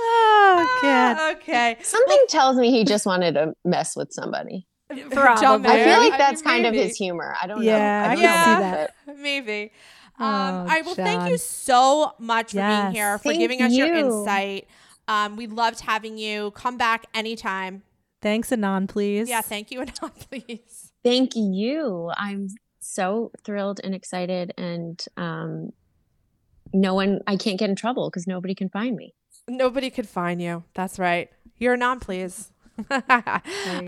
oh, 0.00 0.78
God. 0.82 1.36
okay. 1.36 1.76
Something 1.82 2.18
tells 2.28 2.56
me 2.56 2.70
he 2.70 2.84
just 2.84 3.06
wanted 3.06 3.34
to 3.34 3.54
mess 3.64 3.96
with 3.96 4.12
somebody. 4.12 4.66
Probably. 4.88 5.14
John 5.42 5.66
I 5.66 5.84
feel 5.84 5.98
like 5.98 6.14
I 6.14 6.18
that's 6.18 6.42
mean, 6.42 6.50
kind 6.54 6.66
of 6.66 6.74
his 6.74 6.96
humor. 6.96 7.36
I 7.40 7.46
don't 7.46 7.62
Yeah, 7.62 8.02
know. 8.02 8.08
I 8.10 8.14
don't 8.14 8.22
can 8.24 8.44
see 8.44 8.50
know, 8.54 8.60
that. 8.60 8.94
but 9.06 9.16
Maybe. 9.18 9.72
Oh, 10.18 10.24
Um, 10.24 10.54
all 10.54 10.64
right. 10.66 10.84
Well, 10.84 10.94
thank 10.94 11.30
you 11.30 11.38
so 11.38 12.14
much 12.18 12.52
for 12.52 12.66
being 12.66 12.90
here, 12.92 13.18
for 13.18 13.24
Thank 13.28 13.38
giving 13.38 13.62
us 13.62 13.72
your 13.72 13.92
insight. 13.94 14.66
Um, 15.08 15.36
we 15.36 15.46
loved 15.46 15.80
having 15.80 16.18
you. 16.18 16.52
Come 16.52 16.76
back 16.76 17.06
anytime. 17.14 17.82
Thanks, 18.20 18.52
Anon, 18.52 18.86
please. 18.86 19.28
Yeah, 19.28 19.40
thank 19.40 19.70
you, 19.70 19.80
and 19.80 19.92
please. 20.30 20.92
Thank 21.02 21.32
you. 21.34 22.12
I'm 22.16 22.48
so 22.80 23.32
thrilled 23.44 23.80
and 23.82 23.94
excited, 23.94 24.52
and 24.56 25.02
um, 25.16 25.72
no 26.72 26.94
one. 26.94 27.20
I 27.26 27.36
can't 27.36 27.58
get 27.58 27.70
in 27.70 27.76
trouble 27.76 28.10
because 28.10 28.26
nobody 28.26 28.54
can 28.54 28.68
find 28.68 28.96
me. 28.96 29.14
Nobody 29.48 29.90
could 29.90 30.08
find 30.08 30.42
you. 30.42 30.64
That's 30.74 30.98
right. 30.98 31.30
You're 31.56 31.74
a 31.74 31.76
non, 31.76 32.00
please. 32.00 32.52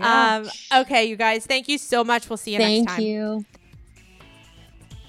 um, 0.01 0.49
okay, 0.73 1.05
you 1.05 1.15
guys. 1.15 1.45
Thank 1.45 1.69
you 1.69 1.77
so 1.77 2.03
much. 2.03 2.29
We'll 2.29 2.37
see 2.37 2.53
you 2.53 2.57
Thank 2.57 2.85
next 2.85 2.91
time. 2.91 2.97
Thank 2.97 3.07
you. 3.07 3.45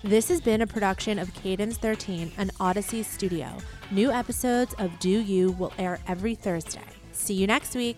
This 0.04 0.28
has 0.30 0.40
been 0.40 0.62
a 0.62 0.66
production 0.66 1.20
of 1.20 1.32
Cadence 1.32 1.76
13, 1.78 2.32
and 2.36 2.52
Audacy 2.54 3.04
studio. 3.04 3.56
New 3.92 4.10
episodes 4.10 4.74
of 4.80 4.98
Deux 4.98 5.20
U 5.20 5.52
will 5.52 5.72
air 5.78 6.00
every 6.08 6.34
Thursday. 6.34 6.82
See 7.12 7.34
you 7.34 7.46
next 7.46 7.76
week. 7.76 7.96